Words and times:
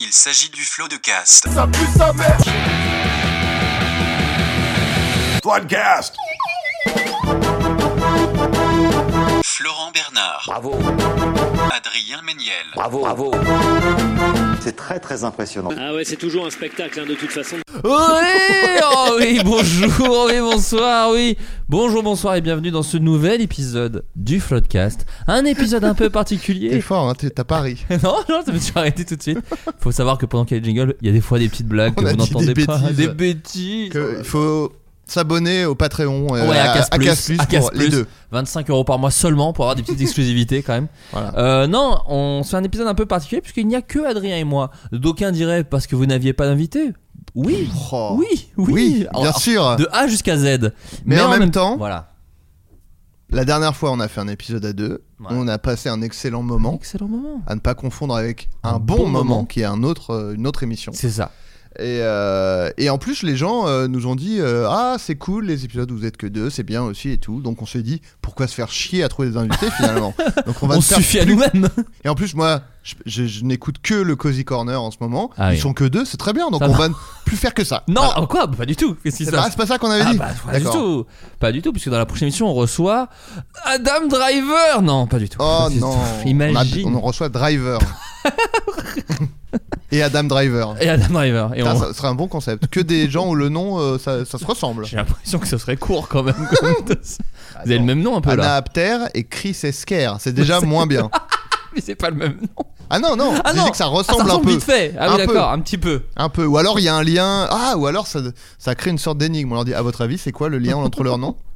Il 0.00 0.12
s'agit 0.12 0.50
du 0.50 0.64
flot 0.64 0.88
de 0.88 0.96
cast. 0.96 1.46
Florent 9.56 9.92
Bernard, 9.92 10.42
Bravo, 10.46 10.72
Adrien 10.72 12.22
Méniel, 12.26 12.66
bravo, 12.74 13.02
bravo. 13.02 13.30
C'est 14.60 14.74
très 14.74 14.98
très 14.98 15.22
impressionnant. 15.22 15.70
Ah 15.78 15.94
ouais, 15.94 16.04
c'est 16.04 16.16
toujours 16.16 16.44
un 16.46 16.50
spectacle 16.50 16.98
hein, 16.98 17.06
de 17.08 17.14
toute 17.14 17.30
façon. 17.30 17.56
Oui, 17.84 17.90
oh 18.82 19.16
oui, 19.20 19.40
bonjour, 19.44 20.26
oui, 20.26 20.40
bonsoir, 20.40 21.10
oui. 21.12 21.36
Bonjour, 21.68 22.02
bonsoir 22.02 22.34
et 22.34 22.40
bienvenue 22.40 22.72
dans 22.72 22.82
ce 22.82 22.96
nouvel 22.96 23.40
épisode 23.42 24.04
du 24.16 24.40
Floodcast. 24.40 25.06
Un 25.28 25.44
épisode 25.44 25.84
un 25.84 25.94
peu 25.94 26.06
T'es 26.06 26.10
particulier. 26.10 26.80
fort, 26.80 27.08
hein, 27.08 27.14
t'es- 27.14 27.30
t'as 27.30 27.44
pas 27.44 27.60
ri. 27.60 27.84
Non, 28.02 28.16
non, 28.28 28.42
ça 28.44 28.50
me 28.50 28.58
suis 28.58 28.72
arrêté 28.74 29.04
tout 29.04 29.14
de 29.14 29.22
suite. 29.22 29.38
Faut 29.78 29.92
savoir 29.92 30.18
que 30.18 30.26
pendant 30.26 30.44
qu'il 30.46 30.56
y 30.56 30.58
a 30.58 30.62
le 30.62 30.66
jingle, 30.66 30.96
il 31.00 31.06
y 31.06 31.10
a 31.10 31.12
des 31.12 31.20
fois 31.20 31.38
des 31.38 31.48
petites 31.48 31.68
blagues 31.68 31.94
On 31.96 32.02
que 32.02 32.08
vous 32.08 32.16
n'entendez 32.16 32.54
des 32.54 32.66
pas. 32.66 32.78
bêtises. 32.78 32.96
Des 32.96 33.08
bêtises. 33.08 33.92
Que 33.92 34.16
il 34.18 34.24
faut 34.24 34.72
s'abonner 35.06 35.64
au 35.64 35.74
Patreon 35.74 36.26
euh, 36.34 36.48
Ouais, 36.48 36.58
à 36.58 36.74
Casse 36.74 36.90
Plus, 36.90 37.04
Casse 37.04 37.24
Plus 37.26 37.40
à 37.40 37.46
Casse 37.46 37.60
pour 37.68 37.72
les 37.72 37.86
Plus. 37.86 37.90
deux. 37.90 38.06
25 38.32 38.70
euros 38.70 38.84
par 38.84 38.98
mois 38.98 39.10
seulement 39.10 39.52
pour 39.52 39.64
avoir 39.64 39.76
des 39.76 39.82
petites 39.82 40.00
exclusivités 40.02 40.62
quand 40.62 40.72
même. 40.74 40.88
Voilà. 41.12 41.32
Euh, 41.38 41.66
non, 41.66 41.98
on 42.08 42.42
se 42.42 42.50
fait 42.50 42.56
un 42.56 42.64
épisode 42.64 42.86
un 42.86 42.94
peu 42.94 43.06
particulier 43.06 43.40
puisqu'il 43.40 43.66
n'y 43.66 43.76
a 43.76 43.82
que 43.82 44.04
Adrien 44.04 44.36
et 44.36 44.44
moi. 44.44 44.70
D'aucuns 44.92 45.32
diraient 45.32 45.64
parce 45.64 45.86
que 45.86 45.96
vous 45.96 46.06
n'aviez 46.06 46.32
pas 46.32 46.46
d'invité. 46.46 46.92
Oui, 47.34 47.68
Oh. 47.92 48.16
oui, 48.18 48.48
oui, 48.56 48.72
Oui, 48.72 48.98
bien 49.12 49.20
Alors, 49.22 49.40
sûr. 49.40 49.76
De 49.76 49.88
A 49.92 50.06
jusqu'à 50.06 50.36
Z. 50.36 50.72
Mais 51.04 51.20
en 51.20 51.28
même 51.30 51.50
temps- 51.50 51.76
voilà. 51.76 52.10
La 53.30 53.44
dernière 53.44 53.74
fois, 53.74 53.90
on 53.90 53.98
a 54.00 54.06
fait 54.06 54.20
un 54.20 54.28
épisode 54.28 54.64
à 54.64 54.72
deux. 54.72 55.02
Ouais. 55.18 55.26
On 55.30 55.48
a 55.48 55.58
passé 55.58 55.88
un 55.88 56.02
excellent 56.02 56.42
moment. 56.42 56.74
Excellent 56.74 57.08
moment. 57.08 57.42
À 57.46 57.54
ne 57.56 57.60
pas 57.60 57.74
confondre 57.74 58.14
avec 58.14 58.48
un, 58.62 58.74
Un 58.74 58.78
bon, 58.78 58.96
bon 58.96 59.06
moment, 59.08 59.24
moment. 59.24 59.44
qui 59.44 59.60
est 59.62 59.64
un 59.64 59.82
autre, 59.82 60.10
euh, 60.10 60.34
une 60.34 60.46
autre 60.46 60.62
émission. 60.62 60.92
C'est 60.94 61.10
ça. 61.10 61.32
Et, 61.80 61.98
euh, 62.02 62.70
et 62.78 62.88
en 62.88 62.98
plus, 62.98 63.22
les 63.24 63.36
gens 63.36 63.66
euh, 63.66 63.88
nous 63.88 64.06
ont 64.06 64.14
dit 64.14 64.36
euh, 64.40 64.68
Ah, 64.70 64.96
c'est 64.98 65.16
cool, 65.16 65.46
les 65.46 65.64
épisodes 65.64 65.90
où 65.90 65.96
vous 65.96 66.06
êtes 66.06 66.16
que 66.16 66.26
deux, 66.28 66.48
c'est 66.50 66.62
bien 66.62 66.82
aussi 66.82 67.10
et 67.10 67.18
tout. 67.18 67.40
Donc 67.40 67.62
on 67.62 67.66
s'est 67.66 67.82
dit 67.82 68.00
Pourquoi 68.22 68.46
se 68.46 68.54
faire 68.54 68.70
chier 68.70 69.02
à 69.02 69.08
trouver 69.08 69.30
des 69.30 69.36
invités 69.36 69.70
finalement? 69.72 70.14
Donc 70.46 70.62
on 70.62 70.66
va 70.68 70.76
On 70.76 70.80
suffit 70.80 71.18
à 71.18 71.24
nous-mêmes. 71.24 71.68
Et 72.04 72.08
en 72.08 72.14
plus, 72.14 72.34
moi, 72.36 72.60
je, 72.84 72.94
je- 73.06 73.26
je 73.26 73.44
n'écoute 73.44 73.76
que 73.82 73.94
le 73.94 74.14
Cozy 74.14 74.44
Corner 74.44 74.80
en 74.80 74.90
ce 74.92 74.98
moment. 75.00 75.30
Ah 75.36 75.52
Ils 75.52 75.56
oui. 75.56 75.60
sont 75.60 75.72
que 75.72 75.82
deux, 75.84 76.04
c'est 76.04 76.16
très 76.16 76.32
bien. 76.32 76.48
Donc 76.50 76.60
Ça 76.62 76.68
on 76.68 76.72
va. 76.72 76.88
va 76.88 76.94
plus 77.24 77.36
faire 77.36 77.54
que 77.54 77.64
ça. 77.64 77.82
Non, 77.88 78.02
Voilà. 78.02 78.20
oh 78.22 78.26
quoi 78.28 78.46
Pas 78.48 78.66
du 78.66 78.76
tout. 78.76 78.94
Qu'est-ce 79.02 79.16
qui 79.16 79.24
C'est 79.24 79.30
se 79.32 79.36
pas, 79.36 79.42
passe 79.42 79.50
c'est 79.52 79.56
pas 79.56 79.66
ça 79.66 79.78
qu'on 79.78 79.90
avait 79.90 80.04
ah 80.06 80.12
dit. 80.12 80.18
bah, 80.18 80.28
pas 80.46 80.58
du 80.60 80.66
tout. 80.66 81.06
Pas 81.40 81.50
du 81.50 81.60
tout, 81.60 81.72
puisque 81.72 81.88
dans 81.88 81.98
la 81.98 82.06
prochaine 82.06 82.28
émission, 82.28 82.46
on 82.48 82.54
reçoit 82.54 83.08
Adam 83.64 84.06
Driver. 84.08 84.80
Non, 84.82 85.06
pas 85.08 85.18
du 85.18 85.28
tout. 85.28 85.38
Oh 85.40 85.66
non. 85.74 85.96
Imagine. 86.24 86.88
On, 86.88 86.94
a- 86.94 86.98
on 86.98 87.00
reçoit 87.00 87.28
Driver. 87.30 87.80
Et 89.94 90.02
Adam 90.02 90.24
Driver. 90.24 90.74
Et 90.80 90.88
Adam 90.88 91.06
Driver. 91.10 91.54
Et 91.54 91.58
Putain, 91.58 91.74
on- 91.74 91.78
Ça 91.80 91.94
serait 91.94 92.08
un 92.08 92.14
bon 92.14 92.28
concept. 92.28 92.66
Que 92.68 92.80
des 92.80 93.08
gens 93.10 93.28
où 93.28 93.34
le 93.34 93.48
nom, 93.48 93.78
euh, 93.78 93.98
ça, 93.98 94.24
ça 94.24 94.38
se 94.38 94.44
ressemble. 94.44 94.84
J'ai 94.86 94.96
l'impression 94.96 95.38
que 95.38 95.46
ce 95.46 95.56
serait 95.58 95.76
court 95.76 96.08
quand 96.08 96.22
même. 96.22 96.34
comme 96.34 96.96
ça. 97.02 97.22
Vous 97.64 97.70
avez 97.70 97.78
le 97.78 97.84
même 97.84 98.00
nom 98.02 98.16
un 98.16 98.20
peu 98.20 98.30
Anna 98.30 98.42
là. 98.42 98.56
Apter 98.56 98.98
et 99.14 99.24
Chris 99.24 99.56
Esker. 99.62 100.12
C'est 100.18 100.32
déjà 100.32 100.60
moins 100.60 100.86
bien. 100.86 101.10
Mais 101.74 101.80
c'est 101.80 101.94
pas 101.94 102.10
le 102.10 102.16
même 102.16 102.36
nom. 102.40 102.64
Ah 102.90 102.98
non, 102.98 103.16
non. 103.16 103.34
Ah 103.44 103.52
non. 103.54 103.64
dit 103.64 103.70
que 103.70 103.76
ça 103.76 103.86
Ah, 103.86 103.88
ressemble, 103.88 104.28
ça 104.28 104.34
un 104.36 104.38
peu. 104.40 104.50
vite 104.50 104.62
fait. 104.62 104.94
Ah 104.98 105.06
Un 105.12 105.16
oui, 105.16 105.26
peu. 105.26 105.34
d'accord, 105.34 105.50
un 105.50 105.58
petit 105.60 105.78
peu. 105.78 106.02
Un 106.16 106.28
peu. 106.28 106.44
Ou 106.44 106.58
alors 106.58 106.78
il 106.78 106.82
y 106.84 106.88
a 106.88 106.94
un 106.94 107.02
lien. 107.02 107.48
Ah, 107.50 107.74
ou 107.76 107.86
alors 107.86 108.06
ça, 108.06 108.20
ça 108.58 108.74
crée 108.74 108.90
une 108.90 108.98
sorte 108.98 109.18
d'énigme. 109.18 109.50
On 109.52 109.54
leur 109.54 109.64
dit, 109.64 109.74
à 109.74 109.82
votre 109.82 110.02
avis, 110.02 110.18
c'est 110.18 110.32
quoi 110.32 110.48
le 110.48 110.58
lien 110.58 110.76
entre 110.76 111.02
leurs 111.04 111.18
noms? 111.18 111.36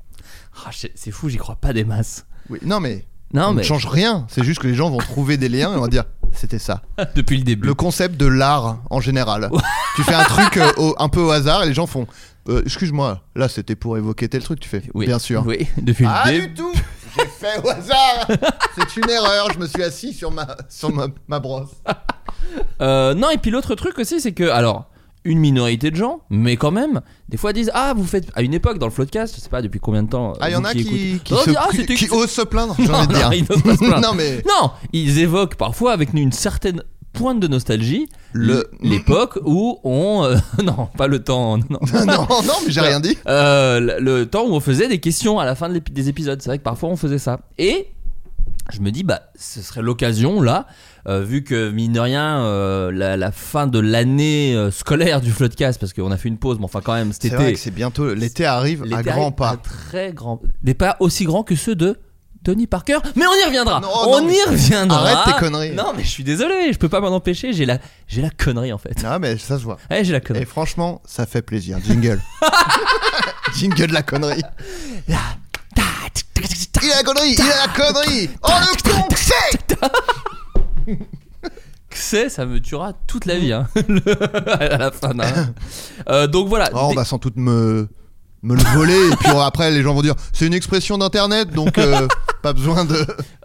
Ah, 0.67 0.71
c'est 0.73 0.91
c'est 0.97 1.13
fou, 1.13 1.29
j'y 1.29 1.37
crois 1.37 1.55
pas 1.55 1.73
des 1.73 1.85
masses. 1.85 2.25
Oui. 2.51 2.59
Non, 2.65 2.81
mais. 2.81 3.05
Non, 3.33 3.49
on 3.49 3.53
mais 3.53 3.63
ne 3.63 3.67
change 3.67 3.87
rien. 3.87 4.27
C'est 4.29 4.43
juste 4.43 4.59
que 4.61 4.67
les 4.67 4.75
gens 4.75 4.91
vont 4.91 4.97
trouver 4.99 5.37
des 5.37 5.49
liens 5.49 5.73
et 5.73 5.77
on 5.77 5.83
va 5.83 5.87
dire, 5.89 6.03
c'était 6.33 6.59
ça. 6.59 6.83
depuis 7.15 7.37
le 7.39 7.45
début. 7.45 7.67
Le 7.67 7.75
concept 7.75 8.17
de 8.17 8.27
l'art 8.27 8.79
en 8.91 9.01
général. 9.01 9.51
tu 9.97 10.03
fais 10.03 10.15
un 10.15 10.25
truc 10.25 10.57
euh, 10.57 10.73
au- 10.77 10.95
un 10.99 11.09
peu 11.09 11.21
au 11.21 11.31
hasard 11.31 11.63
et 11.65 11.67
les 11.69 11.75
gens 11.75 11.87
font 11.87 12.07
euh, 12.49 12.63
Excuse-moi, 12.65 13.21
là 13.35 13.49
c'était 13.49 13.75
pour 13.77 13.97
évoquer 13.99 14.29
tel 14.29 14.43
truc. 14.43 14.61
Tu 14.61 14.69
fais 14.69 14.83
Oui, 14.95 15.07
Bien 15.07 15.19
sûr. 15.19 15.45
Oui, 15.47 15.67
depuis 15.81 16.07
Ah, 16.09 16.25
le 16.27 16.33
du 16.33 16.41
début. 16.43 16.55
tout 16.55 16.73
J'ai 17.17 17.27
fait 17.27 17.59
au 17.65 17.69
hasard 17.69 18.27
C'est 18.77 18.97
une 18.97 19.11
erreur, 19.11 19.49
je 19.53 19.59
me 19.59 19.67
suis 19.67 19.83
assis 19.83 20.13
sur 20.15 20.31
ma, 20.31 20.47
sur 20.69 20.93
ma, 20.93 21.07
ma 21.27 21.41
brosse. 21.41 21.71
Euh, 22.81 23.15
non, 23.15 23.31
et 23.31 23.39
puis 23.39 23.51
l'autre 23.51 23.75
truc 23.75 23.99
aussi, 23.99 24.21
c'est 24.21 24.33
que, 24.33 24.49
alors, 24.49 24.87
une 25.25 25.39
minorité 25.39 25.91
de 25.91 25.97
gens, 25.97 26.21
mais 26.31 26.57
quand 26.57 26.71
même, 26.71 27.01
des 27.29 27.37
fois 27.37 27.53
disent 27.53 27.71
Ah, 27.75 27.93
vous 27.97 28.05
faites. 28.05 28.29
À 28.35 28.43
une 28.43 28.55
époque, 28.55 28.79
dans 28.79 28.87
le 28.87 28.93
Floodcast, 28.93 29.35
je 29.37 29.41
sais 29.41 29.49
pas 29.49 29.63
depuis 29.63 29.81
combien 29.81 30.03
de 30.03 30.09
temps. 30.09 30.33
Ah, 30.41 30.49
il 30.49 30.53
y 30.53 30.57
en 30.57 30.65
a 30.65 30.73
qui 30.73 30.85
qui, 30.85 30.89
écoutez- 31.15 31.21
qui, 31.25 31.33
Non, 31.35 31.41
se- 31.41 31.51
ah, 31.57 31.69
qui- 31.97 32.11
osent 32.11 32.31
se 32.31 32.43
plaindre, 32.43 32.75
j'ai 32.79 32.87
Non, 32.87 32.95
envie 32.95 33.07
de 33.09 33.13
non, 33.15 33.19
dire. 33.31 33.33
ils 33.33 34.01
non, 34.01 34.15
mais 34.15 34.43
Non, 34.49 34.71
ils 34.93 35.19
évoquent 35.19 35.57
parfois 35.57 35.93
avec 35.93 36.15
une 36.15 36.33
certaine 36.33 36.83
pointe 37.13 37.41
de 37.41 37.49
nostalgie 37.49 38.09
Le- 38.33 38.71
l'époque 38.83 39.39
où 39.45 39.81
on 39.83 40.23
euh, 40.25 40.37
non 40.63 40.89
pas 40.97 41.07
le 41.09 41.25
temps 41.25 41.59
non, 41.59 41.65
non. 41.93 42.05
non, 42.07 42.27
non, 42.29 42.55
mais 42.65 42.71
j'ai 42.71 42.81
rien 42.81 43.01
dit. 43.01 43.17
Euh, 43.27 43.81
le, 43.81 43.99
le 43.99 44.27
temps 44.27 44.45
où 44.47 44.53
on 44.53 44.61
faisait 44.61 44.89
des 44.89 45.01
questions 45.01 45.39
à 45.41 45.45
la 45.47 45.55
fin 45.57 45.69
de 45.69 45.79
des 45.79 46.09
épisodes 46.09 46.41
c'est 46.41 46.49
vrai 46.51 46.59
que 46.59 46.63
parfois 46.63 46.91
on 46.91 46.97
faisait 46.97 47.19
ça 47.19 47.41
et 47.57 47.89
je 48.73 48.81
me 48.81 48.91
dis 48.93 49.03
bah 49.05 49.23
ce 49.37 49.63
serait 49.63 49.83
l'occasion 49.83 50.41
là 50.43 50.67
euh, 51.09 51.23
vu 51.23 51.43
que 51.43 51.71
mine 51.71 51.93
de 51.93 52.01
rien 52.01 52.41
euh, 52.45 52.93
la, 52.93 53.17
la 53.17 53.33
fin 53.33 53.67
de 53.67 53.79
l'année 53.79 54.55
euh, 54.55 54.71
scolaire 54.71 55.21
du 55.21 55.31
Floodcast 55.33 55.81
parce 55.81 55.93
qu'on 55.95 56.11
a 56.11 56.17
fait 56.19 56.29
une 56.29 56.39
pause 56.39 56.59
mais 56.59 56.67
enfin 56.67 56.81
quand 56.85 56.93
même 56.95 57.13
cet 57.13 57.23
C'est 57.23 57.29
été 57.29 57.37
vrai 57.37 57.53
que 57.55 57.59
c'est 57.59 57.71
bientôt. 57.71 58.13
L'été 58.15 58.45
arrive 58.45 58.85
à 58.93 59.03
grands 59.03 59.33
pas. 59.33 59.51
à 59.51 59.57
très 59.57 60.13
grand 60.13 60.41
des 60.63 60.75
pas 60.75 60.97
aussi 61.01 61.25
grands 61.25 61.43
que 61.45 61.57
ceux 61.57 61.75
de 61.75 61.97
Tony 62.45 62.67
Parker 62.67 62.99
mais 63.17 63.25
on 63.27 63.43
y 63.43 63.45
reviendra 63.47 63.81
Non, 63.81 63.89
on 64.07 64.21
non, 64.21 64.29
y 64.29 64.43
reviendra 64.49 64.99
Arrête 65.09 65.35
tes 65.35 65.41
conneries. 65.41 65.73
non 65.75 65.93
mais 65.97 66.05
je 66.05 66.09
suis 66.09 66.25
désolé 66.25 66.73
je 66.73 66.79
peux 66.79 66.89
pas 66.89 67.01
m'en 67.01 67.09
empêcher 67.09 67.53
j'ai 67.53 67.65
la 67.67 67.79
j'ai 68.07 68.23
la 68.23 68.31
connerie 68.31 68.73
en 68.73 68.79
fait 68.79 68.95
Ah, 69.05 69.19
mais 69.19 69.39
ça 69.39 69.59
se 69.59 69.65
voit. 69.65 69.79
ouais 69.91 70.05
j'ai 70.05 70.13
la 70.13 70.19
Et 70.19 70.21
connerie 70.21 70.45
franchement, 70.45 71.01
ça 71.07 71.27
fait 71.27 71.43
plaisir. 71.43 71.79
Jingle. 71.85 72.21
Jingle 73.57 73.87
de 73.89 73.93
la 73.95 74.03
connerie. 74.03 74.43
Il 75.09 75.15
a 76.93 76.97
la 76.97 77.03
connerie, 77.03 77.35
il 77.37 77.41
a 77.43 77.67
la 77.67 77.73
connerie. 77.73 78.31
Oh 78.43 78.49
le 78.61 78.91
con, 78.91 79.09
c'est 80.89 80.99
c'est 81.91 82.29
ça 82.29 82.47
me 82.47 82.61
tuera 82.61 82.93
toute 83.07 83.27
la 83.27 83.39
vie 83.39 83.53
hein, 83.53 83.69
à 84.61 84.79
la 84.79 84.91
fin 84.91 85.15
d'un- 85.15 85.53
Euh, 86.09 86.27
donc 86.27 86.49
voilà. 86.49 86.71
Oh, 86.75 86.89
on 86.91 86.95
va 86.95 87.05
sans 87.05 87.19
doute 87.19 87.37
me 87.37 87.89
me 88.45 88.55
le 88.55 88.63
voler 88.73 88.95
et 89.13 89.17
puis 89.17 89.31
après 89.31 89.69
les 89.73 89.83
gens 89.83 89.95
vont 89.95 90.01
dire 90.03 90.15
c'est 90.33 90.47
une 90.47 90.55
expression 90.55 90.97
d'internet 90.97 91.51
donc 91.51 91.77
euh, 91.77 92.07
pas 92.41 92.53
besoin 92.53 92.85
de 92.85 92.95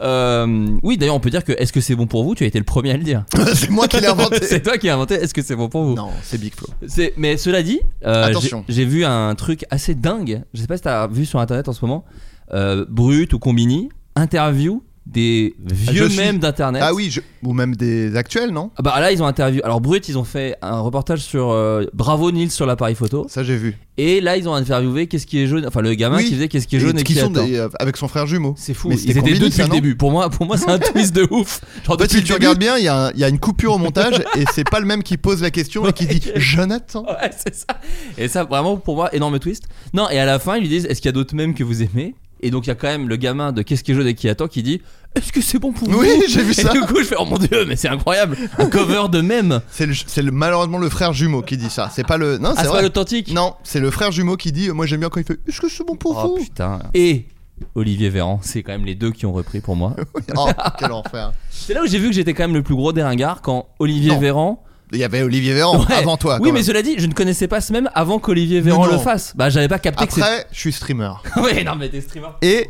euh, 0.01 0.67
oui 0.83 0.97
d'ailleurs 0.99 1.15
on 1.15 1.19
peut 1.19 1.31
dire 1.31 1.43
que 1.43 1.51
est-ce 1.53 1.73
que 1.73 1.81
c'est 1.81 1.95
bon 1.95 2.05
pour 2.05 2.23
vous? 2.23 2.35
Tu 2.35 2.43
as 2.43 2.47
été 2.47 2.59
le 2.59 2.63
premier 2.63 2.91
à 2.91 2.97
le 2.97 3.03
dire. 3.03 3.23
C'est 3.55 3.71
moi 3.71 3.87
qui 3.87 3.99
l'ai 3.99 4.05
inventé. 4.05 4.45
C'est 4.45 4.61
toi 4.61 4.77
qui 4.77 4.87
as 4.89 4.93
inventé. 4.93 5.15
Est-ce 5.15 5.33
que 5.33 5.41
c'est 5.41 5.55
bon 5.55 5.67
pour 5.67 5.83
vous? 5.83 5.95
Non 5.95 6.11
c'est 6.21 6.37
Big 6.39 6.53
Flo. 6.53 6.67
C'est- 6.87 7.13
mais 7.17 7.37
cela 7.37 7.63
dit, 7.63 7.79
euh, 8.05 8.25
Attention. 8.25 8.63
j'ai 8.67 8.75
j'ai 8.75 8.85
vu 8.85 9.03
un 9.03 9.33
truc 9.33 9.65
assez 9.71 9.95
dingue. 9.95 10.43
Je 10.53 10.61
sais 10.61 10.67
pas 10.67 10.77
si 10.77 10.83
t'as 10.83 11.07
vu 11.07 11.25
sur 11.25 11.39
internet 11.39 11.67
en 11.69 11.73
ce 11.73 11.83
moment. 11.83 12.05
Euh, 12.53 12.85
Brut 12.87 13.33
ou 13.33 13.39
Combini 13.39 13.89
interview 14.15 14.83
des 15.05 15.53
vieux 15.65 16.05
je 16.05 16.09
suis- 16.09 16.17
mèmes 16.17 16.37
d'internet. 16.39 16.81
ah 16.83 16.93
oui 16.93 17.09
je- 17.11 17.19
ou 17.43 17.53
même 17.53 17.75
des 17.75 18.15
actuels 18.15 18.51
non? 18.51 18.71
Ah 18.77 18.81
bah 18.81 18.99
là 19.01 19.11
ils 19.11 19.21
ont 19.21 19.25
interviewé. 19.25 19.61
Alors 19.63 19.81
Brut 19.81 20.07
ils 20.07 20.17
ont 20.17 20.23
fait 20.23 20.55
un 20.61 20.79
reportage 20.79 21.19
sur 21.19 21.51
euh, 21.51 21.85
Bravo 21.93 22.31
Nils 22.31 22.51
sur 22.51 22.65
l'appareil 22.65 22.95
photo. 22.95 23.25
ça 23.27 23.43
j'ai 23.43 23.57
vu 23.57 23.77
Et 23.97 24.21
là 24.21 24.37
ils 24.37 24.47
ont 24.47 24.53
interviewé 24.53 25.07
qu'est-ce 25.07 25.27
qui 25.27 25.39
est 25.39 25.47
jaune? 25.47 25.65
Enfin 25.67 25.81
le 25.81 25.93
gamin 25.95 26.17
Oui. 26.17 26.25
qui 26.25 26.33
faisait 26.35 26.47
qu'est-ce 26.47 26.67
qui 26.67 26.77
est 26.77 26.79
jaune 26.79 26.97
et, 26.97 27.03
qui 27.03 27.15
qui 27.15 27.19
sont 27.19 27.29
des- 27.29 27.57
euh, 27.57 27.67
avec 27.79 27.97
son 27.97 28.07
frère 28.07 28.27
jumeau 28.27 28.53
C'est 28.57 28.73
fou. 28.73 28.87
Mais 28.89 28.95
Ils 28.95 29.11
étaient 29.11 29.19
Combini, 29.19 29.39
deux 29.39 29.45
depuis 29.47 29.57
ça, 29.57 29.63
le 29.67 29.69
début. 29.73 29.95
Pour 29.97 30.11
moi, 30.11 30.29
pour 30.29 30.45
moi 30.45 30.55
c'est 30.57 30.69
un 30.69 30.79
twist 30.79 31.13
de 31.13 31.27
ouf. 31.31 31.59
Genre 31.85 31.97
depuis 31.97 32.09
si 32.09 32.15
tu 32.17 32.21
début- 32.23 32.33
regardes 32.35 32.59
bien, 32.59 32.77
il 32.77 32.85
y, 32.85 32.87
a 32.87 33.07
un- 33.07 33.11
y 33.11 33.25
a 33.25 33.27
une 33.29 33.39
coupure 33.39 33.73
au 33.73 33.77
montage 33.79 34.23
et 34.37 34.45
c'est 34.53 34.63
pas 34.69 34.79
le 34.79 34.85
même 34.85 35.03
qui 35.03 35.17
pose 35.17 35.41
la 35.41 35.51
question 35.51 35.85
et 35.85 35.91
qui 35.91 36.05
dit 36.07 36.21
Jonathan. 36.37 37.03
Ouais, 37.05 37.29
c'est 37.45 37.53
ça. 37.53 37.65
Et 38.17 38.29
ça, 38.29 38.45
vraiment, 38.45 38.77
pour 38.77 38.95
moi, 38.95 39.13
énorme 39.13 39.37
twist. 39.39 39.63
Non, 39.93 40.09
et 40.09 40.17
à 40.17 40.25
la 40.25 40.39
fin, 40.39 40.55
ils 40.55 40.61
lui 40.61 40.69
disent 40.69 40.85
Est-ce 40.85 41.01
qu'il 41.01 41.09
y 41.09 41.09
a 41.09 41.13
d'autres 41.13 41.35
mèmes 41.35 41.53
que 41.53 41.63
vous 41.65 41.83
aimez? 41.83 42.15
Et 42.43 42.51
donc, 42.51 42.65
il 42.65 42.69
y 42.69 42.71
a 42.71 42.75
quand 42.75 42.87
même 42.87 43.07
le 43.09 43.15
gamin 43.15 43.51
de 43.51 43.61
Qu'est-ce 43.61 43.83
qui 43.83 43.91
est 43.91 43.95
jaune 43.95 44.07
et 44.07 44.13
qui 44.13 44.27
attend 44.29 44.47
qui 44.47 44.61
dit 44.63 44.81
Est-ce 45.15 45.31
que 45.31 45.41
c'est 45.41 45.59
bon 45.59 45.71
pour 45.71 45.89
vous 45.89 45.99
Oui, 45.99 46.09
j'ai 46.27 46.43
vu 46.43 46.51
Et 46.51 46.53
ça. 46.53 46.69
du 46.71 46.81
coup, 46.81 46.99
je 46.99 47.05
fais 47.05 47.15
Oh 47.17 47.25
mon 47.25 47.37
dieu, 47.37 47.65
mais 47.67 47.75
c'est 47.75 47.87
incroyable 47.87 48.37
Un 48.57 48.65
cover 48.67 49.03
de 49.11 49.21
mèmes 49.21 49.61
C'est 49.71 49.85
le, 49.85 49.93
c'est 49.93 50.21
le- 50.21 50.31
malheureusement 50.31 50.77
le 50.77 50.89
frère 50.89 51.13
jumeau 51.13 51.41
qui 51.41 51.57
dit 51.57 51.69
ça. 51.69 51.89
C'est 51.93 52.05
pas 52.05 52.17
le. 52.17 52.37
Non, 52.37 52.49
Ah, 52.49 52.53
c'est 52.55 52.61
c'est 52.61 52.67
pas 52.67 52.73
vrai. 52.73 52.81
l'authentique? 52.83 53.33
Non, 53.33 53.55
c'est 53.63 53.79
le 53.79 53.89
frère 53.91 54.11
jumeau 54.11 54.35
qui 54.37 54.51
dit 54.51 54.69
Moi 54.69 54.85
j'aime 54.85 54.99
bien 54.99 55.09
quand 55.09 55.19
il 55.21 55.25
fait 55.25 55.39
Est-ce 55.47 55.61
que 55.61 55.69
c'est 55.69 55.85
bon 55.85 55.95
pour 55.95 56.21
Oh 56.23 56.35
vous? 56.37 56.43
putain. 56.43 56.79
Et 56.93 57.25
Olivier 57.75 58.09
Véran. 58.09 58.39
C'est 58.43 58.61
quand 58.63 58.71
même 58.73 58.85
les 58.85 58.95
deux 58.95 59.11
qui 59.11 59.25
ont 59.25 59.31
repris 59.33 59.61
pour 59.61 59.75
moi. 59.75 59.95
Oh, 60.35 60.49
quel 60.79 60.91
enfer. 60.91 61.31
C'est 61.49 61.73
là 61.73 61.81
où 61.83 61.87
j'ai 61.87 61.99
vu 61.99 62.09
que 62.09 62.13
j'étais 62.15 62.33
quand 62.33 62.43
même 62.43 62.53
le 62.55 62.63
plus 62.63 62.75
gros 62.75 62.91
des 62.91 63.03
ringards 63.03 63.41
quand 63.41 63.67
Olivier 63.79 64.11
Non. 64.11 64.19
Véran. 64.19 64.63
Il 64.93 64.99
y 64.99 65.03
avait 65.03 65.23
Olivier 65.23 65.53
Véran 65.53 65.79
Ouais. 65.79 65.95
avant 65.95 66.17
toi. 66.17 66.37
Oui, 66.39 66.49
mais 66.51 66.59
même. 66.59 66.63
cela 66.63 66.81
dit, 66.81 66.95
je 66.97 67.07
ne 67.07 67.13
connaissais 67.13 67.47
pas 67.47 67.61
ce 67.61 67.73
même 67.73 67.89
avant 67.95 68.19
qu'Olivier 68.19 68.61
Véran 68.61 68.85
Non, 68.85 68.91
le 68.91 68.97
fasse. 68.99 69.33
Bah, 69.35 69.49
j'avais 69.49 69.67
pas 69.67 69.79
capté 69.79 70.05
que 70.05 70.13
Après, 70.13 70.45
je 70.51 70.59
suis 70.59 70.71
streamer. 70.71 71.11
oui, 71.37 71.63
non, 71.63 71.75
mais 71.75 71.89
t'es 71.89 72.01
streamer. 72.01 72.29
Et 72.41 72.69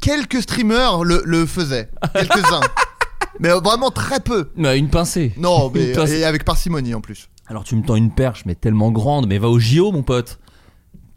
quelques 0.00 0.42
streamers 0.42 1.04
le, 1.04 1.22
le 1.24 1.46
faisaient. 1.46 1.88
Quelques-uns. 2.12 2.60
mais 3.40 3.48
vraiment 3.48 3.90
très 3.90 4.20
peu. 4.20 4.50
Mais 4.56 4.78
une 4.78 4.90
pincée. 4.90 5.32
Non, 5.36 5.70
mais 5.74 5.92
et 5.92 6.24
avec 6.24 6.44
parcimonie 6.44 6.94
en 6.94 7.00
plus. 7.00 7.28
Alors 7.46 7.64
tu 7.64 7.76
me 7.76 7.82
tends 7.82 7.96
une 7.96 8.10
perche, 8.10 8.44
mais 8.46 8.54
tellement 8.54 8.90
grande, 8.90 9.26
mais 9.26 9.38
va 9.38 9.48
au 9.48 9.58
JO, 9.58 9.92
mon 9.92 10.02
pote. 10.02 10.38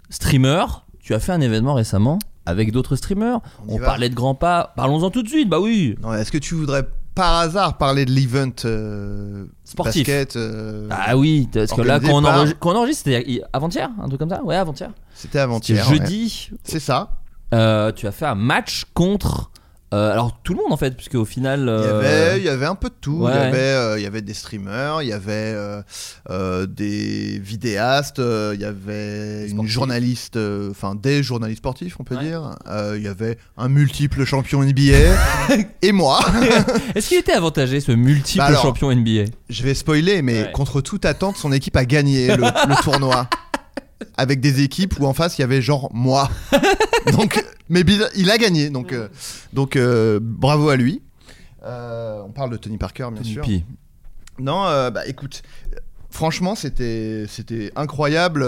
Streamer, 0.10 0.66
tu 1.02 1.14
as 1.14 1.20
fait 1.20 1.32
un 1.32 1.42
événement 1.42 1.74
récemment 1.74 2.20
avec 2.46 2.72
d'autres 2.72 2.96
streamers. 2.96 3.40
On 3.68 3.76
On, 3.76 3.80
parlait 3.80 4.10
de 4.10 4.16
grands 4.16 4.36
pas. 4.36 4.74
Parlons-en 4.76 5.10
tout 5.10 5.24
de 5.24 5.28
suite, 5.28 5.50
bah 5.50 5.60
oui. 5.60 5.96
Non, 6.02 6.14
Est-ce 6.14 6.32
que 6.32 6.38
tu 6.38 6.56
voudrais 6.56 6.84
par 7.18 7.36
hasard 7.36 7.78
parler 7.78 8.06
de 8.06 8.12
l'event 8.12 8.50
euh, 8.66 9.46
Sportif. 9.66 10.08
basket 10.08 10.36
euh, 10.38 10.88
Ah 10.90 11.18
oui, 11.18 11.50
parce 11.54 11.74
que 11.74 11.82
là, 11.82 12.00
quand 12.00 12.14
on, 12.20 12.22
par- 12.22 12.36
enregistre, 12.38 12.60
quand 12.60 12.72
on 12.72 12.76
enregistre, 12.78 13.04
c'était 13.06 13.30
hi- 13.30 13.42
avant-hier, 13.52 13.90
un 14.02 14.08
truc 14.08 14.20
comme 14.20 14.30
ça? 14.30 14.42
Ouais, 14.44 14.56
avant-hier. 14.56 14.92
C'était 15.14 15.40
avant-hier. 15.40 15.86
ouais. 15.90 15.98
jeudi. 15.98 16.50
C'est 16.64 16.80
ça. 16.80 17.12
Euh, 17.54 17.92
tu 17.92 18.08
as 18.08 18.12
fait 18.12 18.26
un 18.26 18.36
match 18.36 18.84
contre. 18.94 19.52
Euh, 19.94 20.12
alors 20.12 20.40
tout 20.44 20.54
le 20.54 20.60
monde 20.62 20.72
en 20.74 20.78
fait, 20.78 20.96
puisque 20.98 21.16
au 21.16 21.24
final. 21.26 21.62
Il 21.62 21.66
y, 21.66 21.70
euh, 21.70 22.00
avait, 22.32 22.38
il 22.40 22.44
y 22.44 22.50
avait 22.50 22.66
un 22.66 22.76
peu 22.76 22.90
de 22.90 22.96
tout. 23.00 23.24
ouais. 23.24 23.32
Il, 23.32 23.36
y 23.36 23.40
avait, 23.40 23.58
euh, 23.58 24.00
il 24.00 24.04
y 24.04 24.06
avait 24.06 24.22
des 24.22 24.34
streamers, 24.34 25.02
il 25.02 25.08
y 25.10 25.14
avait 25.14 25.32
euh, 25.56 25.82
euh, 26.30 26.66
des 26.66 27.40
vidéastes, 27.40 28.20
euh, 28.20 28.52
il 28.56 28.62
y 28.62 28.66
avait 28.66 29.48
une 29.50 29.66
journaliste, 29.68 30.36
euh, 30.36 30.70
enfin 30.72 30.96
des 30.96 31.24
journalistes 31.24 31.60
sportifs, 31.60 31.96
on 32.00 32.04
peut 32.04 32.16
Ouais. 32.16 32.24
dire. 32.26 32.56
Euh, 32.68 32.96
il 32.98 33.04
y 33.04 33.08
avait 33.08 33.38
un 33.58 33.70
multiple 33.70 34.26
champion 34.26 34.62
NBA 34.64 35.16
et 35.82 35.92
moi. 35.92 36.20
Est-ce 36.96 37.10
qu'il 37.10 37.18
était 37.20 37.34
avantagé 37.34 37.80
ce 37.80 37.92
multiple 37.94 38.40
Bah 38.40 38.46
alors- 38.48 38.62
champion 38.64 38.92
NBA 38.94 39.26
Je 39.50 39.64
vais 39.64 39.74
spoiler, 39.74 40.22
mais 40.22 40.44
Ouais. 40.44 40.52
contre 40.52 40.82
toute 40.82 41.06
attente, 41.06 41.38
son 41.38 41.52
équipe 41.52 41.76
a 41.78 41.86
gagné 41.86 42.28
le, 42.36 42.44
le 42.44 42.84
tournoi. 42.84 43.28
Avec 44.16 44.40
des 44.40 44.62
équipes 44.62 45.00
où 45.00 45.06
en 45.06 45.14
face 45.14 45.38
il 45.38 45.42
y 45.42 45.44
avait 45.44 45.62
genre 45.62 45.90
moi. 45.94 46.30
donc, 47.14 47.44
mais 47.70 47.82
il 48.16 48.30
a 48.30 48.38
gagné, 48.38 48.70
donc, 48.70 48.94
euh, 48.94 49.08
donc 49.54 49.76
euh, 49.76 50.20
bravo 50.22 50.70
à 50.70 50.76
lui. 50.76 51.02
Euh, 51.64 52.22
on 52.26 52.32
parle 52.32 52.52
de 52.52 52.58
Tony 52.58 52.78
Parker, 52.78 53.10
bien 53.12 53.24
sûr. 53.24 53.44
Non, 54.40 54.66
euh, 54.66 54.92
bah 54.92 55.08
écoute, 55.08 55.42
franchement, 56.12 56.56
c'était 56.56 57.26
c'était 57.28 57.72
incroyable. 57.76 58.46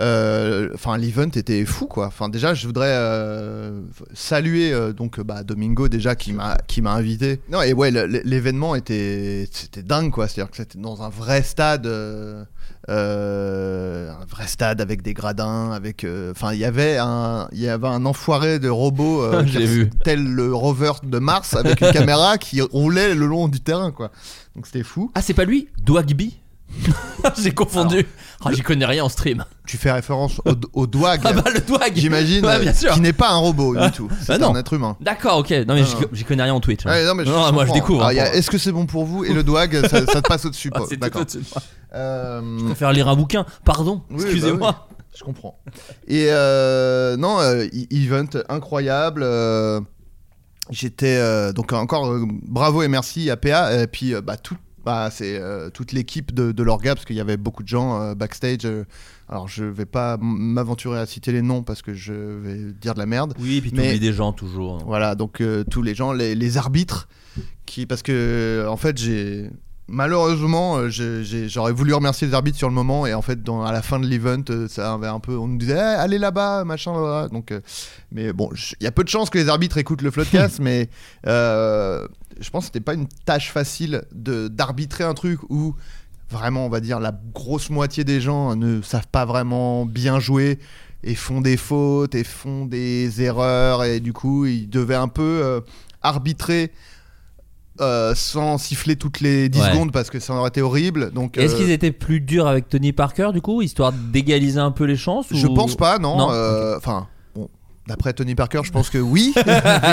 Euh, 0.00 0.68
euh, 0.68 0.70
Enfin, 0.74 0.96
l'event 0.96 1.28
était 1.34 1.64
fou, 1.64 1.86
quoi. 1.86 2.06
Enfin, 2.06 2.28
déjà, 2.28 2.54
je 2.54 2.66
voudrais 2.66 2.88
euh, 2.92 3.80
saluer 4.14 4.72
euh, 4.72 4.92
donc 4.92 5.20
bah, 5.20 5.42
Domingo 5.44 5.88
déjà 5.88 6.14
qui 6.14 6.32
m'a 6.32 6.56
qui 6.66 6.80
m'a 6.82 6.92
invité. 6.92 7.40
Non, 7.50 7.62
et 7.62 7.72
ouais, 7.72 7.90
l'événement 7.90 8.74
était 8.74 9.48
c'était 9.52 9.82
dingue, 9.82 10.10
quoi. 10.10 10.28
C'est-à-dire 10.28 10.50
que 10.50 10.56
c'était 10.56 10.78
dans 10.78 11.02
un 11.02 11.08
vrai 11.08 11.42
stade. 11.42 11.86
euh, 11.86 12.44
euh, 12.88 14.10
un 14.10 14.24
vrai 14.26 14.46
stade 14.46 14.80
avec 14.80 15.02
des 15.02 15.14
gradins, 15.14 15.70
avec, 15.72 16.04
euh, 16.04 16.32
enfin, 16.32 16.52
il 16.52 16.58
y 16.58 16.64
avait 16.64 16.96
un, 16.98 17.48
il 17.52 17.60
y 17.60 17.68
avait 17.68 17.86
un 17.86 18.04
enfoiré 18.06 18.58
de 18.58 18.68
robot, 18.68 19.22
euh, 19.22 19.42
J'ai 19.46 19.66
vu. 19.66 19.90
tel 20.04 20.24
le 20.24 20.52
rover 20.54 20.92
de 21.04 21.18
Mars 21.18 21.54
avec 21.54 21.80
une 21.80 21.90
caméra 21.92 22.38
qui 22.38 22.60
roulait 22.60 23.14
le 23.14 23.26
long 23.26 23.48
du 23.48 23.60
terrain, 23.60 23.92
quoi. 23.92 24.10
Donc 24.56 24.66
c'était 24.66 24.82
fou. 24.82 25.10
Ah, 25.14 25.22
c'est 25.22 25.34
pas 25.34 25.44
lui? 25.44 25.68
Dwagby 25.84 26.38
J'ai 27.42 27.52
confondu. 27.52 28.06
Ah, 28.44 28.50
j'y 28.52 28.62
connais 28.62 28.84
rien 28.86 29.04
en 29.04 29.08
stream. 29.08 29.44
Tu 29.66 29.76
fais 29.76 29.92
référence 29.92 30.40
au, 30.44 30.52
au 30.72 30.86
Dwag, 30.88 31.20
Ah 31.24 31.32
bah 31.32 31.44
le 31.54 31.60
Dwag 31.60 31.92
j'imagine, 31.94 32.44
Ouais, 32.44 32.58
bien 32.58 32.74
sûr. 32.74 32.92
qui 32.92 33.00
n'est 33.00 33.12
pas 33.12 33.30
un 33.30 33.36
robot 33.36 33.76
du 33.76 33.90
tout. 33.92 34.08
C'est 34.20 34.32
Ah 34.32 34.38
non. 34.38 34.52
un 34.54 34.58
être 34.58 34.72
humain. 34.72 34.96
D'accord, 35.00 35.38
ok. 35.38 35.50
Non, 35.68 35.74
mais 35.74 35.84
j'y 36.12 36.24
connais 36.24 36.42
rien 36.42 36.54
en 36.54 36.60
Twitch. 36.60 36.84
hein. 36.84 36.90
Ouais, 36.90 37.04
non, 37.06 37.14
mais 37.14 37.24
je- 37.24 37.30
Non, 37.30 37.46
je 37.46 37.52
moi 37.52 37.66
je 37.66 37.72
découvre. 37.72 38.04
Hein, 38.06 38.12
il 38.12 38.16
y 38.16 38.20
a 38.20 38.24
pour- 38.26 38.34
Est-ce 38.34 38.50
que 38.50 38.58
c'est 38.58 38.72
bon 38.72 38.86
pour 38.86 39.04
vous 39.04 39.24
Et 39.24 39.32
le 39.32 39.42
Dwag, 39.44 39.80
ça, 39.86 40.04
ça 40.06 40.20
te 40.22 40.28
passe 40.28 40.44
au-dessus. 40.44 40.70
Ah, 40.74 40.80
c'est 40.88 40.96
D'accord. 40.96 41.24
Euh, 41.94 42.40
Je 42.58 42.64
préfère 42.64 42.92
lire 42.92 43.08
un 43.08 43.14
bouquin. 43.14 43.46
Pardon, 43.64 44.02
Oui, 44.10 44.16
bah 44.16 44.22
excusez-moi. 44.24 44.88
Je 45.16 45.22
comprends. 45.24 45.60
Et 46.08 46.26
euh, 46.30 47.16
non, 47.16 47.38
euh, 47.40 47.64
e- 47.66 47.86
event 47.94 48.26
incroyable. 48.48 49.22
euh, 49.22 49.80
J'étais 50.70 51.16
euh, 51.18 51.52
donc 51.52 51.72
encore 51.72 52.06
euh, 52.10 52.24
bravo 52.48 52.82
et 52.82 52.88
merci 52.88 53.28
à 53.30 53.36
PA 53.36 53.82
et 53.82 53.86
puis 53.86 54.14
euh, 54.14 54.20
bah 54.22 54.36
tout. 54.36 54.56
Bah, 54.84 55.08
c'est 55.12 55.38
euh, 55.40 55.70
toute 55.70 55.92
l'équipe 55.92 56.34
de, 56.34 56.50
de 56.52 56.62
l'orga 56.62 56.94
parce 56.94 57.04
qu'il 57.04 57.14
y 57.16 57.20
avait 57.20 57.36
beaucoup 57.36 57.62
de 57.62 57.68
gens 57.68 58.00
euh, 58.00 58.14
backstage. 58.14 58.64
euh, 58.64 58.84
alors 59.28 59.46
je 59.48 59.64
vais 59.64 59.86
pas 59.86 60.18
m'aventurer 60.20 60.98
à 60.98 61.06
citer 61.06 61.30
les 61.32 61.40
noms 61.42 61.62
parce 61.62 61.82
que 61.82 61.94
je 61.94 62.12
vais 62.12 62.72
dire 62.72 62.94
de 62.94 62.98
la 62.98 63.06
merde. 63.06 63.34
Oui, 63.40 63.60
puis 63.60 63.70
tu 63.70 63.76
Mais- 63.76 63.98
des 63.98 64.12
gens 64.12 64.32
toujours. 64.32 64.78
Voilà, 64.84 65.14
donc 65.14 65.42
tous 65.70 65.82
les 65.82 65.94
gens, 65.94 66.12
les, 66.12 66.34
les 66.34 66.56
arbitres, 66.58 67.08
qui 67.64 67.86
parce 67.86 68.02
que 68.02 68.66
en 68.68 68.76
fait 68.76 68.98
j'ai 68.98 69.48
malheureusement 69.88 70.76
euh, 70.76 70.88
j'ai- 70.88 71.24
j'ai- 71.24 71.48
j'aurais 71.48 71.72
voulu 71.72 71.92
remercier 71.92 72.26
les 72.26 72.34
arbitres 72.34 72.58
sur 72.58 72.68
le 72.68 72.74
moment 72.74 73.06
et 73.06 73.14
en 73.14 73.22
fait 73.22 73.42
dans, 73.42 73.62
à 73.64 73.72
la 73.72 73.82
fin 73.82 73.98
de 73.98 74.06
l'event 74.06 74.42
euh, 74.50 74.68
ça 74.68 74.94
avait 74.94 75.08
un 75.08 75.20
peu 75.20 75.36
on 75.36 75.48
nous 75.48 75.58
disait 75.58 75.74
Eh, 75.76 75.78
allez 75.78 76.18
là-bas 76.18 76.64
machin 76.64 76.92
là, 76.92 77.28
donc 77.28 77.50
euh, 77.52 77.60
mais 78.10 78.32
bon 78.32 78.50
il 78.80 78.84
y 78.84 78.86
a 78.86 78.92
peu 78.92 79.04
de 79.04 79.08
chances 79.08 79.28
que 79.30 79.38
les 79.38 79.48
arbitres 79.48 79.78
écoutent 79.78 80.02
le 80.02 80.10
floodcast 80.10 80.58
mais 80.60 80.88
euh, 81.26 82.06
je 82.40 82.48
pense 82.50 82.62
que 82.64 82.66
c'était 82.66 82.80
pas 82.80 82.94
une 82.94 83.08
tâche 83.24 83.50
facile 83.50 84.04
de 84.12 84.48
d'arbitrer 84.48 85.04
un 85.04 85.14
truc 85.14 85.40
où 85.50 85.74
vraiment 86.30 86.64
on 86.66 86.70
va 86.70 86.80
dire 86.80 86.98
la 87.00 87.12
grosse 87.34 87.68
moitié 87.68 88.04
des 88.04 88.20
gens 88.20 88.56
ne 88.56 88.80
savent 88.82 89.08
pas 89.08 89.24
vraiment 89.26 89.84
bien 89.84 90.18
jouer 90.20 90.58
et 91.04 91.14
font 91.16 91.40
des 91.40 91.56
fautes 91.56 92.14
et 92.14 92.24
font 92.24 92.64
des 92.64 93.20
erreurs 93.22 93.82
et 93.84 93.98
du 94.00 94.12
coup 94.12 94.46
ils 94.46 94.70
devaient 94.70 94.94
un 94.94 95.08
peu 95.08 95.40
euh, 95.42 95.60
arbitrer 96.00 96.70
euh, 97.80 98.14
sans 98.14 98.58
siffler 98.58 98.96
toutes 98.96 99.20
les 99.20 99.48
10 99.48 99.58
Ouais. 99.60 99.70
secondes 99.70 99.92
parce 99.92 100.10
que 100.10 100.20
ça 100.20 100.34
aurait 100.34 100.48
été 100.48 100.60
horrible 100.60 101.10
donc 101.12 101.38
Est-ce 101.38 101.54
euh, 101.54 101.58
qu'ils 101.58 101.70
étaient 101.70 101.92
plus 101.92 102.20
durs 102.20 102.46
avec 102.46 102.68
Tony 102.68 102.92
Parker 102.92 103.30
du 103.32 103.40
coup, 103.40 103.62
histoire 103.62 103.92
d'égaliser 103.92 104.60
un 104.60 104.70
peu 104.72 104.84
les 104.84 104.96
chances 104.96 105.26
je 105.30 105.46
pense 105.46 105.74
pas 105.76 105.98
non 105.98 106.30
euh, 106.30 106.76
enfin 106.76 107.08
bon 107.34 107.48
d'après 107.86 108.12
Tony 108.12 108.34
Parker 108.34 108.60
je 108.64 108.70
pense 108.72 108.90
que 108.90 108.98
oui 108.98 109.32
vu 109.36 109.42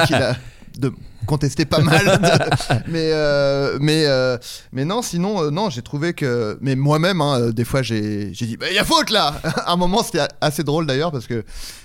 qu'il 0.08 0.16
a 0.16 0.36
de 0.78 0.92
contesté 1.26 1.66
pas 1.66 1.80
mal 1.80 2.06
de- 2.06 2.74
mais 2.92 3.12
euh, 3.14 3.78
mais 3.82 4.04
euh, 4.08 4.38
mais 4.72 4.84
non 4.86 5.02
sinon 5.02 5.44
euh, 5.44 5.50
non 5.50 5.70
j'ai 5.70 5.82
trouvé 5.82 6.14
que 6.14 6.58
mais 6.62 6.76
moi-même 6.76 7.22
hein, 7.22 7.40
euh, 7.40 7.52
des 7.54 7.64
fois 7.66 7.82
j'ai 7.82 8.30
j'ai 8.34 8.46
dit 8.46 8.58
il 8.70 8.76
y 8.76 8.80
a 8.80 8.84
faute 8.84 9.10
là 9.10 9.36
à 9.44 9.72
un 9.72 9.78
moment 9.78 10.04
c'était 10.04 10.28
assez 10.42 10.64
drôle 10.64 10.86
d'ailleurs 10.86 11.12
parce 11.12 11.28
que 11.28 11.44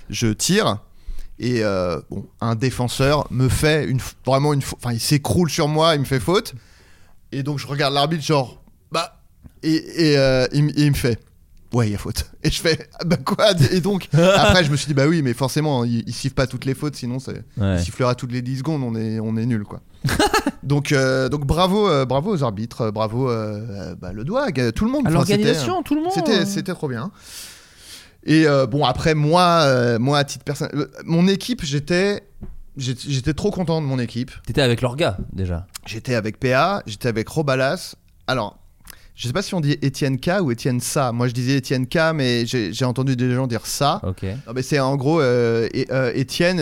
je 0.09 0.27
tire 0.27 0.77
et 1.39 1.63
euh, 1.63 1.99
bon 2.09 2.25
un 2.41 2.55
défenseur 2.55 3.27
me 3.31 3.49
fait 3.49 3.85
une 3.85 3.99
vraiment 4.25 4.53
une 4.53 4.61
enfin 4.77 4.93
il 4.93 4.99
s'écroule 4.99 5.49
sur 5.49 5.67
moi 5.67 5.95
il 5.95 5.99
me 6.01 6.05
fait 6.05 6.19
faute 6.19 6.53
et 7.31 7.43
donc 7.43 7.59
je 7.59 7.67
regarde 7.67 7.93
l'arbitre 7.93 8.23
genre 8.23 8.61
bah 8.91 9.21
et, 9.63 10.11
et, 10.11 10.17
euh, 10.17 10.47
il, 10.53 10.69
et 10.79 10.83
il 10.85 10.91
me 10.91 10.95
fait 10.95 11.19
ouais 11.73 11.89
il 11.89 11.91
y 11.91 11.95
a 11.95 11.97
faute 11.97 12.31
et 12.43 12.49
je 12.49 12.61
fais 12.61 12.87
ah, 12.99 13.03
bah 13.05 13.17
quoi? 13.17 13.51
Et 13.71 13.81
donc 13.81 14.07
après 14.13 14.63
je 14.63 14.71
me 14.71 14.77
suis 14.77 14.87
dit 14.87 14.93
bah 14.93 15.07
oui 15.07 15.21
mais 15.21 15.33
forcément 15.33 15.83
il, 15.83 16.03
il 16.07 16.13
siffle 16.13 16.35
pas 16.35 16.47
toutes 16.47 16.65
les 16.65 16.73
fautes 16.73 16.95
sinon 16.95 17.17
Ouais. 17.57 17.75
il 17.77 17.79
sifflera 17.79 18.15
toutes 18.15 18.31
les 18.31 18.41
10 18.41 18.59
secondes, 18.59 18.83
on 18.83 18.95
est, 18.95 19.19
on 19.19 19.35
est 19.35 19.45
nul 19.45 19.63
quoi. 19.63 19.81
donc, 20.63 20.91
euh, 20.91 21.29
donc 21.29 21.45
bravo, 21.45 21.89
euh, 21.89 22.05
bravo 22.05 22.35
aux 22.35 22.43
arbitres, 22.43 22.91
bravo 22.91 23.29
euh, 23.29 23.95
bah, 23.95 24.11
le 24.13 24.23
euh, 24.23 24.71
tout 24.71 24.85
le 24.85 24.91
monde. 24.91 25.07
À 25.07 25.09
l'organisation, 25.09 25.83
tout 25.83 25.95
le 25.95 26.01
monde. 26.01 26.11
C'était, 26.13 26.45
c'était 26.45 26.73
trop 26.73 26.87
bien. 26.87 27.11
Et 28.25 28.47
euh, 28.47 28.65
bon 28.65 28.83
après 28.83 29.13
moi, 29.13 29.61
euh, 29.65 29.99
moi 29.99 30.17
à 30.19 30.23
titre 30.23 30.43
personnel, 30.43 30.73
euh, 30.75 30.87
mon 31.05 31.27
équipe, 31.27 31.63
j'étais, 31.63 32.23
trop 33.35 33.51
content 33.51 33.81
de 33.81 33.85
mon 33.85 33.99
équipe. 33.99 34.31
T'étais 34.45 34.61
avec 34.61 34.81
leur 34.81 34.95
gars 34.95 35.17
déjà. 35.31 35.67
J'étais 35.85 36.15
avec 36.15 36.39
PA, 36.39 36.81
j'étais 36.85 37.07
avec 37.07 37.27
Robalas. 37.27 37.95
Alors. 38.27 38.59
Je 39.17 39.27
sais 39.27 39.33
pas 39.33 39.41
si 39.41 39.53
on 39.53 39.61
dit 39.61 39.77
Étienne 39.81 40.19
K 40.19 40.41
ou 40.41 40.51
Étienne 40.51 40.81
Sa. 40.81 41.13
Moi 41.13 41.29
je 41.29 41.33
disais 41.33 41.55
Étienne 41.55 41.87
K, 41.87 42.11
mais 42.13 42.45
j'ai, 42.45 42.83
entendu 42.83 43.15
des 43.15 43.33
gens 43.33 43.47
dire 43.47 43.65
ça. 43.65 44.01
Ok. 44.03 44.23
Non, 44.23 44.51
mais 44.53 44.61
c'est 44.61 44.77
en 44.77 44.97
gros 44.97 45.21
euh, 45.21 45.69
Étienne, 46.13 46.57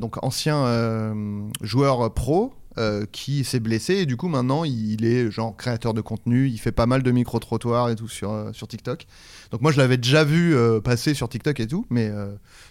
donc 0.00 0.16
ancien 0.24 1.14
joueur 1.60 2.12
pro. 2.12 2.52
Euh, 2.76 3.06
qui 3.10 3.44
s'est 3.44 3.60
blessé 3.60 3.94
et 3.94 4.06
du 4.06 4.16
coup 4.16 4.28
maintenant 4.28 4.64
il 4.64 5.04
est 5.04 5.30
genre 5.30 5.56
créateur 5.56 5.94
de 5.94 6.00
contenu, 6.00 6.48
il 6.48 6.58
fait 6.58 6.72
pas 6.72 6.86
mal 6.86 7.02
de 7.02 7.10
micro-trottoirs 7.10 7.90
et 7.90 7.96
tout 7.96 8.08
sur, 8.08 8.32
euh, 8.32 8.52
sur 8.52 8.66
TikTok. 8.66 9.06
Donc 9.50 9.60
moi 9.60 9.70
je 9.70 9.78
l'avais 9.78 9.96
déjà 9.96 10.24
vu 10.24 10.56
euh, 10.56 10.80
passer 10.80 11.14
sur 11.14 11.28
TikTok 11.28 11.60
et 11.60 11.66
tout, 11.66 11.86
mais 11.90 12.10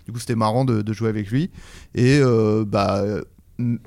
du 0.05 0.12
coup 0.12 0.19
c'était 0.19 0.36
marrant 0.36 0.65
de, 0.65 0.81
de 0.81 0.93
jouer 0.93 1.10
avec 1.10 1.29
lui 1.29 1.51
et 1.95 2.22
bah 2.67 3.03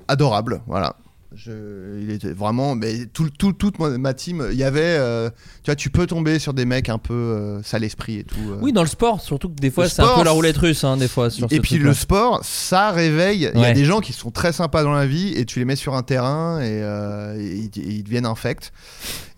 adorable, 0.08 0.62
voilà. 0.66 0.96
Je, 1.36 1.98
il 2.00 2.10
était 2.10 2.32
vraiment, 2.32 2.74
mais 2.74 3.06
tout, 3.06 3.28
tout- 3.30 3.52
toute 3.52 3.78
ma 3.78 4.14
team, 4.14 4.46
il 4.50 4.56
y 4.58 4.64
avait, 4.64 4.80
euh, 4.98 5.28
tu 5.62 5.66
vois, 5.70 5.76
tu 5.76 5.90
peux 5.90 6.06
tomber 6.06 6.38
sur 6.38 6.54
des 6.54 6.64
mecs 6.64 6.88
un 6.88 6.98
peu 6.98 7.12
euh, 7.14 7.62
sale 7.62 7.84
esprit 7.84 8.18
et 8.20 8.24
tout. 8.24 8.40
euh. 8.50 8.58
Oui, 8.62 8.72
dans 8.72 8.82
le 8.82 8.88
sport, 8.88 9.20
surtout 9.20 9.48
que 9.50 9.54
des 9.54 9.70
fois 9.70 9.84
c'est 9.90 10.02
un 10.02 10.06
peu 10.18 10.24
la 10.24 10.30
roulette 10.30 10.56
russe, 10.56 10.82
hein, 10.84 10.96
des 10.96 11.08
fois. 11.08 11.28
Sur 11.30 11.46
Et 11.52 11.60
puis 11.60 11.76
le 11.78 11.94
sport, 11.94 12.40
ça 12.42 12.90
réveille. 12.90 13.50
Il 13.54 13.60
y 13.60 13.64
a 13.64 13.72
des 13.74 13.84
gens 13.84 14.00
qui 14.00 14.12
sont 14.12 14.30
très 14.30 14.52
sympas 14.52 14.82
dans 14.82 14.92
la 14.94 15.06
vie 15.06 15.32
et 15.34 15.44
tu 15.44 15.58
les 15.58 15.64
mets 15.64 15.76
sur 15.76 15.94
un 15.94 16.02
terrain 16.02 16.60
et, 16.60 16.80
euh, 16.82 17.38
et 17.38 17.68
ils, 17.76 18.02
deviennent 18.02 18.26
infects. 18.26 18.72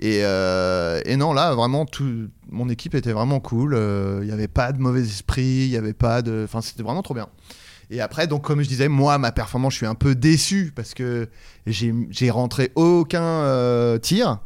Et, 0.01 0.19
et 0.19 1.17
non, 1.17 1.33
là, 1.33 1.55
vraiment, 1.55 1.85
tout, 1.85 2.29
mon 2.51 2.69
équipe 2.69 2.95
était 2.95 3.13
vraiment 3.13 3.41
cool. 3.41 3.75
Il 4.23 4.27
n'y 4.27 4.33
avait 4.33 4.49
pas 4.49 4.73
de 4.73 4.79
mauvais 4.79 5.03
esprit, 5.03 5.65
il 5.67 5.71
n'y 5.71 5.77
avait 5.77 5.93
pas 5.95 6.23
de. 6.23 6.43
Enfin, 6.45 6.61
c'était 6.61 6.83
vraiment 6.83 7.03
trop 7.03 7.15
bien. 7.15 7.29
Et 7.91 8.01
après, 8.01 8.27
donc, 8.27 8.43
comme 8.45 8.61
je 8.63 8.69
disais, 8.69 8.89
moi, 8.89 9.17
ma 9.19 9.33
performance, 9.33 9.73
je 9.73 9.79
suis 9.79 9.87
un 9.87 9.95
peu 9.95 10.15
déçu 10.15 10.73
parce 10.77 10.93
que 10.95 11.29
j'ai 11.67 12.31
rentré 12.31 12.71
aucun 12.75 13.23
euh, 13.23 13.99
tir. 13.99 14.41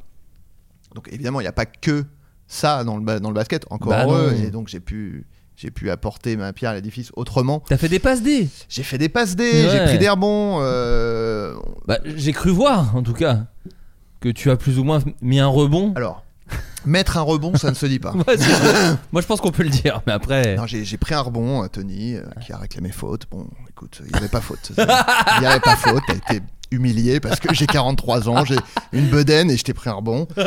Donc, 0.94 1.08
évidemment, 1.12 1.40
il 1.40 1.44
n'y 1.44 1.48
a 1.48 1.52
pas 1.52 1.66
que 1.66 2.04
ça 2.46 2.84
dans 2.84 2.96
le, 2.98 3.20
dans 3.20 3.30
le 3.30 3.34
basket, 3.34 3.64
encore 3.70 3.88
Bah 3.90 4.04
heureux. 4.04 4.32
non. 4.32 4.42
Et 4.44 4.50
donc, 4.50 4.68
j'ai 4.68 4.78
pu, 4.80 5.26
j'ai 5.56 5.70
pu 5.70 5.90
apporter 5.90 6.36
ma 6.36 6.52
pierre 6.52 6.70
à 6.70 6.74
l'édifice 6.74 7.10
autrement. 7.16 7.64
T'as 7.68 7.78
fait 7.78 7.88
des 7.88 7.98
passes 7.98 8.22
D 8.22 8.48
J'ai 8.68 8.82
fait 8.84 8.98
des 8.98 9.08
passes 9.08 9.34
D, 9.34 9.42
Ouais. 9.44 9.68
j'ai 9.72 9.84
pris 9.86 9.98
des 9.98 10.08
rebonds. 10.08 10.58
euh, 10.60 11.54
Bah, 11.88 11.98
j'ai 12.04 12.32
cru 12.32 12.50
voir, 12.50 12.94
en 12.94 13.02
tout 13.02 13.14
cas, 13.14 13.46
que 14.20 14.28
tu 14.28 14.50
as 14.52 14.56
plus 14.56 14.78
ou 14.78 14.84
moins 14.84 15.00
mis 15.20 15.40
un 15.40 15.46
rebond. 15.48 15.92
Alors, 15.96 16.24
mettre 16.84 17.16
un 17.16 17.22
rebond, 17.22 17.56
ça 17.56 17.70
ne 17.70 17.74
se 17.74 17.86
dit 17.86 17.98
pas. 17.98 18.12
Ouais, 18.26 18.36
c'est- 18.36 18.98
Moi, 19.12 19.22
je 19.22 19.26
pense 19.26 19.40
qu'on 19.40 19.50
peut 19.52 19.62
le 19.62 19.68
dire, 19.70 20.00
mais 20.06 20.12
après. 20.12 20.56
Non, 20.56 20.66
j'ai 20.66 20.84
j'ai 20.84 20.96
pris 20.96 21.14
un 21.14 21.20
rebond, 21.20 21.62
euh, 21.64 21.68
Tony, 21.68 22.14
euh, 22.16 22.22
qui 22.44 22.52
a 22.52 22.56
réclamé 22.58 22.90
faute. 22.90 23.24
Bon, 23.30 23.46
écoute, 23.70 24.00
il 24.04 24.10
n'y 24.12 24.16
avait 24.18 24.28
pas 24.28 24.40
faute. 24.40 24.72
Il 24.76 25.40
n'y 25.40 25.46
avait 25.46 25.60
pas 25.60 25.76
faute. 25.76 26.02
T'as 26.06 26.14
été 26.34 26.42
humilié 26.70 27.20
parce 27.20 27.38
que 27.38 27.52
j'ai 27.52 27.66
43 27.66 28.30
ans, 28.30 28.44
j'ai 28.46 28.56
une 28.92 29.06
bedaine 29.08 29.50
et 29.50 29.58
je 29.58 29.62
t'ai 29.62 29.74
pris 29.74 29.90
un 29.90 29.94
rebond. 29.94 30.26
Et, 30.38 30.42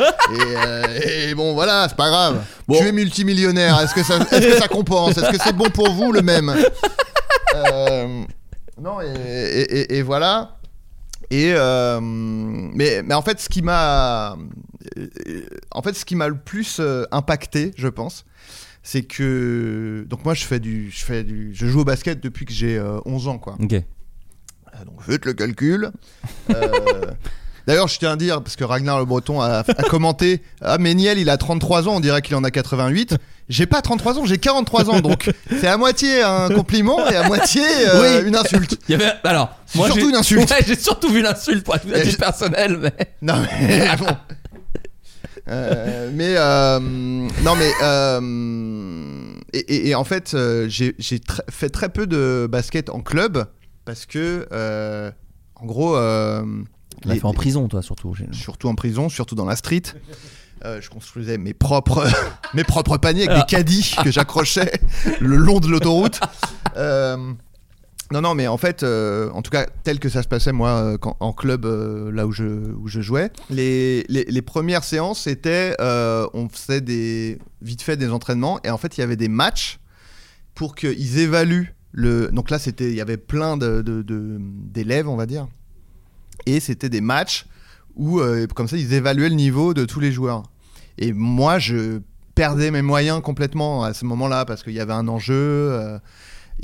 euh, 0.56 1.28
et 1.28 1.34
bon, 1.36 1.54
voilà, 1.54 1.86
c'est 1.88 1.96
pas 1.96 2.08
grave. 2.10 2.42
Bon. 2.66 2.76
Tu 2.78 2.84
es 2.86 2.90
multimillionnaire. 2.92 3.78
Est-ce 3.80 3.94
que, 3.94 4.02
ça, 4.02 4.16
est-ce 4.32 4.46
que 4.48 4.56
ça 4.58 4.66
compense? 4.68 5.16
Est-ce 5.18 5.30
que 5.30 5.38
c'est 5.42 5.52
bon 5.54 5.70
pour 5.70 5.90
vous 5.92 6.10
le 6.12 6.22
même? 6.22 6.52
Euh, 7.54 8.22
Non, 8.80 9.00
et, 9.00 9.06
et- 9.06 9.78
et- 9.78 9.96
et 9.98 10.02
voilà. 10.02 10.56
Et 11.30 11.52
euh, 11.54 11.98
mais, 12.02 13.02
mais 13.04 13.14
en 13.14 13.22
fait, 13.22 13.40
ce 13.40 13.48
qui 13.48 13.62
m'a, 13.62 14.36
en 15.70 15.82
fait, 15.82 15.94
ce 15.94 16.04
qui 16.04 16.14
m'a 16.16 16.28
le 16.28 16.36
plus 16.36 16.78
euh, 16.80 17.04
impacté, 17.10 17.72
je 17.76 17.88
pense, 17.88 18.24
c'est 18.82 19.02
que 19.02 20.04
donc 20.08 20.24
moi 20.24 20.34
je 20.34 20.44
fais 20.44 20.60
du, 20.60 20.90
je 20.90 21.04
fais 21.04 21.24
du, 21.24 21.50
je 21.54 21.66
joue 21.66 21.80
au 21.80 21.84
basket 21.84 22.20
depuis 22.22 22.44
que 22.46 22.52
j'ai 22.52 22.76
euh, 22.78 22.98
11 23.04 23.28
ans, 23.28 23.38
quoi. 23.38 23.56
Ok. 23.60 23.72
Euh, 23.72 23.80
Donc 24.84 25.02
faites 25.02 25.24
le 25.24 25.32
calcul. 25.32 25.90
Euh, 26.54 26.70
D'ailleurs, 27.66 27.88
je 27.88 27.98
tiens 27.98 28.12
à 28.12 28.16
dire, 28.16 28.40
parce 28.44 28.54
que 28.54 28.62
Ragnar 28.62 29.00
Le 29.00 29.04
Breton 29.06 29.40
a, 29.40 29.64
a 29.66 29.82
commenté 29.90 30.40
Ah, 30.60 30.78
Méniel, 30.78 31.18
il 31.18 31.28
a 31.28 31.36
33 31.36 31.88
ans, 31.88 31.96
on 31.96 32.00
dirait 32.00 32.22
qu'il 32.22 32.36
en 32.36 32.44
a 32.44 32.52
88. 32.52 33.16
J'ai 33.48 33.66
pas 33.66 33.82
33 33.82 34.20
ans, 34.20 34.24
j'ai 34.24 34.38
43 34.38 34.88
ans, 34.90 35.00
donc 35.00 35.32
c'est 35.50 35.66
à 35.66 35.76
moitié 35.76 36.22
un 36.22 36.48
compliment 36.50 37.08
et 37.08 37.16
à 37.16 37.26
moitié 37.26 37.62
euh, 37.64 38.20
Oui. 38.22 38.28
une 38.28 38.36
insulte. 38.36 38.78
Il 38.88 38.92
y 38.92 38.94
avait. 38.94 39.12
Alors, 39.24 39.50
moi, 39.74 39.86
surtout 39.86 40.08
une 40.10 40.14
insulte. 40.14 40.48
Ouais, 40.48 40.58
j'ai 40.64 40.76
surtout 40.76 41.10
vu 41.10 41.22
l'insulte 41.22 41.64
pour 41.64 41.74
être 41.74 42.16
personnel, 42.18 42.78
mais. 42.80 42.92
Non 43.20 43.34
mais 43.60 43.88
bon. 43.98 44.06
Euh, 45.48 46.10
mais 46.12 46.34
euh, 46.36 46.80
non 46.80 47.54
mais 47.56 47.70
euh, 47.82 49.32
et, 49.52 49.58
et- 49.58 49.88
et 49.90 49.94
en 49.94 50.02
fait 50.04 50.36
j'ai 50.68 50.92
tr- 50.92 51.40
fait 51.50 51.68
très 51.68 51.88
peu 51.88 52.06
de 52.06 52.48
basket 52.50 52.90
en 52.90 53.00
club 53.00 53.44
parce 53.84 54.06
que 54.06 54.48
en 55.54 55.66
gros 55.66 55.94
Tu 57.02 57.08
l'as 57.08 57.14
fait 57.14 57.24
en 57.24 57.32
prison, 57.32 57.68
toi, 57.68 57.82
surtout. 57.82 58.14
surtout 58.32 58.68
en 58.68 58.74
prison 58.74 59.08
surtout 59.08 59.34
dans 59.34 59.44
la 59.46 59.56
street. 59.56 59.82
Euh, 60.64 60.80
je 60.80 60.88
construisais 60.88 61.36
mes 61.36 61.52
propres 61.52 62.06
mes 62.54 62.64
propres 62.64 62.96
paniers 62.96 63.28
avec 63.28 63.44
des 63.46 63.46
caddies 63.56 63.94
que 64.02 64.10
j'accrochais 64.10 64.72
le 65.20 65.36
long 65.36 65.60
de 65.60 65.68
l'autoroute. 65.68 66.18
Euh, 66.76 67.32
non, 68.12 68.20
non, 68.20 68.34
mais 68.34 68.46
en 68.46 68.56
fait, 68.56 68.82
euh, 68.84 69.30
en 69.32 69.42
tout 69.42 69.50
cas, 69.50 69.66
tel 69.82 69.98
que 69.98 70.08
ça 70.08 70.22
se 70.22 70.28
passait 70.28 70.52
moi 70.52 70.70
euh, 70.70 70.98
en 71.18 71.32
club, 71.32 71.66
euh, 71.66 72.12
là 72.12 72.26
où 72.26 72.32
je, 72.32 73.00
jouais, 73.00 73.32
les, 73.50 74.04
les, 74.08 74.42
premières 74.42 74.84
séances, 74.84 75.22
c'était, 75.22 75.74
on 75.80 76.48
faisait 76.48 76.80
des, 76.80 77.38
vite 77.62 77.82
fait 77.82 77.96
des 77.96 78.10
entraînements, 78.10 78.60
et 78.62 78.70
en 78.70 78.78
fait, 78.78 78.96
il 78.96 79.00
y 79.00 79.04
avait 79.04 79.16
des 79.16 79.28
matchs 79.28 79.80
pour 80.54 80.76
qu'ils 80.76 81.18
évaluent 81.18 81.74
le. 81.90 82.28
Donc 82.28 82.50
là, 82.50 82.60
c'était, 82.60 82.90
il 82.90 82.94
y 82.94 83.00
avait 83.00 83.16
plein 83.16 83.56
de, 83.56 83.82
d'élèves, 83.82 85.08
on 85.08 85.16
va 85.16 85.26
dire, 85.26 85.48
et 86.46 86.60
c'était 86.60 86.88
des 86.88 87.00
matchs 87.00 87.46
où, 87.96 88.20
comme 88.54 88.68
ça, 88.68 88.76
ils 88.76 88.92
évaluaient 88.92 89.30
le 89.30 89.34
niveau 89.34 89.74
de 89.74 89.84
tous 89.84 90.00
les 90.00 90.12
joueurs. 90.12 90.44
Et 90.98 91.12
moi, 91.12 91.58
je 91.58 92.00
perdais 92.36 92.70
mes 92.70 92.82
moyens 92.82 93.20
complètement 93.20 93.82
à 93.82 93.94
ce 93.94 94.04
moment-là 94.04 94.44
parce 94.44 94.62
qu'il 94.62 94.74
y 94.74 94.80
avait 94.80 94.92
un 94.92 95.08
enjeu. 95.08 95.98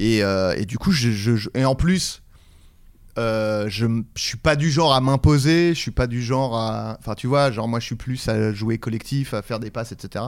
Euh, 0.01 0.55
et, 0.57 0.65
du 0.65 0.79
coup, 0.79 0.93
je, 0.93 1.49
et 1.55 1.65
en 1.65 1.75
plus, 1.75 2.23
euh, 3.19 3.67
je, 3.69 3.87
suis 4.17 4.39
pas 4.39 4.57
du 4.57 4.71
genre 4.71 4.95
à 4.95 5.01
m'imposer, 5.01 5.75
je 5.75 5.79
suis 5.79 5.91
pas 5.91 6.07
du 6.07 6.23
genre 6.23 6.57
à. 6.57 6.97
Enfin, 6.99 7.15
tu 7.15 7.27
vois, 7.27 7.51
genre 7.51 7.69
moi, 7.69 7.81
je 7.81 7.87
suis 7.87 7.95
plus 7.97 8.29
à 8.29 8.53
jouer 8.53 8.79
collectif, 8.79 9.35
à 9.35 9.43
faire 9.43 9.61
des 9.61 9.71
passes, 9.71 9.93
etc. 9.93 10.25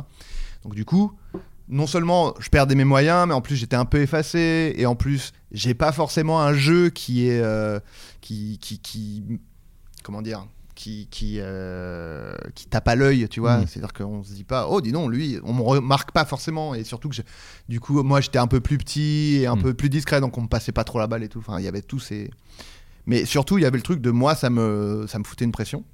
Donc, 0.65 0.75
du 0.75 0.85
coup, 0.85 1.13
non 1.69 1.87
seulement 1.87 2.35
je 2.41 2.51
perdais 2.51 2.75
mes 2.75 2.85
moyens, 2.85 3.27
mais 3.27 3.35
en 3.35 3.41
plus, 3.41 3.57
j'étais 3.57 3.77
un 3.77 3.87
peu 3.87 4.01
effacé. 4.01 4.75
Et 4.77 4.87
en 4.87 4.97
plus, 4.97 5.33
j'ai 5.53 5.75
pas 5.75 5.93
forcément 5.93 6.41
un 6.41 6.55
jeu 6.55 6.91
qui 6.91 7.29
est. 7.29 7.41
euh, 7.41 7.81
qui, 8.21 8.59
qui. 8.61 9.25
Comment 10.03 10.21
dire 10.21 10.47
qui, 10.75 11.07
qui, 11.11 11.37
euh, 11.41 12.35
qui 12.55 12.67
tape 12.67 12.89
à 12.89 12.95
l'œil, 12.97 13.29
tu 13.29 13.41
vois. 13.41 13.59
Mhm. 13.59 13.67
C'est-à-dire 13.69 13.93
qu'on 13.93 14.23
se 14.25 14.33
dit 14.33 14.45
pas, 14.45 14.67
oh, 14.69 14.81
dis 14.81 14.93
donc, 14.93 15.11
lui, 15.11 15.39
on 15.45 15.53
me 15.53 15.63
remarque 15.63 16.13
pas 16.13 16.25
forcément. 16.25 16.75
Et 16.75 16.85
surtout 16.85 17.09
que, 17.09 17.15
je- 17.15 17.23
du 17.69 17.81
coup, 17.81 18.03
moi, 18.03 18.21
j'étais 18.21 18.39
un 18.39 18.47
peu 18.49 18.61
plus 18.61 18.79
petit 18.79 19.37
et 19.41 19.47
un 19.47 19.57
Mhm. 19.57 19.63
peu 19.63 19.75
plus 19.75 19.89
discret, 19.91 20.21
donc 20.21 20.37
on 20.39 20.43
me 20.43 20.49
passait 20.49 20.73
pas 20.73 20.85
trop 20.85 20.99
la 20.99 21.07
balle 21.07 21.23
et 21.23 21.29
tout. 21.29 21.39
Enfin, 21.39 21.59
il 21.59 21.65
y 21.65 21.69
avait 21.69 21.83
tous 21.83 22.01
ces. 22.01 22.31
Mais 23.07 23.25
surtout, 23.25 23.59
il 23.59 23.63
y 23.63 23.67
avait 23.67 23.77
le 23.77 23.83
truc 23.83 24.01
de 24.01 24.11
moi, 24.11 24.35
ça 24.35 24.51
me, 24.51 25.05
ça 25.09 25.19
me 25.19 25.25
foutait 25.25 25.45
une 25.45 25.53
pression. 25.53 25.85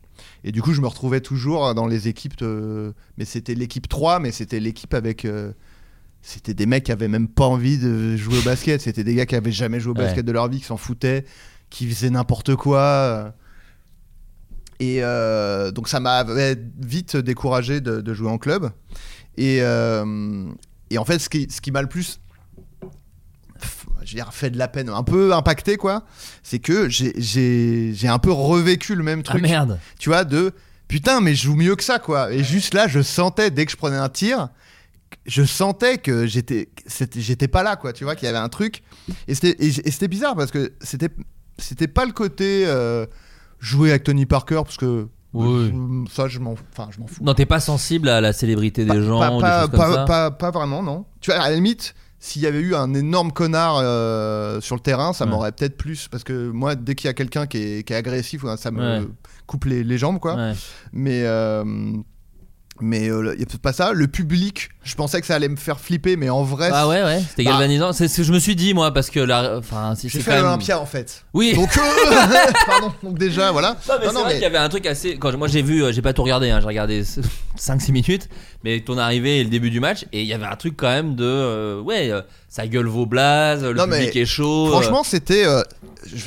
Et 0.44 0.52
du 0.52 0.62
coup, 0.62 0.72
je 0.74 0.80
me 0.80 0.86
retrouvais 0.86 1.20
toujours 1.20 1.74
dans 1.74 1.86
les 1.86 2.08
équipes. 2.08 2.36
de- 2.38 2.94
Mais 3.18 3.24
c'était 3.24 3.54
l'équipe 3.54 3.88
3, 3.88 4.18
mais 4.20 4.30
c'était 4.32 4.60
l'équipe 4.60 4.94
avec. 4.94 5.24
euh, 5.24 5.52
C'était 6.22 6.52
des 6.52 6.66
mecs 6.66 6.84
qui 6.84 6.92
avaient 6.92 7.08
même 7.08 7.28
pas 7.28 7.46
envie 7.46 7.78
de 7.78 8.14
jouer 8.14 8.36
au 8.38 8.42
basket. 8.42 8.82
C'était 8.82 9.04
des 9.04 9.14
gars 9.14 9.24
qui 9.24 9.36
avaient 9.36 9.50
jamais 9.52 9.80
joué 9.80 9.92
au 9.92 9.96
Ouais. 9.96 10.04
basket 10.04 10.24
de 10.26 10.32
leur 10.32 10.48
vie, 10.48 10.58
qui 10.58 10.66
s'en 10.66 10.76
foutaient, 10.76 11.24
qui 11.70 11.86
faisaient 11.88 12.10
n'importe 12.10 12.56
quoi. 12.56 13.32
Et 14.80 15.04
euh, 15.04 15.70
donc 15.70 15.88
ça 15.88 16.00
m'avait 16.00 16.56
vite 16.80 17.16
découragé 17.16 17.80
de, 17.80 18.00
de 18.00 18.14
jouer 18.14 18.30
en 18.30 18.38
club. 18.38 18.70
Et, 19.36 19.58
euh, 19.62 20.46
et 20.90 20.98
en 20.98 21.04
fait, 21.04 21.18
ce 21.18 21.28
qui, 21.28 21.46
ce 21.50 21.60
qui 21.60 21.70
m'a 21.70 21.82
le 21.82 21.88
plus 21.88 22.20
je 24.04 24.12
veux 24.16 24.22
dire, 24.22 24.32
fait 24.32 24.50
de 24.50 24.58
la 24.58 24.66
peine, 24.66 24.88
un 24.88 25.02
peu 25.02 25.34
impacté, 25.34 25.76
quoi, 25.76 26.04
c'est 26.42 26.58
que 26.58 26.88
j'ai- 26.88 28.08
un 28.08 28.18
peu 28.18 28.32
revécu 28.32 28.94
le 28.94 29.02
même 29.04 29.20
Ah 29.20 29.30
truc 29.30 29.42
merde. 29.42 29.78
tu 29.98 30.08
vois, 30.08 30.24
de 30.24 30.52
putain, 30.88 31.20
mais 31.20 31.34
je 31.34 31.42
joue 31.44 31.54
mieux 31.54 31.76
que 31.76 31.84
ça, 31.84 31.98
quoi. 31.98 32.32
Et 32.32 32.42
juste 32.42 32.72
là, 32.74 32.88
je 32.88 33.02
sentais, 33.02 33.50
dès 33.50 33.66
que 33.66 33.72
je 33.72 33.76
prenais 33.76 33.98
un 33.98 34.08
tir, 34.08 34.48
je 35.26 35.44
sentais 35.44 35.98
que 35.98 36.26
j'étais 36.26 36.70
j'étais 37.16 37.46
pas 37.48 37.62
là, 37.62 37.76
quoi. 37.76 37.92
Tu 37.92 38.04
vois, 38.04 38.16
qu'il 38.16 38.24
y 38.26 38.28
avait 38.28 38.38
un 38.38 38.48
truc. 38.48 38.82
Et 39.28 39.34
c'était 39.34 40.08
bizarre 40.08 40.34
parce 40.34 40.50
que 40.50 40.72
c'était 40.80 41.10
c'était 41.58 41.88
pas 41.88 42.06
le 42.06 42.12
côté 42.12 42.64
euh, 42.66 43.04
jouer 43.60 43.90
avec 43.90 44.02
Tony 44.04 44.26
Parker, 44.26 44.62
parce 44.64 44.76
que 44.76 45.06
Oui. 45.32 45.72
ça, 46.10 46.26
je 46.26 46.38
m'en 46.40 46.52
enfin, 46.72 46.88
je 46.90 46.98
m'en 47.00 47.06
fous. 47.06 47.22
Non, 47.22 47.34
t'es 47.34 47.46
pas 47.46 47.60
sensible 47.60 48.08
à 48.08 48.20
la 48.20 48.32
célébrité 48.32 48.82
des 48.84 48.88
Pas- 48.88 49.00
gens 49.02 49.18
pas, 49.20 49.30
ou 49.30 49.36
des 49.36 49.40
pas, 49.42 49.60
choses 49.60 49.70
comme 49.70 49.78
pas- 50.06 50.24
ça 50.24 50.30
pas- 50.32 50.50
vraiment, 50.50 50.82
non. 50.82 51.04
Tu 51.20 51.30
vois, 51.30 51.40
à 51.40 51.48
la 51.50 51.54
limite, 51.54 51.94
s'il 52.18 52.42
y 52.42 52.46
avait 52.46 52.60
eu 52.60 52.74
un 52.74 52.92
énorme 52.94 53.30
connard 53.32 53.78
euh, 53.78 54.60
sur 54.60 54.74
le 54.74 54.80
terrain, 54.80 55.12
ça 55.12 55.24
Ouais. 55.24 55.30
m'aurait 55.30 55.52
peut-être 55.52 55.76
plus. 55.76 56.08
Parce 56.08 56.24
que 56.24 56.50
moi, 56.50 56.74
dès 56.74 56.94
qu'il 56.94 57.06
y 57.06 57.10
a 57.10 57.14
quelqu'un 57.14 57.46
qui 57.46 57.58
est, 57.58 57.82
qui 57.86 57.92
est 57.92 57.96
agressif, 57.96 58.44
ça 58.56 58.70
me 58.70 59.00
Ouais. 59.00 59.06
coupe 59.46 59.64
les, 59.66 59.84
les 59.84 59.98
jambes, 59.98 60.18
quoi. 60.18 60.34
Ouais. 60.34 60.52
Mais. 60.92 61.22
euh, 61.24 61.64
mais 62.82 63.06
il 63.06 63.12
n'y 63.12 63.28
a 63.42 63.46
peut-être 63.46 63.58
pas 63.58 63.74
ça. 63.74 63.92
Le 63.92 64.06
public, 64.08 64.70
je 64.82 64.94
pensais 64.94 65.20
que 65.20 65.26
ça 65.26 65.34
allait 65.34 65.48
me 65.48 65.56
faire 65.56 65.78
flipper, 65.78 66.16
mais 66.16 66.30
en 66.30 66.42
vrai, 66.42 66.70
Ah 66.72 66.88
ouais, 66.88 67.02
ouais, 67.02 67.20
c'était 67.28 67.44
Bah. 67.44 67.50
galvanisant. 67.50 67.92
C'est 67.92 68.08
ce 68.08 68.16
que 68.18 68.22
je 68.22 68.32
me 68.32 68.38
suis 68.38 68.56
dit, 68.56 68.72
moi, 68.72 68.92
parce 68.94 69.10
que 69.10 69.20
là. 69.20 69.56
Enfin, 69.58 69.94
j'ai 70.00 70.08
c'est 70.08 70.20
fait 70.20 70.30
même- 70.32 70.42
l'Olympia 70.44 70.80
en 70.80 70.86
fait. 70.86 71.24
Oui. 71.34 71.52
Donc, 71.54 71.68
euh, 71.76 71.80
pardon. 72.66 72.92
Donc 73.02 73.18
déjà, 73.18 73.52
voilà. 73.52 73.76
Non, 73.88 73.94
mais 74.00 74.06
Non, 74.06 74.10
c'est 74.10 74.14
non, 74.14 74.20
vrai 74.20 74.28
mais- 74.28 74.34
qu'il 74.34 74.42
y 74.42 74.46
avait 74.46 74.58
un 74.58 74.68
truc 74.68 74.86
assez. 74.86 75.16
Quand 75.18 75.36
moi 75.36 75.48
j'ai 75.48 75.62
vu, 75.62 75.84
euh, 75.84 75.92
j'ai 75.92 76.02
pas 76.02 76.12
tout 76.12 76.22
regardé, 76.22 76.50
hein, 76.50 76.60
j'ai 76.60 76.66
regardé 76.66 77.02
5-6 77.58 77.92
minutes, 77.92 78.28
mais 78.64 78.80
ton 78.80 78.96
arrivée 78.96 79.40
et 79.40 79.44
le 79.44 79.50
début 79.50 79.70
du 79.70 79.80
match, 79.80 80.06
et 80.12 80.22
il 80.22 80.26
y 80.26 80.32
avait 80.32 80.46
un 80.46 80.56
truc 80.56 80.74
quand 80.76 80.88
même 80.88 81.14
de. 81.14 81.24
euh, 81.24 81.80
ouais, 81.82 82.10
euh, 82.10 82.22
ça 82.48 82.66
gueule 82.66 82.86
vos 82.86 83.04
blazes, 83.06 83.62
le 83.62 83.74
Non, 83.74 83.86
mais 83.86 83.98
public 83.98 84.16
est 84.16 84.26
chaud. 84.26 84.68
Franchement, 84.70 85.04
c'était. 85.04 85.44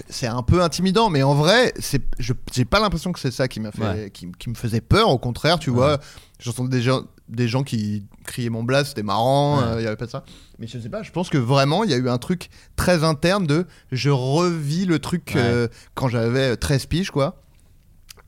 c'est 0.10 0.28
un 0.28 0.44
peu 0.44 0.62
intimidant, 0.62 1.10
mais 1.10 1.24
en 1.24 1.34
vrai, 1.34 1.74
c'est, 1.80 2.02
je, 2.20 2.34
j'ai 2.54 2.66
pas 2.66 2.80
l'impression 2.80 3.12
que 3.12 3.20
c'est 3.20 3.32
ça 3.32 3.48
qui 3.48 3.60
m'a 3.60 3.72
fait, 3.72 3.82
Ouais. 3.82 4.10
qui, 4.14 4.28
qui 4.38 4.50
me 4.50 4.56
faisait 4.56 4.82
peur. 4.82 5.10
Au 5.10 5.18
contraire, 5.18 5.58
tu 5.58 5.72
vois, 5.72 5.98
j'entendais 6.40 6.78
des 6.78 6.84
gens, 6.84 7.02
des 7.30 7.48
gens 7.48 7.64
qui 7.64 8.06
criaient 8.26 8.50
mon 8.50 8.64
blast, 8.64 8.90
c'était 8.90 9.04
marrant, 9.04 9.58
Ouais. 9.60 9.64
euh, 9.66 9.82
il 9.82 9.84
y 9.84 9.88
avait 9.88 9.96
pas 9.96 10.06
de 10.06 10.12
ça. 10.12 10.24
Mais 10.60 10.68
je 10.68 10.78
sais 10.78 10.90
pas, 10.90 11.04
je 11.04 11.12
pense 11.12 11.30
que 11.30 11.38
vraiment, 11.38 11.84
il 11.84 11.90
y 11.90 11.94
a 11.94 11.98
eu 11.98 12.10
un 12.10 12.18
truc 12.18 12.50
très 12.76 13.04
interne 13.04 13.48
de, 13.48 13.66
je 13.92 14.10
revis 14.10 14.86
le 14.86 15.00
truc 15.00 15.32
Ouais. 15.36 15.42
euh, 15.42 15.68
quand 15.96 16.08
j'avais 16.10 16.56
13 16.58 16.86
piges, 16.88 17.12
quoi. 17.12 17.42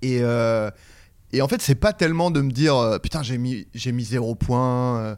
Et 0.02 0.20
euh, 0.22 0.70
et 1.34 1.42
en 1.42 1.48
fait, 1.48 1.62
c'est 1.62 1.75
pas 1.75 1.92
tellement 1.94 2.32
de 2.32 2.40
me 2.42 2.52
dire, 2.52 2.75
euh, 2.78 2.98
putain, 3.00 3.22
j'ai 3.24 3.38
mis, 3.38 3.68
j'ai 3.74 3.92
mis 3.92 4.04
zéro 4.06 4.36
point. 4.36 5.00
euh, 5.00 5.16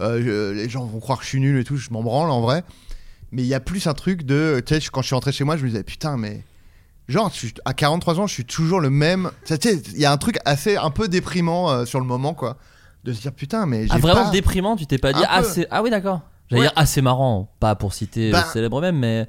euh, 0.00 0.22
je- 0.24 0.52
les 0.52 0.68
gens 0.68 0.84
vont 0.86 0.98
croire 1.00 1.18
que 1.18 1.24
je 1.24 1.28
suis 1.28 1.40
nul 1.40 1.58
et 1.58 1.64
tout, 1.64 1.76
je 1.76 1.90
m'en 1.90 2.02
branle 2.02 2.30
en 2.30 2.40
vrai. 2.40 2.64
Mais 3.30 3.42
il 3.42 3.46
y 3.48 3.54
a 3.54 3.60
plus 3.60 3.86
un 3.86 3.94
truc 3.94 4.24
de. 4.24 4.62
Tu 4.66 4.74
sais, 4.74 4.80
quand 4.92 5.02
je 5.02 5.06
suis 5.06 5.14
rentré 5.14 5.32
chez 5.32 5.44
moi, 5.44 5.56
je 5.56 5.62
me 5.64 5.68
disais, 5.68 5.84
putain, 5.84 6.16
mais. 6.16 6.42
Genre, 7.08 7.30
je 7.32 7.38
suis- 7.38 7.54
à 7.64 7.74
43 7.74 8.20
ans, 8.20 8.26
je 8.26 8.32
suis 8.34 8.44
toujours 8.44 8.80
le 8.80 8.90
même. 8.90 9.30
Tu 9.44 9.54
sais, 9.60 9.82
il 9.94 10.00
y 10.00 10.04
a 10.06 10.12
un 10.12 10.16
truc 10.18 10.38
assez. 10.44 10.76
un 10.76 10.90
peu 10.90 11.08
déprimant 11.08 11.70
euh, 11.70 11.84
sur 11.84 12.00
le 12.00 12.06
moment, 12.06 12.32
quoi. 12.34 12.56
De 13.04 13.12
se 13.12 13.20
dire, 13.20 13.32
putain, 13.32 13.66
mais 13.66 13.86
j'ai. 13.86 13.92
Ah, 13.92 13.98
vraiment 13.98 14.24
pas... 14.24 14.30
déprimant, 14.30 14.76
tu 14.76 14.86
t'es 14.86 14.98
pas 14.98 15.12
dit. 15.12 15.22
Ah, 15.28 15.42
ah 15.70 15.82
oui, 15.82 15.90
d'accord. 15.90 16.20
J'allais 16.50 16.62
Ouais. 16.62 16.66
dire, 16.68 16.72
ah, 16.76 16.86
c'est 16.86 17.02
marrant. 17.02 17.52
Pas 17.60 17.74
pour 17.74 17.94
citer 17.94 18.30
Bah. 18.30 18.44
euh, 18.46 18.52
célèbre 18.52 18.80
même, 18.80 18.98
mais 18.98 19.26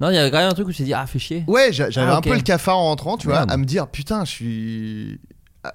Non, 0.00 0.10
il 0.10 0.14
y 0.14 0.18
a 0.18 0.30
quand 0.30 0.38
même 0.38 0.50
un 0.50 0.54
truc 0.54 0.68
où 0.68 0.72
tu 0.72 0.78
t'es 0.78 0.84
dit, 0.84 0.94
ah, 0.94 1.06
fais 1.06 1.18
chier. 1.18 1.42
Ouais, 1.48 1.72
j'a- 1.72 1.90
j'avais 1.90 2.12
Ah, 2.12 2.18
un 2.18 2.20
peu 2.20 2.34
le 2.34 2.40
cafard 2.42 2.76
en 2.78 2.84
rentrant, 2.84 3.16
tu 3.16 3.26
vois, 3.28 3.36
Merde. 3.38 3.50
à 3.50 3.56
me 3.56 3.64
dire 3.64 3.88
putain, 3.88 4.24
je 4.24 4.30
suis. 4.30 5.20
euh, 5.66 5.70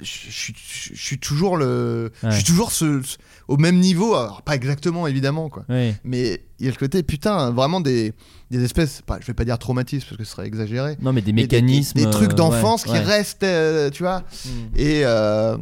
Je 0.00 0.04
je- 0.30 0.52
je- 0.54 0.94
suis 0.94 1.18
toujours 1.18 1.56
le. 1.56 2.12
Je 2.22 2.30
suis 2.30 2.44
toujours 2.44 2.70
ce, 2.72 3.00
ce- 3.02 3.16
au 3.48 3.56
même 3.56 3.78
niveau, 3.78 4.14
alors 4.14 4.42
pas 4.42 4.54
exactement 4.54 5.06
évidemment, 5.06 5.48
quoi. 5.48 5.64
Oui. 5.68 5.94
Mais 6.04 6.42
il 6.60 6.66
y 6.66 6.68
a 6.68 6.72
le 6.72 6.76
côté, 6.76 7.02
putain, 7.02 7.50
vraiment 7.52 7.80
des, 7.80 8.12
des 8.50 8.62
espèces, 8.62 9.02
pas, 9.02 9.18
je 9.20 9.26
vais 9.26 9.34
pas 9.34 9.44
dire 9.44 9.58
traumatisme 9.58 10.06
parce 10.08 10.18
que 10.18 10.24
ce 10.24 10.30
serait 10.32 10.46
exagéré. 10.46 10.96
Non, 11.00 11.12
mais 11.12 11.22
des 11.22 11.32
mais 11.32 11.42
des- 11.42 11.48
des- 11.48 11.56
mécanismes. 11.62 11.98
Des, 11.98 12.10
trucs 12.10 12.32
euh, 12.32 12.34
d'enfance 12.34 12.84
ouais, 12.86 12.92
qui 12.92 12.98
restent, 13.04 13.42
euh, 13.44 13.90
tu 13.90 14.02
vois. 14.02 14.20
Mm. 14.20 14.48
Et. 14.76 15.00
euh, 15.04 15.56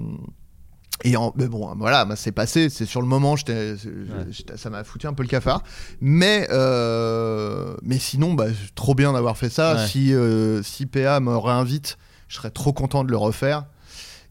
et 1.04 1.16
en, 1.16 1.32
mais 1.36 1.48
bon, 1.48 1.74
voilà, 1.76 2.04
bah, 2.04 2.14
c'est 2.16 2.32
passé. 2.32 2.68
C'est 2.68 2.86
sur 2.86 3.00
le 3.00 3.08
moment, 3.08 3.34
ça 3.36 4.70
m'a 4.70 4.84
foutu 4.84 5.06
un 5.06 5.14
peu 5.14 5.22
le 5.22 5.28
cafard. 5.28 5.62
Mais, 6.00 6.46
euh, 6.50 7.74
mais 7.82 7.98
sinon, 7.98 8.34
bah, 8.34 8.46
trop 8.74 8.94
bien 8.94 9.12
d'avoir 9.12 9.36
fait 9.36 9.48
ça. 9.50 9.74
Ouais. 9.76 9.86
Si, 9.88 10.14
euh, 10.14 10.62
si 10.62 10.86
PA 10.86 11.18
me 11.20 11.36
réinvite, 11.36 11.98
je 12.28 12.36
serais 12.36 12.50
trop 12.50 12.72
content 12.72 13.04
de 13.04 13.10
le 13.10 13.16
refaire. 13.16 13.64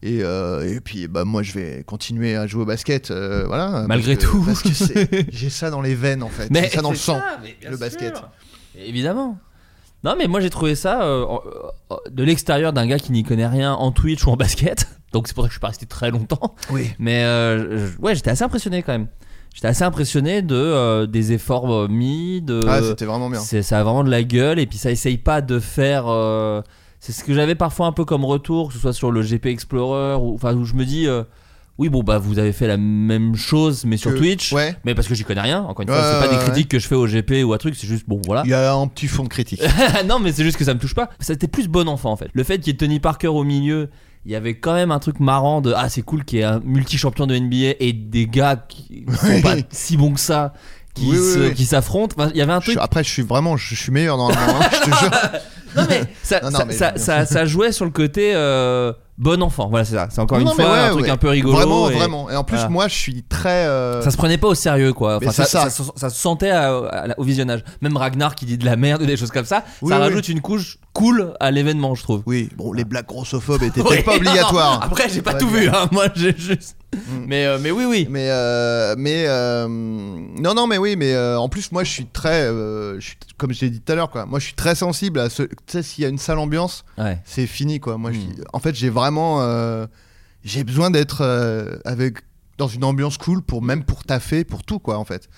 Et, 0.04 0.20
euh, 0.24 0.66
et 0.68 0.80
puis, 0.80 1.06
bah, 1.08 1.24
moi, 1.24 1.42
je 1.44 1.52
vais 1.52 1.84
continuer 1.86 2.34
à 2.36 2.46
jouer 2.46 2.62
au 2.62 2.66
basket. 2.66 3.10
euh, 3.10 3.44
voilà, 3.46 3.84
Malgré 3.86 4.16
parce 4.16 4.26
que- 4.26 4.30
tout. 4.32 4.42
Parce 4.44 4.62
que 4.62 5.24
j'ai 5.30 5.50
ça 5.50 5.70
dans 5.70 5.80
les 5.82 5.94
veines, 5.94 6.22
en 6.22 6.28
fait. 6.28 6.48
J'ai 6.52 6.68
ça 6.70 6.80
dans 6.82 6.90
le 6.90 6.96
sang. 6.96 7.20
ça, 7.20 7.38
le 7.42 7.68
sûr. 7.76 7.78
basket. 7.78 8.14
Évidemment. 8.76 9.38
Non, 10.04 10.14
mais 10.18 10.26
moi 10.26 10.40
j'ai 10.40 10.50
trouvé 10.50 10.74
ça 10.74 11.02
euh, 11.02 11.24
en- 11.24 11.40
euh, 11.92 11.96
de 12.10 12.24
l'extérieur 12.24 12.72
d'un 12.72 12.86
gars 12.86 12.98
qui 12.98 13.12
n'y 13.12 13.22
connaît 13.22 13.46
rien 13.46 13.72
en 13.74 13.92
Twitch 13.92 14.24
ou 14.26 14.30
en 14.30 14.36
basket. 14.36 14.88
Donc 15.12 15.28
c'est 15.28 15.34
pour 15.34 15.44
ça 15.44 15.48
que 15.48 15.52
je 15.52 15.56
suis 15.58 15.60
pas 15.60 15.68
resté 15.68 15.86
très 15.86 16.10
longtemps. 16.10 16.54
Oui. 16.70 16.90
Mais 16.98 17.22
euh, 17.24 17.86
je- 17.88 17.98
ouais, 18.00 18.14
j'étais 18.14 18.30
assez 18.30 18.42
impressionné 18.44 18.82
quand 18.82 18.92
même. 18.92 19.06
J'étais 19.54 19.68
assez 19.68 19.84
impressionné 19.84 20.40
de 20.42 20.54
euh, 20.56 21.06
des 21.06 21.32
efforts 21.32 21.70
euh, 21.72 21.86
mis, 21.88 22.40
de 22.40 22.60
Ah, 22.66 22.80
c'était 22.82 23.04
vraiment 23.04 23.28
bien. 23.28 23.38
c'est 23.40 23.62
ça 23.62 23.80
a 23.80 23.82
vraiment 23.84 24.02
de 24.02 24.10
la 24.10 24.22
gueule 24.24 24.58
et 24.58 24.66
puis 24.66 24.78
ça 24.78 24.90
essaye 24.90 25.18
pas 25.18 25.42
de 25.42 25.58
faire 25.60 26.04
euh, 26.08 26.62
c'est 27.00 27.12
ce 27.12 27.22
que 27.22 27.34
j'avais 27.34 27.54
parfois 27.54 27.86
un 27.86 27.92
peu 27.92 28.04
comme 28.06 28.24
retour 28.24 28.68
que 28.68 28.74
ce 28.74 28.80
soit 28.80 28.94
sur 28.94 29.10
le 29.10 29.20
GP 29.22 29.46
Explorer 29.46 30.14
ou 30.14 30.34
enfin 30.34 30.54
où 30.54 30.64
je 30.64 30.72
me 30.74 30.84
dis 30.86 31.06
euh, 31.06 31.22
oui 31.82 31.88
bon 31.88 32.02
bah 32.02 32.18
vous 32.18 32.38
avez 32.38 32.52
fait 32.52 32.66
la 32.66 32.76
même 32.76 33.34
chose 33.36 33.84
mais 33.84 33.96
sur 33.96 34.12
Que- 34.12 34.16
Twitch 34.18 34.52
Ouais. 34.52 34.74
mais 34.84 34.94
parce 34.94 35.08
que 35.08 35.14
j'y 35.14 35.24
connais 35.24 35.40
rien 35.40 35.60
encore 35.62 35.82
une 35.82 35.88
fois 35.88 36.02
c'est 36.20 36.28
pas 36.28 36.34
des 36.34 36.40
critiques 36.42 36.68
que 36.68 36.78
je 36.78 36.86
fais 36.86 36.94
au 36.94 37.06
GP 37.06 37.44
ou 37.44 37.52
à 37.52 37.58
truc 37.58 37.74
c'est 37.76 37.86
juste 37.86 38.04
bon 38.08 38.20
voilà 38.26 38.42
Il 38.44 38.50
y 38.50 38.54
a 38.54 38.72
un 38.74 38.86
petit 38.86 39.08
fond 39.08 39.24
de 39.24 39.28
critique. 39.28 39.62
non 40.06 40.18
mais 40.18 40.32
c'est 40.32 40.44
juste 40.44 40.56
que 40.56 40.64
ça 40.64 40.74
me 40.74 40.78
touche 40.80 40.94
pas 40.94 41.10
c'était 41.20 41.48
plus 41.48 41.68
bon 41.68 41.88
enfant 41.88 42.10
en 42.12 42.16
fait 42.16 42.28
le 42.32 42.44
fait 42.44 42.58
qu'il 42.58 42.68
y 42.72 42.74
ait 42.74 42.78
Tony 42.78 43.00
Parker 43.00 43.28
au 43.28 43.44
milieu 43.44 43.90
il 44.24 44.30
y 44.30 44.36
avait 44.36 44.54
quand 44.54 44.74
même 44.74 44.92
un 44.92 45.00
truc 45.00 45.18
marrant 45.20 45.60
de 45.60 45.72
ah 45.76 45.88
c'est 45.88 46.02
cool 46.02 46.24
qu'il 46.24 46.38
y 46.38 46.42
ait 46.42 46.44
un 46.44 46.60
multi-champion 46.64 47.26
de 47.26 47.36
NBA 47.36 47.76
et 47.80 47.92
des 47.92 48.26
gars 48.26 48.56
qui 48.68 49.04
sont 49.20 49.42
pas 49.42 49.56
si 49.70 49.96
bons 49.96 50.12
que 50.12 50.20
ça 50.20 50.52
qui 50.94 51.06
Oui, 51.06 51.16
oui, 51.18 51.32
se- 51.34 51.38
oui. 51.48 51.54
qui 51.54 51.64
s'affrontent 51.64 52.14
Enfin, 52.18 52.30
il 52.32 52.36
y 52.36 52.42
avait 52.42 52.52
un 52.52 52.60
truc 52.60 52.76
après, 52.78 53.02
je 53.02 53.08
suis 53.08 53.22
vraiment, 53.22 53.56
je, 53.56 53.74
je 53.74 53.80
suis 53.80 53.90
meilleur 53.90 54.18
normalement. 54.18 54.60
hein, 54.60 54.68
je 54.70 54.90
te 54.90 54.96
jure. 54.98 55.10
Non 55.74 55.86
mais 55.88 56.02
ça, 56.22 56.40
Non, 56.42 56.50
non, 56.50 56.58
ça, 56.58 56.64
mais 56.66 56.72
ça, 56.74 56.90
bien 56.90 57.02
ça- 57.02 57.24
ça 57.24 57.46
jouait 57.46 57.72
sur 57.72 57.86
le 57.86 57.90
côté 57.90 58.32
euh, 58.34 58.92
bon 59.18 59.42
enfant. 59.42 59.68
Voilà, 59.70 59.84
c'est 59.84 59.94
ça. 59.94 60.08
C'est 60.10 60.20
encore 60.20 60.38
Non, 60.38 60.50
une 60.50 60.54
fois 60.54 60.72
ouais, 60.72 60.78
un 60.78 60.90
truc 60.90 61.02
ouais. 61.04 61.10
un 61.10 61.16
peu 61.16 61.28
rigolo. 61.28 61.54
Vraiment, 61.54 61.90
et 61.90 61.94
vraiment. 61.94 62.30
Et 62.30 62.36
en 62.36 62.44
plus, 62.44 62.56
Voilà. 62.56 62.70
moi, 62.70 62.88
je 62.88 62.94
suis 62.94 63.22
très. 63.22 63.66
euh, 63.66 64.02
Ça 64.02 64.10
se 64.10 64.16
prenait 64.16 64.38
pas 64.38 64.48
au 64.48 64.54
sérieux, 64.54 64.92
quoi. 64.92 65.16
Enfin, 65.16 65.30
c'est 65.30 65.44
ça, 65.44 65.68
ça. 65.68 65.70
ça- 65.70 65.92
ça 65.96 66.10
se 66.10 66.18
sentait 66.20 66.50
à- 66.50 66.76
à 66.78 67.06
la- 67.08 67.18
au 67.18 67.22
visionnage. 67.24 67.62
Même 67.80 67.96
Ragnar 67.96 68.34
qui 68.34 68.46
dit 68.46 68.58
de 68.58 68.64
la 68.64 68.76
merde 68.76 69.02
ou 69.02 69.06
des 69.06 69.16
choses 69.16 69.30
comme 69.30 69.44
ça, 69.44 69.64
Oui, 69.82 69.90
ça 69.90 69.96
oui. 69.98 70.02
rajoute 70.02 70.28
une 70.28 70.40
couche 70.40 70.78
cool 70.92 71.34
à 71.40 71.50
l'événement, 71.50 71.94
je 71.94 72.02
trouve. 72.02 72.22
Oui, 72.26 72.48
bon, 72.56 72.72
les 72.72 72.84
blagues 72.84 73.06
grossophobes 73.06 73.62
étaient 73.62 73.82
pas 74.04 74.16
obligatoires. 74.16 74.80
Après, 74.82 75.08
j'ai 75.08 75.22
pas 75.22 75.32
Ouais, 75.32 75.38
tout 75.38 75.48
vu. 75.48 75.68
Hein. 75.68 75.88
Moi, 75.92 76.06
j'ai 76.14 76.34
juste. 76.36 76.76
Mm. 76.94 77.24
Mais, 77.26 77.46
euh, 77.46 77.58
mais 77.60 77.70
oui, 77.70 77.84
oui. 77.86 78.06
Mais 78.10 78.28
euh, 78.30 78.94
mais 78.98 79.24
euh, 79.26 79.66
non 79.68 80.52
non 80.54 80.66
mais 80.66 80.76
oui 80.78 80.94
mais 80.96 81.16
en 81.16 81.48
plus 81.48 81.72
moi 81.72 81.84
je 81.84 81.90
suis 81.90 82.06
très 82.06 82.48
je 82.48 82.96
suis, 83.00 83.16
comme 83.38 83.52
je 83.54 83.62
l'ai 83.62 83.70
dit 83.70 83.80
tout 83.80 83.92
à 83.92 83.94
l'heure 83.96 84.10
quoi 84.10 84.26
moi 84.26 84.38
je 84.38 84.44
suis 84.44 84.54
très 84.54 84.74
sensible 84.74 85.18
à 85.20 85.30
ce 85.30 85.44
tu 85.44 85.50
sais 85.68 85.82
s'il 85.82 86.02
y 86.02 86.06
a 86.06 86.10
une 86.10 86.18
sale 86.18 86.38
ambiance 86.38 86.84
Ouais. 86.98 87.18
c'est 87.24 87.46
fini 87.46 87.80
quoi 87.80 87.96
moi 87.96 88.12
je- 88.12 88.18
Mm. 88.18 88.44
en 88.52 88.58
fait 88.58 88.74
j'ai 88.74 88.90
vraiment 88.90 89.40
j'ai 90.44 90.64
besoin 90.64 90.90
d'être 90.90 91.22
avec 91.86 92.18
dans 92.58 92.68
une 92.68 92.84
ambiance 92.84 93.16
cool 93.16 93.40
pour 93.42 93.62
même 93.62 93.84
pour 93.84 94.04
taffer 94.04 94.44
pour 94.44 94.62
tout 94.62 94.78
quoi 94.78 94.98
en 94.98 95.04
fait 95.06 95.28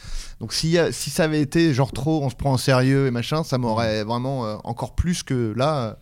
donc 0.40 0.52
a- 0.52 0.90
si 0.92 1.10
ça 1.10 1.24
avait 1.24 1.40
été 1.40 1.72
genre 1.72 1.92
trop 1.92 2.22
on 2.24 2.30
se 2.30 2.34
prend 2.34 2.54
au 2.54 2.58
sérieux 2.58 3.06
et 3.06 3.10
machin 3.12 3.44
ça 3.44 3.58
m'aurait 3.58 4.02
vraiment 4.02 4.58
encore 4.66 4.94
plus 4.96 5.22
que 5.22 5.54
là 5.56 5.98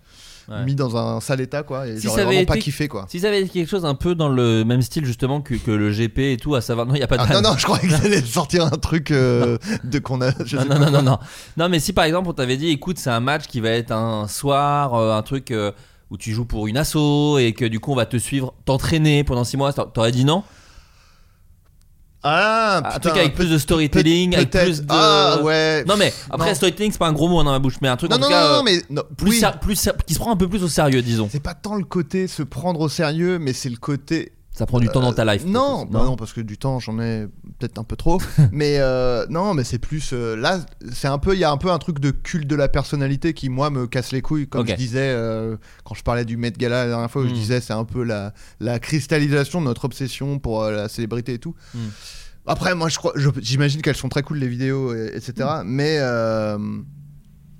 Ouais. 0.48 0.64
mis 0.64 0.74
dans 0.74 0.96
un 0.96 1.20
sale 1.20 1.40
état 1.40 1.62
quoi 1.62 1.86
et 1.86 1.96
Si 1.98 2.02
j'aurais 2.06 2.24
vraiment 2.24 2.44
pas 2.44 2.56
kiffé 2.56 2.88
quoi 2.88 3.06
Si 3.08 3.20
ça 3.20 3.28
avait 3.28 3.40
été 3.42 3.48
quelque 3.50 3.68
chose 3.68 3.84
un 3.84 3.94
peu 3.94 4.14
dans 4.14 4.28
le 4.28 4.64
même 4.64 4.82
style, 4.82 5.04
justement, 5.04 5.40
que, 5.40 5.54
que 5.54 5.70
le 5.70 5.90
GP 5.92 6.18
et 6.18 6.36
tout, 6.36 6.54
à 6.54 6.60
savoir. 6.60 6.86
Non, 6.86 6.94
il 6.94 7.00
y 7.00 7.02
a 7.02 7.06
pas 7.06 7.16
de. 7.16 7.22
Ah, 7.28 7.34
non 7.40 7.50
non 7.50 7.56
je 7.56 7.64
croyais 7.64 7.82
que 7.88 7.90
j'allais 7.90 8.20
sortir 8.24 8.64
un 8.66 8.70
truc 8.70 9.10
euh, 9.12 9.56
de 9.84 9.98
qu'on 10.00 10.20
a 10.20 10.30
je 10.44 10.56
non, 10.56 10.62
sais 10.62 10.68
non, 10.68 10.74
pas 10.78 10.78
non, 10.78 10.90
non, 10.90 11.02
non. 11.02 11.18
Non, 11.56 11.68
mais 11.68 11.78
si 11.80 11.92
par 11.92 12.04
exemple 12.04 12.28
on 12.28 12.32
t'avait 12.32 12.56
dit, 12.56 12.68
écoute, 12.68 12.98
c'est 12.98 13.10
un 13.10 13.20
match 13.20 13.46
qui 13.46 13.60
va 13.60 13.70
être 13.70 13.92
un 13.92 14.26
soir, 14.28 14.94
euh, 14.94 15.16
un 15.16 15.22
truc 15.22 15.50
euh, 15.52 15.70
où 16.10 16.16
tu 16.16 16.32
joues 16.32 16.44
pour 16.44 16.66
une 16.66 16.76
asso 16.76 17.38
et 17.38 17.52
que 17.52 17.64
du 17.64 17.78
coup 17.80 17.92
on 17.92 17.96
va 17.96 18.06
te 18.06 18.16
suivre, 18.16 18.52
t'entraîner 18.64 19.24
pendant 19.24 19.44
6 19.44 19.56
mois, 19.56 19.72
t'a- 19.72 19.84
t'aurais 19.86 20.12
dit 20.12 20.24
non? 20.24 20.42
Ah, 22.24 22.82
Un 22.94 22.98
truc 23.00 23.16
avec 23.16 23.34
plus 23.34 23.50
de 23.50 23.58
storytelling, 23.58 24.34
avec 24.36 24.50
plus 24.50 24.80
de. 24.82 24.86
Ah 24.88 25.40
ouais. 25.42 25.84
Non, 25.86 25.96
mais 25.96 26.12
après, 26.30 26.50
Non. 26.50 26.54
storytelling, 26.54 26.92
c'est 26.92 26.98
pas 26.98 27.08
un 27.08 27.12
gros 27.12 27.28
mot 27.28 27.42
dans 27.42 27.50
ma 27.50 27.58
bouche, 27.58 27.74
mais 27.82 27.88
un 27.88 27.96
truc 27.96 28.10
non, 28.10 28.16
en 28.16 28.20
non, 28.20 28.26
tout 28.26 28.32
cas. 28.32 28.40
non, 28.48 28.52
euh, 28.54 28.56
non, 28.58 28.62
mais 28.64 28.80
plus, 29.16 29.30
oui. 29.30 29.40
ser- 29.40 29.58
plus 29.60 29.74
ser- 29.76 29.92
qui 30.06 30.14
se 30.14 30.18
prend 30.20 30.30
un 30.32 30.36
peu 30.36 30.48
plus 30.48 30.62
au 30.62 30.68
sérieux, 30.68 31.02
disons. 31.02 31.28
C'est 31.32 31.42
pas 31.42 31.54
tant 31.54 31.74
le 31.74 31.84
côté 31.84 32.28
se 32.28 32.42
prendre 32.44 32.80
au 32.80 32.88
sérieux, 32.88 33.38
mais 33.40 33.52
c'est 33.52 33.70
le 33.70 33.76
côté. 33.76 34.32
Ça 34.54 34.66
prend 34.66 34.80
du 34.80 34.88
temps 34.88 35.00
dans 35.00 35.14
ta 35.14 35.24
life. 35.24 35.44
Euh, 35.46 35.50
Non, 35.50 35.86
bah 35.86 36.02
non, 36.04 36.14
parce 36.14 36.34
que 36.34 36.40
du 36.42 36.58
temps 36.58 36.78
j'en 36.78 37.00
ai 37.00 37.26
peut-être 37.58 37.78
un 37.78 37.84
peu 37.84 37.96
trop. 37.96 38.20
mais 38.52 38.76
euh, 38.80 39.24
non, 39.30 39.54
mais 39.54 39.64
c'est 39.64 39.78
plus 39.78 40.10
euh, 40.12 40.36
là, 40.36 40.60
c'est 40.92 41.08
un 41.08 41.16
peu, 41.18 41.32
il 41.34 41.38
y 41.40 41.44
a 41.44 41.50
un 41.50 41.56
peu 41.56 41.70
un 41.70 41.78
truc 41.78 42.00
de 42.00 42.10
culte 42.10 42.46
de 42.46 42.54
la 42.54 42.68
personnalité 42.68 43.32
qui 43.32 43.48
moi 43.48 43.70
me 43.70 43.86
casse 43.86 44.12
les 44.12 44.20
couilles, 44.20 44.46
comme 44.48 44.66
je 44.68 44.74
disais 44.74 45.08
euh, 45.10 45.56
quand 45.84 45.94
je 45.94 46.02
parlais 46.02 46.26
du 46.26 46.36
Met 46.36 46.50
Gala 46.52 46.82
la 46.84 46.88
dernière 46.90 47.10
fois, 47.10 47.22
où 47.22 47.26
je 47.26 47.30
Mm. 47.32 47.34
disais 47.34 47.60
c'est 47.62 47.72
un 47.72 47.84
peu 47.86 48.02
la, 48.04 48.34
la 48.60 48.78
cristallisation 48.78 49.60
de 49.60 49.66
notre 49.66 49.86
obsession 49.86 50.38
pour 50.38 50.64
la 50.64 50.88
célébrité 50.90 51.32
et 51.34 51.38
tout. 51.38 51.54
Mm. 51.74 51.78
Après, 52.46 52.74
moi 52.74 52.88
je 52.90 52.98
crois, 52.98 53.12
j'imagine 53.40 53.80
qu'elles 53.82 53.96
sont 53.96 54.08
très 54.10 54.22
cool 54.22 54.36
les 54.38 54.48
vidéos, 54.48 54.94
et- 54.94 55.12
etc. 55.14 55.48
Mais 55.64 55.96
euh, 56.00 56.58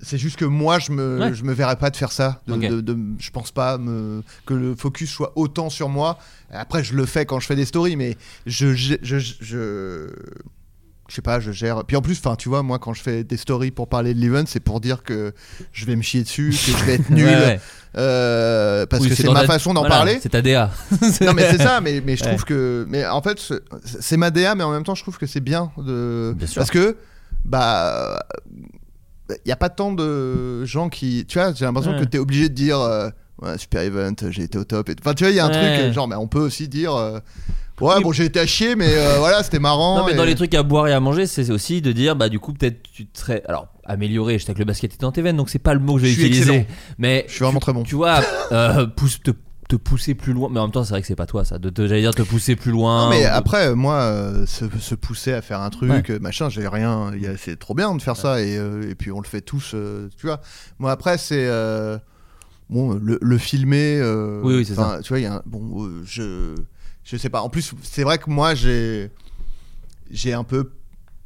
c'est 0.03 0.17
juste 0.17 0.35
que 0.37 0.45
moi 0.45 0.77
je 0.79 0.91
me, 0.91 1.19
Ouais. 1.19 1.33
je 1.33 1.43
me 1.43 1.53
verrais 1.53 1.77
pas 1.77 1.89
de 1.89 1.95
faire 1.97 2.11
ça. 2.11 2.41
De, 2.47 2.53
Ok. 2.53 2.59
de- 2.69 2.81
de- 2.81 2.97
je 3.19 3.29
pense 3.31 3.51
pas 3.51 3.77
me, 3.77 4.21
que 4.45 4.53
le 4.53 4.75
focus 4.75 5.09
soit 5.09 5.33
autant 5.35 5.69
sur 5.69 5.89
moi. 5.89 6.19
Après, 6.51 6.83
je 6.83 6.93
le 6.93 7.05
fais 7.05 7.25
quand 7.25 7.39
je 7.39 7.47
fais 7.47 7.55
des 7.55 7.65
stories, 7.65 7.95
mais 7.95 8.15
je, 8.45 8.73
je, 8.75 8.95
je, 9.01 9.17
je, 9.17 10.09
je 11.09 11.15
sais 11.15 11.21
pas, 11.21 11.39
je 11.39 11.51
gère. 11.51 11.83
Puis 11.85 11.97
en 11.97 12.01
plus, 12.01 12.17
enfin, 12.19 12.35
tu 12.35 12.47
vois, 12.49 12.63
moi, 12.63 12.79
quand 12.79 12.93
je 12.93 13.01
fais 13.01 13.23
des 13.23 13.37
stories 13.37 13.71
pour 13.71 13.87
parler 13.89 14.13
de 14.13 14.19
l'event, 14.19 14.43
c'est 14.47 14.59
pour 14.59 14.79
dire 14.79 15.03
que 15.03 15.33
je 15.71 15.85
vais 15.85 15.95
me 15.95 16.01
chier 16.01 16.23
dessus, 16.23 16.49
que 16.51 16.77
je 16.77 16.85
vais 16.85 16.93
être 16.95 17.09
nul, 17.09 17.25
Ouais, 17.25 17.35
ouais. 17.35 17.59
euh, 17.97 18.85
parce 18.85 19.03
Oui, 19.03 19.09
que 19.09 19.15
c'est 19.15 19.27
ma 19.29 19.41
ta- 19.41 19.47
façon 19.47 19.73
d'en 19.73 19.81
voilà, 19.81 19.95
parler. 19.95 20.19
C'est 20.21 20.29
ta 20.29 20.41
DA. 20.41 20.69
Non, 21.21 21.33
mais 21.33 21.49
c'est 21.51 21.61
ça, 21.61 21.81
mais, 21.81 22.01
mais 22.05 22.15
je 22.15 22.23
Ouais. 22.23 22.29
trouve 22.29 22.45
que. 22.45 22.85
Mais 22.89 23.05
en 23.05 23.21
fait, 23.21 23.39
ce- 23.39 23.61
c'est 23.83 24.17
ma 24.17 24.31
DA, 24.31 24.55
mais 24.55 24.63
en 24.63 24.71
même 24.71 24.83
temps, 24.83 24.95
je 24.95 25.01
trouve 25.03 25.17
que 25.17 25.25
c'est 25.25 25.41
bien 25.41 25.71
de. 25.77 26.33
Bien. 26.37 26.47
Parce 26.55 26.71
que, 26.71 26.97
bah. 27.45 28.23
Il 29.29 29.35
n'y 29.45 29.51
a 29.51 29.55
pas 29.55 29.69
tant 29.69 29.91
de 29.93 30.65
gens 30.65 30.89
qui. 30.89 31.25
Tu 31.27 31.39
vois, 31.39 31.53
j'ai 31.53 31.65
l'impression 31.65 31.91
Ouais. 31.93 31.99
que 32.01 32.05
tu 32.05 32.17
es 32.17 32.19
obligé 32.19 32.49
de 32.49 32.53
dire. 32.53 32.79
euh, 32.79 33.09
ouais, 33.41 33.57
super 33.57 33.81
event, 33.81 34.13
j'ai 34.29 34.43
été 34.43 34.57
au 34.57 34.63
top. 34.65 34.89
et- 34.89 34.95
Enfin, 34.99 35.13
tu 35.13 35.23
vois, 35.23 35.31
il 35.31 35.35
y 35.37 35.39
a 35.39 35.45
un 35.45 35.49
Ouais. 35.49 35.79
truc, 35.81 35.93
genre, 35.93 36.07
mais 36.07 36.15
on 36.15 36.27
peut 36.27 36.39
aussi 36.41 36.67
dire. 36.67 36.93
euh, 36.95 37.19
ouais, 37.81 38.01
bon, 38.01 38.11
j'ai 38.11 38.25
été 38.25 38.39
à 38.39 38.45
chier, 38.45 38.75
mais 38.75 38.89
euh, 38.89 39.15
voilà, 39.19 39.41
c'était 39.43 39.59
marrant. 39.59 39.99
Non, 39.99 40.05
mais 40.05 40.11
et- 40.11 40.15
dans 40.15 40.25
les 40.25 40.35
trucs 40.35 40.53
à 40.55 40.63
boire 40.63 40.87
et 40.87 40.93
à 40.93 40.99
manger, 40.99 41.25
c'est 41.25 41.49
aussi 41.51 41.81
de 41.81 41.91
dire, 41.93 42.15
bah, 42.15 42.27
du 42.29 42.39
coup, 42.39 42.53
peut-être 42.53 42.83
tu 42.91 43.05
te 43.07 43.17
serais. 43.19 43.41
Alors, 43.47 43.67
amélioré, 43.85 44.37
je 44.39 44.45
sais 44.45 44.53
que 44.53 44.59
le 44.59 44.65
basket 44.65 44.93
est 44.93 45.01
dans 45.01 45.11
tes 45.11 45.21
veines, 45.21 45.37
donc 45.37 45.49
c'est 45.49 45.57
pas 45.59 45.73
le 45.73 45.79
mot 45.79 45.95
que 45.97 46.01
utiliser. 46.05 46.39
excellent. 46.41 46.65
Mais 46.97 47.23
Je 47.27 47.33
suis 47.33 47.43
vraiment 47.43 47.59
tu, 47.59 47.63
très 47.63 47.73
bon. 47.73 47.83
Tu 47.83 47.95
vois, 47.95 48.21
pousse, 48.95 49.21
te, 49.23 49.31
te 49.73 49.81
pousser 49.81 50.13
plus 50.15 50.33
loin. 50.33 50.49
Mais 50.51 50.59
en 50.59 50.63
même 50.63 50.71
temps, 50.71 50.83
c'est 50.83 50.91
vrai 50.91 51.01
que 51.01 51.07
c'est 51.07 51.15
pas 51.15 51.25
toi, 51.25 51.45
ça. 51.45 51.57
De 51.59 51.69
te, 51.69 51.87
j'allais 51.87 52.01
dire, 52.01 52.13
te 52.15 52.21
pousser 52.21 52.55
plus 52.55 52.71
loin. 52.71 53.05
Non, 53.05 53.09
mais 53.09 53.23
de- 53.23 53.27
après, 53.27 53.73
moi, 53.75 53.95
euh, 53.95 54.45
se, 54.45 54.65
se 54.79 54.95
pousser 54.95 55.33
à 55.33 55.41
faire 55.41 55.61
un 55.61 55.69
truc, 55.69 55.89
Ouais. 55.91 56.03
euh, 56.11 56.19
machin, 56.19 56.49
j'ai 56.49 56.67
rien. 56.67 57.13
y 57.15 57.27
a- 57.27 57.37
C'est 57.37 57.57
trop 57.57 57.73
bien 57.73 57.93
de 57.95 58.01
faire 58.01 58.17
ça, 58.17 58.41
et, 58.41 58.57
euh, 58.57 58.89
et 58.89 58.95
puis 58.95 59.11
on 59.11 59.19
le 59.21 59.27
fait 59.27 59.41
tous, 59.41 59.71
euh, 59.73 60.09
tu 60.17 60.27
vois. 60.27 60.41
Moi, 60.79 60.91
après, 60.91 61.17
c'est. 61.17 61.47
bon, 62.69 62.93
le, 62.93 63.17
le 63.21 63.37
filmer. 63.37 64.01
Oui, 64.43 64.55
oui, 64.57 64.65
c'est 64.65 64.77
enfin, 64.77 64.99
Tu 65.01 65.09
vois, 65.09 65.19
il 65.19 65.23
y 65.23 65.27
a 65.27 65.35
un- 65.35 65.43
Bon, 65.45 65.89
je. 66.05 66.55
Je 67.03 67.17
sais 67.17 67.29
pas. 67.29 67.41
En 67.41 67.49
plus, 67.49 67.73
c'est 67.83 68.03
vrai 68.03 68.17
que 68.17 68.29
moi, 68.29 68.55
j'ai. 68.55 69.11
J'ai 70.11 70.33
un 70.33 70.43
peu. 70.43 70.71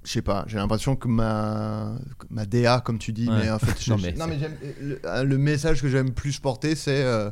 Je 0.03 0.13
sais 0.13 0.21
pas, 0.21 0.45
j'ai 0.47 0.55
l'impression 0.57 0.95
que 0.95 1.09
ma, 1.09 1.91
ma 2.29 2.45
DA, 2.45 2.79
comme 2.79 2.97
tu 2.97 3.11
dis, 3.11 3.27
Ouais. 3.27 3.39
mais 3.43 3.49
en 3.51 3.59
fait, 3.59 3.75
Non, 3.89 3.97
mais 4.01 4.13
non, 4.13 4.25
c'est- 4.25 4.27
mais 4.31 4.39
j'aime- 4.39 4.57
le, 4.81 5.23
le 5.25 5.37
message 5.37 5.81
que 5.81 5.89
j'aime 5.89 6.11
plus 6.13 6.39
porter, 6.39 6.75
c'est 6.75 7.03
euh, 7.03 7.29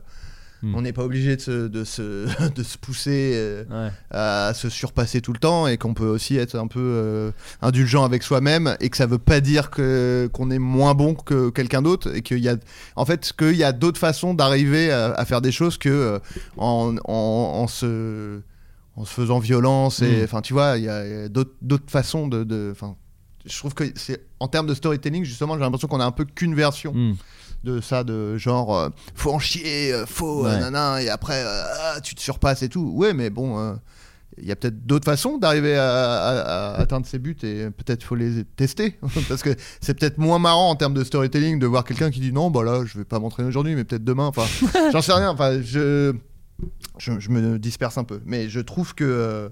Hmm. 0.65 0.73
on 0.75 0.81
n'est 0.81 0.93
pas 0.93 1.03
obligé 1.03 1.35
de 1.35 1.41
se, 1.41 1.67
de 1.67 1.83
se, 1.83 2.25
de 2.55 2.63
se 2.63 2.77
pousser 2.77 3.33
euh, 3.35 3.63
Ouais. 3.69 3.91
à 4.09 4.53
se 4.55 4.67
surpasser 4.69 5.21
tout 5.21 5.31
le 5.33 5.37
temps 5.39 5.67
et 5.67 5.77
qu'on 5.77 5.93
peut 5.93 6.07
aussi 6.07 6.37
être 6.37 6.55
un 6.57 6.65
peu 6.67 6.79
euh, 6.81 7.31
indulgent 7.61 8.03
avec 8.03 8.23
soi-même 8.23 8.75
et 8.79 8.89
que 8.89 8.97
ça 8.97 9.05
veut 9.05 9.19
pas 9.19 9.41
dire 9.41 9.69
que 9.69 10.27
qu'on 10.33 10.49
est 10.49 10.57
moins 10.59 10.95
bon 10.95 11.13
que 11.13 11.49
quelqu'un 11.51 11.81
d'autre 11.83 12.15
et 12.15 12.21
qu'il 12.23 12.39
y 12.39 12.49
a 12.49 12.55
en 12.95 13.05
fait 13.05 13.31
qu'il 13.37 13.55
y 13.55 13.63
a 13.63 13.73
d'autres 13.73 13.99
façons 13.99 14.33
d'arriver 14.33 14.91
à, 14.91 15.11
à 15.11 15.25
faire 15.25 15.41
des 15.41 15.51
choses 15.51 15.77
que 15.77 15.89
euh, 15.89 16.19
en, 16.57 16.95
en, 17.05 17.11
en 17.13 17.67
se 17.67 18.39
en 18.97 19.03
se 19.05 19.13
faisant 19.13 19.39
violence 19.39 20.01
et 20.01 20.21
Mm. 20.21 20.23
enfin 20.23 20.41
tu 20.41 20.53
vois 20.53 20.77
il 20.77 20.85
y 20.85 20.89
a, 20.89 21.27
d'autres 21.29 21.89
façons 21.89 22.27
de 22.27 22.43
de- 22.43 22.69
enfin 22.71 22.95
je 23.45 23.55
trouve 23.59 23.75
que 23.75 23.83
c'est 23.95 24.21
en 24.39 24.47
termes 24.47 24.65
de 24.65 24.73
storytelling 24.73 25.23
justement 25.25 25.53
j'ai 25.55 25.59
l'impression 25.59 25.87
qu'on 25.87 25.99
a 25.99 26.05
un 26.05 26.11
peu 26.11 26.25
qu'une 26.25 26.55
version 26.55 26.93
Hmm. 26.93 27.13
De 27.65 27.81
ça 27.81 28.05
de 28.05 28.37
genre 28.37 28.73
euh, 28.77 28.89
faut 29.13 29.31
en 29.33 29.39
chier 29.39 29.91
euh, 29.91 30.05
faut 30.05 30.45
euh, 30.45 30.49
Ouais. 30.53 30.59
nanan 30.61 30.97
et 30.99 31.09
après 31.09 31.43
ah, 31.45 31.99
tu 32.01 32.15
te 32.15 32.21
surpasses 32.21 32.61
et 32.63 32.69
tout. 32.69 32.91
Ouais 32.95 33.13
mais 33.13 33.29
bon 33.29 33.75
il 34.37 34.45
y 34.45 34.51
a 34.51 34.55
peut-être 34.57 34.85
d'autres 34.85 35.05
façons 35.05 35.37
d'arriver 35.37 35.77
à, 35.77 35.89
à- 35.89 36.73
à 36.73 36.79
atteindre 36.81 37.05
ses 37.05 37.19
buts 37.19 37.37
et 37.43 37.69
peut-être 37.69 38.03
faut 38.03 38.15
les 38.15 38.43
tester. 38.43 38.97
Parce 39.29 39.41
que 39.41 39.55
c'est 39.79 39.93
peut-être 39.97 40.17
moins 40.17 40.39
marrant 40.39 40.69
en 40.69 40.75
termes 40.75 40.93
de 40.93 41.05
storytelling 41.05 41.57
de 41.57 41.65
voir 41.65 41.83
quelqu'un 41.85 42.11
qui 42.11 42.19
dit 42.19 42.33
non 42.33 42.49
bah 42.51 42.63
là 42.63 42.83
je 42.85 42.97
vais 42.97 43.05
pas 43.05 43.19
m'entraîner 43.19 43.47
aujourd'hui 43.49 43.75
mais 43.75 43.83
peut-être 43.85 44.03
demain 44.03 44.25
enfin 44.27 44.43
j'en 44.91 45.01
sais 45.01 45.13
rien. 45.13 45.29
Enfin 45.31 45.59
je, 45.61 46.13
je 46.97 47.19
je 47.19 47.29
me 47.29 47.57
disperse 47.59 47.97
un 47.97 48.03
peu. 48.03 48.21
Mais 48.25 48.49
je 48.49 48.59
trouve 48.59 48.93
que 48.93 49.49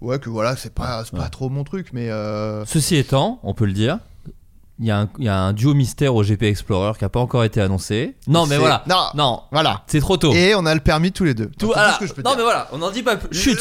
ouais 0.00 0.18
que 0.20 0.28
voilà 0.30 0.54
c'est 0.56 0.72
pas 0.74 1.02
pas 1.12 1.28
trop 1.28 1.48
mon 1.48 1.64
truc 1.64 1.88
mais 1.92 2.08
Ceci 2.66 2.94
étant, 2.96 3.40
on 3.42 3.54
peut 3.54 3.66
le 3.66 3.72
dire, 3.72 3.98
il 4.78 4.86
y, 4.86 4.90
a 4.90 5.00
un- 5.00 5.08
il 5.18 5.24
y 5.24 5.28
a 5.28 5.38
un 5.40 5.52
duo 5.52 5.72
mystère 5.74 6.14
au 6.14 6.22
GP 6.22 6.42
Explorer 6.44 6.92
qui 6.98 7.04
n'a 7.04 7.08
pas 7.08 7.20
encore 7.20 7.44
été 7.44 7.60
annoncé. 7.60 8.14
Non, 8.26 8.46
mais 8.46 8.58
voilà. 8.58 8.84
non 8.88 9.04
Non, 9.14 9.42
voilà 9.52 9.84
c'est 9.86 10.00
trop 10.00 10.16
tôt. 10.16 10.32
et 10.34 10.54
on 10.54 10.66
a 10.66 10.74
le 10.74 10.80
permis 10.80 11.12
tous 11.12 11.24
les 11.24 11.34
deux 11.34 11.50
Tout, 11.58 11.66
voilà. 11.68 11.94
ce 11.94 12.00
que 12.00 12.06
je 12.06 12.12
peux 12.12 12.22
non, 12.22 12.30
dire. 12.30 12.38
mais 12.38 12.42
voilà, 12.44 12.68
on 12.72 12.78
n'en 12.78 12.90
dit 12.90 13.02
pas 13.02 13.16
plus. 13.16 13.34
Chut 13.36 13.58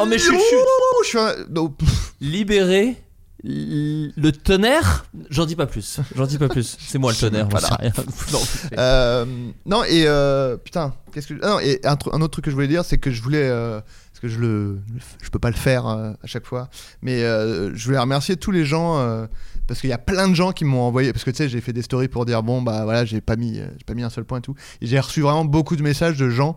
Oh 0.00 0.06
mais 0.06 0.18
chut, 0.18 0.32
chut. 0.32 0.58
Je 1.04 1.08
suis 1.08 1.18
un- 1.18 1.34
non, 1.50 1.68
pff, 1.68 2.14
Libérer 2.20 2.96
l- 3.44 4.12
le 4.16 4.32
tonnerre? 4.32 5.04
J'en 5.30 5.44
dis 5.46 5.54
pas 5.54 5.66
plus. 5.66 6.00
J'en 6.16 6.26
dis 6.26 6.38
pas 6.38 6.48
plus. 6.48 6.76
C'est 6.80 6.98
moi 6.98 7.12
le 7.12 7.18
tonnerre, 7.18 7.48
j'en 7.50 7.58
sais 7.58 7.74
rien. 7.78 7.92
Non. 8.32 8.40
euh, 8.78 9.24
non 9.66 9.84
et 9.84 10.04
euh, 10.06 10.56
putain 10.56 10.94
qu'est-ce 11.12 11.28
que 11.28 11.34
ah 11.42 11.48
non, 11.50 11.60
et 11.60 11.80
un, 11.84 11.94
tru- 11.94 12.10
un 12.14 12.20
autre 12.20 12.32
truc 12.32 12.44
que 12.46 12.50
je 12.50 12.54
voulais 12.56 12.68
dire 12.68 12.84
c'est 12.84 12.98
que 12.98 13.10
je 13.10 13.22
voulais 13.22 13.42
euh, 13.48 13.80
parce 14.12 14.20
que 14.22 14.28
je 14.28 14.38
le 14.40 14.78
je 15.22 15.30
peux 15.30 15.38
pas 15.38 15.50
le 15.50 15.56
faire 15.56 15.86
euh, 15.86 16.10
à 16.22 16.26
chaque 16.26 16.46
fois 16.46 16.68
mais 17.02 17.22
euh, 17.22 17.70
je 17.74 17.84
voulais 17.86 17.98
remercier 17.98 18.36
tous 18.36 18.50
les 18.50 18.64
gens 18.64 18.98
euh, 18.98 19.26
parce 19.68 19.80
qu'il 19.80 19.90
y 19.90 19.92
a 19.92 19.98
plein 19.98 20.26
de 20.28 20.34
gens 20.34 20.50
qui 20.52 20.64
m'ont 20.64 20.80
envoyé 20.80 21.12
parce 21.12 21.24
que 21.24 21.30
tu 21.30 21.36
sais 21.36 21.48
j'ai 21.48 21.60
fait 21.60 21.72
des 21.72 21.82
stories 21.82 22.08
pour 22.08 22.24
dire 22.26 22.42
bon 22.42 22.60
bah 22.62 22.82
voilà 22.84 23.04
j'ai 23.04 23.20
pas 23.20 23.36
mis 23.36 23.60
euh, 23.60 23.68
j'ai 23.78 23.84
pas 23.84 23.94
mis 23.94 24.02
un 24.02 24.10
seul 24.10 24.24
point 24.24 24.38
et 24.38 24.42
tout. 24.42 24.56
Et 24.80 24.86
j'ai 24.88 24.98
reçu 24.98 25.20
vraiment 25.20 25.44
beaucoup 25.44 25.76
de 25.76 25.82
messages 25.82 26.16
de 26.16 26.28
gens 26.28 26.56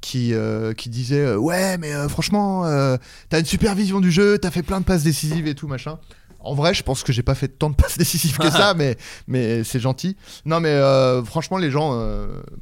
qui, 0.00 0.34
euh, 0.34 0.74
qui 0.74 0.88
disaient 0.90 1.24
euh, 1.24 1.36
ouais 1.36 1.78
mais 1.78 1.94
euh, 1.94 2.08
franchement 2.08 2.64
t'as 3.28 3.38
une 3.40 3.46
super 3.46 3.74
vision 3.74 4.00
du 4.00 4.10
jeu 4.10 4.38
t'as 4.38 4.50
fait 4.50 4.62
plein 4.62 4.80
de 4.80 4.84
passes 4.84 5.02
décisives 5.04 5.46
et 5.46 5.54
tout 5.54 5.68
machin. 5.68 5.98
En 6.40 6.54
vrai 6.54 6.74
je 6.74 6.82
pense 6.82 7.02
que 7.02 7.10
j'ai 7.12 7.22
pas 7.22 7.34
fait 7.34 7.48
tant 7.48 7.70
de 7.70 7.74
passes 7.74 7.96
décisives 7.96 8.36
que 8.36 8.50
ça 8.50 8.74
mais 8.76 8.96
mais 9.26 9.64
c'est 9.64 9.80
gentil. 9.80 10.14
Non 10.44 10.60
mais 10.60 10.78
franchement 11.24 11.56
les 11.56 11.70
gens 11.70 11.98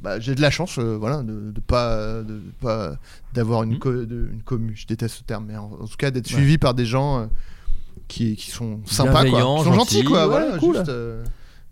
bah, 0.00 0.20
j'ai 0.20 0.34
de 0.36 0.40
la 0.40 0.50
chance 0.52 0.78
voilà 0.78 1.22
de, 1.22 1.50
de 1.50 1.60
pas 1.60 2.22
de, 2.22 2.40
pas 2.60 2.94
d'avoir 3.34 3.64
une 3.64 3.78
co- 3.80 3.92
de- 4.04 4.28
une 4.32 4.42
commu 4.44 4.74
je 4.76 4.86
déteste 4.86 5.16
ce 5.16 5.22
terme 5.24 5.46
mais 5.48 5.56
en, 5.56 5.64
en 5.80 5.86
tout 5.88 5.96
cas 5.98 6.10
d'être 6.12 6.28
suivi 6.28 6.58
par 6.58 6.74
des 6.74 6.86
gens 6.86 7.28
qui, 8.12 8.36
qui 8.36 8.50
sont 8.50 8.80
sympas 8.84 9.24
quoi 9.24 9.40
qui 9.40 9.64
sont 9.64 9.72
gentils, 9.72 9.94
gentils, 9.96 10.04
quoi 10.04 10.22
ouais, 10.22 10.26
voilà 10.28 10.58
cool. 10.58 10.76
juste, 10.76 10.88
euh, 10.88 11.24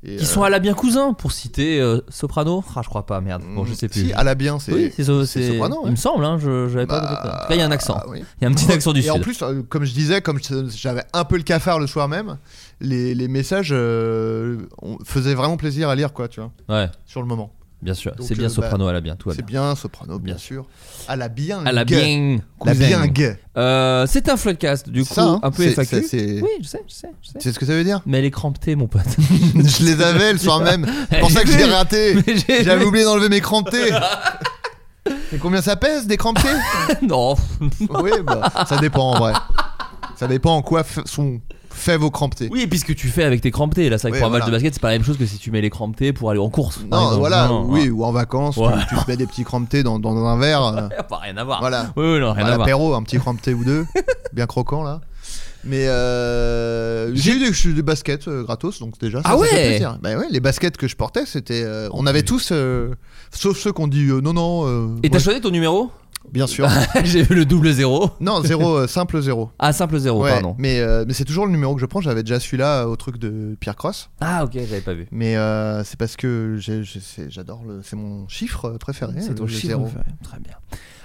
et, 0.02 0.16
Qui 0.16 0.24
euh, 0.24 0.26
sont 0.26 0.42
à 0.42 0.48
la 0.48 0.60
bien 0.60 0.72
cousin, 0.72 1.12
pour 1.12 1.30
citer 1.30 1.78
euh, 1.78 2.00
Soprano 2.08 2.64
Ah, 2.74 2.80
je 2.82 2.88
crois 2.88 3.04
pas, 3.04 3.20
merde. 3.20 3.42
Bon, 3.54 3.66
je 3.66 3.74
sais 3.74 3.86
plus. 3.86 4.06
si 4.06 4.12
à 4.14 4.24
la 4.24 4.34
bien 4.34 4.58
c'est 4.58 4.72
oui, 4.72 4.90
Soprano, 4.96 5.76
ouais. 5.82 5.82
Il 5.86 5.90
me 5.90 5.96
semble, 5.96 6.24
hein, 6.24 6.38
je 6.40 6.68
j'avais 6.68 6.86
pas. 6.86 7.00
Bah, 7.02 7.40
tout 7.42 7.48
cas, 7.48 7.54
il 7.54 7.58
y 7.58 7.62
a 7.62 7.66
un 7.66 7.70
accent. 7.70 8.00
oui. 8.08 8.22
Il 8.40 8.44
y 8.44 8.46
a 8.46 8.48
un 8.50 8.54
petit 8.54 8.72
accent 8.72 8.94
du 8.94 9.00
et 9.00 9.02
sud. 9.02 9.10
en 9.12 9.20
plus, 9.20 9.42
euh, 9.42 9.62
comme 9.68 9.84
je 9.84 9.92
disais, 9.92 10.22
comme 10.22 10.38
j'avais 10.74 11.04
un 11.12 11.24
peu 11.24 11.36
le 11.36 11.42
cafard 11.42 11.78
le 11.78 11.86
soir 11.86 12.08
même, 12.08 12.38
les, 12.80 13.14
les 13.14 13.28
messages 13.28 13.72
euh, 13.72 14.60
on- 14.80 14.96
faisaient 15.04 15.34
vraiment 15.34 15.58
plaisir 15.58 15.90
à 15.90 15.94
lire, 15.94 16.14
quoi, 16.14 16.28
tu 16.28 16.40
vois, 16.40 16.50
Ouais, 16.70 16.88
sur 17.04 17.20
le 17.20 17.26
moment. 17.28 17.52
Bien 17.82 17.94
sûr. 17.94 18.14
C'est 18.20 18.36
bien 18.36 18.46
euh, 18.46 18.50
Soprano 18.50 18.86
à 18.86 18.92
la 18.92 19.00
bien, 19.00 19.16
tout 19.16 19.30
C'est 19.32 19.44
bien. 19.44 19.74
Soprano, 19.74 20.18
bien, 20.18 20.34
Bien 20.34 20.38
sûr. 20.38 20.66
À 21.08 21.16
la 21.16 21.28
bien. 21.28 21.64
À 21.64 21.72
la 21.72 21.84
bien. 21.84 22.38
La 22.64 22.74
bien 22.74 23.06
gay. 23.06 23.38
Euh, 23.56 24.06
c'est 24.08 24.28
un 24.28 24.36
floodcast, 24.36 24.88
du 24.88 25.04
coup, 25.04 25.14
Ça, 25.14 25.24
hein, 25.24 25.40
un 25.42 25.50
peu 25.50 25.68
FAQ. 25.68 25.96
Oui, 26.42 26.48
je 26.62 26.68
sais, 26.68 26.82
je 26.86 26.94
sais, 26.94 27.10
je 27.22 27.28
sais. 27.28 27.38
C'est 27.38 27.52
ce 27.52 27.58
que 27.58 27.66
ça 27.66 27.72
veut 27.72 27.84
dire 27.84 28.02
Mais 28.06 28.18
elle 28.18 28.24
est 28.24 28.76
mon 28.76 28.86
pote. 28.86 29.02
Je 29.54 29.84
les 29.84 30.02
avais 30.02 30.32
le 30.32 30.38
soir 30.38 30.60
même. 30.60 30.86
C'est 31.10 31.20
pour 31.20 31.30
ça 31.30 31.42
que 31.42 31.50
je 31.50 31.56
l'ai 31.56 31.64
raté. 31.72 32.16
J'avais 32.62 32.84
oublié 32.84 33.04
d'enlever 33.04 33.28
mes 33.28 33.40
cramptés. 33.40 33.90
Et 35.32 35.38
combien 35.38 35.62
ça 35.62 35.76
pèse 35.76 36.06
des 36.06 36.16
cramptés 36.16 36.48
non. 37.02 37.34
Oui, 38.02 38.10
bah, 38.24 38.52
ça 38.68 38.78
dépend 38.78 39.12
en 39.12 39.18
vrai. 39.18 39.32
Ça 40.16 40.26
dépend 40.26 40.56
en 40.56 40.62
quoi 40.62 40.84
sont 41.06 41.40
faits 41.72 42.00
vos 42.00 42.10
cramptés. 42.10 42.48
Oui, 42.50 42.62
et 42.62 42.66
puis 42.66 42.78
ce 42.78 42.84
que 42.84 42.92
tu 42.92 43.08
fais 43.08 43.24
avec 43.24 43.40
tes 43.40 43.50
cramptés. 43.50 43.88
Là, 43.88 43.96
c'est 43.98 44.08
vrai 44.08 44.10
que 44.10 44.16
Oui, 44.16 44.20
pour 44.20 44.26
un 44.28 44.30
match 44.30 44.40
voilà. 44.42 44.46
de 44.46 44.56
basket, 44.56 44.74
c'est 44.74 44.80
pas 44.80 44.88
la 44.90 44.94
même 44.98 45.04
chose 45.06 45.16
que 45.18 45.26
si 45.26 45.38
tu 45.38 45.50
mets 45.50 45.60
les 45.60 45.70
cramptés 45.70 46.12
pour 46.12 46.30
aller 46.30 46.40
en 46.40 46.50
course. 46.50 46.80
Non, 46.90 47.18
voilà, 47.18 47.48
Non, 47.48 47.66
oui, 47.68 47.88
ou 47.90 48.04
en 48.04 48.12
vacances, 48.12 48.56
tu- 48.56 48.60
Ouais. 48.60 48.72
tu, 48.88 48.94
te 48.96 49.10
mets 49.10 49.16
des 49.16 49.26
petits 49.26 49.44
cramptés 49.44 49.82
dans, 49.82 49.98
dans 49.98 50.16
un 50.26 50.38
verre. 50.38 50.62
euh, 50.64 50.80
non. 50.82 50.88
Pas 51.08 51.18
rien 51.18 51.36
à 51.36 51.44
voir. 51.44 51.60
voilà. 51.60 51.92
Oui, 51.96 52.04
oui, 52.14 52.20
non, 52.20 52.32
rien 52.32 52.44
À 52.44 52.48
à 52.48 52.56
voir. 52.56 52.58
l'apéro, 52.58 52.94
un 52.94 53.02
petit 53.02 53.18
crampté 53.18 53.54
ou 53.54 53.64
deux, 53.64 53.86
bien 54.32 54.46
croquant 54.46 54.82
là. 54.82 55.00
Mais 55.62 55.86
euh, 55.88 57.14
j'ai 57.14 57.32
eu 57.32 57.38
des, 57.38 57.72
des 57.74 57.82
baskets 57.82 58.28
euh, 58.28 58.42
gratos, 58.44 58.78
donc 58.80 58.98
déjà 58.98 59.18
ça, 59.22 59.28
Ah 59.30 59.36
ça 59.38 59.44
fait 59.44 59.54
ouais 59.56 59.68
plaisir. 59.68 59.98
Bah 60.02 60.16
ouais, 60.16 60.24
les 60.30 60.40
baskets 60.40 60.76
que 60.76 60.88
je 60.88 60.96
portais, 60.96 61.26
c'était, 61.26 61.62
euh, 61.64 61.88
on 61.92 62.06
avait 62.06 62.22
tous, 62.22 62.48
euh, 62.52 62.94
sauf 63.30 63.58
ceux 63.58 63.70
qu'on 63.72 63.86
dit 63.86 64.08
euh, 64.08 64.20
non 64.22 64.32
non. 64.32 64.62
euh, 64.66 64.88
Et 65.02 65.10
t'as 65.10 65.18
ouais, 65.18 65.22
choisi 65.24 65.40
ton 65.42 65.50
numéro? 65.50 65.90
Bien 66.32 66.46
sûr. 66.46 66.68
J'ai 67.04 67.22
vu 67.22 67.34
le 67.34 67.44
double 67.44 67.72
zéro. 67.72 68.10
non 68.20 68.42
zéro, 68.42 68.76
euh, 68.76 68.86
simple 68.86 69.20
zéro. 69.20 69.50
Ah, 69.58 69.72
simple 69.72 69.98
zéro, 69.98 70.22
Ouais, 70.22 70.30
pardon. 70.32 70.54
mais 70.58 70.80
euh, 70.80 71.04
mais 71.06 71.14
c'est 71.14 71.24
toujours 71.24 71.46
le 71.46 71.52
numéro 71.52 71.74
que 71.74 71.80
je 71.80 71.86
prends. 71.86 72.00
J'avais 72.00 72.22
déjà 72.22 72.38
celui-là 72.40 72.86
au 72.88 72.96
truc 72.96 73.16
de 73.18 73.56
Pierre 73.60 73.76
Cross, 73.76 74.10
Ah, 74.20 74.44
ok, 74.44 74.52
j'avais 74.54 74.80
pas 74.80 74.94
vu. 74.94 75.06
mais 75.10 75.36
euh, 75.36 75.82
c'est 75.84 75.98
parce 75.98 76.16
que 76.16 76.56
j'ai- 76.58 76.82
j'ai- 76.84 77.00
c'est- 77.00 77.30
j'adore 77.30 77.62
le, 77.66 77.80
c'est 77.82 77.96
mon 77.96 78.28
chiffre 78.28 78.70
préféré. 78.78 79.14
C'est 79.20 79.34
ton 79.34 79.44
le 79.44 79.48
chiffre 79.50 79.66
zéro. 79.68 79.82
préféré. 79.84 80.04
Très 80.22 80.38
bien. 80.40 80.54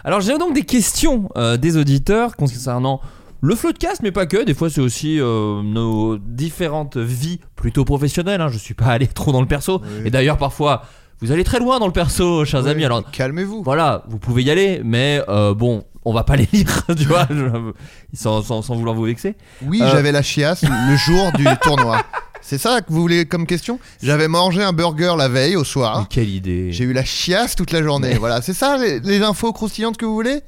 Alors, 0.04 0.22
j'ai 0.22 0.38
donc 0.38 0.54
des 0.54 0.64
questions 0.64 1.30
euh, 1.36 1.58
des 1.58 1.78
auditeurs 1.78 2.36
concernant 2.36 3.02
le 3.42 3.56
floodcast, 3.56 4.02
mais 4.04 4.12
pas 4.12 4.26
que. 4.28 4.44
Des 4.44 4.54
fois, 4.54 4.70
c'est 4.70 4.82
aussi 4.82 5.20
euh, 5.20 5.62
nos 5.64 6.18
différentes 6.18 6.98
vies 6.98 7.40
plutôt 7.56 7.86
professionnelles. 7.86 8.42
hein. 8.42 8.48
Je 8.50 8.58
suis 8.58 8.74
pas 8.76 8.86
allé 8.88 9.08
trop 9.08 9.32
dans 9.32 9.42
le 9.42 9.48
perso. 9.48 9.82
Oui. 9.84 10.04
Et 10.06 10.12
d'ailleurs, 10.12 10.38
parfois, 10.38 10.84
vous 11.22 11.32
allez 11.32 11.44
très 11.44 11.60
loin 11.60 11.80
dans 11.80 11.88
le 11.88 11.94
perso, 11.94 12.46
chers 12.46 12.68
amis. 12.68 12.86
Alors, 12.86 13.10
calmez-vous. 13.12 13.64
voilà, 13.64 14.04
vous 14.08 14.18
pouvez 14.20 14.44
y 14.44 14.52
aller, 14.52 14.82
mais 14.84 15.22
euh, 15.30 15.54
bon, 15.54 15.84
on 16.04 16.14
va 16.14 16.24
pas 16.24 16.36
les 16.36 16.48
lire, 16.52 16.84
tu 16.98 17.06
vois, 17.06 17.28
je- 17.30 17.72
sans, 18.14 18.42
sans- 18.44 18.62
sans 18.62 18.76
vouloir 18.76 18.96
vous 18.96 19.04
vexer. 19.04 19.36
Oui, 19.64 19.82
Euh. 19.82 19.90
j'avais 19.92 20.12
la 20.12 20.22
chiasse 20.22 20.64
le 20.64 20.96
jour 20.96 21.32
du 21.34 21.46
tournoi. 21.62 22.02
C'est 22.42 22.60
ça 22.60 22.82
que 22.82 22.94
vous 22.94 23.02
voulez 23.02 23.26
comme 23.26 23.48
question? 23.48 23.80
J'avais 24.04 24.28
mangé 24.28 24.62
un 24.62 24.72
burger 24.72 25.16
la 25.18 25.28
veille 25.28 25.56
au 25.56 25.64
soir. 25.64 26.02
Mais 26.02 26.06
quelle 26.10 26.30
idée. 26.30 26.72
J'ai 26.72 26.84
eu 26.84 26.94
la 26.94 27.04
chiasse 27.04 27.56
toute 27.56 27.72
la 27.72 27.82
journée. 27.82 28.14
Voilà, 28.20 28.42
c'est 28.44 28.54
ça 28.54 28.78
les, 28.78 29.00
les 29.00 29.24
infos 29.24 29.52
croustillantes 29.52 29.98
que 29.98 30.06
vous 30.06 30.14
voulez? 30.14 30.42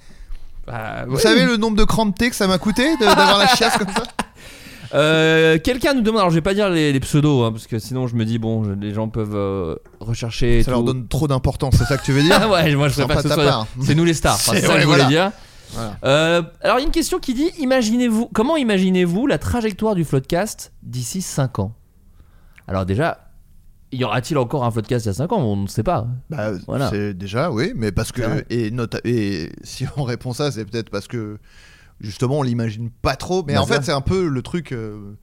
Bah, 0.68 1.06
Vous 1.08 1.18
savez 1.18 1.44
le 1.46 1.58
nombre 1.58 1.76
de 1.78 1.84
cramptés 1.86 2.30
que 2.30 2.36
ça 2.36 2.46
m'a 2.46 2.60
coûté 2.60 2.84
de- 2.98 3.06
d'avoir 3.06 3.40
la 3.40 3.48
chiasse 3.48 3.78
comme 3.78 3.88
ça? 3.96 4.04
Euh, 4.94 5.58
Quelqu'un 5.62 5.94
nous 5.94 6.02
demande, 6.02 6.20
alors 6.20 6.30
je 6.30 6.36
vais 6.36 6.42
pas 6.42 6.54
dire 6.54 6.70
les, 6.70 6.94
les 6.94 7.00
pseudos, 7.02 7.44
hein, 7.46 7.52
parce 7.52 7.68
que 7.68 7.78
sinon 7.78 8.08
je 8.08 8.16
me 8.16 8.24
dis, 8.24 8.40
bon, 8.40 8.64
je- 8.64 8.72
les 8.72 8.94
gens 8.94 9.10
peuvent 9.10 9.36
euh, 9.36 9.76
rechercher. 10.08 10.64
Ça 10.64 10.72
leur 10.72 10.84
donne 10.84 11.08
trop 11.08 11.28
d'importance, 11.28 11.76
c'est 11.78 11.86
ça 11.86 11.98
que 11.98 12.04
tu 12.04 12.12
veux 12.12 12.22
dire 12.24 12.50
ouais, 12.52 12.76
moi 12.76 12.88
je 12.90 12.94
préfère 12.96 13.18
que 13.18 13.24
de 13.24 13.30
ce 13.30 13.34
soit. 13.36 13.68
C'est 13.82 13.96
nous 13.96 14.06
les 14.06 14.14
stars. 14.14 14.36
Enfin, 14.36 14.52
C'est- 14.56 14.62
ça 14.62 14.74
que 14.76 14.80
je 14.82 14.86
voulais 14.86 14.98
voilà. 14.98 15.06
dire. 15.06 15.32
Voilà. 15.74 15.98
Euh, 16.06 16.42
alors 16.62 16.78
il 16.78 16.82
y 16.82 16.84
a 16.84 16.88
une 16.88 16.92
question 16.94 17.20
qui 17.20 17.34
dit 17.34 17.50
imaginez-vous, 17.60 18.30
comment 18.34 18.56
imaginez-vous 18.58 19.28
la 19.28 19.38
trajectoire 19.38 19.96
du 19.96 20.06
Floodcast 20.06 20.72
d'ici 20.82 21.22
5 21.22 21.60
ans? 21.60 21.74
Alors 22.68 22.86
déjà, 22.86 23.32
y 23.92 24.04
aura-t-il 24.04 24.38
encore 24.38 24.64
un 24.64 24.72
Floodcast 24.72 25.06
il 25.06 25.10
y 25.10 25.12
a 25.12 25.14
5 25.14 25.32
ans? 25.34 25.42
On 25.42 25.58
ne 25.58 25.68
sait 25.68 25.84
pas. 25.84 26.08
Bah, 26.30 26.52
Voilà. 26.68 26.90
c'est 26.90 27.14
déjà, 27.14 27.52
oui, 27.52 27.74
mais 27.76 27.92
parce 27.92 28.12
que. 28.14 28.46
Et, 28.50 28.72
nota- 28.72 29.02
et 29.04 29.50
si 29.64 29.86
on 29.98 30.04
répond 30.04 30.32
ça, 30.34 30.52
c'est 30.52 30.64
peut-être 30.66 30.90
parce 30.90 31.08
que 31.08 31.38
justement 32.00 32.40
on 32.40 32.44
l'imagine 32.44 32.90
pas 33.02 33.16
trop. 33.18 33.44
Mais 33.46 33.56
Bah, 33.56 33.62
en 33.62 33.66
fait, 33.66 33.84
c'est 33.84 33.92
un 33.92 34.02
peu 34.02 34.28
le 34.28 34.42
truc. 34.42 34.72
euh, 34.72 35.16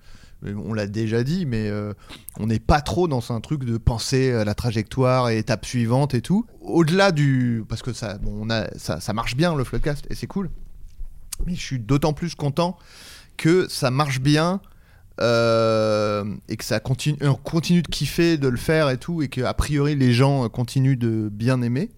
on 0.52 0.72
l'a 0.74 0.86
déjà 0.86 1.22
dit, 1.22 1.46
mais 1.46 1.68
euh, 1.68 1.92
on 2.38 2.46
n'est 2.46 2.58
pas 2.58 2.80
trop 2.80 3.08
dans 3.08 3.32
un 3.32 3.40
truc 3.40 3.64
de 3.64 3.78
penser 3.78 4.32
à 4.32 4.44
la 4.44 4.54
trajectoire 4.54 5.28
et 5.28 5.38
étape 5.38 5.64
suivante 5.64 6.14
et 6.14 6.20
tout. 6.20 6.46
Au-delà 6.60 7.12
du. 7.12 7.64
Parce 7.68 7.82
que 7.82 7.92
ça, 7.92 8.18
on 8.26 8.50
a, 8.50 8.66
ça, 8.76 9.12
marche 9.12 9.36
bien 9.36 9.54
le 9.54 9.64
Floodcast 9.64 10.06
et 10.10 10.14
c'est 10.14 10.26
cool. 10.26 10.50
Mais 11.46 11.54
je 11.54 11.60
suis 11.60 11.78
d'autant 11.78 12.12
plus 12.12 12.34
content 12.34 12.76
que 13.36 13.66
ça 13.68 13.90
marche 13.90 14.20
bien 14.20 14.60
euh, 15.20 16.24
et 16.48 16.56
que 16.56 16.64
ça 16.64 16.80
continue, 16.80 17.18
on 17.22 17.34
continue 17.34 17.82
de 17.82 17.88
kiffer 17.88 18.36
de 18.36 18.48
le 18.48 18.56
faire 18.56 18.90
et 18.90 18.98
tout, 18.98 19.22
et 19.22 19.28
que 19.28 19.40
a 19.40 19.54
priori 19.54 19.96
les 19.96 20.12
gens 20.12 20.48
continuent 20.48 20.98
de 20.98 21.28
bien 21.32 21.62
aimer, 21.62 21.90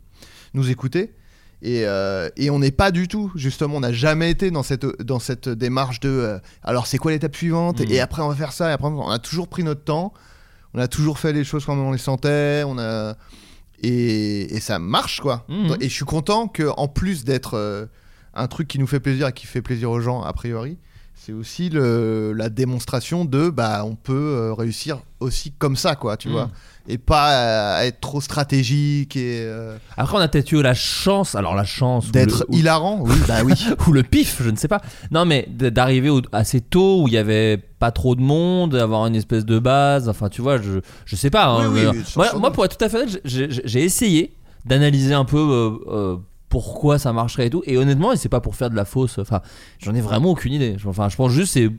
nous 0.55 0.71
écouter. 0.71 1.15
Et, 1.63 1.87
euh, 1.87 2.29
et 2.37 2.51
on 2.51 2.59
n'est 2.59 2.71
pas 2.71 2.91
du 2.91 3.09
tout, 3.09 3.33
justement, 3.35 3.77
on 3.77 3.81
n'a 3.81 3.93
jamais 3.93 4.31
été 4.31 4.51
dans 4.51 4.63
cette, 4.63 4.85
dans 5.03 5.19
cette 5.19 5.49
démarche 5.49 6.01
de 6.01 6.09
euh, 6.09 6.39
alors 6.63 6.87
c'est 6.87 6.99
quoi 6.99 7.13
l'étape 7.13 7.35
suivante? 7.35 7.81
Mhm. 7.81 7.91
Et 7.91 8.01
après 8.01 8.23
on 8.23 8.29
va 8.29 8.35
faire 8.35 8.53
ça, 8.53 8.69
et 8.71 8.73
après 8.73 8.89
on 8.89 9.09
a 9.09 9.19
toujours 9.19 9.49
pris 9.49 9.65
notre 9.65 9.83
temps, 9.83 10.13
on 10.75 10.79
a 10.79 10.89
toujours 10.89 11.19
fait 11.19 11.33
les 11.33 11.45
choses 11.45 11.65
comme 11.65 11.81
on 11.81 11.93
les 11.93 11.99
sentait, 11.99 12.63
on 12.67 12.79
a. 12.79 13.17
Et, 13.83 14.55
et 14.55 14.61
ça 14.61 14.79
marche 14.79 15.21
quoi. 15.21 15.45
Mhm. 15.49 15.77
Et 15.81 15.89
je 15.89 15.95
suis 15.95 16.05
content 16.05 16.49
que 16.49 16.71
en 16.77 16.89
plus 16.89 17.25
d'être 17.25 17.55
euh, 17.55 17.87
un 18.35 18.47
truc 18.49 18.69
qui 18.69 18.79
nous 18.79 18.87
fait 18.87 19.01
plaisir 19.01 19.29
et 19.29 19.33
qui 19.33 19.47
fait 19.47 19.63
plaisir 19.63 19.91
aux 19.91 20.01
gens 20.01 20.23
a 20.23 20.33
priori, 20.33 20.79
c'est 21.19 21.33
aussi 21.33 21.71
le, 21.71 22.33
la 22.35 22.49
démonstration 22.51 23.25
de 23.25 23.51
bah 23.51 23.83
on 23.85 23.97
peut 23.97 24.13
euh, 24.15 24.55
réussir 24.55 24.99
aussi 25.21 25.51
comme 25.59 25.75
ça 25.77 25.97
quoi, 25.97 26.17
tu 26.17 26.29
Mm. 26.29 26.33
vois, 26.33 26.51
et 26.89 26.99
pas 26.99 27.33
euh, 27.81 27.81
être 27.83 28.01
trop 28.01 28.21
stratégique 28.21 29.17
et 29.17 29.41
euh, 29.41 29.77
Après, 29.97 30.17
on 30.17 30.21
a 30.21 30.29
peut-être 30.29 30.53
eu 30.53 30.63
la 30.63 30.75
chance, 30.75 31.35
alors 31.35 31.57
la 31.57 31.65
chance 31.65 32.13
d'être 32.13 32.45
ou- 32.49 32.55
hilarant. 32.57 33.01
Oui, 33.03 33.17
bah 33.27 33.39
oui. 33.45 33.55
ou 33.89 33.93
le 33.93 34.05
pif, 34.05 34.41
je 34.41 34.51
ne 34.51 34.57
sais 34.57 34.69
pas. 34.69 34.81
Non, 35.11 35.25
mais 35.25 35.49
d'arriver 35.51 36.13
assez 36.31 36.61
tôt 36.61 37.03
où 37.03 37.09
il 37.09 37.15
y 37.15 37.19
avait 37.19 37.57
pas 37.57 37.91
trop 37.91 38.15
de 38.15 38.21
monde, 38.21 38.73
d'avoir 38.73 39.05
une 39.07 39.17
espèce 39.17 39.45
de 39.45 39.59
base. 39.59 40.09
Enfin, 40.09 40.29
tu 40.29 40.43
vois, 40.43 40.59
je, 40.63 40.79
je 41.07 41.17
sais 41.17 41.31
pas. 41.31 41.47
hein, 41.47 41.71
Oui, 41.73 41.81
oui, 41.93 42.03
sans- 42.07 42.39
moi, 42.39 42.53
pour 42.53 42.65
être 42.65 42.77
tout 42.79 42.85
à 42.85 42.89
fait 42.89 42.99
honnête, 42.99 43.21
j'ai- 43.25 43.83
essayé 43.85 44.37
d'analyser 44.65 45.15
un 45.15 45.25
peu 45.25 45.39
euh, 45.39 45.71
euh, 45.89 46.17
pourquoi 46.49 46.99
ça 46.99 47.13
marcherait 47.13 47.47
et 47.47 47.51
tout. 47.51 47.63
Et 47.67 47.77
honnêtement, 47.77 48.13
et 48.13 48.17
c'est 48.17 48.29
pas 48.29 48.41
pour 48.41 48.55
faire 48.57 48.71
de 48.71 48.77
la 48.77 48.85
fausse. 48.85 49.19
Enfin, 49.19 49.41
j'en 49.79 49.95
ai 49.95 50.01
vraiment 50.01 50.31
aucune 50.31 50.53
idée. 50.53 50.77
Enfin, 50.87 51.09
je 51.09 51.17
pense 51.17 51.33
juste 51.33 51.53
c'est 51.55 51.71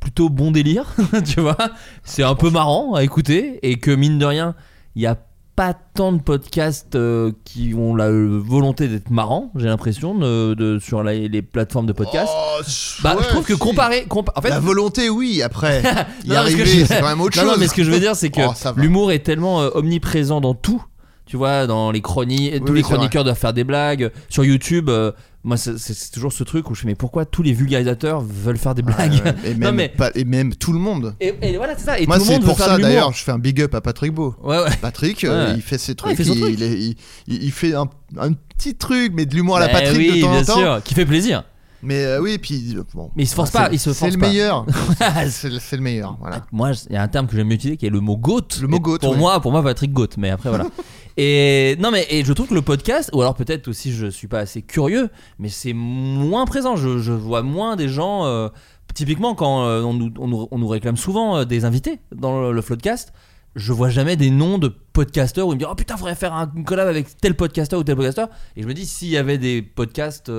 plutôt 0.00 0.28
bon 0.28 0.50
délire, 0.50 0.94
tu 1.26 1.40
vois. 1.40 1.56
C'est 2.04 2.22
un 2.22 2.34
peu 2.34 2.50
marrant 2.50 2.94
à 2.94 3.04
écouter 3.04 3.58
et 3.62 3.76
que 3.78 3.90
mine 3.90 4.18
de 4.18 4.24
rien, 4.26 4.54
il 4.96 5.02
y 5.02 5.06
a 5.06 5.16
pas 5.56 5.74
tant 5.74 6.12
de 6.12 6.22
podcasts 6.22 6.94
euh, 6.94 7.32
qui 7.44 7.74
ont 7.74 7.94
la 7.94 8.06
euh, 8.06 8.40
volonté 8.42 8.88
d'être 8.88 9.10
marrants, 9.10 9.50
j'ai 9.56 9.66
l'impression, 9.66 10.14
de, 10.14 10.54
de- 10.54 10.78
sur 10.78 11.02
la- 11.02 11.12
les 11.12 11.42
plateformes 11.42 11.84
de 11.84 11.92
podcasts. 11.92 12.32
Oh, 12.34 12.62
bah, 13.02 13.14
ouais, 13.16 13.22
je 13.24 13.28
trouve 13.28 13.44
que 13.44 13.52
si. 13.52 13.58
comparé, 13.58 14.06
compa- 14.08 14.32
en 14.36 14.40
fait, 14.40 14.48
la 14.48 14.58
volonté, 14.60 15.10
oui. 15.10 15.42
Après, 15.42 15.82
y 16.24 16.28
Non, 16.30 16.36
arriver, 16.36 16.64
c'est 16.86 17.00
quand 17.00 17.08
même 17.08 17.20
autre 17.20 17.36
non, 17.36 17.42
chose. 17.42 17.52
non, 17.52 17.58
mais 17.60 17.68
ce 17.68 17.74
que 17.74 17.84
je 17.84 17.90
veux 17.90 18.00
dire, 18.00 18.16
c'est 18.16 18.30
que 18.30 18.40
Oh, 18.40 18.70
l'humour 18.76 19.12
est 19.12 19.18
tellement 19.18 19.60
euh, 19.60 19.68
omniprésent 19.74 20.40
dans 20.40 20.54
tout. 20.54 20.82
Tu 21.30 21.36
vois, 21.36 21.68
dans 21.68 21.92
les 21.92 22.00
chroniques, 22.00 22.58
tous 22.64 22.72
oui, 22.72 22.78
les 22.78 22.82
vrai. 22.82 22.94
chroniqueurs 22.94 23.22
doivent 23.22 23.38
faire 23.38 23.52
des 23.52 23.62
blagues. 23.62 24.10
Sur 24.28 24.44
YouTube, 24.44 24.88
euh, 24.88 25.12
moi, 25.44 25.56
c'est- 25.56 26.10
toujours 26.12 26.32
ce 26.32 26.42
truc 26.42 26.68
où 26.68 26.74
je 26.74 26.80
fais, 26.80 26.88
mais 26.88 26.96
pourquoi 26.96 27.24
tous 27.24 27.44
les 27.44 27.52
vulgarisateurs 27.52 28.20
veulent 28.20 28.58
faire 28.58 28.74
des 28.74 28.82
Ouais, 28.82 28.92
blagues 28.92 29.22
ouais. 29.24 29.34
Et, 29.44 29.54
Non, 29.54 29.58
même, 29.66 29.74
mais- 29.76 29.88
pas- 29.90 30.10
et 30.16 30.24
même 30.24 30.56
tout 30.56 30.72
le 30.72 30.80
monde. 30.80 31.14
et, 31.20 31.32
et 31.40 31.56
voilà, 31.56 31.74
c'est 31.78 31.84
ça. 31.84 32.00
Et 32.00 32.06
Moi, 32.08 32.18
c'est 32.18 32.40
pour 32.40 32.58
ça 32.58 32.78
d'ailleurs, 32.78 33.12
je 33.12 33.22
fais 33.22 33.30
un 33.30 33.38
big 33.38 33.62
up 33.62 33.72
à 33.76 33.80
Patrick 33.80 34.12
Beau. 34.12 34.34
Ouais. 34.42 34.56
Patrick, 34.82 35.22
euh, 35.22 35.52
il 35.54 35.62
fait 35.62 35.78
ses 35.78 35.94
trucs, 35.94 36.10
il 36.10 36.16
fait 36.16 36.24
son 36.24 36.34
il, 36.34 36.40
truc. 36.40 36.54
il 36.54 36.62
est- 36.64 36.80
il- 36.80 36.96
il- 37.28 37.44
il 37.44 37.52
fait 37.52 37.74
un, 37.76 37.88
un 38.18 38.32
petit 38.32 38.74
truc, 38.74 39.12
mais 39.14 39.24
de 39.24 39.32
l'humour 39.36 39.58
à 39.58 39.60
la 39.60 39.68
Bah 39.68 39.74
Patrick 39.82 39.98
oui, 39.98 40.16
de 40.16 40.22
temps 40.24 40.30
bien 40.32 40.40
en 40.40 40.44
temps. 40.44 40.56
sûr, 40.58 40.82
qui 40.82 40.94
fait 40.94 41.06
plaisir. 41.06 41.44
Mais 41.82 42.04
euh, 42.04 42.20
oui, 42.20 42.36
puis 42.36 42.76
bon. 42.92 43.10
Mais 43.16 43.22
il 43.22 43.26
se 43.26 43.34
force 43.34 43.52
pas, 43.52 43.70
il 43.72 43.78
se 43.78 43.90
force 43.94 44.00
C'est 44.00 44.10
le 44.10 44.20
pas. 44.20 44.28
meilleur. 44.28 44.66
c'est 45.30 45.76
le- 45.76 45.82
meilleur, 45.82 46.16
voilà. 46.20 46.44
Moi, 46.52 46.72
il 46.90 46.92
y 46.92 46.96
a 46.96 47.02
un 47.02 47.08
terme 47.08 47.26
que 47.26 47.34
j'aime 47.36 47.50
utiliser 47.52 47.78
qui 47.78 47.86
est 47.86 47.90
le 47.90 48.00
mot 48.00 48.18
goat. 48.18 48.42
Le 48.60 48.68
mot 48.68 48.80
goat, 48.80 48.98
Pour 48.98 49.12
ouais. 49.12 49.16
moi, 49.16 49.40
pour 49.40 49.50
moi, 49.52 49.62
Patrick 49.62 49.90
goat. 49.92 50.08
Mais 50.18 50.28
après, 50.28 50.48
voilà. 50.50 50.66
et 51.22 51.76
non, 51.78 51.90
mais 51.90 52.06
et 52.08 52.24
je 52.24 52.32
trouve 52.32 52.48
que 52.48 52.54
le 52.54 52.62
podcast, 52.62 53.10
ou 53.12 53.20
alors 53.20 53.34
peut-être 53.34 53.68
aussi, 53.68 53.92
je 53.92 54.06
suis 54.06 54.26
pas 54.26 54.38
assez 54.38 54.62
curieux, 54.62 55.10
mais 55.38 55.50
c'est 55.50 55.74
moins 55.74 56.46
présent. 56.46 56.76
Je, 56.76 57.12
vois 57.12 57.42
moins 57.42 57.76
des 57.76 57.90
gens. 57.90 58.24
euh, 58.24 58.48
typiquement, 58.94 59.34
quand 59.34 59.64
euh, 59.64 59.82
on, 59.82 59.92
nous, 59.92 60.10
on, 60.18 60.58
nous, 60.58 60.68
réclame 60.68 60.96
souvent 60.96 61.36
euh, 61.36 61.44
des 61.44 61.66
invités 61.66 62.00
dans 62.10 62.40
le, 62.40 62.52
le 62.52 62.62
Floodcast. 62.62 63.12
Je 63.54 63.74
vois 63.74 63.90
jamais 63.90 64.16
des 64.16 64.30
noms 64.30 64.56
de 64.56 64.68
podcasteurs 64.68 65.46
où 65.46 65.52
ils 65.52 65.56
me 65.56 65.58
disent 65.58 65.68
Oh 65.70 65.74
putain, 65.74 65.98
faudrait 65.98 66.14
faire 66.14 66.32
un 66.32 66.46
collab 66.46 66.88
avec 66.88 67.14
tel 67.18 67.36
podcasteur 67.36 67.80
ou 67.80 67.84
tel 67.84 67.96
podcasteur. 67.96 68.30
Et 68.56 68.62
je 68.62 68.66
me 68.66 68.72
dis, 68.72 68.86
s'il 68.86 69.08
y 69.08 69.18
avait 69.18 69.36
des 69.36 69.60
podcasts 69.60 70.32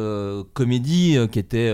comédie 0.53 1.15
qui 1.31 1.37
étaient. 1.37 1.71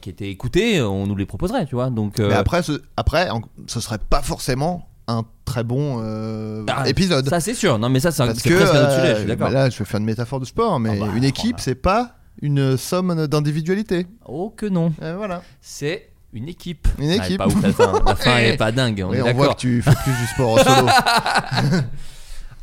qui 0.00 0.08
étaient 0.08 0.30
écoutés, 0.30 0.80
on 0.80 1.06
nous 1.06 1.16
les 1.16 1.26
proposerait, 1.26 1.66
tu 1.66 1.74
vois. 1.74 1.90
Donc, 1.90 2.18
Mais 2.18 2.32
après, 2.32 2.62
ce, 2.62 2.80
après, 2.96 3.28
ce 3.66 3.80
serait 3.80 3.98
pas 3.98 4.22
forcément 4.22 4.88
un 5.08 5.24
très 5.44 5.62
bon 5.64 6.00
euh, 6.02 6.64
Ah, 6.68 6.88
épisode. 6.88 7.28
Ça 7.28 7.40
c'est 7.40 7.54
sûr, 7.54 7.78
non 7.78 7.88
mais 7.88 8.00
ça 8.00 8.10
c'est 8.10 8.22
un- 8.22 8.26
Parce 8.26 8.42
que 8.42 8.54
presque 8.54 8.74
un 8.74 8.78
autre 8.82 8.90
euh, 8.90 9.00
sujet, 9.00 9.14
je 9.14 9.18
suis 9.20 9.26
d'accord. 9.28 9.50
là, 9.50 9.70
je 9.70 9.78
vais 9.78 9.84
faire 9.84 10.00
une 10.00 10.06
métaphore 10.06 10.40
de 10.40 10.44
sport, 10.44 10.80
mais 10.80 10.90
Ah 11.00 11.06
bah, 11.06 11.12
une 11.16 11.24
équipe, 11.24 11.52
voilà. 11.56 11.62
c'est 11.62 11.74
pas 11.76 12.12
une 12.42 12.76
somme 12.76 13.26
d'individualité. 13.26 14.06
Oh 14.26 14.50
que 14.56 14.66
non, 14.66 14.92
Euh, 15.02 15.14
voilà. 15.16 15.42
c'est 15.60 16.08
une 16.32 16.48
équipe. 16.48 16.86
Une 16.98 17.10
Ah, 17.10 17.16
équipe. 17.24 17.38
pas 17.38 17.46
ouf, 17.46 17.62
la 17.62 17.72
fin, 17.72 17.92
la 18.04 18.14
fin 18.16 18.36
elle 18.38 18.54
est 18.54 18.56
pas 18.56 18.72
dingue, 18.72 19.02
on 19.06 19.10
Oui, 19.10 19.16
est 19.18 19.22
on 19.22 19.32
voit 19.32 19.54
que 19.54 19.60
tu 19.60 19.80
fais 19.80 19.94
plus 20.02 20.12
du 20.12 20.26
sport 20.26 20.50
en 20.54 20.58
solo. 20.58 20.88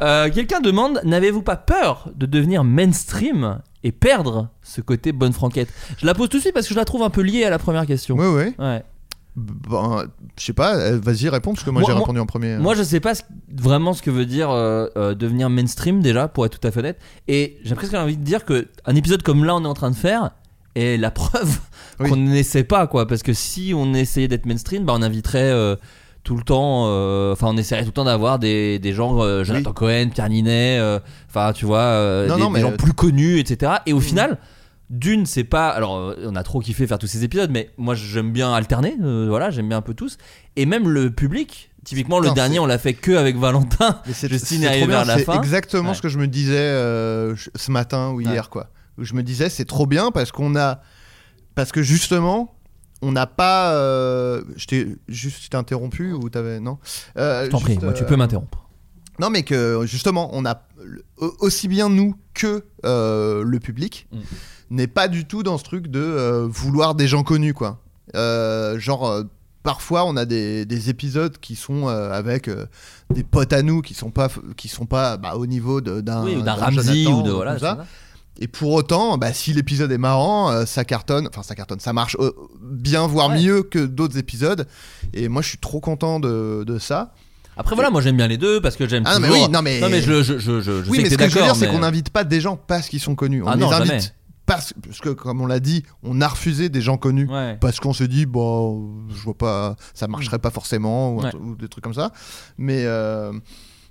Euh, 0.02 0.30
Quelqu'un 0.32 0.60
demande, 0.60 1.00
n'avez-vous 1.06 1.44
pas 1.44 1.56
peur 1.56 2.10
de 2.16 2.26
devenir 2.26 2.64
mainstream 2.66 3.60
et 3.84 3.92
perdre 3.94 4.50
ce 4.62 4.82
côté 4.82 5.12
bonne 5.14 5.32
franquette? 5.32 5.70
Je 5.98 6.06
la 6.06 6.14
pose 6.14 6.28
tout 6.30 6.38
de 6.38 6.42
suite 6.42 6.54
parce 6.54 6.68
que 6.68 6.74
je 6.74 6.80
la 6.80 6.84
trouve 6.84 7.04
un 7.04 7.10
peu 7.10 7.22
liée 7.22 7.46
à 7.46 7.50
la 7.50 7.60
première 7.60 7.86
question. 7.86 8.18
oui, 8.18 8.26
oui. 8.28 8.56
Ouais. 8.66 8.84
Ben, 9.36 10.06
je 10.38 10.44
sais 10.44 10.54
pas, 10.54 10.76
euh, 10.76 11.00
vas-y, 11.02 11.28
réponds, 11.28 11.54
parce 11.54 11.64
que 11.64 11.72
moi, 11.72 11.82
Moi- 11.82 11.92
j'ai 11.92 11.98
répondu 11.98 12.20
en 12.20 12.26
premier. 12.28 12.58
Moi, 12.58 12.76
je 12.76 12.84
sais 12.84 13.00
pas 13.00 13.16
ce- 13.16 13.24
vraiment 13.52 13.94
ce 13.94 14.02
que 14.04 14.12
veut 14.12 14.26
dire 14.28 14.52
euh, 14.52 14.86
euh, 14.96 15.16
devenir 15.16 15.50
mainstream 15.50 16.02
déjà, 16.02 16.28
pour 16.28 16.46
être 16.46 16.60
tout 16.60 16.68
à 16.68 16.72
fait 16.72 16.80
honnête. 16.82 17.00
Et 17.28 17.58
j'ai 17.64 17.74
presque 17.76 17.94
envie 17.96 18.18
de 18.18 18.24
dire 18.24 18.46
que 18.46 18.68
un 18.86 18.96
épisode 18.96 19.24
comme 19.24 19.44
là, 19.44 19.56
on 19.56 19.64
est 19.64 19.68
en 19.68 19.74
train 19.74 19.90
de 19.90 19.96
faire, 19.96 20.32
est 20.76 20.98
la 20.98 21.10
preuve 21.12 21.60
Oui. 22.00 22.10
qu'on 22.10 22.18
n'essaie 22.18 22.64
pas, 22.64 22.86
quoi. 22.88 23.08
Parce 23.08 23.24
que 23.24 23.34
si 23.34 23.74
on 23.76 23.94
essayait 23.96 24.28
d'être 24.28 24.46
mainstream, 24.46 24.86
bah, 24.86 24.94
on 24.96 25.02
inviterait 25.02 25.52
euh, 25.52 25.76
tout 26.24 26.38
le 26.38 26.44
temps, 26.44 26.84
enfin, 27.32 27.48
on 27.50 27.58
essaierait 27.58 27.82
tout 27.82 27.90
le 27.90 27.94
temps 27.94 28.06
d'avoir 28.06 28.38
des, 28.40 28.78
des 28.80 28.94
gens, 28.94 29.44
Jonathan 29.44 29.74
Cohen, 29.74 30.10
Pierre 30.14 30.30
Ninet, 30.30 30.80
enfin, 31.30 31.52
tu 31.54 31.66
vois, 31.66 32.26
Non, 32.30 32.36
des, 32.36 32.42
non, 32.42 32.48
des 32.50 32.54
mais- 32.54 32.62
gens 32.62 32.72
plus 32.78 32.94
connus, 32.94 33.40
etc. 33.40 33.74
Et 33.88 33.94
au 33.94 33.98
Mhm. 33.98 34.02
final. 34.04 34.38
D'une, 34.94 35.26
c'est 35.26 35.44
pas. 35.44 35.70
Alors, 35.70 35.98
euh, 35.98 36.16
on 36.28 36.36
a 36.36 36.44
trop 36.44 36.60
kiffé 36.60 36.86
faire 36.86 37.00
tous 37.00 37.08
ces 37.08 37.24
épisodes, 37.24 37.50
mais 37.52 37.72
moi 37.78 37.96
j'aime 37.96 38.32
bien 38.32 38.54
alterner. 38.54 38.96
euh, 39.04 39.26
voilà, 39.28 39.50
j'aime 39.50 39.68
bien 39.68 39.78
un 39.78 39.82
peu 39.82 39.96
tous. 39.96 40.18
Et 40.56 40.68
même 40.68 40.88
le 40.88 41.10
public, 41.10 41.72
typiquement 41.84 42.20
le 42.20 42.28
Non, 42.28 42.34
dernier, 42.34 42.60
on 42.60 42.68
l'a 42.68 42.78
fait 42.78 42.94
que 42.94 43.12
avec 43.14 43.36
Valentin. 43.38 44.00
Mais 44.08 44.14
c'est 44.14 44.30
Justine 44.30 44.64
est 44.64 44.78
bien, 44.78 44.86
vers 44.88 45.06
la 45.06 45.18
fin. 45.18 45.34
exactement 45.42 45.90
Ouais. 45.90 45.96
ce 45.96 46.02
que 46.04 46.10
je 46.10 46.20
me 46.20 46.28
disais 46.28 46.58
euh, 46.60 47.36
ce 47.56 47.72
matin 47.72 48.10
ou 48.12 48.18
Ouais. 48.18 48.24
hier, 48.26 48.50
quoi. 48.52 48.70
Je 49.00 49.16
me 49.16 49.24
disais, 49.24 49.50
c'est 49.50 49.66
trop 49.66 49.88
bien 49.88 50.12
parce 50.12 50.32
qu'on 50.32 50.56
a. 50.56 50.82
Parce 51.56 51.72
que 51.72 51.82
justement, 51.82 52.54
on 53.02 53.12
n'a 53.12 53.26
pas. 53.26 53.74
euh, 53.74 54.44
Je 54.56 54.68
t'ai 54.68 54.88
juste 55.08 55.56
interrompu 55.56 56.14
ou 56.14 56.30
t'avais. 56.30 56.60
Non? 56.60 56.78
Euh, 57.18 57.46
Je 57.46 57.50
t'en 57.50 57.60
prie, 57.60 57.80
moi 57.82 57.94
tu 57.94 58.04
peux 58.06 58.16
m'interrompre. 58.16 58.63
Non, 59.20 59.30
mais 59.30 59.44
que 59.44 59.82
justement, 59.86 60.30
on 60.34 60.46
a 60.46 60.62
au- 61.18 61.36
aussi 61.40 61.68
bien 61.68 61.90
nous 61.90 62.16
que 62.34 62.64
euh, 62.86 63.44
le 63.44 63.60
public 63.60 64.08
Mm. 64.12 64.18
n'est 64.72 64.88
pas 64.88 65.08
du 65.08 65.26
tout 65.26 65.44
dans 65.44 65.58
ce 65.58 65.64
truc 65.64 65.88
de 65.88 66.00
euh, 66.02 66.48
vouloir 66.50 66.96
des 66.96 67.08
gens 67.08 67.24
connus, 67.24 67.54
quoi. 67.54 67.80
Euh, 68.16 68.80
genre. 68.80 69.24
Parfois, 69.64 70.04
on 70.06 70.18
a 70.18 70.26
des, 70.26 70.66
des 70.66 70.90
épisodes 70.90 71.38
qui 71.40 71.56
sont 71.56 71.88
avec 71.88 72.50
des 73.14 73.24
potes 73.24 73.54
à 73.54 73.62
nous 73.62 73.82
qui 73.82 73.94
sont 73.94 74.12
pas 74.12 74.28
qui 74.58 74.68
sont 74.68 74.86
pas 74.86 75.16
bah, 75.16 75.36
au 75.38 75.46
niveau 75.46 75.80
d'un 75.80 76.26
Oui, 76.26 76.36
ou 76.36 76.44
Ramsey 76.44 77.06
de. 77.06 77.32
Voilà, 77.32 77.58
ça. 77.58 77.78
c'est 77.78 77.82
ça. 77.84 77.88
Et 78.42 78.50
pour 78.50 78.74
autant, 78.74 79.18
bah, 79.18 79.32
si 79.32 79.54
l'épisode 79.54 79.90
est 79.94 79.98
marrant, 79.98 80.52
euh, 80.52 80.66
ça 80.66 80.84
cartonne, 80.84 81.30
enfin 81.30 81.44
ça 81.44 81.56
cartonne, 81.56 81.80
ça 81.80 81.94
marche 81.94 82.18
euh, 82.20 82.32
bien, 82.62 83.08
voire 83.08 83.30
Ouais. 83.30 83.42
mieux 83.42 83.64
que 83.64 83.80
d'autres 83.86 84.18
épisodes. 84.18 84.68
Et 85.14 85.30
moi, 85.30 85.42
je 85.42 85.48
suis 85.48 85.60
trop 85.60 85.80
content 85.80 86.20
de, 86.20 86.66
de 86.68 86.78
ça. 86.78 87.14
Après 87.58 87.76
voilà, 87.76 87.90
moi 87.90 88.02
j'aime 88.02 88.18
bien 88.18 88.28
les 88.28 88.38
deux 88.38 88.60
parce 88.62 88.76
que 88.76 88.88
j'aime 88.88 89.04
Ah 89.06 89.16
non, 89.16 89.20
mais 89.22 89.28
toujours- 89.28 89.46
oui, 89.46 89.52
non, 89.52 89.62
mais- 89.62 89.80
non 89.80 89.90
mais 89.90 90.02
je 90.02 90.24
je 90.24 90.40
je 90.40 90.60
je, 90.62 90.62
je 90.62 90.90
oui, 90.90 90.98
sais 90.98 90.98
mais 90.98 91.04
que 91.04 91.10
ce 91.10 91.16
t'es 91.16 91.24
que 91.26 91.30
je 91.30 91.36
veux 91.36 91.42
d'accord. 91.42 91.46
dire, 91.46 91.56
c'est 91.56 91.68
mais- 91.68 91.72
qu'on 91.74 91.80
n'invite 91.82 92.10
pas 92.10 92.24
des 92.24 92.42
gens 92.42 92.58
parce 92.58 92.88
qu'ils 92.90 93.00
sont 93.00 93.16
connus. 93.16 93.44
On 93.44 93.48
Ah 93.48 93.56
les 93.56 93.62
non, 93.62 93.72
invite 93.72 93.88
jamais. 93.88 94.02
parce, 94.46 94.74
parce 94.86 95.00
que, 95.00 95.10
comme 95.10 95.40
on 95.42 95.46
l'a 95.46 95.60
dit, 95.60 95.84
on 96.04 96.20
a 96.22 96.28
refusé 96.28 96.70
des 96.70 96.82
gens 96.82 96.98
connus. 96.98 97.28
Ouais. 97.30 97.58
Parce 97.62 97.80
qu'on 97.80 97.94
se 97.94 98.04
dit, 98.04 98.26
bon, 98.26 98.92
je 99.10 99.22
vois 99.22 99.38
pas, 99.38 99.76
ça 99.94 100.08
marcherait 100.08 100.40
pas 100.40 100.50
forcément, 100.52 101.14
ou, 101.14 101.22
un 101.22 101.26
Ouais. 101.26 101.30
tru- 101.30 101.38
ou 101.42 101.56
des 101.56 101.68
trucs 101.68 101.84
comme 101.84 101.94
ça. 101.94 102.12
Mais, 102.58 102.84
euh, 102.86 103.32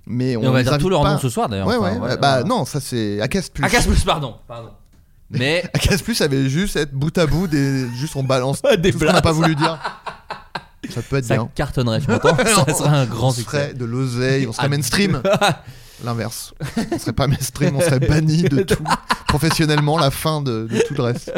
mais 0.05 0.35
on, 0.35 0.41
Et 0.43 0.47
on 0.47 0.51
va 0.51 0.57
les 0.59 0.63
dire 0.65 0.73
invite 0.73 0.81
tout 0.83 0.89
leur 0.89 1.01
pas. 1.01 1.13
nom 1.13 1.17
ce 1.19 1.29
soir 1.29 1.47
d'ailleurs. 1.47 1.67
Ouais, 1.67 1.77
enfin, 1.77 1.97
ouais, 1.99 2.17
bah 2.17 2.43
non, 2.43 2.65
ça 2.65 2.79
c'est 2.81 3.21
Acast 3.21 3.53
Plus. 3.53 3.63
Acas 3.63 3.81
plus, 3.83 4.03
pardon. 4.03 4.35
Pardon. 4.47 4.69
Mais 5.29 5.63
Acast 5.73 6.03
Plus, 6.03 6.13
ça 6.15 6.25
avait 6.25 6.49
juste 6.49 6.75
être 6.75 6.93
bout 6.93 7.17
à 7.17 7.25
bout, 7.25 7.47
des, 7.47 7.87
juste 7.95 8.15
on 8.17 8.23
balance 8.23 8.61
Des 8.77 8.91
tout 8.91 8.99
ce 8.99 9.05
qu'on 9.05 9.11
n'a 9.11 9.21
blagues. 9.21 9.23
pas 9.23 9.31
voulu 9.31 9.55
dire. 9.55 9.79
Ça 10.89 11.01
peut 11.01 11.17
être 11.17 11.25
ça 11.25 11.35
bien. 11.35 11.49
cartonnerait, 11.55 11.99
tu 12.01 12.07
m'entends 12.11 12.35
Ça 12.37 12.73
serait 12.73 12.89
un 12.89 13.05
grand 13.05 13.29
on 13.29 13.31
succès. 13.31 13.49
serait 13.57 13.73
de 13.73 13.85
l'oseille, 13.85 14.47
on 14.47 14.53
serait 14.53 14.65
Ah. 14.65 14.69
mainstream. 14.69 15.21
L'inverse. 16.03 16.53
On 16.91 16.99
serait 16.99 17.13
pas 17.13 17.27
mainstream, 17.27 17.75
on 17.77 17.81
serait 17.81 17.99
banni 17.99 18.43
de 18.43 18.61
tout. 18.63 18.83
Professionnellement, 19.27 19.97
la 19.97 20.11
fin 20.11 20.41
de, 20.41 20.67
de 20.69 20.79
tout 20.87 20.93
le 20.95 21.03
reste. 21.03 21.31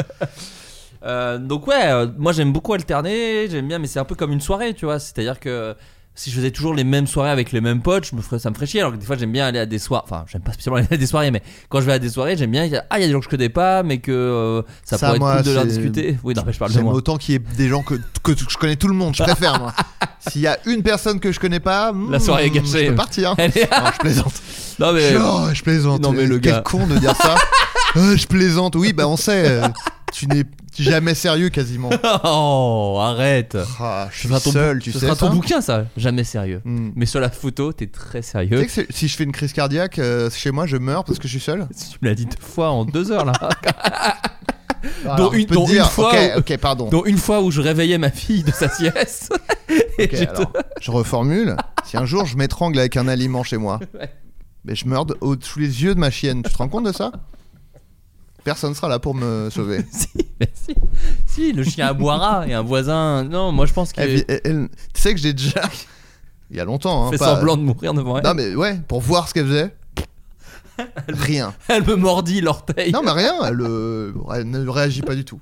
Euh, 1.04 1.38
donc 1.38 1.66
ouais, 1.68 1.86
euh, 1.86 2.08
moi 2.18 2.32
j'aime 2.32 2.52
beaucoup 2.52 2.72
alterner, 2.72 3.48
j'aime 3.48 3.68
bien, 3.68 3.78
mais 3.78 3.86
c'est 3.86 4.00
un 4.00 4.04
peu 4.04 4.14
comme 4.16 4.32
une 4.32 4.40
soirée, 4.40 4.74
tu 4.74 4.86
vois. 4.86 4.98
C'est-à-dire 4.98 5.38
que 5.38 5.76
si 6.16 6.30
je 6.30 6.36
faisais 6.36 6.50
toujours 6.50 6.74
les 6.74 6.82
mêmes 6.82 7.06
soirées 7.06 7.30
avec 7.30 7.52
les 7.52 7.60
mêmes 7.60 7.82
potes, 7.82 8.06
je 8.10 8.16
me 8.16 8.22
ferais, 8.22 8.38
ça 8.38 8.48
me 8.50 8.54
ferait 8.54 8.66
chier. 8.66 8.80
Alors 8.80 8.92
que 8.92 8.96
des 8.96 9.04
fois 9.06 9.16
j'aime 9.16 9.30
bien 9.32 9.46
aller 9.46 9.58
à 9.58 9.66
des 9.66 9.78
soirées, 9.78 10.02
enfin 10.08 10.24
j'aime 10.26 10.40
pas 10.42 10.52
spécialement 10.52 10.78
aller 10.78 10.88
à 10.90 10.96
des 10.96 11.06
soirées, 11.06 11.30
mais 11.30 11.42
quand 11.68 11.80
je 11.80 11.86
vais 11.86 11.92
à 11.92 11.98
des 11.98 12.08
soirées, 12.08 12.36
j'aime 12.36 12.50
bien. 12.50 12.68
Ah, 12.90 12.98
il 12.98 13.02
y 13.02 13.04
a 13.04 13.06
des 13.06 13.12
gens 13.12 13.18
que 13.20 13.26
je 13.26 13.30
connais 13.30 13.50
pas, 13.50 13.82
mais 13.82 13.98
que 13.98 14.10
euh, 14.12 14.62
ça, 14.84 14.96
Ça, 14.98 15.06
pourrait 15.08 15.18
moi, 15.18 15.32
être 15.34 15.42
cool 15.44 15.48
de 15.50 15.54
leur 15.54 15.66
discuter. 15.66 16.18
Oui, 16.24 16.34
non, 16.34 16.42
mais 16.46 16.52
je 16.52 16.58
parle 16.58 16.70
de 16.72 16.74
J'aime 16.76 16.84
moi. 16.84 16.94
autant 16.94 17.18
qu'il 17.18 17.34
y 17.34 17.36
ait 17.36 17.42
des 17.56 17.68
gens 17.68 17.82
que, 17.82 17.94
que 18.22 18.32
je 18.36 18.56
connais 18.56 18.76
tout 18.76 18.88
le 18.88 18.94
monde, 18.94 19.14
je 19.14 19.22
préfère 19.22 19.60
moi. 19.60 19.74
S'il 20.28 20.40
y 20.40 20.46
a 20.46 20.58
une 20.66 20.82
personne 20.82 21.20
que 21.20 21.30
je 21.30 21.38
connais 21.38 21.60
pas, 21.60 21.92
La 22.10 22.18
soirée 22.18 22.46
est 22.46 22.50
hmm, 22.50 22.54
gâchée. 22.54 22.84
Je 22.86 22.90
peux 22.90 22.96
partir. 22.96 23.34
Est- 23.38 23.70
Non, 23.70 23.90
je 23.92 23.98
plaisante. 23.98 24.32
Non 24.78 24.92
mais 24.92 25.10
Je, 25.10 25.16
oh, 25.18 25.48
je 25.54 25.62
plaisante. 25.62 26.02
Non, 26.02 26.12
mais 26.12 26.26
le 26.26 26.38
Quel 26.38 26.52
gars. 26.52 26.60
con 26.60 26.86
de 26.86 26.96
dire 26.98 27.14
ça. 27.16 27.34
Euh, 27.96 28.14
je 28.14 28.26
plaisante. 28.26 28.76
Oui, 28.76 28.92
bah 28.92 29.08
on 29.08 29.16
sait. 29.16 29.48
euh, 29.48 29.68
tu 30.12 30.26
n'es 30.26 30.44
jamais 30.82 31.14
sérieux 31.14 31.48
quasiment. 31.48 31.90
oh, 32.24 32.98
arrête. 33.00 33.56
Ah, 33.80 34.08
je 34.12 34.18
suis 34.26 34.50
seul, 34.50 34.80
tu 34.80 34.92
ce 34.92 34.98
sais 34.98 35.06
sera 35.06 35.16
ton 35.16 35.26
ça 35.26 35.32
bouquin 35.32 35.60
ça, 35.60 35.86
jamais 35.96 36.24
sérieux. 36.24 36.60
Hmm. 36.64 36.90
Mais 36.94 37.06
sur 37.06 37.20
la 37.20 37.30
photo, 37.30 37.72
t'es 37.72 37.86
très 37.86 38.20
Tu 38.20 38.28
sérieux. 38.28 38.58
sais 38.60 38.66
que 38.66 38.72
c'est- 38.72 38.92
si 38.92 39.08
je 39.08 39.16
fais 39.16 39.24
une 39.24 39.32
crise 39.32 39.52
cardiaque 39.52 39.98
euh, 39.98 40.30
chez 40.30 40.50
moi, 40.50 40.66
je 40.66 40.76
meurs 40.76 41.04
parce 41.04 41.18
que 41.18 41.28
je 41.28 41.32
suis 41.32 41.40
seul. 41.40 41.66
Tu 41.90 41.98
me 42.02 42.08
l'as 42.08 42.14
dit 42.14 42.26
deux 42.26 42.36
fois 42.40 42.70
en 42.70 42.84
deux 42.84 43.10
heures 43.12 43.24
là. 43.24 43.32
Alors, 45.04 45.34
une- 45.34 45.42
je 45.42 45.46
peux 45.46 45.54
te 45.54 45.58
dont 45.60 45.66
une 45.66 45.72
dire, 45.72 45.90
fois 45.90 46.12
Ok, 46.12 46.18
où- 46.36 46.38
ok, 46.38 46.56
pardon. 46.58 46.88
Dont 46.90 47.04
une 47.04 47.18
fois 47.18 47.40
où 47.42 47.50
je 47.50 47.60
réveillais 47.60 47.98
ma 47.98 48.10
fille 48.10 48.42
de 48.44 48.52
sa 48.52 48.68
sieste. 48.68 49.32
Et 49.98 50.04
Ok, 50.04 50.10
j'étais- 50.12 50.26
alors, 50.28 50.52
je 50.80 50.90
reformule. 50.90 51.56
Si 51.84 51.96
un 51.96 52.04
jour 52.04 52.24
je 52.26 52.36
m'étrangle 52.36 52.78
avec 52.78 52.96
un 52.96 53.08
aliment 53.08 53.42
chez 53.42 53.56
moi, 53.56 53.80
mais 54.64 54.74
je 54.74 54.86
meurs 54.86 55.06
de- 55.06 55.16
au- 55.20 55.34
sous 55.40 55.58
les 55.58 55.82
yeux 55.82 55.94
de 55.94 56.00
ma 56.00 56.10
chienne, 56.10 56.42
tu 56.42 56.52
te 56.52 56.56
rends 56.58 56.68
compte 56.68 56.84
de 56.86 56.92
ça? 56.92 57.10
Personne 58.46 58.76
sera 58.76 58.88
là 58.88 59.00
pour 59.00 59.12
me 59.16 59.50
sauver. 59.54 59.84
si, 59.90 60.06
mais 60.38 60.48
si, 60.54 60.74
si, 61.26 61.52
le 61.52 61.64
chien 61.64 61.88
aboiera 61.88 62.46
et 62.46 62.54
un 62.54 62.62
voisin. 62.62 63.24
Non, 63.24 63.50
moi 63.50 63.66
je 63.66 63.72
pense 63.72 63.92
qu'il 63.92 64.04
Elle 64.04 64.14
vit- 64.18 64.24
elle- 64.28 64.40
elle- 64.44 64.68
tu 64.94 65.00
sais 65.00 65.12
que 65.12 65.20
j'ai 65.20 65.32
déjà, 65.32 65.62
il 66.52 66.56
y 66.56 66.60
a 66.60 66.64
longtemps, 66.64 67.08
hein, 67.08 67.10
fait 67.10 67.18
pas- 67.18 67.34
semblant 67.34 67.56
de 67.56 67.62
mourir 67.62 67.92
devant 67.92 68.16
elle. 68.18 68.22
Non 68.24 68.34
mais 68.34 68.54
ouais, 68.54 68.78
pour 68.86 69.00
voir 69.00 69.28
ce 69.28 69.34
qu'elle 69.34 69.48
faisait. 69.48 69.74
Rien. 71.08 71.54
Elle 71.66 71.84
me 71.84 71.96
mordit 71.96 72.40
l'orteil. 72.40 72.92
Non 72.92 73.02
mais 73.02 73.10
rien, 73.10 73.34
elle, 73.44 73.60
euh, 73.62 74.12
elle 74.32 74.48
ne 74.48 74.68
réagit 74.68 75.02
pas 75.02 75.16
du 75.16 75.24
tout. 75.24 75.40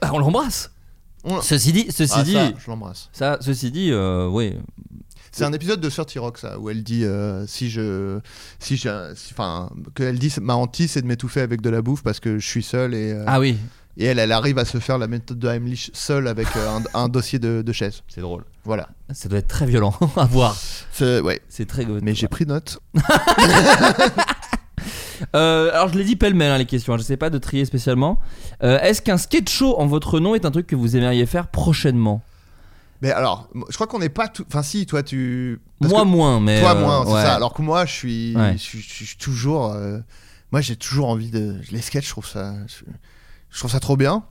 Bah, 0.00 0.10
on 0.12 0.18
l'embrasse. 0.20 0.70
On- 1.24 1.40
Ceci 1.40 1.72
dit, 1.72 1.86
ceci 1.90 2.12
Ah, 2.14 2.22
dit, 2.22 2.34
ça, 2.34 2.52
je 2.56 2.70
l'embrasse. 2.70 3.08
ceci 3.40 3.72
dit, 3.72 3.90
euh, 3.90 4.28
oui. 4.28 4.54
C'est 5.38 5.44
un 5.44 5.52
épisode 5.52 5.80
de 5.80 5.90
Sir 5.90 6.04
Rock 6.18 6.38
ça, 6.38 6.58
où 6.58 6.70
elle 6.70 6.82
dit 6.82 7.04
euh, 7.04 7.46
si 7.46 7.68
je, 7.70 8.20
si 8.58 8.76
je, 8.76 9.12
si- 9.14 9.32
enfin, 9.32 9.70
qu'elle 9.94 10.18
dit 10.18 10.32
ma 10.40 10.54
hantise 10.54 10.92
c'est 10.92 11.02
de 11.02 11.06
m'étouffer 11.06 11.40
avec 11.42 11.60
de 11.60 11.68
la 11.70 11.82
bouffe 11.82 12.02
parce 12.02 12.20
que 12.20 12.38
je 12.38 12.46
suis 12.46 12.62
seule 12.62 12.94
et, 12.94 13.12
euh, 13.12 13.24
Ah 13.26 13.38
oui, 13.38 13.58
et 13.98 14.06
elle, 14.06 14.18
elle 14.18 14.32
arrive 14.32 14.58
à 14.58 14.64
se 14.64 14.78
faire 14.78 14.96
la 14.98 15.08
méthode 15.08 15.38
de 15.38 15.48
Heimlich 15.48 15.90
seule 15.94 16.26
avec 16.28 16.46
euh, 16.56 16.78
un, 16.94 17.00
un 17.02 17.08
dossier 17.08 17.38
de, 17.38 17.62
de 17.62 17.72
chaise. 17.72 18.02
c'est 18.08 18.20
drôle. 18.22 18.44
Voilà. 18.64 18.88
Ça 19.12 19.28
doit 19.28 19.38
être 19.38 19.48
très 19.48 19.66
violent 19.66 19.94
à 20.16 20.24
voir. 20.24 20.56
C'est- 20.92 21.20
ouais. 21.20 21.40
C'est 21.48 21.66
très. 21.66 21.84
Mais 22.02 22.14
j'ai 22.14 22.28
pris 22.28 22.46
note. 22.46 22.78
Euh, 25.34 25.70
alors 25.72 25.88
je 25.88 25.96
l'ai 25.96 26.04
dit 26.04 26.14
pêle-mêle 26.14 26.52
hein, 26.52 26.58
les 26.58 26.66
questions. 26.66 26.96
Je 26.98 27.02
sais 27.02 27.16
pas 27.16 27.30
de 27.30 27.38
trier 27.38 27.64
spécialement. 27.64 28.20
Euh, 28.62 28.78
Est-ce 28.80 29.00
qu'un 29.00 29.16
sketch 29.16 29.50
show 29.50 29.74
en 29.78 29.86
votre 29.86 30.20
nom 30.20 30.34
est 30.34 30.44
un 30.44 30.50
truc 30.50 30.66
que 30.66 30.76
vous 30.76 30.94
aimeriez 30.94 31.24
faire 31.24 31.48
prochainement? 31.48 32.22
Mais 33.02 33.10
alors, 33.10 33.48
je 33.68 33.74
crois 33.74 33.86
qu'on 33.86 33.98
n'est 33.98 34.08
pas 34.08 34.28
tout. 34.28 34.44
Enfin 34.48 34.62
si, 34.62 34.86
toi 34.86 35.02
tu. 35.02 35.60
parce 35.80 35.92
Moi 35.92 36.02
que- 36.02 36.06
moins, 36.08 36.40
mais. 36.40 36.60
Toi 36.60 36.74
euh, 36.74 36.80
moins, 36.80 37.04
c'est 37.06 37.12
ouais. 37.12 37.22
ça. 37.22 37.34
Alors 37.34 37.52
que 37.54 37.62
moi 37.62 37.84
je 37.86 37.92
suis, 37.92 38.36
Ouais. 38.36 38.52
je, 38.54 38.58
suis- 38.62 38.80
je 39.06 39.16
toujours. 39.18 39.72
euh, 39.74 39.98
moi 40.52 40.60
j'ai 40.60 40.76
toujours 40.76 41.08
envie 41.08 41.30
de 41.30 41.56
les 41.70 41.80
sketchs. 41.82 42.06
Je 42.06 42.10
trouve 42.10 42.26
ça, 42.26 42.54
je, 43.50 43.58
trouve 43.58 43.70
ça 43.70 43.80
trop 43.80 43.96
bien. 43.96 44.24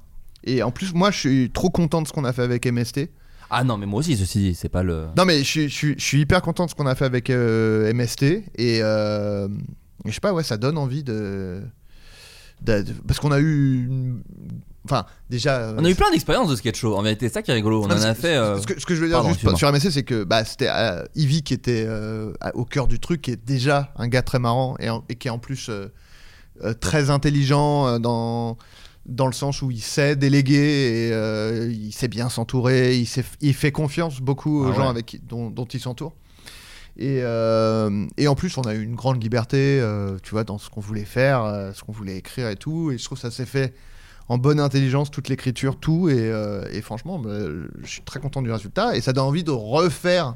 Et 0.44 0.64
en 0.64 0.72
plus 0.72 0.94
moi 0.94 1.12
je 1.12 1.18
suis 1.20 1.52
trop 1.52 1.70
content 1.70 2.02
de 2.02 2.08
ce 2.08 2.14
qu'on 2.14 2.26
a 2.26 2.34
fait 2.34 2.44
avec 2.44 2.66
MST. 2.66 3.10
Ah 3.52 3.64
non, 3.64 3.78
mais 3.78 3.86
moi 3.86 4.00
aussi, 4.00 4.18
ceci 4.18 4.40
dit, 4.40 4.56
c'est 4.56 4.70
pas 4.70 4.82
le. 4.82 5.06
Non 5.16 5.26
mais 5.26 5.44
je, 5.44 5.68
suis- 5.68 6.20
hyper 6.20 6.42
content 6.42 6.66
de 6.66 6.72
ce 6.72 6.76
qu'on 6.76 6.88
a 6.88 6.96
fait 6.96 7.06
avec 7.06 7.30
euh, 7.30 7.94
MST 7.94 8.24
et 8.58 8.80
je 8.80 10.12
sais 10.12 10.20
pas 10.20 10.34
ouais 10.34 10.44
ça 10.44 10.58
donne 10.58 10.78
envie 10.78 11.04
de, 11.04 11.62
de- 12.62 12.82
de- 12.82 12.94
parce 13.08 13.20
qu'on 13.20 13.32
a 13.32 13.40
eu 13.40 13.86
une- 13.86 14.22
enfin 14.86 15.06
déjà 15.30 15.58
euh, 15.58 15.76
On 15.78 15.84
a 15.86 15.90
eu 15.90 15.96
plein 15.96 16.10
d'expériences 16.12 16.50
de 16.50 16.56
sketch 16.56 16.80
show. 16.80 16.96
En 16.96 17.02
vérité, 17.02 17.28
c'est 17.28 17.34
ça 17.34 17.42
qui 17.42 17.52
est 17.52 17.56
rigolo. 17.56 17.84
On 17.84 17.88
Non, 17.88 17.96
en 17.96 18.02
a 18.02 18.14
fait. 18.16 18.36
euh, 18.38 18.60
Ce, 18.62 18.66
que, 18.68 18.80
ce 18.80 18.86
que 18.86 18.96
je 18.96 19.02
veux 19.02 19.08
dire 19.08 19.18
pardon, 19.18 19.34
juste 19.34 19.56
sur 19.58 19.72
MSC, 19.72 19.92
c'est 19.92 20.04
que 20.04 20.24
bah, 20.24 20.46
c'était 20.46 20.70
euh, 20.70 21.04
Ivy 21.16 21.44
qui 21.44 21.54
était 21.54 21.86
euh, 21.88 22.32
au 22.54 22.64
cœur 22.66 22.88
du 22.88 23.00
truc, 23.00 23.22
qui 23.24 23.32
est 23.32 23.46
déjà 23.46 23.92
un 23.98 24.08
gars 24.08 24.22
très 24.22 24.40
marrant 24.40 24.76
et, 24.80 24.90
en- 24.90 25.04
et 25.10 25.16
qui 25.16 25.28
est 25.28 25.32
en 25.32 25.40
plus 25.40 25.70
très 26.80 27.10
intelligent 27.10 28.00
dans, 28.00 28.58
dans 29.06 29.28
le 29.28 29.34
sens 29.34 29.62
où 29.62 29.72
il 29.72 29.82
sait 29.82 30.16
déléguer 30.16 31.10
et 31.10 31.66
il 31.70 31.92
sait 31.92 32.08
bien 32.08 32.30
s'entourer, 32.30 32.96
il, 32.98 33.06
sait- 33.06 33.26
il 33.42 33.54
fait 33.54 33.72
confiance 33.74 34.22
beaucoup 34.22 34.64
aux 34.64 34.72
Ah 34.72 34.76
gens 34.76 34.90
avec 34.90 35.20
dont, 35.28 35.50
dont 35.50 35.66
il 35.66 35.80
s'entoure. 35.82 36.14
Et, 36.98 37.20
euh, 37.24 38.06
et 38.16 38.30
en 38.30 38.36
plus, 38.36 38.58
on 38.58 38.62
a 38.62 38.74
eu 38.74 38.82
une 38.82 38.96
grande 38.96 39.22
liberté, 39.22 39.80
euh, 39.82 40.18
tu 40.24 40.32
vois, 40.32 40.46
dans 40.46 40.58
ce 40.58 40.70
qu'on 40.70 40.80
voulait 40.80 41.04
faire, 41.04 41.44
euh, 41.44 41.74
ce 41.74 41.84
qu'on 41.84 41.92
voulait 41.92 42.16
écrire 42.16 42.48
et 42.48 42.56
tout. 42.56 42.90
Et 42.92 42.98
je 42.98 43.04
trouve 43.04 43.18
que 43.18 43.22
ça 43.24 43.32
s'est 43.32 43.46
fait 43.46 43.74
en 44.30 44.38
bonne 44.38 44.60
intelligence, 44.60 45.12
toute 45.12 45.30
l'écriture, 45.30 45.78
tout. 45.78 46.10
Et, 46.10 46.16
euh, 46.18 46.64
et 46.72 46.82
franchement, 46.82 47.20
bah, 47.20 47.30
je 47.84 47.88
suis 47.88 48.02
très 48.02 48.20
content 48.20 48.42
du 48.42 48.52
résultat. 48.52 48.96
Et 48.96 49.02
ça 49.02 49.14
donne 49.14 49.26
envie 49.26 49.44
de 49.44 49.52
refaire 49.52 50.36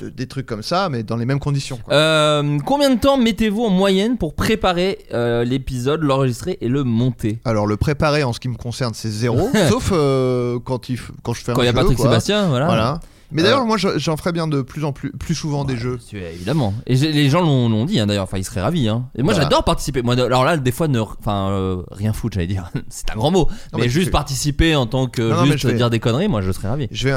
de- 0.00 0.08
des 0.08 0.26
trucs 0.26 0.46
comme 0.46 0.62
ça, 0.62 0.88
mais 0.88 1.02
dans 1.02 1.16
les 1.16 1.24
mêmes 1.26 1.38
conditions. 1.38 1.78
quoi. 1.84 1.94
euh, 1.94 2.58
combien 2.64 2.90
de 2.90 2.98
temps 2.98 3.16
mettez-vous 3.16 3.62
en 3.64 3.70
moyenne 3.70 4.16
pour 4.18 4.34
préparer 4.34 4.98
euh, 5.12 5.44
l'épisode, 5.44 6.02
l'enregistrer 6.02 6.58
et 6.60 6.68
le 6.68 6.84
monter? 6.84 7.38
Alors, 7.44 7.66
le 7.66 7.76
préparer 7.76 8.24
en 8.24 8.32
ce 8.32 8.40
qui 8.40 8.48
me 8.48 8.56
concerne, 8.56 8.94
c'est 8.94 9.10
zéro. 9.10 9.50
sauf 9.68 9.90
euh, 9.92 10.58
quand, 10.64 10.88
il 10.88 10.98
quand 11.22 11.32
je 11.34 11.42
fais 11.44 11.52
Quand 11.52 11.60
un 11.60 11.64
il 11.64 11.66
y 11.66 11.70
a 11.70 11.72
Patrick 11.72 11.96
quoi. 11.96 12.06
Sébastien, 12.06 12.48
voilà. 12.48 12.66
Voilà. 12.66 13.00
Mais 13.34 13.42
Euh, 13.42 13.44
d'ailleurs, 13.44 13.66
moi, 13.66 13.76
je- 13.76 13.98
j'en 13.98 14.16
ferais 14.16 14.32
bien 14.32 14.46
de 14.46 14.62
plus 14.62 14.84
en 14.84 14.92
plus, 14.92 15.10
plus 15.12 15.34
souvent 15.34 15.64
des 15.64 15.76
jeux. 15.76 15.98
Évidemment. 16.12 16.72
Et 16.86 16.94
les 16.94 17.28
gens 17.28 17.42
l'ont 17.42 17.84
dit 17.84 17.98
hein, 18.00 18.06
d'ailleurs. 18.06 18.24
Enfin, 18.24 18.38
ils 18.38 18.44
seraient 18.44 18.62
ravis. 18.62 18.88
Hein. 18.88 19.08
Et 19.16 19.22
moi, 19.22 19.32
Voilà. 19.34 19.44
j'adore 19.48 19.64
participer. 19.64 20.02
Moi, 20.02 20.14
alors 20.14 20.44
là, 20.44 20.56
des 20.56 20.72
fois, 20.72 20.88
ne, 20.88 21.00
enfin, 21.00 21.50
euh, 21.50 21.82
rien 21.90 22.12
foutre, 22.12 22.34
j'allais 22.34 22.46
dire. 22.46 22.70
C'est 22.88 23.10
un 23.10 23.16
grand 23.16 23.30
mot. 23.30 23.46
Non, 23.72 23.78
mais, 23.78 23.82
mais 23.82 23.88
juste 23.88 24.10
participer 24.10 24.76
en 24.76 24.86
tant 24.86 25.06
que 25.08 25.20
Non, 25.22 25.44
juste 25.44 25.64
vais- 25.66 25.74
dire 25.74 25.90
des 25.90 25.98
conneries, 26.00 26.28
moi, 26.28 26.40
je 26.40 26.52
serais 26.52 26.68
ravi. 26.68 26.88
J'ai 26.90 27.10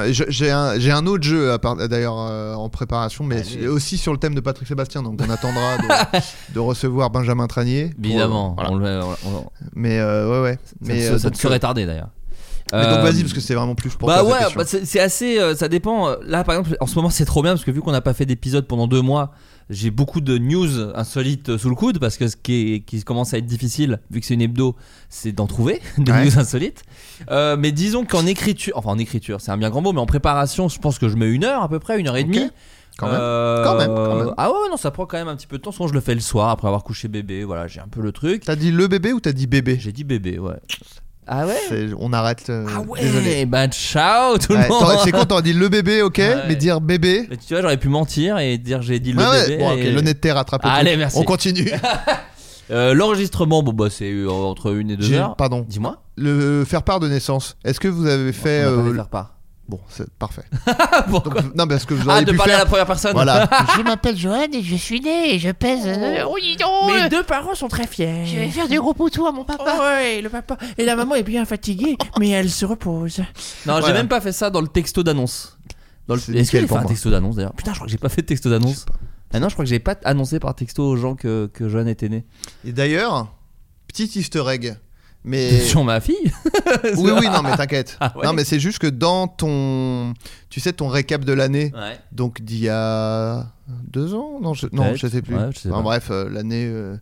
un, 0.52 0.74
un 0.98 1.06
autre 1.06 1.24
jeu 1.24 1.56
d'ailleurs 1.90 2.18
euh, 2.20 2.56
en 2.56 2.70
préparation, 2.70 3.24
mais 3.24 3.36
Allez. 3.36 3.44
c'est 3.62 3.68
aussi 3.68 3.98
sur 3.98 4.12
le 4.12 4.18
thème 4.18 4.34
de 4.36 4.42
Patrick 4.42 4.68
Sébastien, 4.68 5.04
donc 5.04 5.20
on 5.24 5.30
attendra 5.30 5.78
de, 5.78 6.54
de 6.56 6.60
recevoir 6.60 7.10
Benjamin 7.12 7.46
Tranier. 7.48 7.92
Évidemment. 8.04 8.56
euh, 8.60 8.64
voilà. 8.64 8.72
On 8.72 8.76
le- 8.76 9.02
on- 9.04 9.38
on- 9.38 9.46
Mais 9.76 10.02
ouais, 10.02 10.42
ouais. 10.42 10.54
ça 10.64 10.74
Mais, 10.82 11.18
ça 11.20 11.30
ne 11.30 11.36
serait 11.36 11.60
tardé 11.60 11.86
d'ailleurs. 11.86 12.10
Mais 12.74 12.84
donc 12.84 12.98
Euh, 13.00 13.02
vas-y, 13.02 13.22
parce 13.22 13.34
que 13.34 13.40
c'est 13.40 13.54
vraiment 13.56 13.76
plus 13.76 13.96
pour 13.96 14.08
bah 14.08 14.24
ouais, 14.24 14.40
bah 14.56 14.64
c'est 14.66 15.00
assez. 15.00 15.40
euh, 15.40 15.56
ça 15.56 15.68
dépend. 15.68 16.10
Euh, 16.10 16.16
Là, 16.26 16.44
par 16.44 16.56
exemple, 16.56 16.76
en 16.80 16.88
ce 16.88 16.96
moment, 16.96 17.10
c'est 17.10 17.26
trop 17.26 17.42
bien 17.42 17.54
parce 17.54 17.64
que 17.64 17.72
vu 17.72 17.82
qu'on 17.82 17.92
n'a 17.92 18.02
pas 18.02 18.14
fait 18.14 18.26
d'épisode 18.26 18.68
pendant 18.68 18.88
deux 18.88 19.02
mois, 19.02 19.32
j'ai 19.70 19.90
beaucoup 19.92 20.22
de 20.22 20.38
news 20.38 20.80
insolites 20.96 21.58
sous 21.58 21.70
le 21.70 21.76
coude 21.76 22.00
parce 22.00 22.18
que 22.18 22.28
ce 22.28 22.36
qui, 22.36 22.74
est- 22.76 22.80
qui 22.82 23.02
commence 23.04 23.34
à 23.34 23.38
être 23.38 23.46
difficile, 23.46 24.00
vu 24.12 24.20
que 24.22 24.26
c'est 24.26 24.34
une 24.34 24.42
hebdo, 24.42 24.76
c'est 25.10 25.32
d'en 25.32 25.48
trouver 25.48 25.82
des 25.98 26.12
Ouais. 26.12 26.26
news 26.26 26.38
insolites. 26.40 26.84
Euh, 27.32 27.56
mais 27.58 27.72
disons 27.72 28.06
qu'en 28.06 28.26
écriture, 28.26 28.74
enfin 28.78 28.90
en 28.92 28.98
écriture, 28.98 29.40
c'est 29.42 29.52
un 29.52 29.58
bien 29.58 29.70
grand 29.70 29.82
mot, 29.82 29.94
mais 29.94 30.00
en 30.02 30.06
préparation, 30.06 30.68
je 30.70 30.80
pense 30.80 31.00
que 31.00 31.08
je 31.10 31.16
mets 31.16 31.30
une 31.30 31.44
heure 31.46 31.64
à 31.64 31.70
peu 31.70 31.80
près, 31.80 32.00
une 32.00 32.08
heure 32.08 32.18
et 32.18 32.24
demie. 32.24 32.50
Quand 32.98 33.08
même. 33.12 33.18
Quand 33.64 33.78
même, 33.78 33.94
quand 33.94 34.16
même. 34.16 34.34
Ah 34.38 34.50
ouais, 34.52 34.58
ouais, 34.64 34.70
non, 34.72 34.78
ça 34.78 34.90
prend 34.90 35.06
quand 35.06 35.18
même 35.18 35.28
un 35.28 35.36
petit 35.36 35.46
peu 35.46 35.60
de 35.60 35.62
temps. 35.62 35.72
Souvent, 35.72 35.88
je 35.88 35.94
le 35.94 36.00
fais 36.02 36.16
le 36.16 36.20
soir 36.20 36.50
après 36.50 36.68
avoir 36.68 36.84
couché 36.84 37.08
bébé. 37.08 37.44
Voilà, 37.44 37.68
j'ai 37.68 37.80
un 37.80 37.88
peu 37.88 38.02
le 38.02 38.12
truc. 38.12 38.44
T'as 38.44 38.56
dit 38.56 38.72
le 38.72 38.88
bébé 38.88 39.14
ou 39.14 39.20
t'as 39.20 39.34
dit 39.34 39.46
bébé? 39.46 39.78
J'ai 39.80 39.92
dit 39.92 40.04
bébé, 40.04 40.40
ouais. 40.40 40.56
Ah 41.28 41.46
ouais 41.46 41.90
On 42.00 42.14
arrête. 42.14 42.50
euh, 42.50 42.66
Ah 42.74 42.82
ouais 42.82 43.02
Désolé. 43.02 43.46
Bah 43.46 43.68
ciao 43.68 44.38
tout 44.38 44.54
Ouais, 44.54 44.64
le 44.64 44.70
monde 44.70 44.98
c'est 45.04 45.12
con, 45.12 45.26
t'aurais 45.26 45.42
dit 45.42 45.54
le 45.54 45.68
bébé, 45.70 46.02
ok, 46.02 46.18
Ouais. 46.20 46.36
mais 46.48 46.56
dire 46.56 46.80
bébé. 46.82 47.28
Mais 47.30 47.38
tu 47.38 47.54
vois, 47.54 47.62
j'aurais 47.62 47.78
pu 47.78 47.90
mentir 47.90 48.38
et 48.40 48.58
dire 48.58 48.82
j'ai 48.82 49.00
dit 49.00 49.12
le 49.14 49.22
Ah 49.22 49.32
ouais, 49.32 49.44
bébé. 49.48 49.58
bon, 49.58 49.72
ok, 49.74 49.78
et- 49.80 49.92
l'honnêteté 49.92 50.32
rattrape 50.32 50.64
le 50.64 50.70
Allez, 50.70 50.92
truc. 50.92 51.00
merci. 51.00 51.18
On 51.20 51.24
continue. 51.24 51.72
Euh, 52.70 52.94
L'enregistrement, 52.94 53.64
bon 53.64 53.72
bah 53.72 53.88
c'est 53.90 54.12
euh, 54.12 54.30
entre 54.30 54.76
une 54.76 54.92
et 54.92 54.98
deux 54.98 55.06
J'ai- 55.06 55.18
heures. 55.20 55.38
Pardon. 55.38 55.66
Dis-moi. 55.70 56.02
Le 56.18 56.66
faire 56.66 56.84
part 56.84 57.00
de 57.00 57.08
naissance. 57.08 57.56
Est-ce 57.64 57.80
que 57.80 57.88
vous 57.88 58.06
avez 58.08 58.34
fait. 58.34 58.66
On 58.66 58.72
va 58.72 58.76
pas 58.76 58.82
euh, 58.82 58.90
les 58.90 58.96
faire 58.96 59.08
part. 59.08 59.37
Bon, 59.70 59.80
c'est 59.90 60.10
parfait. 60.14 60.46
Donc, 61.12 61.26
non, 61.56 61.68
parce 61.68 61.84
que 61.86 61.94
vous 61.94 62.10
Ah, 62.10 62.14
auriez 62.14 62.26
de 62.26 62.32
pu 62.32 62.38
parler 62.38 62.54
à 62.54 62.60
la 62.60 62.66
première 62.66 62.86
personne 62.86 63.12
Voilà. 63.12 63.50
Je 63.78 63.82
m'appelle 63.82 64.18
Joanne 64.18 64.54
et 64.54 64.64
je 64.64 64.76
suis 64.78 65.02
née 65.02 65.34
et 65.36 65.40
je 65.40 65.52
pèse. 65.52 65.82
euh, 65.86 66.24
oh, 66.26 66.38
dis 66.42 66.56
donc 66.56 66.94
Mes 66.94 67.10
deux 67.10 67.24
parents 67.24 67.54
sont 67.54 67.68
très 67.68 67.86
fiers. 67.86 68.26
Je 68.26 68.38
vais 68.38 68.48
faire 68.50 68.70
du 68.70 68.80
gros 68.80 68.94
poutou 68.94 69.26
à 69.28 69.34
mon 69.34 69.44
papa. 69.44 69.64
Oh 69.78 69.82
ouais, 69.82 70.22
le 70.22 70.30
papa. 70.30 70.58
Et 70.78 70.86
la 70.86 70.96
maman 70.96 71.16
est 71.16 71.24
bien 71.24 71.44
fatiguée, 71.44 71.98
mais 72.18 72.30
elle 72.30 72.50
se 72.50 72.66
repose. 72.66 73.22
Non, 73.66 73.82
j'ai 73.86 73.92
même 73.92 74.08
pas 74.08 74.22
fait 74.22 74.32
ça 74.32 74.50
dans 74.50 74.62
le 74.62 74.70
texto 74.70 75.04
d'annonce. 75.04 75.58
Dans 76.08 76.16
le... 76.16 76.22
Est-ce 76.22 76.28
que 76.28 76.32
nickel 76.38 76.46
j'ai 76.48 76.60
fait 76.62 76.68
pour 76.68 76.78
un 76.78 76.86
texto 76.86 77.10
d'annonce 77.10 77.36
d'ailleurs? 77.36 77.54
Putain, 77.54 77.72
je 77.74 77.78
crois 77.80 77.88
que 77.88 77.92
j'ai 77.92 77.98
pas 77.98 78.08
fait 78.10 78.22
de 78.22 78.28
texto 78.28 78.50
d'annonce. 78.50 78.86
Ah 79.34 79.42
non, 79.42 79.50
je 79.50 79.54
crois 79.56 79.66
que 79.66 79.70
j'ai 79.70 79.80
pas 79.80 79.96
annoncé 80.06 80.40
par 80.40 80.56
texto 80.56 80.82
aux 80.88 80.96
gens 80.96 81.16
que, 81.16 81.50
que 81.54 81.68
Joanne 81.68 81.90
était 81.90 82.08
née. 82.08 82.26
Et 82.66 82.72
d'ailleurs, 82.72 83.28
petit 83.90 84.06
easter 84.18 84.44
egg. 84.48 84.78
Mais. 85.28 85.60
Sur 85.60 85.84
ma 85.84 86.00
fille 86.00 86.32
Oui, 86.98 87.12
oui, 87.20 87.28
non, 87.28 87.42
mais 87.44 87.56
t'inquiète. 87.56 87.98
Ah 88.00 88.14
ouais. 88.16 88.26
Non, 88.26 88.34
mais 88.34 88.44
c'est 88.46 88.60
juste 88.60 88.80
que 88.80 88.88
dans 88.88 89.28
ton. 89.28 90.14
Tu 90.50 90.60
sais, 90.60 90.74
ton 90.74 90.88
récap 90.88 91.26
de 91.26 91.34
l'année, 91.34 91.72
Ouais. 91.76 92.00
donc 92.12 92.42
d'il 92.42 92.60
y 92.60 92.70
a 92.70 93.46
deux 93.90 94.14
ans 94.14 94.40
Non, 94.42 94.54
je, 94.54 94.68
non, 94.72 94.96
je 94.96 95.08
sais 95.08 95.22
plus. 95.22 95.36
Ouais, 95.36 95.50
je 95.54 95.60
sais 95.60 95.70
Enfin, 95.72 95.82
bref, 95.84 96.08
euh, 96.12 96.30
l'année. 96.30 96.66
euh, 96.66 96.96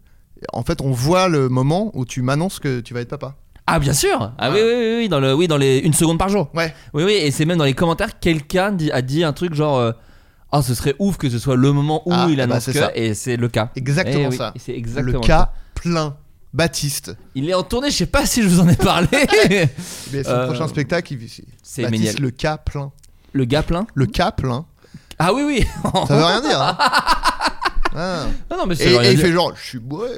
En 0.53 0.63
fait, 0.63 0.81
on 0.81 0.91
voit 0.91 1.27
le 1.29 1.47
moment 1.49 1.91
où 1.93 2.03
tu 2.05 2.21
m'annonces 2.23 2.59
que 2.59 2.79
tu 2.79 2.93
vas 2.93 3.01
être 3.01 3.09
papa. 3.09 3.35
Ah 3.67 3.79
bien 3.79 3.93
sûr 3.93 4.31
Ah 4.38 4.49
oui, 4.51 4.57
Ouais. 4.57 4.63
oui, 4.63 4.73
oui, 4.73 4.95
oui, 5.03 5.09
dans 5.09 5.19
le, 5.19 5.33
oui, 5.33 5.47
dans 5.47 5.57
les 5.57 5.77
une 5.79 5.93
seconde 5.93 6.19
par 6.19 6.29
jour. 6.29 6.49
Ouais. 6.53 6.73
Oui, 6.93 7.03
oui, 7.03 7.13
et 7.13 7.31
c'est 7.31 7.45
même 7.45 7.57
dans 7.57 7.63
les 7.65 7.73
commentaires, 7.73 8.19
quelqu'un 8.19 8.75
a 8.91 9.01
dit 9.01 9.23
un 9.23 9.33
truc 9.33 9.53
genre 9.55 9.77
euh, 9.79 9.91
Ah, 10.51 10.61
ce 10.61 10.73
serait 10.75 10.95
ouf 10.99 11.17
que 11.17 11.29
ce 11.29 11.39
soit 11.39 11.55
le 11.55 11.71
moment 11.71 12.01
où 12.07 12.11
Ah, 12.13 12.27
il 12.29 12.38
bah, 12.38 12.43
annonce 12.43 12.63
c'est 12.65 12.73
que, 12.73 12.79
ça. 12.79 12.91
et 12.95 13.13
c'est 13.15 13.38
le 13.38 13.47
cas. 13.47 13.71
Exactement 13.75 14.29
Eh 14.31 14.35
ça. 14.35 14.53
c'est 14.57 14.75
exactement 14.75 15.19
le 15.21 15.27
cas 15.27 15.38
ça. 15.39 15.53
plein. 15.75 16.15
Baptiste. 16.55 17.15
Il 17.35 17.49
est 17.49 17.53
en 17.53 17.63
tournée, 17.63 17.89
je 17.91 17.95
sais 17.97 18.05
pas 18.05 18.25
si 18.25 18.41
je 18.41 18.47
vous 18.47 18.61
en 18.61 18.67
ai 18.69 18.75
parlé. 18.77 19.07
Mais 20.13 20.23
son 20.23 20.29
Euh, 20.31 20.45
prochain 20.47 20.67
spectacle, 20.69 21.13
il... 21.13 21.29
c'est 21.61 21.81
Baptiste, 21.83 21.91
Méniel. 22.05 22.15
le 22.21 22.31
cas 22.31 22.57
plein. 22.57 22.91
Le 23.33 23.43
gars 23.45 23.61
plein 23.63 23.85
Le 23.93 24.06
cas 24.06 24.31
plein. 24.31 24.65
Ah 25.19 25.33
oui, 25.33 25.43
oui 25.45 25.67
Ça 26.08 26.15
veut 26.15 26.23
rien 26.23 26.41
dire. 26.41 26.62
hein. 26.62 26.77
Ah. 27.97 28.25
Non, 28.51 28.58
non, 28.58 28.65
mais 28.65 28.73
Et, 28.73 28.77
c'est 28.77 28.87
rien 28.89 29.03
et 29.03 29.12
il 29.12 29.15
dire. 29.17 29.25
fait 29.25 29.31
genre, 29.31 29.53
je 29.56 29.63
suis 29.65 29.79
bourré. 29.79 30.10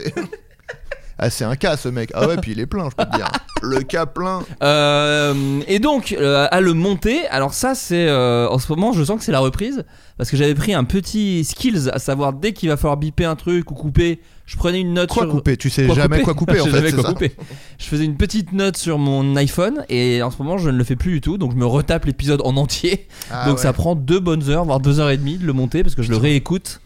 ah, 1.19 1.29
c'est 1.29 1.43
un 1.43 1.55
cas 1.55 1.77
ce 1.77 1.89
mec. 1.89 2.09
Ah 2.15 2.27
ouais, 2.27 2.37
puis 2.37 2.53
il 2.53 2.59
est 2.59 2.65
plein, 2.65 2.89
je 2.89 2.95
peux 2.95 3.05
te 3.05 3.15
dire. 3.15 3.27
Le 3.61 3.81
cas 3.81 4.07
plein. 4.07 4.41
Euh, 4.63 5.61
et 5.67 5.77
donc, 5.77 6.11
euh, 6.19 6.47
à 6.49 6.59
le 6.59 6.73
monter, 6.73 7.27
alors 7.27 7.53
ça, 7.53 7.75
c'est 7.75 8.07
euh, 8.07 8.47
en 8.49 8.57
ce 8.57 8.71
moment, 8.71 8.93
je 8.93 9.03
sens 9.03 9.19
que 9.19 9.23
c'est 9.25 9.31
la 9.31 9.39
reprise 9.39 9.83
parce 10.17 10.31
que 10.31 10.37
j'avais 10.37 10.55
pris 10.55 10.73
un 10.73 10.85
petit 10.85 11.43
skills, 11.43 11.89
à 11.93 11.99
savoir 11.99 12.33
dès 12.33 12.53
qu'il 12.53 12.69
va 12.69 12.77
falloir 12.77 12.97
biper 12.97 13.25
un 13.25 13.35
truc 13.35 13.69
ou 13.69 13.75
couper, 13.75 14.21
je 14.47 14.55
prenais 14.55 14.79
une 14.81 14.93
note 14.93 15.09
Quoi 15.09 15.23
sur 15.25 15.31
couper? 15.31 15.57
Tu 15.57 15.69
sais 15.69 15.85
Quoi 15.85 15.93
jamais 15.95 16.21
couper 16.21 16.23
quoi 16.23 16.33
couper 16.33 16.59
en 16.61 16.65
Je 16.65 16.71
fait. 16.71 16.91
quoi 16.93 17.03
ça 17.03 17.09
couper. 17.13 17.31
Je 17.77 17.85
faisais 17.85 18.05
une 18.05 18.17
petite 18.17 18.51
note 18.53 18.77
sur 18.77 18.97
mon 18.97 19.35
iPhone 19.35 19.85
et 19.89 20.23
en 20.23 20.31
ce 20.31 20.41
moment 20.41 20.57
je 20.57 20.69
ne 20.71 20.77
le 20.77 20.83
fais 20.83 20.95
plus 20.95 21.11
du 21.11 21.21
tout 21.21 21.37
donc 21.37 21.51
je 21.51 21.57
me 21.57 21.65
retape 21.65 22.05
l'épisode 22.05 22.41
en 22.43 22.55
entier 22.57 23.07
Ah 23.29 23.45
donc 23.45 23.57
ouais. 23.57 23.61
ça 23.61 23.73
prend 23.73 23.93
deux 23.95 24.19
bonnes 24.19 24.49
heures 24.49 24.65
voire 24.65 24.79
deux 24.79 24.99
heures 24.99 25.09
et 25.11 25.17
demie 25.17 25.37
de 25.37 25.45
le 25.45 25.53
monter 25.53 25.83
parce 25.83 25.93
que 25.95 26.01
je 26.01 26.09
le 26.09 26.17
réécoute 26.17 26.79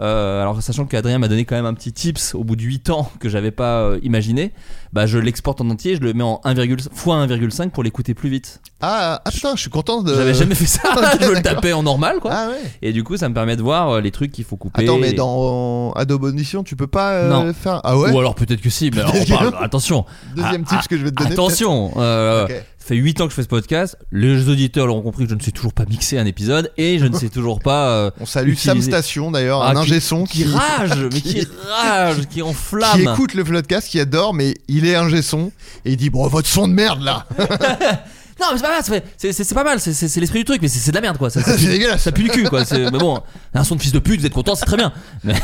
Euh, 0.00 0.42
alors 0.42 0.60
sachant 0.60 0.86
qu'Adrien 0.86 1.18
m'a 1.20 1.28
donné 1.28 1.44
quand 1.44 1.54
même 1.54 1.66
un 1.66 1.72
petit 1.74 1.92
tips 1.92 2.34
au 2.34 2.42
bout 2.42 2.56
de 2.56 2.62
8 2.62 2.90
ans 2.90 3.08
que 3.20 3.28
j'avais 3.28 3.52
pas 3.52 3.78
euh, 3.82 4.00
imaginé 4.02 4.50
bah 4.92 5.06
je 5.06 5.18
l'exporte 5.18 5.60
en 5.60 5.70
entier 5.70 5.94
je 5.94 6.00
le 6.00 6.12
mets 6.14 6.24
en 6.24 6.40
1, 6.42 6.52
fois 6.92 7.24
1,5 7.24 7.70
pour 7.70 7.84
l'écouter 7.84 8.12
plus 8.12 8.28
vite 8.28 8.60
Ah, 8.80 9.22
ah, 9.24 9.30
putain, 9.30 9.54
je 9.54 9.60
suis 9.60 9.70
content 9.70 10.02
de. 10.02 10.12
j'avais 10.12 10.34
jamais 10.34 10.56
fait 10.56 10.66
ça 10.66 10.80
ok, 10.96 11.18
je 11.20 11.30
le 11.30 11.42
tapais 11.42 11.72
en 11.72 11.84
normal 11.84 12.18
quoi 12.18 12.32
Ah 12.34 12.48
ouais. 12.48 12.60
et 12.82 12.92
du 12.92 13.04
coup 13.04 13.16
ça 13.16 13.28
me 13.28 13.34
permet 13.34 13.54
de 13.54 13.62
voir 13.62 13.88
euh, 13.90 14.00
les 14.00 14.10
trucs 14.10 14.32
qu'il 14.32 14.44
faut 14.44 14.56
couper 14.56 14.82
Attends, 14.82 14.98
mais 14.98 15.12
dans 15.12 15.92
Adobe 15.92 16.24
Audition, 16.24 16.64
tu 16.64 16.74
peux 16.74 16.88
pas 16.88 17.28
Non. 17.28 17.52
faire. 17.54 17.80
Ah 17.84 17.96
ouais 17.96 18.10
ou 18.10 18.18
alors 18.18 18.34
peut-être 18.34 18.60
que 18.62 18.70
si 18.70 18.90
mais 18.92 19.00
alors, 19.00 19.14
on 19.14 19.24
parle- 19.32 19.54
attention 19.62 20.04
Deuxième 20.34 20.64
Ah, 20.70 20.74
tips 20.74 20.88
que 20.88 20.96
je 20.98 21.04
vais 21.04 21.10
te 21.12 21.22
donner. 21.22 21.30
Attention, 21.34 21.92
fait 22.86 22.96
8 22.96 23.20
ans 23.20 23.24
que 23.26 23.30
je 23.30 23.36
fais 23.36 23.42
ce 23.42 23.48
podcast. 23.48 23.96
Les 24.12 24.48
auditeurs 24.48 24.86
l'auront 24.86 25.02
compris 25.02 25.24
que 25.24 25.30
je 25.30 25.34
ne 25.34 25.40
sais 25.40 25.50
toujours 25.52 25.72
pas 25.72 25.84
mixer 25.86 26.18
un 26.18 26.26
épisode 26.26 26.70
et 26.76 26.98
je 26.98 27.06
ne 27.06 27.16
sais 27.16 27.28
toujours 27.30 27.60
pas. 27.60 27.88
euh, 27.90 28.10
On 28.20 28.26
salue 28.26 28.54
Sam 28.54 28.80
Station 28.82 29.30
d'ailleurs, 29.30 29.62
Ah, 29.62 29.70
un 29.70 29.72
qui- 29.74 29.78
ingé 29.80 30.00
son 30.00 30.24
qui 30.24 30.44
rage, 30.44 31.08
mais 31.12 31.20
qui 31.22 31.46
rage, 31.68 32.26
qui 32.30 32.42
enflamme. 32.42 32.92
qui 32.96 33.02
écoute 33.02 33.34
le 33.34 33.44
podcast, 33.44 33.88
qui 33.88 33.98
adore, 34.00 34.34
mais 34.34 34.54
il 34.68 34.86
est 34.86 34.96
ingé 34.96 35.22
son 35.22 35.50
et 35.84 35.92
il 35.92 35.96
dit 35.96 36.10
bon 36.10 36.26
votre 36.28 36.48
son 36.48 36.68
de 36.68 36.74
merde 36.74 37.02
là, 37.02 37.26
Non, 38.40 38.46
mais 38.52 38.56
c'est 38.58 38.62
pas 38.62 38.68
mal, 38.70 39.02
c'est- 39.16 39.54
pas 39.54 39.64
mal, 39.64 39.80
c'est- 39.80 40.16
l'esprit 40.20 40.40
du 40.40 40.44
truc, 40.44 40.60
mais 40.60 40.68
c'est 40.68 40.90
de 40.90 40.94
la 40.96 41.00
merde 41.00 41.16
quoi. 41.18 41.30
C'est 41.30 41.66
dégueulasse. 41.66 42.02
ça 42.02 42.12
pue 42.12 42.24
le 42.24 42.30
cul 42.30 42.44
quoi. 42.44 42.64
Mais 42.72 42.90
bon, 42.90 43.20
un 43.54 43.64
son 43.64 43.76
de 43.76 43.80
fils 43.80 43.92
de 43.92 43.98
pute, 44.00 44.20
vous 44.20 44.26
êtes 44.26 44.32
content, 44.34 44.54
c'est 44.56 44.66
très 44.66 44.76
bien. 44.76 44.92
Mais 45.22 45.34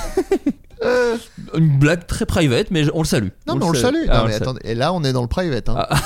une 1.56 1.78
blague 1.78 2.06
très 2.06 2.26
private, 2.26 2.68
mais 2.70 2.84
on 2.94 3.00
le 3.02 3.06
salue. 3.06 3.28
Non 3.46 3.54
mais 3.56 3.64
on 3.64 3.70
le 3.70 3.78
salue. 3.78 4.04
Ah, 4.08 4.14
Non 4.18 4.20
on 4.20 4.24
mais 4.24 4.26
le 4.28 4.32
salue. 4.32 4.42
attendez, 4.42 4.60
et 4.64 4.74
là 4.74 4.92
on 4.92 5.04
est 5.04 5.12
dans 5.12 5.22
le 5.22 5.28
private. 5.28 5.68
Hein. 5.68 5.86
Ah, 5.90 6.00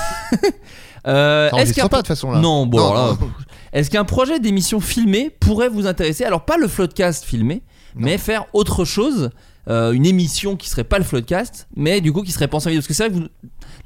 Euh, 1.06 1.50
Ça 1.50 1.58
est-ce 1.62 1.74
qu'un 1.74 1.88
pas 1.88 1.96
de 1.98 2.02
toute 2.02 2.08
façon 2.08 2.30
là. 2.30 2.38
Non, 2.40 2.66
bon, 2.66 2.78
Non, 2.78 2.90
alors 2.92 3.06
là, 3.12 3.16
non. 3.20 3.30
est-ce 3.72 3.90
qu'un 3.90 4.04
projet 4.04 4.38
d'émission 4.40 4.80
filmée 4.80 5.30
pourrait 5.40 5.68
vous 5.68 5.86
intéresser? 5.86 6.24
Alors 6.24 6.44
pas 6.44 6.56
le 6.56 6.68
floodcast 6.68 7.24
filmé, 7.24 7.62
mais 7.94 8.16
faire 8.18 8.46
autre 8.54 8.84
chose, 8.84 9.30
euh, 9.68 9.92
une 9.92 10.04
émission 10.06 10.56
qui 10.56 10.68
serait 10.68 10.84
pas 10.84 10.98
le 10.98 11.04
floodcast, 11.04 11.68
mais 11.76 12.00
du 12.00 12.12
coup 12.12 12.22
qui 12.22 12.32
serait 12.32 12.48
pensée 12.48 12.66
en 12.66 12.70
vidéo. 12.70 12.80
Parce 12.80 12.88
que 12.88 12.94
c'est 12.94 13.08
vrai 13.08 13.14
que 13.18 13.22
vous- 13.22 13.28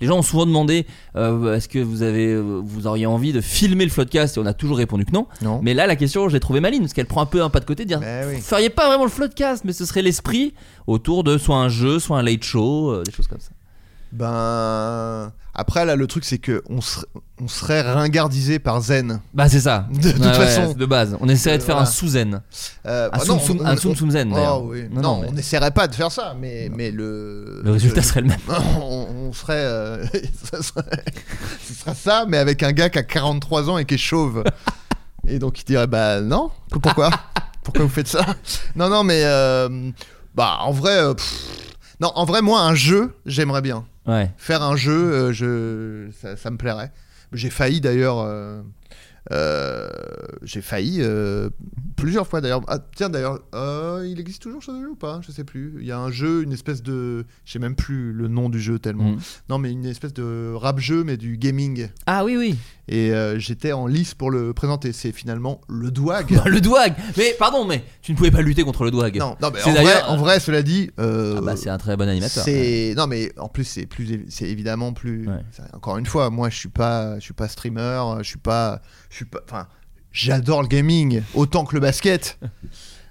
les 0.01 0.07
gens 0.07 0.19
ont 0.19 0.23
souvent 0.23 0.47
demandé, 0.47 0.87
euh, 1.17 1.55
est-ce 1.57 1.69
que 1.69 1.79
vous 1.81 2.03
avez, 2.03 2.29
euh, 2.33 2.61
vous 2.65 2.87
auriez 2.87 3.07
envie 3.07 3.33
de 3.33 3.41
filmer 3.41 3.85
le 3.85 3.91
floodcast? 3.91 4.37
Et 4.37 4.41
on 4.41 4.47
a 4.47 4.55
toujours 4.55 4.77
répondu 4.79 5.05
que 5.05 5.11
non. 5.13 5.27
Non. 5.43 5.59
Mais 5.63 5.75
là, 5.75 5.87
la 5.89 5.97
question, 5.97 6.29
je 6.29 6.35
l'ai 6.35 6.41
trouvée 6.41 6.61
maligne 6.61 6.81
parce 6.83 6.93
qu'elle 6.93 7.07
prend 7.07 7.21
un 7.21 7.27
peu 7.27 7.43
un 7.43 7.51
pas 7.51 7.59
de 7.61 7.65
côté, 7.65 7.83
de 7.85 7.89
dire, 7.89 8.01
oui. 8.01 8.37
vous 8.37 8.43
feriez 8.43 8.71
pas 8.71 8.87
vraiment 8.89 9.05
le 9.05 9.11
floodcast, 9.11 9.65
mais 9.65 9.73
ce 9.73 9.85
serait 9.85 10.03
l'esprit 10.03 10.55
autour 10.87 11.25
de 11.25 11.37
soit 11.37 11.57
un 11.57 11.69
jeu, 11.69 11.99
soit 11.99 12.19
un 12.19 12.23
late 12.23 12.45
show, 12.45 12.91
euh, 12.93 13.03
des 13.05 13.11
choses 13.13 13.27
comme 13.27 13.41
ça. 13.41 13.51
Ben 14.13 15.33
après 15.55 15.85
là 15.85 15.97
le 15.97 16.07
truc 16.07 16.25
c'est 16.25 16.39
que 16.39 16.63
on 16.71 16.81
serait, 16.81 17.07
on 17.41 17.49
serait 17.49 17.81
ringardisé 17.83 18.59
par 18.59 18.81
Zen. 18.81 19.21
Bah 19.35 19.49
c'est 19.49 19.61
ça. 19.61 19.87
De 19.93 20.13
toute 20.13 20.21
Ouais, 20.21 20.27
ouais, 20.29 20.35
façon. 20.35 20.73
de 20.73 20.87
base, 20.87 21.17
on 21.21 21.29
essaierait 21.29 21.59
de 21.59 21.63
faire 21.63 21.75
voilà. 21.77 21.89
un 21.89 21.93
sous-zen. 21.93 22.41
Euh, 22.87 23.09
Un 23.13 23.19
bah 23.19 23.25
soum 23.25 23.37
non, 23.37 23.41
soum- 23.43 23.61
on- 23.67 23.77
soum 23.77 23.97
soum 23.97 24.11
zen, 24.11 24.33
Oh, 24.37 24.69
oui. 24.71 24.85
Non, 24.91 25.01
Non, 25.01 25.03
non, 25.17 25.23
mais- 25.23 25.29
on 25.31 25.33
n'essaierait 25.33 25.73
pas 25.73 25.89
de 25.89 25.95
faire 25.95 26.13
ça, 26.13 26.35
mais, 26.39 26.71
mais 26.75 26.91
le. 26.93 27.61
Le 27.65 27.71
résultat 27.73 28.03
serait 28.03 28.21
le 28.21 28.29
même. 28.29 28.39
on, 28.81 29.07
on 29.29 29.33
serait, 29.33 29.55
euh, 29.57 30.07
ça 30.51 30.63
serait- 30.63 31.05
ce 31.67 31.75
serait 31.75 31.95
ça, 31.95 32.25
mais 32.29 32.39
avec 32.39 32.63
un 32.63 32.73
gars 32.73 32.89
qui 32.89 32.99
a 32.99 33.03
43 33.03 33.69
ans 33.69 33.79
et 33.79 33.85
qui 33.85 33.95
est 33.95 33.99
chauve. 33.99 34.45
et 35.27 35.39
donc 35.41 35.61
il 35.61 35.65
dirait 35.65 35.87
Bah 35.89 36.21
non, 36.21 36.51
pourquoi? 36.83 37.11
Pourquoi 37.65 37.85
vous 37.85 37.91
faites 37.91 38.09
ça? 38.09 38.25
Non, 38.77 38.89
non, 38.89 39.03
mais. 39.03 39.23
euh, 39.25 39.91
bah 40.37 40.59
en 40.61 40.71
vrai. 40.73 41.15
pff, 41.17 41.45
non, 42.01 42.13
en 42.15 42.25
vrai, 42.25 42.43
moi, 42.43 42.61
un 42.61 42.77
jeu, 42.77 43.13
j'aimerais 43.27 43.61
bien. 43.61 43.85
Faire 44.37 44.63
un 44.63 44.77
jeu, 44.77 45.13
euh, 45.13 45.33
je, 45.33 46.11
ça, 46.21 46.37
ça 46.37 46.51
me 46.51 46.57
plairait. 46.57 46.91
J'ai 47.33 47.51
failli 47.51 47.81
d'ailleurs. 47.81 48.27
Euh, 49.33 49.89
j'ai 50.43 50.61
failli 50.63 50.99
euh, 51.01 51.51
plusieurs 51.97 52.27
fois 52.27 52.41
d'ailleurs. 52.41 52.63
Ah, 52.69 52.79
tiens 52.95 53.11
d'ailleurs, 53.11 53.41
euh, 53.55 54.07
il 54.09 54.19
existe 54.21 54.43
toujours 54.43 54.61
jeu 54.63 54.89
ou 54.91 54.95
pas 54.97 55.21
Je 55.27 55.33
sais 55.33 55.45
plus. 55.45 55.77
Il 55.81 55.87
y 55.87 55.93
a 55.93 55.99
un 55.99 56.11
jeu, 56.11 56.43
une 56.43 56.53
espèce 56.53 56.83
de, 56.83 57.25
je 57.45 57.53
sais 57.53 57.59
même 57.59 57.75
plus 57.75 58.13
le 58.13 58.29
nom 58.29 58.49
du 58.49 58.61
jeu 58.61 58.79
tellement. 58.79 59.11
Mm. 59.13 59.19
Non 59.51 59.59
mais 59.59 59.71
une 59.73 59.87
espèce 59.87 60.15
de 60.15 60.53
rap 60.55 60.79
jeu 60.79 61.05
mais 61.05 61.17
du 61.17 61.37
gaming. 61.37 61.89
Ah 62.07 62.25
oui, 62.25 62.37
oui. 62.37 62.57
Et 62.91 63.13
j'étais 63.37 63.73
en 63.73 63.87
lice 63.87 64.15
pour 64.15 64.31
le 64.31 64.55
présenter. 64.55 64.93
C'est 64.93 65.13
finalement 65.13 65.61
le 65.69 65.91
Douag. 65.91 66.41
le 66.47 66.61
douag. 66.63 66.95
Mais 67.19 67.35
pardon, 67.39 67.67
mais 67.67 67.85
tu 68.01 68.13
ne 68.13 68.17
pouvais 68.17 68.31
pas 68.31 68.41
lutter 68.41 68.65
contre 68.65 68.85
le 68.85 68.91
douag. 68.91 69.19
non, 69.19 69.37
non 69.43 69.51
mais 69.53 69.61
en 69.63 69.71
vrai, 69.73 69.75
d'ailleurs- 69.75 70.11
en 70.11 70.17
vrai, 70.17 70.41
cela 70.41 70.63
dit. 70.63 70.91
Ah 70.97 71.41
bah 71.43 71.57
c'est 71.57 71.69
un 71.69 71.77
très 71.79 71.97
bon 71.99 72.09
animateur. 72.09 72.43
c'est 72.45 72.95
non 72.97 73.07
mais 73.07 73.31
en 73.39 73.49
plus 73.49 73.65
c'est 73.65 73.85
plus 73.87 74.25
c'est 74.29 74.47
évidemment 74.49 74.93
plus 74.93 75.29
Ouais. 75.29 75.41
encore 75.73 75.99
une 75.99 76.07
fois 76.07 76.31
moi 76.31 76.49
je 76.49 76.57
suis 76.57 76.69
pas 76.69 77.19
je 77.19 77.25
suis 77.25 77.35
pas 77.35 77.49
streamer 77.49 78.01
je 78.19 78.23
suis 78.29 78.39
pas 78.39 78.81
je 79.11 79.17
suis 79.19 79.25
pas 79.27 79.41
enfin 79.45 79.67
j'adore 80.13 80.63
le 80.63 80.69
gaming 80.69 81.23
autant 81.35 81.65
que 81.65 81.75
le 81.75 81.81
basket 81.81 82.39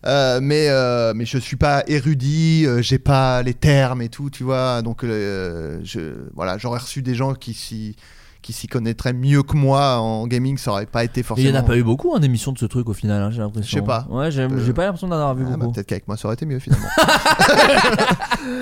Euh, 0.05 0.39
mais 0.41 0.67
euh, 0.69 1.13
mais 1.15 1.25
je 1.25 1.39
suis 1.39 1.55
pas 1.57 1.83
érudit 1.87 2.65
euh, 2.67 2.83
j'ai 2.83 2.99
pas 2.99 3.41
les 3.41 3.55
termes 3.55 4.01
et 4.03 4.09
tout 4.09 4.29
tu 4.29 4.43
vois 4.43 4.83
donc 4.83 5.03
euh, 5.03 5.79
je 5.83 6.29
voilà 6.35 6.59
j'aurais 6.59 6.79
reçu 6.79 7.01
des 7.01 7.15
gens 7.15 7.33
qui 7.33 7.53
s'y 7.55 7.95
qui 8.43 8.53
s'y 8.53 8.67
connaîtraient 8.67 9.11
mieux 9.11 9.41
que 9.41 9.57
moi 9.57 9.97
en 9.97 10.27
gaming 10.27 10.57
ça 10.59 10.71
aurait 10.71 10.85
pas 10.85 11.03
été 11.03 11.21
Et 11.21 11.23
il 11.23 11.25
forcément 11.25 11.49
n'y 11.51 11.57
en 11.57 11.59
a 11.59 11.63
pas 11.63 11.75
eu 11.77 11.83
beaucoup 11.83 12.13
hein, 12.15 12.19
d'émissions 12.19 12.51
de 12.53 12.59
ce 12.59 12.65
truc 12.67 12.87
au 12.87 12.93
final, 12.93 13.21
hein, 13.23 13.31
j'ai 13.31 13.39
l'impression. 13.39 13.67
Je 13.67 13.73
sais 13.81 13.85
pas. 13.85 14.05
Ouais, 14.09 14.29
j'ai 14.31 14.43
Euh, 14.43 14.63
j'ai 14.63 14.71
pas 14.71 14.83
l'impression 14.85 15.07
d'en 15.07 15.15
avoir 15.15 15.33
vu 15.35 15.43
Ah, 15.45 15.49
bah, 15.49 15.57
beaucoup. 15.57 15.73
peut-être 15.73 15.87
qu'avec 15.87 16.07
moi 16.07 16.15
ça 16.15 16.27
aurait 16.27 16.35
été 16.35 16.45
mieux 16.45 16.59
finalement. 16.59 16.87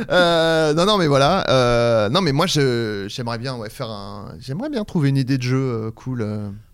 Euh, 0.09 0.73
non 0.73 0.85
non 0.85 0.97
mais 0.97 1.07
voilà. 1.07 1.45
euh, 1.49 2.09
non 2.09 2.21
mais 2.21 2.31
moi 2.31 2.45
j'aimerais 2.47 3.37
bien 3.37 3.55
ouais, 3.57 3.69
faire 3.69 3.89
un. 3.89 4.33
J'aimerais 4.39 4.69
bien 4.69 4.83
trouver 4.83 5.09
une 5.09 5.17
idée 5.17 5.37
de 5.37 5.43
jeu 5.43 5.57
euh, 5.57 5.91
cool. 5.91 6.25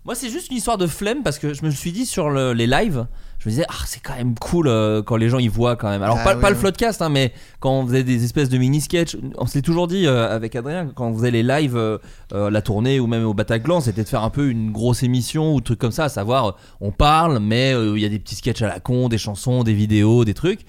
Moi, 0.04 0.16
c'est 0.16 0.30
juste 0.30 0.50
une 0.50 0.56
histoire 0.56 0.78
de 0.78 0.88
flemme 0.88 1.22
parce 1.22 1.38
que 1.38 1.54
je 1.54 1.64
me 1.64 1.70
suis 1.70 1.92
dit 1.92 2.06
sur 2.06 2.28
le- 2.28 2.52
les 2.54 2.66
lives, 2.66 3.06
je 3.38 3.48
me 3.48 3.50
disais, 3.50 3.64
ah, 3.68 3.84
c'est 3.86 4.00
quand 4.00 4.16
même 4.16 4.34
cool 4.36 4.66
euh, 4.66 5.00
quand 5.00 5.14
les 5.14 5.28
gens 5.28 5.38
y 5.38 5.46
voient 5.46 5.76
quand 5.76 5.88
même. 5.88 6.02
Alors, 6.02 6.16
Ah 6.20 6.24
pas, 6.24 6.34
oui, 6.34 6.40
pas 6.40 6.50
le 6.50 6.56
oui. 6.56 6.60
floodcast, 6.60 7.02
hein, 7.02 7.08
mais 7.08 7.32
quand 7.60 7.70
on 7.70 7.86
faisait 7.86 8.02
des 8.02 8.24
espèces 8.24 8.48
de 8.48 8.58
mini-sketch, 8.58 9.16
on 9.38 9.46
se 9.46 9.54
l'est 9.54 9.62
toujours 9.62 9.86
dit 9.86 10.08
euh, 10.08 10.28
avec 10.34 10.56
Adrien, 10.56 10.90
quand 10.92 11.06
on 11.06 11.14
faisait 11.16 11.30
les 11.30 11.44
lives, 11.44 11.76
euh, 11.76 11.98
la 12.32 12.62
tournée 12.62 12.98
ou 12.98 13.06
même 13.06 13.24
au 13.24 13.32
Bataclan, 13.32 13.80
c'était 13.80 14.02
de 14.02 14.08
faire 14.08 14.24
un 14.24 14.30
peu 14.30 14.48
une 14.48 14.72
grosse 14.72 15.04
émission 15.04 15.54
ou 15.54 15.60
truc 15.60 15.78
comme 15.78 15.92
ça, 15.92 16.04
à 16.04 16.08
savoir, 16.08 16.56
on 16.80 16.90
parle, 16.90 17.38
mais 17.38 17.70
il 17.72 17.98
y 18.00 18.04
a 18.04 18.08
des 18.08 18.18
petits 18.18 18.34
sketchs 18.34 18.62
à 18.62 18.68
la 18.68 18.80
con, 18.80 19.08
des 19.08 19.18
chansons, 19.18 19.62
des 19.62 19.74
vidéos, 19.74 20.24
des 20.24 20.34
trucs. 20.34 20.62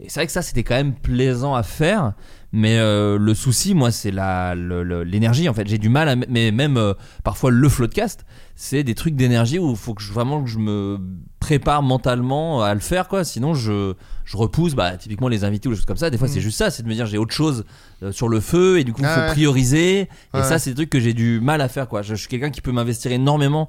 Et 0.00 0.08
c'est 0.08 0.18
vrai 0.20 0.26
que 0.26 0.32
ça, 0.32 0.42
c'était 0.42 0.64
quand 0.64 0.74
même 0.76 0.94
plaisant 0.94 1.54
à 1.54 1.62
faire. 1.62 2.14
Mais 2.52 2.78
euh, 2.78 3.16
le 3.16 3.32
souci, 3.34 3.74
moi, 3.74 3.92
c'est 3.92 4.10
la 4.10 4.54
l'énergie. 4.56 5.48
En 5.48 5.54
fait, 5.54 5.68
j'ai 5.68 5.78
du 5.78 5.88
mal 5.88 6.08
à. 6.08 6.16
Mais 6.16 6.50
même 6.50 6.76
euh, 6.76 6.94
parfois 7.22 7.50
le 7.52 7.68
floodcast, 7.68 8.24
c'est 8.56 8.82
des 8.82 8.96
trucs 8.96 9.14
d'énergie 9.14 9.58
où 9.60 9.70
il 9.70 9.76
faut 9.76 9.94
que 9.94 10.02
je, 10.02 10.12
vraiment 10.12 10.42
que 10.42 10.50
je 10.50 10.58
me 10.58 10.98
prépare 11.38 11.82
mentalement 11.82 12.62
à 12.62 12.74
le 12.74 12.80
faire, 12.80 13.06
quoi. 13.06 13.22
Sinon, 13.22 13.54
je, 13.54 13.94
je 14.24 14.36
repousse. 14.36 14.74
Bah, 14.74 14.96
typiquement 14.96 15.28
les 15.28 15.44
invités 15.44 15.68
ou 15.68 15.72
des 15.72 15.76
choses 15.76 15.86
comme 15.86 15.96
ça. 15.96 16.10
Des 16.10 16.18
fois, 16.18 16.26
Mm. 16.26 16.30
c'est 16.32 16.40
juste 16.40 16.58
ça, 16.58 16.70
c'est 16.70 16.82
de 16.82 16.88
me 16.88 16.94
dire 16.94 17.06
j'ai 17.06 17.18
autre 17.18 17.32
chose 17.34 17.64
euh, 18.02 18.10
sur 18.10 18.28
le 18.28 18.40
feu 18.40 18.80
et 18.80 18.84
du 18.84 18.92
coup, 18.92 19.02
il 19.02 19.06
Ah 19.06 19.14
faut 19.14 19.20
ouais. 19.20 19.28
prioriser. 19.28 20.00
Et 20.00 20.08
Ouais. 20.34 20.42
ça, 20.42 20.58
c'est 20.58 20.70
des 20.70 20.76
trucs 20.76 20.90
que 20.90 20.98
j'ai 21.00 21.14
du 21.14 21.38
mal 21.40 21.60
à 21.60 21.68
faire, 21.68 21.86
quoi. 21.86 22.02
Je, 22.02 22.14
je 22.16 22.20
suis 22.20 22.28
quelqu'un 22.28 22.50
qui 22.50 22.60
peut 22.62 22.72
m'investir 22.72 23.12
énormément 23.12 23.68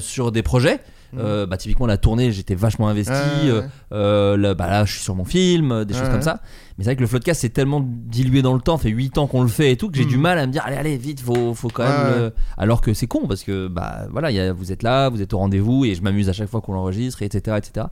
sur 0.00 0.30
des 0.32 0.42
projets. 0.42 0.80
Euh, 1.18 1.44
bah, 1.46 1.56
typiquement 1.56 1.86
la 1.86 1.96
tournée 1.96 2.30
j'étais 2.30 2.54
vachement 2.54 2.86
investi 2.88 3.10
Mm. 3.12 3.48
Ouais, 3.50 3.64
euh, 3.92 4.36
là, 4.36 4.54
bah, 4.54 4.68
là 4.68 4.84
je 4.84 4.92
suis 4.92 5.02
sur 5.02 5.16
mon 5.16 5.24
film 5.24 5.84
des 5.84 5.92
choses 5.94 6.04
Ouais, 6.04 6.08
comme 6.10 6.22
ça 6.22 6.40
mais 6.80 6.84
c'est 6.84 6.88
vrai 6.92 6.96
que 6.96 7.02
le 7.02 7.06
floodcast 7.08 7.42
c'est 7.42 7.50
tellement 7.50 7.82
dilué 7.86 8.40
dans 8.40 8.54
le 8.54 8.60
temps, 8.62 8.78
ça 8.78 8.84
fait 8.84 8.88
8 8.88 9.18
ans 9.18 9.26
qu'on 9.26 9.42
le 9.42 9.48
fait 9.48 9.72
et 9.72 9.76
tout, 9.76 9.90
que 9.90 9.98
j'ai 9.98 10.06
du 10.06 10.16
mal 10.16 10.38
à 10.38 10.46
me 10.46 10.52
dire 10.52 10.62
allez 10.64 10.76
allez 10.78 10.96
vite, 10.96 11.20
faut, 11.20 11.52
faut 11.52 11.68
quand 11.68 11.82
même 11.82 12.12
ouais. 12.14 12.18
le- 12.20 12.32
Alors 12.56 12.80
que 12.80 12.94
c'est 12.94 13.06
con 13.06 13.26
parce 13.28 13.42
que 13.42 13.68
bah 13.68 14.06
voilà, 14.10 14.30
il 14.30 14.36
y 14.38 14.40
a- 14.40 14.54
vous 14.54 14.72
êtes 14.72 14.82
là, 14.82 15.10
vous 15.10 15.20
êtes 15.20 15.34
au 15.34 15.38
rendez-vous 15.38 15.84
et 15.84 15.94
je 15.94 16.00
m'amuse 16.00 16.30
à 16.30 16.32
chaque 16.32 16.48
fois 16.48 16.62
qu'on 16.62 16.72
l'enregistre, 16.72 17.20
etc. 17.20 17.58
etc. 17.58 17.88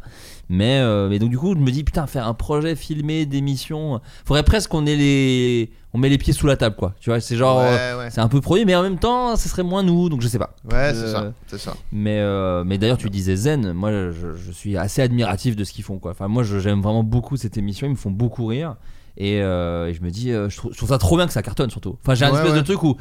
Mais, 0.49 0.79
euh, 0.81 1.11
mais 1.11 1.19
donc 1.19 1.29
du 1.29 1.37
coup 1.39 1.53
je 1.55 1.61
me 1.61 1.71
dis 1.71 1.85
putain 1.85 2.07
faire 2.07 2.27
un 2.27 2.33
projet 2.33 2.75
filmé 2.77 3.27
d'émission, 3.27 4.01
faudrait 4.25 4.43
presque 4.43 4.71
qu'on 4.71 4.87
ait 4.87 4.97
les... 4.97 5.71
On 5.95 5.99
met 5.99 6.11
les 6.11 6.19
pieds 6.19 6.35
sous 6.35 6.47
la 6.47 6.57
table 6.59 6.77
quoi, 6.77 6.95
tu 7.01 7.09
vois, 7.09 7.19
c'est 7.19 7.35
genre... 7.37 7.61
euh, 7.63 7.99
ouais. 7.99 8.11
C'est 8.11 8.21
un 8.21 8.29
peu 8.29 8.41
premier 8.43 8.65
mais 8.67 8.75
en 8.75 8.83
même 8.83 8.99
temps 8.99 9.37
ce 9.37 9.49
serait 9.49 9.63
moins 9.63 9.83
nous, 9.83 10.09
donc 10.11 10.21
je 10.21 10.29
sais 10.29 10.39
pas. 10.39 10.55
Ouais, 10.71 10.77
Euh, 10.77 10.93
c'est 10.95 11.13
ça, 11.13 11.33
c'est 11.47 11.59
ça. 11.59 11.75
Mais, 11.93 12.19
euh, 12.21 12.63
mais 12.65 12.77
d'ailleurs, 12.79 12.99
tu 12.99 13.09
disais 13.09 13.37
Zen, 13.37 13.73
moi 13.73 13.91
je, 13.91 14.35
je 14.37 14.53
suis 14.53 14.77
assez 14.77 15.01
admiratif 15.03 15.57
de 15.57 15.65
ce 15.65 15.73
qu'ils 15.73 15.85
font. 15.85 15.99
Quoi. 15.99 16.11
Enfin, 16.13 16.29
moi 16.29 16.43
j'aime 16.43 16.83
vraiment 16.83 17.03
beaucoup 17.05 17.37
cette 17.39 17.57
émission, 17.57 17.87
ils 17.87 17.91
me 17.93 17.97
font 17.97 18.11
beaucoup 18.11 18.47
rire. 18.47 18.77
Et, 19.21 19.43
euh, 19.43 19.89
et 19.89 19.95
je 19.95 20.01
me 20.03 20.11
dis, 20.11 20.31
euh, 20.33 20.49
je, 20.49 20.57
trouve, 20.57 20.73
je 20.73 20.77
trouve 20.79 20.91
ça 20.91 20.99
trop 20.99 21.17
bien 21.17 21.27
que 21.27 21.33
ça 21.33 21.43
cartonne 21.43 21.71
surtout. 21.71 21.97
Enfin, 22.03 22.15
j'ai 22.15 22.25
un 22.25 22.31
Ouais, 22.33 22.39
espèce 22.39 22.55
de 22.55 22.61
truc 22.61 22.83
où 22.85 22.97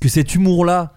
que 0.00 0.08
cet 0.08 0.34
humour-là 0.34 0.92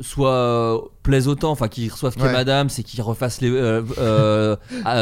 soit 0.00 0.30
euh, 0.32 0.78
plaise 1.04 1.28
autant, 1.28 1.50
enfin 1.52 1.68
qu'ils 1.68 1.90
reçoivent 1.90 2.16
Ouais. 2.20 2.34
Adams 2.34 2.68
et 2.76 2.82
qu'ils 2.82 3.02
refassent 3.02 3.40
les 3.40 3.50
euh, 3.54 4.56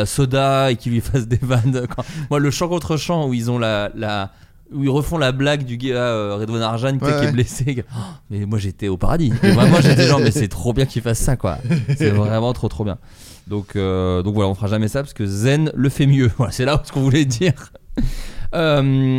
Soda 0.04 0.70
et 0.70 0.76
qu'ils 0.76 0.92
lui 0.92 1.00
fassent 1.00 1.26
des 1.28 1.40
vannes. 1.40 1.86
Quand- 1.96 2.04
Moi, 2.30 2.38
le 2.38 2.50
chant 2.50 2.68
contre 2.68 2.96
chant 2.96 3.26
où 3.28 3.34
ils 3.34 3.50
ont 3.50 3.59
la, 3.59 3.90
la 3.94 4.30
où 4.74 4.84
ils 4.84 4.90
refont 4.90 5.16
la 5.16 5.32
blague 5.32 5.64
du 5.64 5.78
gars 5.78 5.94
euh, 5.96 6.36
Redouane 6.38 6.61
Arjan 6.61 6.98
Ouais, 6.98 7.18
qui 7.18 7.24
est 7.26 7.32
blessé. 7.32 7.84
Oh, 7.90 7.98
mais 8.30 8.44
moi 8.44 8.59
j'étais 8.59 8.88
au 8.88 8.98
paradis. 8.98 9.32
Et 9.42 9.52
vraiment 9.52 9.80
j'étais 9.80 10.06
genre 10.06 10.20
mais 10.20 10.30
c'est 10.30 10.48
trop 10.48 10.74
bien 10.74 10.84
qu'ils 10.84 11.00
fassent 11.00 11.20
ça 11.20 11.36
quoi. 11.36 11.56
C'est 11.96 12.11
vraiment 12.11 12.52
trop 12.52 12.68
trop 12.68 12.84
bien. 12.84 12.98
Donc 13.46 13.76
euh, 13.76 14.22
donc 14.22 14.34
voilà 14.34 14.50
on 14.50 14.54
fera 14.54 14.66
jamais 14.66 14.88
ça 14.88 15.02
parce 15.02 15.14
que 15.14 15.24
Zen 15.24 15.70
le 15.74 15.88
fait 15.88 16.04
mieux. 16.06 16.30
Voilà 16.36 16.52
c'est 16.52 16.66
là 16.66 16.82
ce 16.84 16.92
qu'on 16.92 17.00
voulait 17.00 17.24
dire. 17.24 17.72
Euh, 18.55 19.18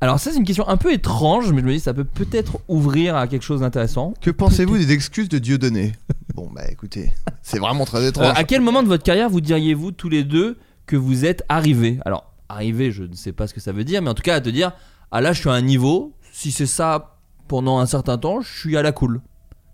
Alors 0.00 0.20
ça 0.20 0.30
c'est 0.30 0.36
une 0.38 0.44
question 0.44 0.68
un 0.68 0.76
peu 0.76 0.92
étrange, 0.92 1.50
mais 1.52 1.60
je 1.60 1.66
me 1.66 1.72
dis 1.72 1.80
ça 1.80 1.94
peut 1.94 2.04
peut-être 2.04 2.58
ouvrir 2.68 3.16
à 3.16 3.26
quelque 3.26 3.42
chose 3.42 3.60
d'intéressant. 3.60 4.14
Que 4.20 4.30
pensez-vous 4.30 4.76
des 4.78 4.92
excuses 4.92 5.28
de 5.28 5.38
Dieudonné? 5.38 5.92
Bon, 6.34 6.50
bah 6.54 6.62
écoutez, 6.70 7.12
c'est 7.42 7.58
vraiment 7.58 7.84
très 7.86 7.98
Euh, 8.04 8.08
étrange. 8.10 8.32
à 8.36 8.44
quel 8.44 8.60
moment 8.60 8.82
de 8.82 8.88
votre 8.88 9.02
carrière 9.04 9.30
vous 9.30 9.40
diriez-vous 9.40 9.92
tous 9.92 10.08
les 10.10 10.22
deux 10.24 10.58
que 10.86 10.96
vous 10.96 11.24
êtes 11.24 11.44
arrivés? 11.48 11.98
Alors 12.04 12.30
arrivé, 12.50 12.90
je 12.92 13.04
ne 13.04 13.14
sais 13.14 13.32
pas 13.32 13.46
ce 13.46 13.54
que 13.54 13.60
ça 13.60 13.72
veut 13.72 13.84
dire, 13.84 14.02
mais 14.02 14.10
en 14.10 14.14
tout 14.14 14.22
cas 14.22 14.34
à 14.36 14.40
te 14.40 14.50
dire 14.50 14.72
ah 15.10 15.20
là 15.20 15.32
je 15.32 15.40
suis 15.40 15.48
à 15.48 15.54
un 15.54 15.62
niveau. 15.62 16.12
Si 16.32 16.50
c'est 16.52 16.66
ça 16.66 17.16
pendant 17.48 17.78
un 17.78 17.86
certain 17.86 18.18
temps, 18.18 18.40
je 18.42 18.58
suis 18.58 18.76
à 18.76 18.82
la 18.82 18.92
cool. 18.92 19.20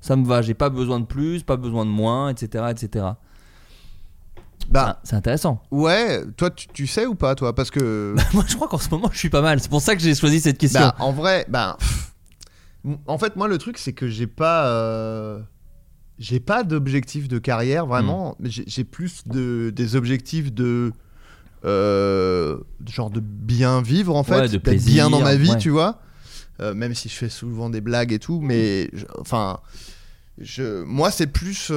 Ça 0.01 0.15
me 0.17 0.25
va, 0.25 0.43
j'ai 0.43 0.55
pas 0.55 0.69
besoin 0.71 1.01
de 1.01 1.05
plus, 1.05 1.43
pas 1.43 1.57
besoin 1.57 1.85
de 1.85 1.91
moins, 1.91 2.29
etc., 2.29 2.65
etc. 2.71 3.07
Bah, 4.71 4.97
Ah, 4.97 5.01
c'est 5.05 5.17
intéressant. 5.17 5.63
ouais, 5.71 6.23
toi, 6.37 6.51
tu, 6.51 6.67
tu 6.69 6.87
sais 6.87 7.07
ou 7.07 7.15
pas, 7.15 7.35
toi? 7.35 7.55
Parce 7.55 7.71
que. 7.71 8.15
Moi 8.35 8.45
je 8.47 8.55
crois 8.57 8.69
qu'en 8.69 8.79
ce 8.79 8.89
moment 8.91 9.09
je 9.13 9.19
suis 9.19 9.31
pas 9.31 9.43
mal. 9.43 9.61
C'est 9.61 9.69
pour 9.71 9.83
ça 9.83 9.95
que 9.97 10.03
j'ai 10.03 10.15
choisi 10.15 10.41
cette 10.41 10.59
question. 10.59 10.81
Bah, 10.81 10.95
en 10.99 11.13
vrai, 11.13 11.45
bah. 11.49 11.77
En 13.07 13.17
fait, 13.19 13.37
moi, 13.37 13.47
le 13.49 13.59
truc, 13.59 13.79
c'est 13.79 13.93
que 13.93 14.09
j'ai 14.09 14.27
pas. 14.27 14.67
euh, 14.67 15.41
J'ai 16.19 16.41
pas 16.41 16.65
d'objectif 16.65 17.29
de 17.29 17.39
carrière, 17.39 17.87
Hmm. 17.87 17.91
vraiment. 17.91 18.37
mais 18.41 18.49
J'ai 18.51 18.85
plus 18.85 19.23
de, 19.27 19.71
des 19.75 19.95
objectifs 19.97 20.53
de. 20.53 20.93
euh, 21.65 22.59
genre 22.89 23.11
de 23.11 23.21
bien 23.21 23.83
vivre, 23.83 24.17
en 24.17 24.25
fait. 24.25 24.41
Ouais, 24.41 24.49
de 24.49 24.59
plaisir, 24.59 24.93
bien 24.95 25.11
dans 25.11 25.21
ma 25.21 25.37
vie, 25.37 25.51
ouais. 25.51 25.59
tu 25.59 25.71
vois. 25.71 26.01
Euh, 26.61 26.75
même 26.75 26.95
si 26.95 27.09
je 27.09 27.15
fais 27.15 27.29
souvent 27.29 27.71
des 27.71 27.81
blagues 27.81 28.13
et 28.13 28.19
tout, 28.19 28.41
mais. 28.41 28.91
je- 28.93 29.07
enfin. 29.21 29.61
Je, 30.41 30.83
moi, 30.85 31.11
c'est 31.11 31.27
plus. 31.29 31.71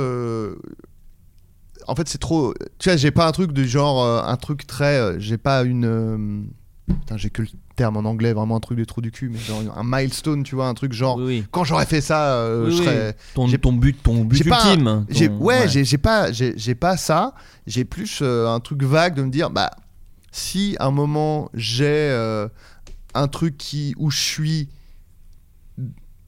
En 1.87 1.95
fait, 1.95 2.07
c'est 2.09 2.17
trop. 2.17 2.53
Tu 2.79 2.89
vois, 2.89 2.97
j'ai 2.97 3.11
pas 3.11 3.27
un 3.27 3.31
truc 3.31 3.51
du 3.51 3.67
genre. 3.67 4.03
euh, 4.03 4.21
un 4.23 4.35
truc 4.37 4.65
très. 4.67 4.97
euh, 4.99 5.19
j'ai 5.19 5.37
pas 5.37 5.63
une. 5.63 5.85
euh, 5.85 6.41
Putain, 6.87 7.17
j'ai 7.17 7.31
que 7.31 7.41
le 7.41 7.47
terme 7.75 7.97
en 7.97 8.01
anglais, 8.07 8.31
vraiment 8.33 8.55
un 8.55 8.59
truc 8.59 8.77
des 8.77 8.85
trous 8.85 9.01
du 9.01 9.11
cul, 9.11 9.29
mais 9.29 9.39
genre 9.39 9.61
un 9.75 9.83
milestone, 9.83 10.43
tu 10.43 10.53
vois, 10.53 10.67
un 10.67 10.73
truc 10.75 10.93
genre. 10.93 11.17
Oui, 11.17 11.23
oui. 11.25 11.43
Quand 11.49 11.63
j'aurais 11.63 11.87
fait 11.87 11.99
ça, 12.01 12.47
Oui, 12.63 12.71
je 12.71 12.75
serais. 12.83 13.15
Ton, 13.33 13.47
but, 13.73 14.03
ton 14.03 14.23
but 14.23 14.37
ultime. 14.45 14.83
ton- 14.85 15.05
J'ai, 15.09 15.27
ouais, 15.29 15.67
j'ai, 15.67 15.97
pas, 15.97 16.31
j'ai, 16.31 16.75
pas 16.75 16.95
ça. 16.95 17.33
J'ai 17.65 17.85
plus 17.85 18.21
un 18.21 18.59
truc 18.59 18.83
vague 18.83 19.15
de 19.15 19.23
me 19.23 19.31
dire, 19.31 19.49
bah, 19.49 19.71
si 20.31 20.75
à 20.79 20.85
un 20.85 20.91
moment 20.91 21.49
j'ai 21.55 22.11
un 23.15 23.27
truc 23.29 23.57
qui 23.57 23.93
où 23.97 24.11
je 24.11 24.19
suis 24.19 24.69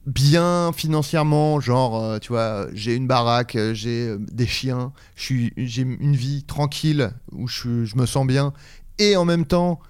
bien 0.08 0.72
financièrement, 0.74 1.60
genre, 1.60 2.02
euh, 2.02 2.18
tu 2.18 2.28
vois, 2.28 2.66
j'ai 2.72 2.94
une 2.96 3.06
baraque, 3.06 3.56
euh, 3.56 3.74
j'ai 3.74 4.08
euh, 4.08 4.18
des 4.32 4.46
chiens, 4.46 4.92
j'ai 5.16 5.82
une 5.82 6.16
vie 6.16 6.44
tranquille 6.44 7.10
où 7.32 7.46
je, 7.46 7.84
je 7.84 7.96
me 7.96 8.06
sens 8.06 8.26
bien, 8.26 8.52
et 8.98 9.16
en 9.16 9.24
même 9.24 9.44
temps, 9.46 9.80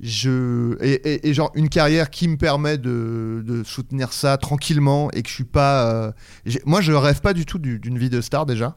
je 0.00 0.76
et, 0.80 1.28
et- 1.28 1.34
genre 1.34 1.50
une 1.54 1.68
carrière 1.68 2.10
qui 2.10 2.28
me 2.28 2.36
permet 2.36 2.78
de, 2.78 3.42
de 3.44 3.64
soutenir 3.64 4.12
ça 4.12 4.36
tranquillement 4.36 5.10
et 5.12 5.22
que 5.22 5.28
je 5.28 5.34
suis 5.34 5.44
pas 5.44 6.14
moi 6.66 6.80
je 6.80 6.92
rêve 6.92 7.20
pas 7.20 7.32
du 7.34 7.44
tout 7.46 7.58
du- 7.58 7.80
d'une 7.80 7.98
vie 7.98 8.08
de 8.10 8.20
star 8.20 8.46
déjà 8.46 8.76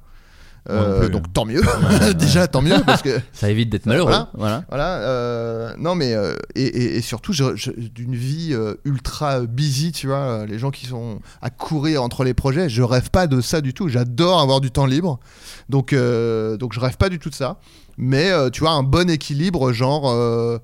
Euh, 0.70 1.00
plus. 1.00 1.10
donc 1.10 1.34
tant 1.34 1.46
mieux 1.46 1.64
déjà 2.20 2.48
tant 2.48 2.62
mieux 2.62 2.76
parce 2.86 3.02
que 3.02 3.20
Ça 3.34 3.50
évite 3.50 3.70
d'être 3.72 3.88
malheureux. 3.88 4.12
Voilà. 4.12 4.30
Voilà. 4.36 4.64
voilà 4.70 4.98
euh, 5.00 5.74
non 5.80 5.96
mais 5.96 6.14
euh, 6.14 6.36
et, 6.54 6.66
et- 6.66 6.98
et 6.98 7.02
surtout 7.02 7.34
d'une 7.34 8.16
vie 8.16 8.50
euh, 8.52 8.76
ultra 8.86 9.40
busy 9.42 9.92
tu 9.92 10.06
vois 10.06 10.46
les 10.46 10.60
gens 10.60 10.70
qui 10.70 10.86
sont 10.86 11.20
à 11.42 11.50
courir 11.50 12.04
entre 12.04 12.24
les 12.24 12.36
projets 12.36 12.70
je 12.70 12.84
rêve 12.84 13.10
pas 13.10 13.26
de 13.26 13.42
ça 13.42 13.60
du 13.62 13.74
tout 13.74 13.88
j'adore 13.90 14.40
avoir 14.40 14.62
du 14.62 14.70
temps 14.70 14.86
libre 14.86 15.20
donc 15.68 15.94
euh, 15.94 16.58
donc 16.58 16.74
je 16.74 16.80
rêve 16.80 16.96
pas 16.98 17.10
du 17.10 17.18
tout 17.18 17.32
de 17.32 17.36
ça 17.36 17.58
mais 17.98 18.30
euh, 18.30 18.52
tu 18.52 18.60
vois 18.60 18.72
un 18.72 18.84
bon 18.84 19.10
équilibre 19.10 19.72
genre 19.74 20.12
euh, 20.12 20.60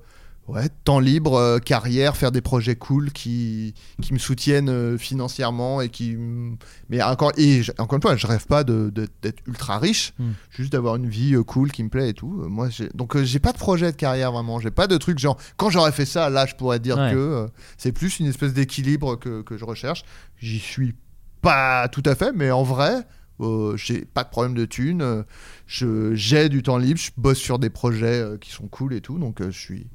ouais 0.48 0.68
temps 0.84 0.98
libre 0.98 1.34
euh, 1.34 1.58
carrière 1.58 2.16
faire 2.16 2.32
des 2.32 2.40
projets 2.40 2.74
cool 2.76 3.12
qui 3.12 3.74
qui 4.02 4.12
me 4.14 4.18
soutiennent 4.18 4.68
euh, 4.70 4.96
financièrement 4.98 5.80
et 5.80 5.88
qui 5.90 6.16
mais 6.88 7.02
encore 7.02 7.32
et 7.36 7.60
encore 7.78 7.96
une 7.96 8.02
fois 8.02 8.16
je 8.16 8.26
rêve 8.26 8.46
pas 8.46 8.64
de- 8.64 8.90
de- 8.90 9.08
d'être 9.22 9.42
ultra 9.46 9.78
riche 9.78 10.14
Hmm. 10.18 10.32
juste 10.50 10.72
d'avoir 10.72 10.96
une 10.96 11.08
vie 11.08 11.34
euh, 11.34 11.42
cool 11.42 11.70
qui 11.70 11.84
me 11.84 11.88
plaît 11.90 12.08
et 12.10 12.14
tout 12.14 12.28
moi 12.48 12.68
donc 12.94 13.16
j'ai 13.22 13.38
pas 13.38 13.52
de 13.52 13.58
projet 13.58 13.92
de 13.92 13.96
carrière 13.96 14.32
vraiment 14.32 14.58
j'ai 14.58 14.70
pas 14.70 14.86
de 14.86 14.96
truc 14.96 15.18
genre 15.18 15.36
quand 15.56 15.70
j'aurais 15.70 15.92
fait 15.92 16.06
ça 16.06 16.30
là 16.30 16.46
je 16.46 16.54
pourrais 16.54 16.78
dire 16.80 16.96
Ouais. 16.98 17.12
que 17.12 17.46
c'est 17.76 17.92
plus 17.92 18.18
une 18.18 18.26
espèce 18.26 18.54
d'équilibre 18.54 19.16
que, 19.16 19.42
que 19.42 19.56
je 19.58 19.64
recherche 19.64 20.02
j'y 20.38 20.58
suis 20.58 20.94
pas 21.42 21.88
tout 21.88 22.02
à 22.06 22.14
fait 22.14 22.32
mais 22.34 22.50
en 22.50 22.62
vrai 22.62 23.06
euh, 23.40 23.76
j'ai 23.76 24.04
pas 24.04 24.24
de 24.24 24.30
problème 24.30 24.54
de 24.54 24.64
thunes 24.64 25.02
euh, 25.02 25.22
je 25.66 26.14
j'ai 26.14 26.48
du 26.48 26.62
temps 26.62 26.78
libre 26.78 26.98
je 26.98 27.10
bosse 27.16 27.38
sur 27.38 27.58
des 27.58 27.70
projets 27.70 28.20
euh, 28.20 28.36
qui 28.38 28.50
sont 28.50 28.66
cool 28.66 28.94
et 28.94 29.00
tout 29.00 29.18
donc 29.18 29.40
je 29.42 29.50
suis 29.50 29.86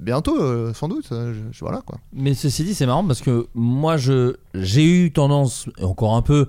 bientôt 0.00 0.40
euh, 0.40 0.72
sans 0.74 0.88
doute 0.88 1.06
euh, 1.12 1.32
je, 1.34 1.56
je- 1.56 1.60
voilà 1.64 1.80
quoi 1.86 1.98
Mais 2.12 2.34
ceci 2.34 2.64
dit, 2.64 2.74
c'est 2.74 2.86
marrant 2.86 3.04
parce 3.04 3.20
que 3.20 3.46
moi, 3.54 3.96
je 3.96 4.34
j'ai 4.54 4.84
eu 4.84 5.12
tendance, 5.12 5.66
et 5.78 5.84
encore 5.84 6.14
un 6.14 6.22
peu, 6.22 6.46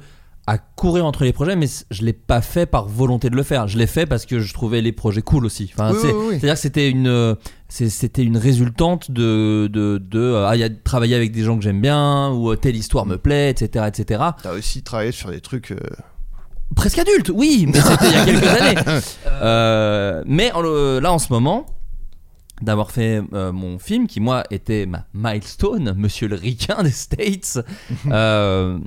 à 0.47 0.59
courir 0.59 1.05
entre 1.07 1.23
les 1.23 1.33
projets, 1.33 1.55
mais 1.55 1.65
c- 1.65 1.85
je 1.89 2.03
l'ai 2.03 2.13
pas 2.13 2.39
fait 2.41 2.67
par 2.67 2.87
volonté 2.87 3.31
de 3.31 3.35
le 3.35 3.41
faire. 3.41 3.67
Je 3.67 3.77
l'ai 3.79 3.87
fait 3.87 4.05
parce 4.05 4.27
que 4.27 4.39
je 4.39 4.53
trouvais 4.53 4.81
les 4.81 4.91
projets 4.91 5.23
cool 5.23 5.43
aussi. 5.45 5.71
Enfin, 5.73 5.91
Oui, 5.91 5.97
c'est- 6.01 6.11
oui, 6.13 6.17
oui. 6.19 6.29
C'est-à-dire 6.33 6.53
que 6.53 6.59
c'était 6.59 6.89
une, 6.89 7.07
euh, 7.07 7.33
c'est- 7.67 7.89
c'était 7.89 8.21
une 8.23 8.37
résultante 8.37 9.09
de, 9.09 9.67
de, 9.73 9.97
de 9.97 10.19
euh, 10.19 10.47
ah, 10.47 10.55
il 10.55 10.59
y 10.59 10.63
a 10.63 10.69
de 10.69 10.77
travailler 10.83 11.15
avec 11.15 11.31
des 11.31 11.43
gens 11.43 11.57
que 11.57 11.63
j'aime 11.63 11.81
bien, 11.81 12.29
ou 12.31 12.51
euh, 12.51 12.55
telle 12.57 12.75
histoire 12.75 13.07
me 13.07 13.17
plaît, 13.17 13.49
etc., 13.49 13.85
etc. 13.87 14.23
t'as 14.43 14.53
aussi 14.53 14.83
travaillé 14.83 15.11
sur 15.11 15.31
des 15.31 15.41
trucs 15.41 15.71
euh, 15.71 15.77
Presque 16.75 16.97
adulte, 16.99 17.31
oui, 17.33 17.67
mais 17.71 17.79
c'était 17.79 18.05
il 18.07 18.11
y 18.11 18.15
a 18.15 18.25
quelques 18.25 18.43
années. 18.87 19.01
Euh, 19.41 20.23
mais 20.27 20.51
en 20.51 20.61
le- 20.61 20.99
là, 20.99 21.11
en 21.13 21.19
ce 21.19 21.31
moment, 21.31 21.65
d'avoir 22.61 22.91
fait 22.91 23.21
euh, 23.33 23.51
mon 23.51 23.79
film, 23.79 24.07
qui 24.07 24.19
moi 24.19 24.43
était 24.51 24.85
ma 24.85 25.05
milestone, 25.13 25.93
Monsieur 25.97 26.27
le 26.27 26.35
Ricain 26.35 26.83
des 26.83 26.91
States, 26.91 27.59
euh, 28.07 28.79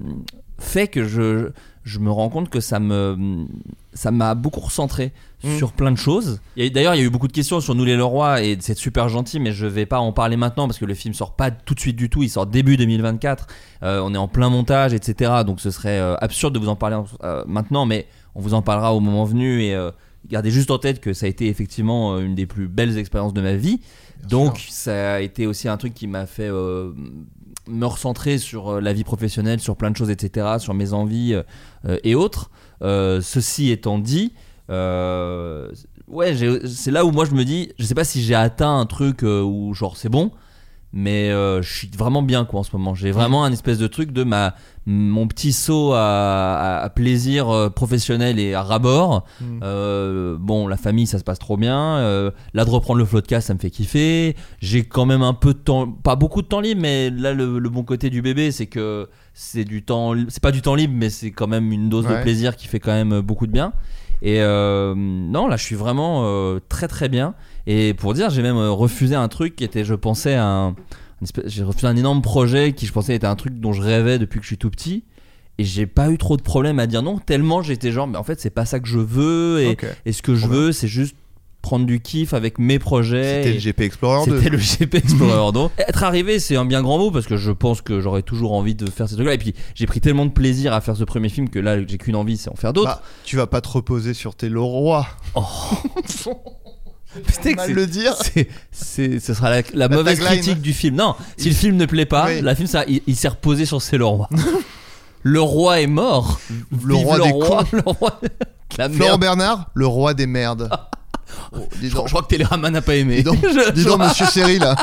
fait 0.58 0.88
que 0.88 1.06
je, 1.06 1.50
je 1.84 1.98
me 1.98 2.10
rends 2.10 2.28
compte 2.28 2.50
que 2.50 2.60
ça 2.60 2.80
me 2.80 3.46
ça 3.92 4.10
m'a 4.10 4.34
beaucoup 4.34 4.60
recentré 4.60 5.12
Mm. 5.44 5.56
sur 5.56 5.70
plein 5.70 5.92
de 5.92 5.96
choses. 5.96 6.40
D'ailleurs, 6.56 6.96
il 6.96 6.98
y 6.98 7.00
a 7.02 7.04
eu 7.04 7.10
beaucoup 7.10 7.28
de 7.28 7.32
questions 7.32 7.60
sur 7.60 7.76
Nous 7.76 7.84
les 7.84 7.96
Leroy 7.96 8.42
et 8.42 8.56
c'est 8.60 8.76
super 8.76 9.08
gentil, 9.08 9.38
mais 9.38 9.52
je 9.52 9.66
vais 9.66 9.86
pas 9.86 10.00
en 10.00 10.12
parler 10.12 10.36
maintenant 10.36 10.66
parce 10.66 10.78
que 10.78 10.84
le 10.84 10.94
film 10.94 11.14
sort 11.14 11.36
pas 11.36 11.52
tout 11.52 11.74
de 11.74 11.80
suite 11.80 11.94
du 11.94 12.10
tout. 12.10 12.24
Il 12.24 12.28
sort 12.28 12.46
début 12.46 12.76
2024. 12.76 13.46
Euh, 13.84 14.00
on 14.02 14.12
est 14.14 14.18
en 14.18 14.26
plein 14.26 14.50
montage, 14.50 14.94
etc. 14.94 15.42
Donc 15.46 15.60
ce 15.60 15.70
serait 15.70 16.00
absurde 16.20 16.54
de 16.54 16.58
vous 16.58 16.68
en 16.68 16.74
parler 16.74 16.98
maintenant, 17.46 17.86
mais 17.86 18.08
on 18.34 18.40
vous 18.40 18.54
en 18.54 18.62
parlera 18.62 18.94
au 18.94 19.00
moment 19.00 19.24
venu 19.24 19.62
et 19.62 19.76
gardez 20.26 20.50
juste 20.50 20.70
en 20.70 20.78
tête 20.78 21.00
que 21.00 21.12
ça 21.12 21.26
a 21.26 21.28
été 21.28 21.48
effectivement 21.48 22.14
euh, 22.14 22.20
une 22.20 22.34
des 22.34 22.46
plus 22.46 22.68
belles 22.68 22.98
expériences 22.98 23.34
de 23.34 23.40
ma 23.40 23.54
vie. 23.54 23.80
Donc 24.28 24.66
ça 24.68 25.14
a 25.14 25.20
été 25.20 25.46
aussi 25.46 25.68
un 25.68 25.76
truc 25.76 25.94
qui 25.94 26.06
m'a 26.06 26.26
fait 26.26 26.48
euh, 26.48 26.92
me 27.68 27.86
recentrer 27.86 28.38
sur 28.38 28.68
euh, 28.68 28.80
la 28.80 28.92
vie 28.92 29.04
professionnelle, 29.04 29.60
sur 29.60 29.76
plein 29.76 29.90
de 29.90 29.96
choses, 29.96 30.10
etc., 30.10 30.56
sur 30.58 30.74
mes 30.74 30.92
envies 30.92 31.34
euh, 31.34 31.98
et 32.02 32.14
autres. 32.14 32.50
Euh, 32.82 33.20
ceci 33.20 33.70
étant 33.70 33.98
dit, 33.98 34.32
ouais, 34.68 36.34
c'est 36.66 36.90
là 36.90 37.04
où 37.04 37.10
moi 37.10 37.24
je 37.24 37.32
me 37.32 37.44
dis, 37.44 37.72
je 37.78 37.84
sais 37.84 37.94
pas 37.94 38.04
si 38.04 38.22
j'ai 38.22 38.34
atteint 38.34 38.78
un 38.78 38.86
truc 38.86 39.22
où 39.22 39.72
genre 39.74 39.96
c'est 39.96 40.08
bon, 40.08 40.30
mais 40.92 41.30
je 41.30 41.68
suis 41.68 41.90
vraiment 41.96 42.22
bien 42.22 42.44
quoi 42.44 42.60
en 42.60 42.62
ce 42.62 42.74
moment. 42.74 42.94
J'ai 42.94 43.10
vraiment 43.10 43.44
un 43.44 43.52
espèce 43.52 43.78
de 43.78 43.86
truc 43.86 44.12
de 44.12 44.24
ma 44.24 44.54
mon 44.90 45.28
petit 45.28 45.52
saut 45.52 45.92
à, 45.92 45.98
à- 46.00 46.78
à 46.82 46.88
plaisir 46.88 47.50
euh, 47.50 47.68
professionnel 47.68 48.38
et 48.38 48.54
à 48.54 48.62
rabord. 48.62 49.24
Mm. 49.40 49.60
Euh, 49.62 50.36
bon, 50.40 50.66
la 50.66 50.78
famille 50.78 51.06
ça 51.06 51.18
se 51.18 51.24
passe 51.24 51.38
trop 51.38 51.58
bien. 51.58 51.98
Euh, 51.98 52.30
là 52.54 52.64
de 52.64 52.70
reprendre 52.70 52.98
le 52.98 53.04
floodcast 53.04 53.48
ça 53.48 53.54
me 53.54 53.58
fait 53.58 53.70
kiffer. 53.70 54.34
J'ai 54.60 54.84
quand 54.84 55.04
même 55.04 55.20
un 55.22 55.34
peu 55.34 55.52
de 55.52 55.58
temps, 55.58 55.86
pas 55.86 56.16
beaucoup 56.16 56.40
de 56.40 56.46
temps 56.46 56.60
libre, 56.60 56.80
mais 56.80 57.10
là 57.10 57.34
le, 57.34 57.58
le 57.58 57.68
bon 57.68 57.82
côté 57.84 58.08
du 58.08 58.22
bébé 58.22 58.50
c'est 58.50 58.66
que 58.66 59.08
c'est 59.34 59.64
du 59.64 59.82
temps, 59.84 60.14
c'est 60.28 60.42
pas 60.42 60.52
du 60.52 60.62
temps 60.62 60.74
libre, 60.74 60.94
mais 60.96 61.10
c'est 61.10 61.30
quand 61.32 61.46
même 61.48 61.70
une 61.70 61.88
dose 61.90 62.06
de 62.06 62.14
plaisir 62.22 62.56
qui 62.56 62.66
fait 62.66 62.80
quand 62.80 62.92
même 62.92 63.20
beaucoup 63.20 63.46
de 63.46 63.52
bien. 63.52 63.72
Et 64.20 64.40
euh, 64.40 64.94
non, 64.96 65.46
là, 65.46 65.56
je 65.56 65.62
suis 65.62 65.76
vraiment 65.76 66.22
euh, 66.24 66.58
très 66.68 66.88
très 66.88 67.08
bien. 67.08 67.34
Et 67.68 67.94
pour 67.94 68.14
dire, 68.14 68.30
j'ai 68.30 68.42
même 68.42 68.56
euh, 68.56 68.72
refusé 68.72 69.14
un 69.14 69.28
truc 69.28 69.54
qui 69.54 69.62
était, 69.62 69.84
je 69.84 69.94
pensais, 69.94 70.34
un, 70.34 70.74
j'ai 71.46 71.62
refusé 71.62 71.86
un 71.86 71.96
énorme 71.96 72.22
projet 72.22 72.72
qui, 72.72 72.86
je 72.86 72.92
pensais, 72.92 73.14
était 73.14 73.26
un 73.26 73.36
truc 73.36 73.58
dont 73.58 73.72
je 73.72 73.82
rêvais 73.82 74.18
depuis 74.18 74.38
que 74.38 74.44
je 74.44 74.48
suis 74.48 74.58
tout 74.58 74.70
petit. 74.70 75.04
Et 75.60 75.64
j'ai 75.64 75.86
pas 75.86 76.10
eu 76.10 76.18
trop 76.18 76.36
de 76.36 76.42
problème 76.42 76.78
à 76.78 76.86
dire 76.86 77.02
non, 77.02 77.18
tellement 77.18 77.62
j'étais 77.62 77.90
genre, 77.90 78.06
mais 78.06 78.16
en 78.16 78.22
fait, 78.22 78.40
c'est 78.40 78.50
pas 78.50 78.64
ça 78.64 78.78
que 78.78 78.86
je 78.86 79.00
veux. 79.00 79.60
Et, 79.60 79.76
et 80.06 80.12
ce 80.12 80.22
que 80.22 80.36
je 80.36 80.46
veux, 80.46 80.70
c'est 80.70 80.86
juste 80.86 81.16
prendre 81.62 81.86
du 81.86 82.00
kiff 82.00 82.34
avec 82.34 82.58
mes 82.58 82.78
projets. 82.78 83.42
c'était 83.42 83.54
le 83.54 83.58
GP 83.58 83.80
Explorer 83.80 84.30
2 84.30 84.38
c'était 84.38 84.50
le 84.50 84.58
GP 84.58 84.94
Explorer 84.94 85.52
2. 85.78 85.82
Être 85.88 86.04
arrivé, 86.04 86.38
c'est 86.38 86.56
un 86.56 86.64
bien 86.64 86.82
grand 86.82 86.98
mot 86.98 87.10
parce 87.10 87.26
que 87.26 87.36
je 87.36 87.50
pense 87.50 87.82
que 87.82 88.00
j'aurais 88.00 88.22
toujours 88.22 88.52
envie 88.52 88.74
de 88.74 88.88
faire 88.88 89.08
ces 89.08 89.16
trucs-là. 89.16 89.34
Et 89.34 89.38
puis, 89.38 89.54
j'ai 89.74 89.86
pris 89.86 90.00
tellement 90.00 90.26
de 90.26 90.30
plaisir 90.30 90.72
à 90.72 90.80
faire 90.80 90.96
ce 90.96 91.04
premier 91.04 91.28
film 91.28 91.48
que 91.48 91.58
là, 91.58 91.84
j'ai 91.86 91.98
qu'une 91.98 92.16
envie, 92.16 92.36
c'est 92.36 92.50
en 92.50 92.54
faire 92.54 92.72
d'autres. 92.72 92.88
Bah, 92.88 93.02
tu 93.24 93.36
vas 93.36 93.46
pas 93.46 93.60
te 93.60 93.68
reposer 93.68 94.14
sur 94.14 94.34
tes 94.34 94.48
Putain, 94.48 95.06
que 96.06 96.38
mal 97.56 97.72
le 97.72 97.86
dire 97.86 98.14
c'est, 98.22 98.48
c'est- 98.70 99.18
ce 99.20 99.34
sera 99.34 99.50
la, 99.50 99.62
la 99.74 99.88
mauvaise 99.88 100.18
tagline. 100.18 100.40
critique 100.42 100.60
du 100.60 100.72
film. 100.72 100.96
Non, 100.96 101.14
si 101.36 101.48
le 101.48 101.54
film 101.54 101.76
ne 101.76 101.86
plaît 101.86 102.06
pas, 102.06 102.26
Oui. 102.26 102.40
la 102.42 102.54
film, 102.54 102.66
ça, 102.68 102.84
il, 102.86 103.02
il 103.06 103.16
s'est 103.16 103.28
reposé 103.28 103.64
sur 103.66 103.80
ses 103.82 103.96
lauriers. 103.98 104.26
le 105.22 105.40
roi 105.40 105.80
est 105.80 105.86
mort. 105.86 106.40
Le 106.84 106.94
Vive 106.94 107.06
roi 107.06 107.18
le 107.18 107.24
des 107.24 107.30
roi, 107.30 107.64
cons. 107.64 107.66
le 107.76 107.82
roi 107.84 108.20
de 108.22 108.28
la 108.78 108.88
Florent 108.88 109.08
merde. 109.10 109.20
Bernard 109.20 109.70
le 109.74 109.86
roi 109.86 110.14
des 110.14 110.26
merdes 110.26 110.68
Oh, 111.52 111.68
Je, 111.82 111.88
donc, 111.88 112.08
crois 112.08 112.22
que 112.22 112.28
Télérama 112.28 112.70
n'a 112.70 112.82
pas 112.82 112.96
aimé. 112.96 113.16
Dis 113.16 113.22
donc, 113.22 113.38
Je- 113.42 113.70
dis 113.72 113.82
je- 113.82 113.88
donc, 113.88 113.98
monsieur 114.00 114.26
Seri 114.26 114.58
là 114.58 114.74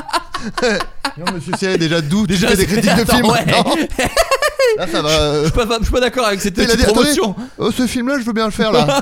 Non, 1.18 1.26
monsieur 1.34 1.54
Cyril, 1.58 1.78
déjà 1.78 2.02
d'où 2.02 2.28
tu 2.28 2.34
Déjà, 2.34 2.50
fais 2.50 2.58
des 2.58 2.66
critiques 2.66 2.96
de 2.96 3.06
films 3.06 3.26
ouais. 3.28 3.46
Là, 4.78 4.88
ça 4.88 5.02
va. 5.02 5.10
euh, 5.10 5.39
Je 5.46 5.46
suis 5.46 5.54
pas, 5.68 5.78
je 5.80 5.84
suis 5.84 5.93
pas 5.93 6.00
d'accord 6.02 6.26
avec 6.28 6.41
cette 6.41 6.56
petite 6.56 6.84
promotion. 6.86 7.36
Oh, 7.58 7.72
ce 7.72 7.88
film-là, 7.88 8.20
je 8.20 8.26
veux 8.26 8.34
bien 8.34 8.46
le 8.46 8.52
faire 8.52 8.72
là. 8.74 9.02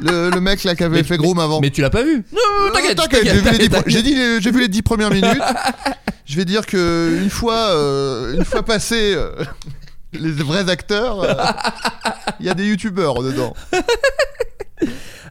le, 0.00 0.30
le 0.30 0.40
mec 0.40 0.64
là 0.64 0.74
qui 0.74 0.82
avait 0.84 0.98
Mais- 0.98 1.02
fait 1.04 1.18
Groom 1.18 1.38
avant. 1.38 1.60
Mais 1.60 1.70
tu 1.70 1.82
l'as 1.82 1.90
pas 1.90 2.02
vu 2.02 2.24
Non, 2.32 2.72
t'inquiète, 2.72 2.96
t'inquiète, 2.96 3.84
j'ai 3.86 4.02
dit 4.02 4.16
j'ai 4.40 4.50
vu 4.50 4.60
les 4.60 4.68
10 4.68 4.82
premières 4.82 5.10
minutes. 5.10 5.42
je 6.24 6.36
vais 6.36 6.44
dire 6.46 6.64
que 6.64 7.18
une 7.22 7.30
fois, 7.30 7.54
euh, 7.72 8.34
une 8.36 8.44
fois 8.44 8.62
passé 8.62 9.12
euh, 9.14 9.32
les 10.14 10.30
vrais 10.30 10.70
acteurs, 10.70 11.22
euh, 11.22 11.34
il 12.40 12.46
y 12.46 12.48
a 12.48 12.54
des 12.54 12.64
youtubeurs 12.66 13.22
dedans. 13.22 13.54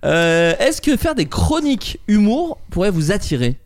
Euh, 0.04 0.54
Est-ce 0.60 0.82
que 0.82 0.98
faire 0.98 1.16
des 1.16 1.28
chroniques 1.28 2.00
humour 2.08 2.60
pourrait 2.72 2.92
vous 2.92 3.12
attirer? 3.12 3.60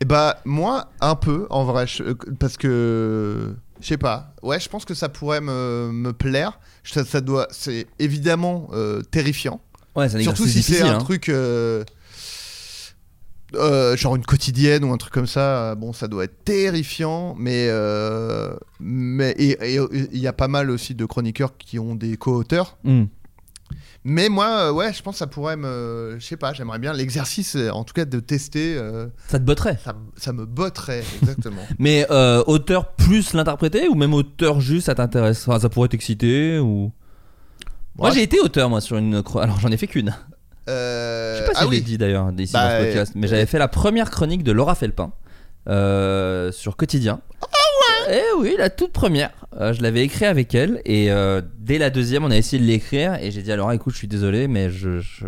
Et 0.00 0.06
bah 0.06 0.38
moi 0.46 0.90
un 1.02 1.14
peu 1.14 1.46
en 1.50 1.64
vrai 1.64 1.86
je- 1.86 2.02
euh, 2.02 2.14
parce 2.38 2.56
que 2.56 3.54
je 3.80 3.86
sais 3.86 3.98
pas. 3.98 4.34
Ouais, 4.42 4.58
je 4.58 4.68
pense 4.70 4.84
que 4.86 4.94
ça 4.94 5.08
pourrait 5.10 5.40
me, 5.42 5.90
me 5.92 6.12
plaire. 6.14 6.58
Ça, 6.84 7.04
ça 7.04 7.20
doit 7.20 7.46
c'est 7.50 7.86
évidemment 7.98 8.68
euh, 8.72 9.02
terrifiant. 9.02 9.60
Ouais, 9.96 10.08
c'est 10.08 10.16
un 10.16 10.20
Surtout 10.22 10.44
exercice 10.44 10.64
si 10.66 10.72
c'est 10.72 10.78
difficile. 10.78 10.94
un 10.94 10.96
hein. 10.96 11.04
truc 11.04 11.28
euh, 11.28 11.84
euh, 13.56 13.96
genre 13.96 14.16
une 14.16 14.24
quotidienne 14.24 14.84
ou 14.84 14.92
un 14.92 14.96
truc 14.96 15.12
comme 15.12 15.26
ça. 15.26 15.70
euh, 15.70 15.74
Bon, 15.74 15.92
ça 15.92 16.08
doit 16.08 16.24
être 16.24 16.44
terrifiant, 16.44 17.34
mais 17.38 17.66
euh, 17.68 18.54
mais 18.78 19.32
et 19.32 19.74
et, 19.74 19.78
euh, 19.78 19.88
il 20.12 20.18
y 20.20 20.26
a 20.28 20.32
pas 20.32 20.48
mal 20.48 20.70
aussi 20.70 20.94
de 20.94 21.04
chroniqueurs 21.04 21.56
qui 21.58 21.78
ont 21.78 21.94
des 21.94 22.16
co-auteurs. 22.16 22.78
Hmm. 22.84 23.04
Mais 24.04 24.30
moi, 24.30 24.68
euh, 24.68 24.72
ouais, 24.72 24.92
je 24.94 25.02
pense 25.02 25.16
que 25.16 25.18
ça 25.18 25.26
pourrait 25.26 25.56
me, 25.58 26.16
je 26.18 26.24
sais 26.24 26.38
pas, 26.38 26.54
j'aimerais 26.54 26.78
bien 26.78 26.92
l'exercice, 26.94 27.54
euh, 27.56 27.68
en 27.70 27.84
tout 27.84 27.92
cas 27.92 28.06
de 28.06 28.18
tester. 28.18 28.74
euh, 28.78 29.08
Ça 29.28 29.38
te 29.38 29.44
botterait? 29.44 29.78
ça, 29.84 29.94
ça 30.16 30.32
me 30.32 30.46
botterait 30.46 31.04
exactement. 31.20 31.60
Mais 31.78 32.06
euh, 32.10 32.42
auteur 32.46 32.92
plus 32.94 33.34
l'interpréter 33.34 33.88
ou 33.88 33.94
même 33.94 34.14
auteur 34.14 34.60
juste 34.60 34.86
ça 34.86 34.94
t'intéresse? 34.94 35.46
Enfin, 35.46 35.60
Ça 35.60 35.68
pourrait 35.68 35.88
t'exciter 35.88 36.58
ou? 36.58 36.92
Moi 37.98 38.08
Ouais, 38.08 38.14
j'ai 38.14 38.22
été 38.22 38.40
auteur 38.40 38.70
moi 38.70 38.80
sur 38.80 38.96
une 38.96 39.20
chro- 39.20 39.40
alors 39.42 39.60
j'en 39.60 39.68
ai 39.70 39.76
fait 39.76 39.86
qu'une. 39.86 40.14
Euh, 40.68 41.34
Je 41.36 41.40
sais 41.40 41.46
pas 41.48 41.54
si 41.54 41.60
ah 41.60 41.66
je 41.66 41.70
l'ai 41.70 41.76
oui. 41.78 41.82
dit 41.82 41.98
d'ailleurs 41.98 42.30
ici 42.38 42.52
Bah, 42.54 42.64
dans 42.72 42.78
ce 42.80 42.84
podcast, 42.86 43.12
mais 43.16 43.28
j'avais 43.28 43.46
fait 43.46 43.58
la 43.58 43.68
première 43.68 44.10
chronique 44.10 44.44
de 44.44 44.52
Laura 44.52 44.74
Felpin 44.76 45.12
euh, 45.68 46.50
sur 46.52 46.76
Quotidien. 46.76 47.20
Eh 48.10 48.22
oui, 48.40 48.54
la 48.58 48.70
toute 48.70 48.92
première. 48.92 49.30
Euh, 49.60 49.72
je 49.72 49.82
l'avais 49.82 50.02
écrit 50.04 50.24
avec 50.24 50.54
elle 50.54 50.80
et 50.84 51.10
euh, 51.10 51.40
dès 51.58 51.78
la 51.78 51.90
deuxième, 51.90 52.24
on 52.24 52.30
a 52.30 52.36
essayé 52.36 52.62
de 52.62 52.66
l'écrire 52.66 53.14
et 53.20 53.30
j'ai 53.30 53.42
dit 53.42 53.50
Laura, 53.54 53.74
écoute, 53.74 53.92
je 53.92 53.98
suis 53.98 54.08
désolé, 54.08 54.48
mais 54.48 54.70
je. 54.70 55.00
je- 55.00 55.26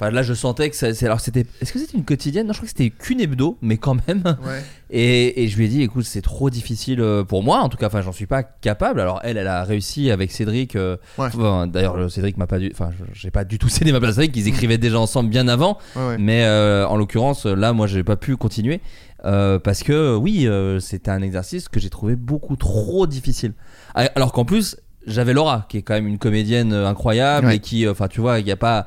Enfin 0.00 0.12
là, 0.12 0.22
je 0.22 0.32
sentais 0.32 0.70
que 0.70 0.76
ça. 0.76 0.94
c'est- 0.94 1.06
Alors 1.06 1.18
c'était. 1.18 1.44
Est-ce 1.60 1.72
que 1.72 1.80
c'était 1.80 1.96
une 1.98 2.04
quotidienne? 2.04 2.46
Non, 2.46 2.52
je 2.52 2.58
crois 2.60 2.66
que 2.66 2.74
c'était 2.76 2.90
qu'une 2.90 3.20
hebdo, 3.20 3.58
mais 3.62 3.78
quand 3.78 3.96
même. 4.06 4.22
Ouais. 4.46 4.62
Et, 4.90 5.42
et 5.42 5.48
je 5.48 5.56
lui 5.58 5.64
ai 5.66 5.68
dit, 5.68 5.82
écoute, 5.82 6.04
c'est 6.06 6.22
trop 6.22 6.48
difficile 6.50 7.00
euh, 7.02 7.22
pour 7.24 7.42
moi, 7.42 7.58
en 7.58 7.68
tout 7.68 7.76
cas, 7.76 7.88
enfin, 7.88 8.00
j'en 8.00 8.12
suis 8.12 8.24
pas 8.26 8.42
capable. 8.42 9.00
Alors, 9.00 9.20
elle, 9.22 9.36
elle 9.36 9.48
a 9.48 9.62
réussi 9.64 10.10
avec 10.10 10.30
Cédric. 10.32 10.76
euh, 10.76 10.96
Ouais. 11.18 11.26
enfin, 11.26 11.66
D'ailleurs, 11.66 11.96
le 11.98 12.08
Cédric 12.08 12.38
m'a 12.38 12.46
pas 12.46 12.58
dû. 12.60 12.70
Enfin, 12.72 12.88
je- 12.96 13.04
j'ai 13.12 13.30
pas 13.32 13.44
du 13.44 13.58
tout 13.58 13.68
cédé 13.68 13.90
ma 13.92 13.98
place 14.00 14.16
avec, 14.18 14.34
ils 14.36 14.46
écrivaient 14.48 14.78
déjà 14.78 14.98
ensemble 15.00 15.28
bien 15.30 15.46
avant. 15.48 15.76
Ouais, 15.96 16.06
ouais. 16.06 16.16
Mais 16.18 16.44
euh, 16.44 16.86
en 16.86 16.96
l'occurrence, 16.96 17.44
là, 17.44 17.72
moi, 17.74 17.86
j'ai 17.88 18.02
pas 18.04 18.16
pu 18.16 18.36
continuer. 18.36 18.80
Euh, 19.24 19.58
parce 19.58 19.82
que, 19.82 20.16
oui, 20.16 20.46
euh, 20.46 20.80
c'était 20.80 21.10
un 21.10 21.22
exercice 21.22 21.68
que 21.68 21.80
j'ai 21.80 21.90
trouvé 21.90 22.16
beaucoup 22.16 22.56
trop 22.56 23.06
difficile. 23.06 23.52
Alors 23.94 24.32
qu'en 24.32 24.44
plus, 24.44 24.76
j'avais 25.06 25.32
Laura, 25.32 25.66
qui 25.68 25.78
est 25.78 25.82
quand 25.82 25.94
même 25.94 26.06
une 26.06 26.18
comédienne 26.18 26.72
euh, 26.72 26.86
incroyable 26.86 27.46
Ouais. 27.46 27.56
et 27.56 27.58
qui, 27.60 27.88
enfin, 27.88 28.08
tu 28.08 28.20
vois, 28.20 28.38
il 28.40 28.46
y 28.46 28.52
a 28.52 28.56
pas. 28.56 28.86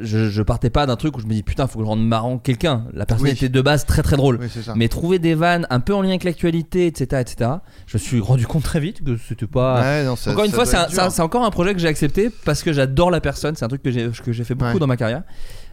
Je, 0.00 0.28
je 0.28 0.42
partais 0.42 0.68
pas 0.68 0.84
d'un 0.84 0.96
truc 0.96 1.16
où 1.16 1.20
je 1.20 1.26
me 1.26 1.32
dis 1.32 1.42
putain, 1.42 1.66
faut 1.66 1.78
que 1.78 1.84
je 1.84 1.88
rende 1.88 2.04
marrant 2.06 2.38
quelqu'un. 2.38 2.84
La 2.92 3.06
personne 3.06 3.26
Oui. 3.28 3.32
était 3.32 3.48
de 3.48 3.60
base 3.62 3.86
très 3.86 4.02
très 4.02 4.16
drôle. 4.16 4.38
Oui. 4.40 4.48
Mais 4.74 4.88
trouver 4.88 5.18
des 5.18 5.34
vannes 5.34 5.66
un 5.70 5.80
peu 5.80 5.94
en 5.94 6.02
lien 6.02 6.10
avec 6.10 6.24
l'actualité, 6.24 6.86
etc., 6.86 7.22
etc. 7.22 7.50
Je 7.86 7.96
me 7.96 8.02
suis 8.02 8.20
rendu 8.20 8.46
compte 8.46 8.64
très 8.64 8.80
vite 8.80 9.02
que 9.02 9.16
c'était 9.16 9.46
pas. 9.46 9.80
Ouais, 9.80 10.04
non, 10.04 10.16
ça- 10.16 10.32
encore 10.32 10.44
une 10.44 10.50
fois, 10.50 10.66
c'est 10.66 11.20
encore 11.22 11.44
un 11.44 11.50
projet 11.50 11.72
que 11.72 11.80
j'ai 11.80 11.88
accepté 11.88 12.30
parce 12.44 12.62
que 12.62 12.72
j'adore 12.72 13.10
la 13.10 13.20
personne. 13.20 13.54
C'est 13.54 13.64
un 13.64 13.68
truc 13.68 13.82
que 13.82 13.90
j'ai 13.90 14.10
que 14.10 14.32
j'ai 14.32 14.44
fait 14.44 14.54
beaucoup 14.54 14.74
Ouais. 14.74 14.78
dans 14.80 14.86
ma 14.88 14.96
carrière. 14.96 15.22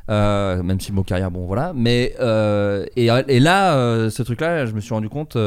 Euh, 0.09 0.61
même 0.63 0.79
si 0.79 0.91
mon 0.91 1.03
carrière, 1.03 1.31
bon 1.31 1.45
voilà. 1.45 1.71
Mais 1.75 2.15
euh, 2.19 2.85
et, 2.95 3.05
et 3.27 3.39
là, 3.39 3.75
euh, 3.75 4.09
ce 4.09 4.23
truc-là, 4.23 4.65
je 4.65 4.73
me 4.73 4.79
suis 4.81 4.93
rendu 4.93 5.09
compte. 5.09 5.37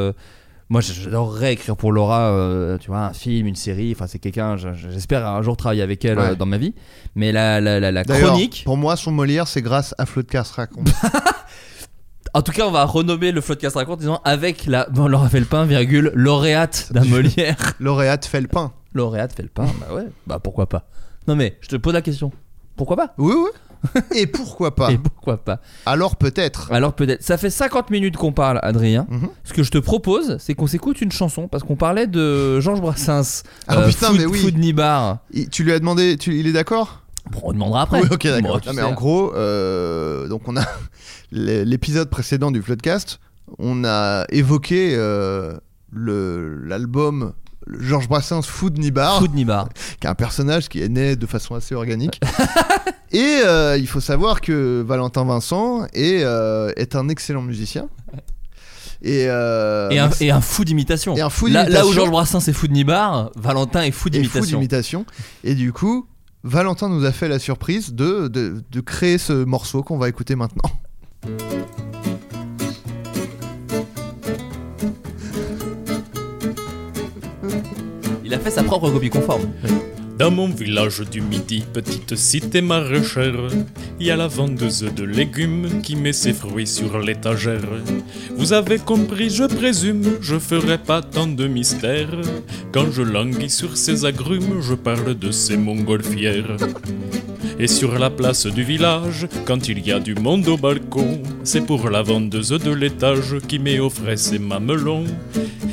moi, 0.70 0.80
j'adorerais 0.80 1.52
écrire 1.52 1.76
pour 1.76 1.92
Laura, 1.92 2.76
tu 2.80 2.88
vois, 2.88 3.00
un 3.00 3.12
film, 3.12 3.46
une 3.46 3.57
série. 3.57 3.92
Enfin, 3.94 4.07
c'est 4.07 4.18
quelqu'un. 4.18 4.57
je- 4.57 4.72
je- 4.74 4.88
J'espère 4.90 5.26
un 5.26 5.42
jour 5.42 5.57
travailler 5.57 5.82
avec 5.82 6.05
elle 6.05 6.18
Ouais. 6.18 6.36
dans 6.36 6.46
ma 6.46 6.59
vie. 6.59 6.74
Mais 7.14 7.32
la, 7.32 7.61
la, 7.61 7.78
la, 7.80 8.05
chronique. 8.05 8.62
Pour 8.64 8.76
moi, 8.76 8.96
son 8.96 9.12
Molière, 9.12 9.46
c'est 9.48 9.62
grâce 9.62 9.94
à 9.98 10.07
Floodcast 10.07 10.52
raconte. 10.52 10.88
En 12.36 12.42
tout 12.42 12.50
cas, 12.50 12.66
on 12.66 12.72
va 12.72 12.84
renommer 12.84 13.30
le 13.30 13.40
Floodcast 13.40 13.76
raconte 13.76 14.00
disant 14.00 14.20
avec 14.24 14.66
la 14.66 14.88
bon, 14.90 15.07
Laura 15.07 15.28
Felpin, 15.28 15.66
virgule, 15.66 16.11
lauréate 16.14 16.88
d'un 16.92 17.05
Molière. 17.05 17.74
Lauréate 17.78 18.28
pain. 18.50 18.72
lauréate 18.92 19.34
Felpin, 19.34 19.66
bah 19.78 19.94
ouais, 19.94 20.07
bah 20.26 20.40
pourquoi 20.42 20.68
pas. 20.68 20.88
Non 21.28 21.36
mais, 21.36 21.57
je 21.61 21.68
te 21.68 21.76
pose 21.76 21.92
la 21.94 22.02
question. 22.02 22.32
Pourquoi 22.74 22.96
pas? 22.96 23.14
Oui, 23.18 23.34
oui. 23.36 23.50
Et 24.14 24.26
pourquoi 24.26 24.74
pas 24.74 24.91
Et 24.91 24.99
pourquoi 24.99 25.37
pas 25.39 25.61
Alors 25.87 26.16
peut-être. 26.16 26.70
Alors 26.72 26.95
peut-être. 26.95 27.22
Ça 27.22 27.37
fait 27.37 27.51
50 27.51 27.91
minutes 27.91 28.16
qu'on 28.16 28.32
parle, 28.32 28.59
Adrien. 28.62 29.07
Mhm. 29.11 29.28
Ce 29.45 29.53
que 29.53 29.62
je 29.62 29.70
te 29.70 29.78
propose, 29.78 30.37
c'est 30.39 30.55
qu'on 30.55 30.66
s'écoute 30.66 31.01
une 31.01 31.12
chanson 31.12 31.49
parce 31.49 31.62
qu'on 31.64 31.76
parlait 31.76 32.07
de 32.07 32.61
Georges 32.61 32.80
Brassens. 32.80 33.43
Ah 33.68 33.82
putain, 33.82 34.09
Food, 34.09 34.18
mais 34.18 34.26
oui. 34.26 34.39
Food 34.41 34.59
Nibar. 34.59 35.18
Il- 35.32 35.49
Tu 35.49 35.64
lui 35.64 35.72
as 35.72 35.78
demandé, 35.78 36.16
tu- 36.16 36.39
il 36.39 36.47
est 36.47 36.53
d'accord? 36.53 37.03
Bon, 37.30 37.41
on 37.45 37.53
demandera 37.53 37.82
après. 37.82 38.03
Oui, 38.03 38.09
ok, 38.11 38.26
d'accord. 38.26 38.61
Bon, 38.64 38.72
mais 38.74 38.82
en 38.82 38.93
gros, 38.93 39.35
euh, 39.35 40.28
donc 40.28 40.43
on 40.47 40.57
a 40.57 40.64
l'épisode 41.32 42.11
précédent 42.11 42.51
du 42.51 42.61
Floodcast, 42.62 43.18
on 43.59 43.85
a 43.85 44.24
évoqué 44.30 44.95
euh, 44.97 45.55
l'album 45.93 47.32
Georges 47.80 48.09
Brassens 48.09 48.43
Food 48.43 48.78
Nibar, 48.78 49.18
Food 49.20 49.35
Nibar. 49.35 49.68
qui 50.01 50.07
est 50.07 50.11
un 50.11 50.14
personnage 50.14 50.68
qui 50.68 50.82
est 50.82 50.89
né 50.91 51.16
de 51.16 51.26
façon 51.26 51.55
assez 51.55 51.74
organique. 51.74 52.20
Et 53.15 53.43
euh, 53.45 53.79
il 53.79 53.87
faut 53.87 54.01
savoir 54.01 54.41
que 54.41 54.83
Valentin 54.83 55.25
Vincent 55.25 55.85
est, 55.93 56.25
euh, 56.25 56.73
est 56.77 56.97
un 56.97 57.09
excellent 57.09 57.43
musicien. 57.43 57.89
Et, 59.03 59.27
euh, 59.29 59.89
Et 59.91 60.01
un, 60.01 60.11
et 60.21 60.33
un 60.33 60.41
fou 60.41 60.65
d'imitation. 60.65 61.15
Là, 61.15 61.69
là 61.69 61.87
où. 61.87 61.93
Georges 61.93 62.11
Brassens 62.11 62.49
est 62.49 62.53
fou 62.53 62.67
de 62.67 62.73
Nibar, 62.73 63.31
Valentin 63.37 63.83
est 63.83 63.93
fou 63.93 64.11
d'imitation. 64.11 65.07
Et 65.45 65.55
du 65.55 65.73
coup, 65.73 66.09
Valentin 66.43 66.89
nous 66.89 67.05
a 67.05 67.12
fait 67.12 67.29
la 67.29 67.39
surprise 67.39 67.95
de, 67.95 68.27
de, 68.27 68.65
de 68.69 68.81
créer 68.81 69.19
ce 69.19 69.45
morceau 69.45 69.85
qu'on 69.85 69.97
va 69.97 70.09
écouter 70.09 70.35
maintenant. 70.35 70.71
Il 78.25 78.35
a 78.35 78.39
fait 78.41 78.51
sa 78.51 78.65
propre 78.65 78.91
copie 78.91 79.11
conforme. 79.11 79.43
Dans 80.19 80.31
mon 80.31 80.47
village 80.47 81.03
du 81.11 81.21
Midi, 81.21 81.65
petite 81.73 82.15
cité 82.15 82.61
maraîchère, 82.61 83.49
il 83.99 84.07
y 84.07 84.12
a 84.12 84.17
la 84.17 84.29
vendeuse 84.29 84.87
de 84.95 85.03
légumes 85.03 85.83
qui 85.83 85.97
met 85.97 86.12
ses 86.12 86.33
fruits 86.33 86.69
sur 86.69 87.01
l'étagère. 87.01 87.69
Vous 88.37 88.53
avez 88.53 88.79
compris, 88.79 89.29
je 89.29 89.43
présume, 89.43 90.19
je 90.21 90.39
ferai 90.39 90.79
pas 90.79 91.03
tant 91.03 91.27
de 91.27 91.49
mystère. 91.49 92.11
Quand 92.71 92.93
je 92.93 93.03
languis 93.03 93.51
sur 93.51 93.77
ces 93.77 94.05
agrumes, 94.05 94.61
je 94.61 94.75
parle 94.75 95.19
de 95.19 95.33
ces 95.33 95.57
montgolfières. 95.57 96.59
Et 97.59 97.67
sur 97.67 97.99
la 97.99 98.11
place 98.11 98.47
du 98.47 98.62
village, 98.62 99.27
quand 99.45 99.69
il 99.69 99.85
y 99.85 99.91
a 99.91 99.99
du 99.99 100.15
monde 100.15 100.47
au 100.49 100.57
balcon, 100.57 101.23
c'est 101.43 101.67
pour 101.67 101.91
la 101.91 102.03
vendeuse 102.03 102.51
de 102.51 102.71
l'étage 102.73 103.39
qui 103.49 103.59
met 103.59 103.81
au 103.81 103.91
frais 103.91 104.17
ses 104.17 104.39
mamelons. 104.39 105.07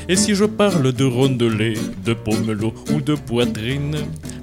Et 0.08 0.16
si 0.16 0.36
je 0.36 0.46
parle 0.46 0.92
de 0.94 1.06
rondelets, 1.06 1.80
de 2.06 2.14
pomelo 2.14 2.74
ou 2.94 3.02
de 3.02 3.16
poitrine, 3.16 3.98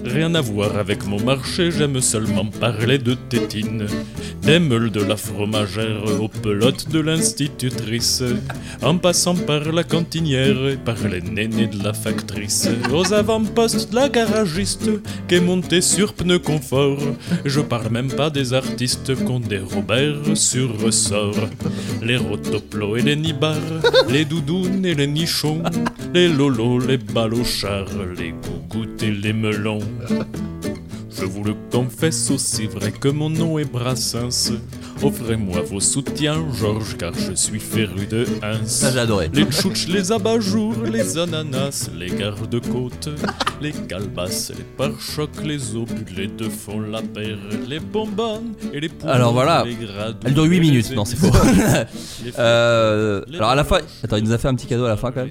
rien 0.09 0.35
à 0.35 0.41
voir 0.41 0.77
avec 0.77 1.07
mon 1.07 1.21
marché, 1.23 1.71
j'aime 1.71 2.01
seulement 2.01 2.47
parler 2.47 2.99
de 2.99 3.15
tétine. 3.15 3.87
Des 4.43 4.59
meules 4.59 4.91
de 4.91 5.03
la 5.03 5.17
fromagère 5.17 6.03
aux 6.21 6.29
pelotes 6.29 6.89
de 6.89 7.01
l'institutrice, 7.01 8.23
en 8.83 8.97
passant 8.97 9.35
par 9.35 9.73
la 9.73 9.85
cantinière 9.85 10.69
et 10.69 10.77
par 10.77 10.97
les 11.09 11.21
nénés 11.21 11.67
de 11.67 11.83
la 11.83 11.93
factrice, 11.93 12.69
aux 12.93 13.13
avant-postes 13.13 13.91
de 13.91 13.97
la 13.97 14.09
garagiste 14.09 14.91
qui 15.29 15.35
est 15.37 15.41
montée 15.41 15.81
sur 15.81 16.15
pneu 16.15 16.39
confort. 16.39 16.99
Je 17.45 17.61
parle 17.61 17.91
même 17.91 18.11
pas 18.11 18.31
des 18.31 18.55
artistes 18.55 19.15
qu'ont 19.25 19.41
des 19.41 19.59
Robert 19.59 20.35
sur 20.35 20.81
ressort. 20.81 21.49
Les 22.03 22.17
rotoplos 22.17 22.97
et 22.97 23.03
les 23.03 23.17
nibards, 23.17 23.83
les 24.09 24.25
doudounes 24.25 24.87
et 24.87 24.95
les 24.95 25.07
nichons, 25.07 25.63
les 26.15 26.29
lolos, 26.29 26.81
les 26.87 26.99
balochards, 26.99 27.91
les 28.17 28.33
gougouttes 28.33 29.03
et 29.03 29.11
les 29.11 29.33
melons. 29.33 29.81
Je 31.11 31.25
vous 31.25 31.43
le 31.43 31.55
confesse 31.73 32.31
aussi 32.31 32.67
vrai 32.67 32.93
que 32.93 33.09
mon 33.09 33.29
nom 33.29 33.59
est 33.59 33.65
Brassens. 33.65 34.53
Offrez-moi 35.03 35.63
vos 35.63 35.81
soutiens, 35.81 36.45
Georges, 36.53 36.97
car 36.97 37.13
je 37.15 37.33
suis 37.35 37.59
féru 37.61 38.07
de 38.07 38.25
Ça 38.65 38.89
Hans. 38.89 38.93
j'ai 38.93 38.99
adoré. 39.01 39.31
Les 39.33 39.45
tchouches, 39.45 39.87
les 39.89 40.11
abat-jours, 40.13 40.75
les 40.85 41.19
ananas, 41.19 41.89
les 41.97 42.09
gardes-côtes. 42.11 43.09
Les 43.61 43.73
calebasses, 43.73 44.53
les 44.57 44.65
pare-chocs, 44.77 45.43
les 45.45 45.75
obus, 45.75 46.05
les 46.17 46.29
deux 46.29 46.49
font 46.51 46.81
la 46.81 47.03
paire, 47.03 47.39
les 47.69 47.81
bonbonnes 47.81 48.55
et 48.73 48.79
les 48.81 48.89
poumons, 48.89 49.13
Alors 49.13 49.33
voilà. 49.33 49.65
les 49.65 49.75
gradous 49.75 50.19
Elle 50.25 50.35
dure 50.35 50.45
8 50.45 50.57
et 50.57 50.61
minutes, 50.61 50.91
non 50.95 51.05
c'est 51.05 51.17
faux. 51.17 51.27
Euh, 52.39 53.23
alors 53.35 53.51
à 53.51 53.55
la 53.55 53.65
fin, 53.65 53.79
attends, 54.05 54.17
il 54.17 54.25
nous 54.25 54.33
a 54.33 54.39
fait 54.39 54.49
un 54.49 54.55
petit 54.55 54.67
cadeau 54.67 54.85
à 54.85 54.89
la 54.91 54.97
fin 54.97 55.11
quand 55.11 55.23
même. 55.23 55.31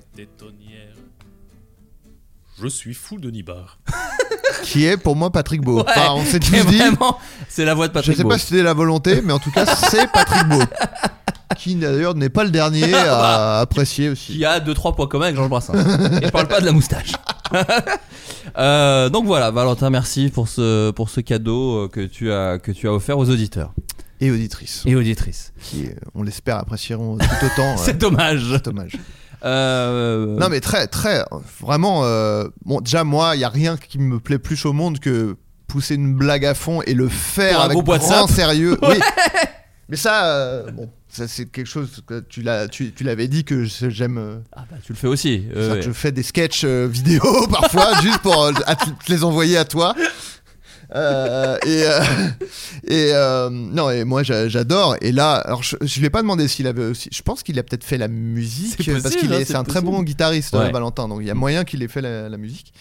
Je 2.61 2.67
suis 2.67 2.93
fou 2.93 3.19
de 3.19 3.29
Nibar. 3.29 3.77
Qui 4.63 4.85
est 4.85 4.97
pour 4.97 5.15
moi 5.15 5.31
Patrick 5.31 5.61
Beau. 5.61 5.81
Enfin, 5.87 6.13
on 6.15 6.25
s'est 6.25 6.39
tous 6.39 6.51
dit. 6.51 6.77
vraiment, 6.77 7.17
c'est 7.47 7.65
la 7.65 7.73
voix 7.75 7.87
de 7.87 7.91
Je 7.91 7.93
Patrick 7.93 8.17
sais 8.17 8.23
Beau. 8.23 8.29
pas 8.29 8.37
si 8.39 8.47
c'était 8.47 8.63
la 8.63 8.73
volonté, 8.73 9.21
mais 9.23 9.31
en 9.33 9.39
tout 9.39 9.51
cas, 9.51 9.65
c'est 9.65 10.11
Patrick 10.11 10.47
Beau. 10.47 10.61
Qui 11.57 11.75
d'ailleurs 11.75 12.15
n'est 12.15 12.29
pas 12.29 12.43
le 12.43 12.49
dernier 12.51 12.93
à 12.93 13.59
apprécier 13.61 14.09
aussi. 14.09 14.33
qui 14.33 14.45
a 14.45 14.59
2-3 14.59 14.95
points 14.95 15.07
communs 15.07 15.25
avec 15.25 15.35
Georges 15.35 15.49
Brassens. 15.49 15.73
Et 16.21 16.25
je 16.25 16.31
parle 16.31 16.47
pas 16.47 16.59
de 16.59 16.65
la 16.65 16.71
moustache. 16.71 17.11
Euh, 18.57 19.09
donc 19.09 19.25
voilà, 19.25 19.51
Valentin, 19.51 19.89
merci 19.89 20.29
pour 20.29 20.47
ce, 20.47 20.89
pour 20.91 21.09
ce 21.09 21.19
cadeau 21.21 21.83
euh, 21.83 21.87
que 21.89 21.99
tu, 22.05 22.31
as, 22.31 22.57
que 22.59 22.71
tu 22.71 22.87
as 22.87 22.93
offert 22.93 23.17
aux 23.19 23.29
auditeurs 23.29 23.73
Et 24.21 24.31
auditrice. 24.31 24.83
et 24.85 24.95
auditrices. 24.95 25.51
Qui, 25.61 25.85
euh, 25.87 25.89
on 26.15 26.23
l'espère, 26.23 26.57
apprécieront 26.57 27.17
tout 27.17 27.25
autant. 27.45 27.73
euh, 27.73 27.77
C'est 27.77 27.97
dommage. 27.97 28.45
c'est 28.53 28.65
dommage. 28.65 28.93
Euh, 29.45 30.38
Non 30.39 30.49
mais 30.49 30.59
très 30.59 30.88
très 30.88 31.23
vraiment 31.61 32.03
euh, 32.05 32.45
bon 32.65 32.81
déjà 32.81 33.03
moi 33.03 33.35
il 33.35 33.39
y 33.41 33.43
a 33.43 33.49
rien 33.49 33.77
qui 33.77 33.99
me 33.99 34.19
plaît 34.19 34.39
plus 34.39 34.65
au 34.65 34.73
monde 34.73 34.99
que 34.99 35.35
pousser 35.67 35.95
une 35.95 36.15
blague 36.15 36.45
à 36.45 36.53
fond 36.53 36.81
et 36.83 36.93
le 36.93 37.07
faire 37.07 37.61
avec 37.61 37.77
grand 37.77 37.88
WhatsApp. 37.88 38.29
sérieux. 38.29 38.77
Oui. 38.88 38.97
Mais 39.89 39.95
ça 39.97 40.25
euh, 40.25 40.71
bon 40.71 40.89
ça 41.07 41.27
c'est 41.27 41.45
quelque 41.45 41.67
chose 41.67 42.01
que 42.05 42.19
tu 42.19 42.41
l'as 42.41 42.67
tu, 42.67 42.91
tu 42.93 43.03
l'avais 43.03 43.27
dit 43.27 43.43
que 43.43 43.63
j'aime 43.63 44.41
ah 44.55 44.65
bah, 44.69 44.77
tu 44.83 44.91
le 44.93 44.97
fais 44.97 45.07
aussi. 45.07 45.43
c'est-à-dire 45.53 45.71
ouais. 45.73 45.79
que 45.79 45.85
je 45.85 45.91
fais 45.91 46.11
des 46.11 46.23
sketchs 46.23 46.65
vidéo 46.65 47.47
parfois 47.51 48.01
juste 48.01 48.19
pour 48.19 48.47
à 48.47 48.75
les 49.07 49.23
envoyer 49.23 49.57
à 49.57 49.65
toi. 49.65 49.95
Euh, 50.95 51.57
et 51.65 51.83
euh, 51.83 51.99
et 52.88 53.11
euh, 53.13 53.49
non 53.49 53.89
et 53.89 54.05
moi 54.05 54.23
j'a- 54.23 54.47
j'adore 54.47 54.95
et 55.01 55.11
là 55.11 55.33
alors 55.35 55.61
je, 55.61 55.75
je 55.81 55.99
lui 55.99 56.05
ai 56.05 56.09
pas 56.09 56.21
demandé 56.21 56.47
s'il 56.47 56.65
avait 56.65 56.85
aussi 56.85 57.09
je 57.11 57.21
pense 57.23 57.43
qu'il 57.43 57.59
a 57.59 57.63
peut-être 57.63 57.83
fait 57.83 57.97
la 57.97 58.07
musique 58.07 58.77
parce 58.77 59.13
qu'il 59.15 59.33
hein, 59.33 59.35
est 59.35 59.39
c'est 59.39 59.45
c'est 59.51 59.55
un 59.57 59.65
très 59.65 59.81
bon 59.81 60.01
guitariste 60.01 60.53
Ouais. 60.53 60.71
Valentin 60.71 61.09
donc 61.09 61.19
il 61.21 61.27
y 61.27 61.29
a 61.29 61.33
moyen 61.33 61.65
qu'il 61.65 61.83
ait 61.83 61.89
fait 61.89 61.99
la, 61.99 62.29
la 62.29 62.38
musique 62.38 62.71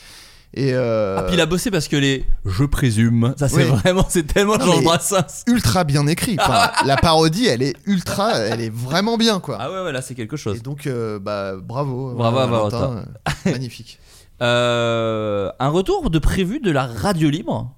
et 0.55 0.73
euh, 0.73 1.17
Ah, 1.19 1.25
puis 1.25 1.35
il 1.35 1.41
a 1.41 1.47
bossé 1.47 1.73
parce 1.73 1.89
que 1.89 1.97
les 1.97 2.25
je 2.45 2.63
présume, 2.65 3.35
ça 3.37 3.49
c'est 3.49 3.57
Oui. 3.69 3.77
vraiment, 3.77 4.07
c'est 4.09 4.23
tellement 4.27 4.57
mais- 4.57 4.83
Brassens. 4.83 5.43
ultra 5.49 5.83
bien 5.83 6.07
écrit 6.07 6.37
Enfin, 6.41 6.71
la 6.87 6.97
parodie 6.97 7.47
elle 7.47 7.63
est 7.63 7.75
ultra 7.87 8.39
elle 8.39 8.61
est 8.61 8.73
vraiment 8.73 9.17
bien 9.19 9.41
quoi 9.41 9.57
Ah 9.61 9.69
ouais, 9.71 9.83
ouais, 9.83 9.91
là 9.93 10.01
c'est 10.01 10.15
quelque 10.15 10.37
chose. 10.37 10.59
et 10.59 10.61
donc 10.61 10.87
euh, 10.87 11.19
bah 11.19 11.55
bravo 11.61 12.15
Bravo 12.15 12.39
à 12.39 12.73
euh, 12.73 13.03
magnifique 13.51 13.99
Euh, 14.43 15.51
un 15.59 15.69
retour 15.71 16.11
de 16.11 16.19
prévu 16.19 16.61
de 16.61 16.71
la 16.71 16.85
radio 16.87 17.31
libre? 17.31 17.73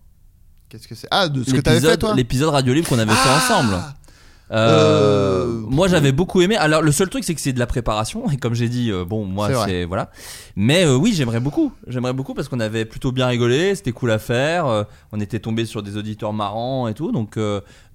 Qu'est-ce 0.69 0.89
que 0.89 0.95
c'est? 0.95 1.09
Ah 1.11 1.29
de 1.29 1.43
ce 1.45 1.53
que 1.53 1.61
t'avais 1.61 1.77
fait 1.81 1.83
L'épisode 1.87 2.01
toi? 2.01 2.15
l'épisode 2.15 2.49
radio 2.51 2.75
libre 2.75 2.89
qu'on 2.89 2.99
avait 2.99 3.11
fait 3.13 3.19
Ah 3.29 3.37
ensemble. 3.37 3.75
Euh, 3.75 3.89
Euh, 4.51 5.47
moi 5.69 5.89
j'avais 5.89 6.11
beaucoup 6.13 6.41
aimé. 6.41 6.57
Alors 6.57 6.81
le 6.81 6.91
seul 6.91 7.11
truc 7.11 7.23
c'est 7.23 7.35
que 7.35 7.41
c'est 7.41 7.53
de 7.53 7.59
la 7.59 7.67
préparation 7.67 8.31
et 8.31 8.39
comme 8.39 8.55
j'ai 8.55 8.71
dit 8.71 8.91
euh, 8.91 9.05
bon 9.05 9.27
moi 9.27 9.51
C'est 9.67 9.85
voilà. 9.85 10.11
Mais 10.57 10.87
oui 10.87 11.13
j'aimerais 11.15 11.41
beaucoup. 11.41 11.71
J'aimerais 11.87 12.15
beaucoup 12.15 12.33
parce 12.33 12.49
qu'on 12.49 12.61
avait 12.61 12.87
plutôt 12.87 13.13
bien 13.13 13.27
rigolé, 13.27 13.75
c'était 13.75 13.93
cool 13.93 14.11
à 14.11 14.19
faire. 14.19 14.87
on 15.13 15.21
était 15.21 15.39
tombé 15.39 15.67
sur 15.67 15.83
des 15.83 15.97
auditeurs 15.99 16.33
marrants 16.33 16.89
et 16.89 16.95
tout 16.95 17.13
donc 17.13 17.39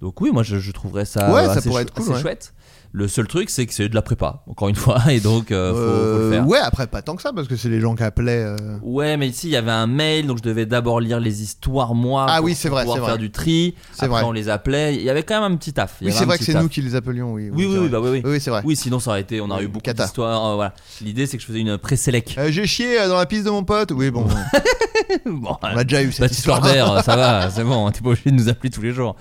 donc 0.00 0.20
oui 0.20 0.30
moi 0.32 0.42
je, 0.44 0.58
je 0.58 0.70
trouverais 0.70 1.04
ça 1.06 1.32
Ouais, 1.32 1.44
ça 1.46 1.52
assez 1.54 1.68
pourrait 1.68 1.82
chou- 1.82 1.88
être 1.88 1.94
cool, 1.94 2.02
assez 2.04 2.12
ouais. 2.14 2.20
chouette. 2.20 2.54
Le 2.96 3.08
seul 3.08 3.26
truc 3.26 3.50
c'est 3.50 3.66
que 3.66 3.74
c'est 3.74 3.88
de 3.88 3.94
la 3.96 4.02
prépa 4.02 4.44
encore 4.46 4.68
une 4.68 4.76
fois 4.76 5.02
et 5.10 5.18
donc 5.18 5.50
euh, 5.50 5.72
faut, 5.72 5.76
faut 5.76 5.82
Euh, 5.82 6.30
le 6.30 6.32
faire. 6.36 6.46
ouais 6.46 6.58
après 6.62 6.86
pas 6.86 7.02
tant 7.02 7.16
que 7.16 7.22
ça 7.22 7.32
parce 7.32 7.48
que 7.48 7.56
c'est 7.56 7.68
les 7.68 7.80
gens 7.80 7.96
qui 7.96 8.04
appelaient 8.04 8.44
euh, 8.44 8.56
Ouais, 8.82 9.16
mais 9.16 9.26
ici 9.26 9.48
il 9.48 9.50
y 9.50 9.56
avait 9.56 9.72
un 9.72 9.88
mail, 9.88 10.28
donc 10.28 10.38
je 10.38 10.44
devais 10.44 10.64
d'abord 10.64 11.00
lire 11.00 11.18
les 11.18 11.42
histoires 11.42 11.92
moi. 11.96 12.26
Ah 12.28 12.36
pour 12.36 12.44
oui, 12.44 12.54
c'est 12.54 12.68
vrai, 12.68 12.82
pouvoir 12.82 12.98
c'est 12.98 13.04
faire 13.04 13.14
vrai. 13.16 13.18
du 13.18 13.32
tri. 13.32 13.74
C'est 13.92 14.04
Après 14.04 14.20
vrai. 14.20 14.28
on 14.28 14.30
les 14.30 14.48
appelait. 14.48 14.94
Il 14.94 15.02
y 15.02 15.10
avait 15.10 15.24
quand 15.24 15.40
même 15.42 15.52
un 15.52 15.56
petit 15.56 15.72
taf. 15.72 15.96
Il 16.00 16.04
y 16.04 16.06
oui 16.06 16.12
avait 16.12 16.18
c'est 16.18 16.22
un 16.22 16.26
vrai 16.28 16.36
que 16.36 16.42
petit 16.44 16.46
c'est 16.46 16.52
taf. 16.52 16.62
nous 16.62 16.68
qui 16.68 16.82
les 16.82 16.94
appelions 16.94 17.32
oui 17.32 17.50
Oui, 17.52 17.64
oui, 17.66 17.72
c'est 17.72 17.78
oui, 17.80 17.88
vrai. 17.88 17.88
bah 17.88 18.00
oui, 18.00 18.10
oui. 18.10 18.22
oui 18.24 18.40
c'est 18.40 18.50
vrai 18.50 18.62
Oui, 18.64 18.76
sinon 18.76 19.00
ça 19.00 19.10
aurait 19.10 19.22
été, 19.22 19.40
on 19.40 19.50
aurait 19.50 19.64
eu 19.64 19.66
beaucoup 19.68 19.82
cata. 19.82 20.04
d'histoires. 20.04 20.50
euh, 20.52 20.54
voilà. 20.54 20.72
L'idée 21.00 21.26
c'est 21.26 21.36
que 21.36 21.42
je 21.42 21.48
faisais 21.48 21.60
une 21.60 21.76
pré-sélec. 21.78 22.36
Euh, 22.38 22.52
j'ai 22.52 22.66
chié 22.68 23.00
euh, 23.00 23.08
dans 23.08 23.16
la 23.18 23.26
piste 23.26 23.42
de 23.44 23.50
mon 23.50 23.64
pote 23.64 23.90
oui 23.90 24.12
bon 24.12 24.24
bon, 25.26 25.56
on 25.62 25.76
a 25.76 25.82
déjà 25.82 26.00
eu 26.00 26.12
cette 26.12 26.20
Baptiste 26.20 26.38
histoire 26.40 26.60
Lorbert, 26.60 27.02
ça 27.02 27.16
va, 27.16 27.50
c'est 27.50 27.64
bon, 27.64 27.90
t'es 27.90 28.02
pas 28.02 28.10
obligé 28.10 28.30
de 28.30 28.36
nous 28.36 28.48
appeler 28.48 28.70
tous 28.70 28.82
les 28.82 28.92
jours. 28.92 29.16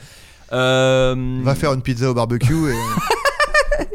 Euh, 0.52 1.40
va 1.42 1.56
faire 1.56 1.74
une 1.74 1.82
pizza 1.82 2.12
au 2.12 2.14
barbecue 2.14 2.70
et 2.70 2.76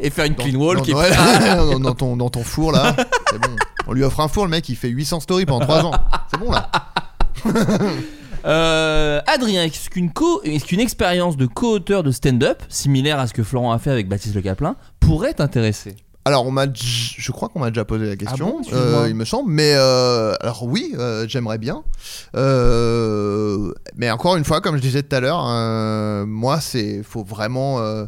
et 0.01 0.11
faire 0.11 0.25
une 0.27 0.35
dans, 0.35 0.45
clean 0.45 0.55
wall 0.59 0.77
dans- 0.79 0.83
qui 0.83 0.91
est 0.91 0.95
ouais, 0.95 1.11
dans, 1.57 1.79
dans 1.81 1.95
ton, 1.95 2.17
dans 2.17 2.31
ton 2.31 2.43
four 2.45 2.73
là. 2.73 2.95
C'est 3.31 3.39
bon. 3.41 3.55
On 3.87 3.93
lui 3.93 4.03
offre 4.05 4.21
un 4.21 4.29
four 4.29 4.45
le 4.45 4.51
mec 4.51 4.69
il 4.69 4.77
fait 4.77 4.89
800 4.89 5.21
stories 5.21 5.47
pendant 5.47 5.65
3 5.65 5.85
ans. 5.87 5.93
C'est 6.31 6.39
bon 6.39 6.51
là. 6.51 6.71
Euh, 8.47 9.21
Adrien, 9.27 9.65
est-ce 9.65 9.91
qu'une 9.91 10.13
co- 10.13 10.41
est-ce 10.45 10.65
qu'une 10.65 10.79
expérience 10.79 11.37
de 11.37 11.45
co-auteur 11.47 12.05
de 12.05 12.13
stand-up, 12.13 12.63
similaire 12.69 13.19
à 13.19 13.27
ce 13.27 13.35
que 13.35 13.43
Florent 13.43 13.73
a 13.73 13.79
fait 13.81 13.91
avec 13.91 14.09
Baptiste 14.09 14.37
Le 14.37 14.43
Caplin, 14.43 14.77
pourrait 15.01 15.35
t'intéresser? 15.35 15.97
Alors 16.25 16.47
on 16.47 16.53
m'a 16.53 16.67
j- 16.73 17.17
je 17.19 17.33
crois 17.33 17.49
qu'on 17.49 17.59
m'a 17.59 17.71
déjà 17.71 17.85
posé 17.85 18.07
la 18.07 18.15
question 18.17 18.47
Ah 18.49 18.53
bon 18.53 18.59
Excuse-moi. 18.61 19.01
euh, 19.01 19.09
il 19.09 19.15
me 19.17 19.25
semble 19.25 19.51
mais 19.51 19.73
euh, 19.75 20.35
alors 20.41 20.63
oui 20.65 20.95
euh, 20.99 21.27
j'aimerais 21.29 21.59
bien. 21.59 21.83
Euh, 22.37 23.73
mais 23.97 24.11
encore 24.11 24.37
une 24.37 24.45
fois 24.45 24.61
comme 24.61 24.77
je 24.77 24.83
disais 24.83 25.03
tout 25.03 25.17
à 25.17 25.21
l'heure 25.21 25.45
euh, 25.49 26.25
moi 26.27 26.61
c'est 26.61 27.03
faut 27.03 27.25
vraiment 27.25 27.81
euh, 27.81 28.05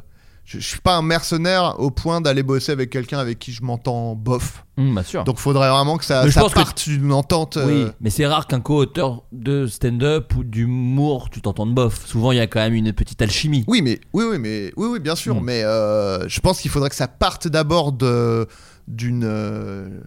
je, 0.51 0.59
je 0.59 0.67
suis 0.67 0.81
pas 0.81 0.97
un 0.97 1.03
mercenaire 1.03 1.77
au 1.79 1.91
point 1.93 2.21
d'aller 2.21 2.43
bosser 2.43 2.73
avec 2.73 2.91
quelqu'un 2.91 3.19
avec 3.19 3.39
qui 3.39 3.53
je 3.53 3.63
m'entends 3.63 4.17
bof 4.17 4.65
Hum, 4.77 4.95
Bien 4.95 5.03
sûr. 5.03 5.25
donc 5.25 5.39
faudrait 5.39 5.69
vraiment 5.71 5.97
que 5.99 6.05
ça, 6.05 6.25
parte 6.55 6.89
d'une 6.89 7.13
entente 7.13 7.59
Oui, 7.65 7.83
euh, 7.83 7.91
mais 8.01 8.09
c'est 8.11 8.27
rare 8.27 8.47
qu'un 8.47 8.61
co-auteur 8.61 9.23
de 9.31 9.67
stand-up 9.67 10.35
ou 10.37 10.43
d'humour, 10.43 11.29
tu 11.31 11.43
t'entendes 11.43 11.75
bof. 11.75 12.07
Souvent, 12.07 12.33
il 12.33 12.39
y 12.39 12.41
a 12.41 12.47
quand 12.47 12.61
même 12.61 12.75
une 12.75 12.93
petite 12.95 13.21
alchimie. 13.21 13.65
Oui, 13.69 13.83
mais 13.83 14.01
oui, 14.15 14.25
oui, 14.31 14.39
mais 14.39 14.73
oui, 14.77 14.89
oui, 14.93 14.99
bien 14.99 15.15
sûr. 15.17 15.35
Mm. 15.41 15.45
Mais 15.45 15.63
euh, 15.65 16.27
je 16.29 16.41
pense 16.41 16.61
qu'il 16.61 16.71
faudrait 16.71 16.89
que 16.89 16.97
ça 16.97 17.09
parte 17.09 17.47
d'abord 17.47 17.93
de 17.93 18.47
d'une 18.89 19.25
euh, 19.25 20.01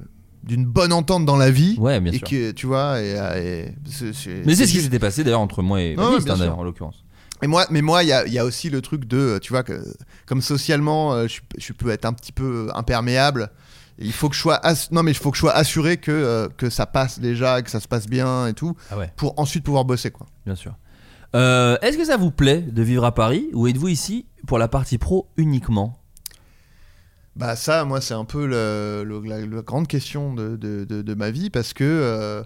d'une 0.44 0.66
bonne 0.66 0.92
entente 0.92 1.26
dans 1.26 1.38
la 1.38 1.52
vie. 1.52 1.76
Ouais, 1.80 2.00
bien 2.00 2.12
et 2.12 2.18
sûr. 2.18 2.28
que 2.28 2.52
tu 2.52 2.66
vois, 2.66 3.00
et, 3.02 3.12
et 3.38 3.66
Mais 4.46 4.56
c'est 4.56 4.66
ce 4.66 4.72
qui 4.72 4.82
s'était 4.82 5.00
passé 5.00 5.24
d'ailleurs 5.24 5.40
entre 5.40 5.62
moi 5.62 5.82
et 5.82 5.96
ouais, 5.96 6.20
bien 6.22 6.42
hein, 6.42 6.56
en 6.58 6.64
l'occurrence. 6.64 7.03
Et 7.44 7.48
moi, 7.48 7.66
mais 7.70 7.82
moi, 7.82 8.04
il 8.04 8.10
y 8.10 8.14
a, 8.14 8.26
il 8.26 8.34
y 8.34 8.40
a 8.40 8.46
aussi 8.46 8.70
le 8.70 8.82
truc 8.82 9.06
de, 9.06 9.38
tu 9.42 9.52
vois, 9.54 9.64
que 9.64 9.82
comme 10.26 10.42
socialement, 10.42 11.14
euh, 11.14 11.28
je, 11.28 11.42
je 11.58 11.74
peux 11.74 11.90
être 11.90 12.06
un 12.06 12.14
petit 12.14 12.32
peu 12.32 12.70
imperméable. 12.74 13.50
Il 14.00 14.12
faut 14.14 14.28
que 14.30 14.36
je 14.36 14.40
sois, 14.42 14.60
non 14.92 15.04
mais 15.04 15.12
il 15.12 15.18
faut 15.18 15.30
que 15.30 15.38
je 15.38 15.42
sois 15.42 15.54
assuré 15.54 15.98
que 15.98 16.10
euh, 16.12 16.48
que 16.58 16.70
ça 16.72 16.86
passe 16.88 17.20
déjà, 17.20 17.62
que 17.62 17.70
ça 17.70 17.80
se 17.80 17.88
passe 17.88 18.08
bien 18.08 18.48
et 18.48 18.54
tout, 18.54 18.76
Ah 18.90 18.98
ouais, 18.98 19.12
pour 19.18 19.40
ensuite 19.40 19.64
pouvoir 19.64 19.86
bosser 19.86 20.10
quoi. 20.10 20.26
bien 20.48 20.56
sûr. 20.56 20.74
Euh, 21.36 21.78
Est-ce 21.84 21.98
que 21.98 22.06
ça 22.06 22.18
vous 22.18 22.32
plaît 22.32 22.62
de 22.62 22.82
vivre 22.82 23.06
à 23.06 23.14
Paris 23.14 23.50
ou 23.54 23.68
êtes-vous 23.68 23.90
ici 23.90 24.26
pour 24.48 24.58
la 24.58 24.68
partie 24.68 24.98
pro 24.98 25.28
uniquement? 25.38 26.00
Bah 27.36 27.56
ça, 27.56 27.84
moi, 27.86 28.00
c'est 28.02 28.14
un 28.14 28.26
peu 28.26 28.46
le- 28.46 29.04
le- 29.04 29.22
la, 29.28 29.40
la 29.46 29.62
grande 29.64 29.88
question 29.88 30.34
de, 30.34 30.56
de- 30.56 30.86
de- 30.86 31.02
de 31.02 31.14
ma 31.16 31.32
vie 31.32 31.50
parce 31.50 31.74
que 31.74 31.84
euh, 31.84 32.44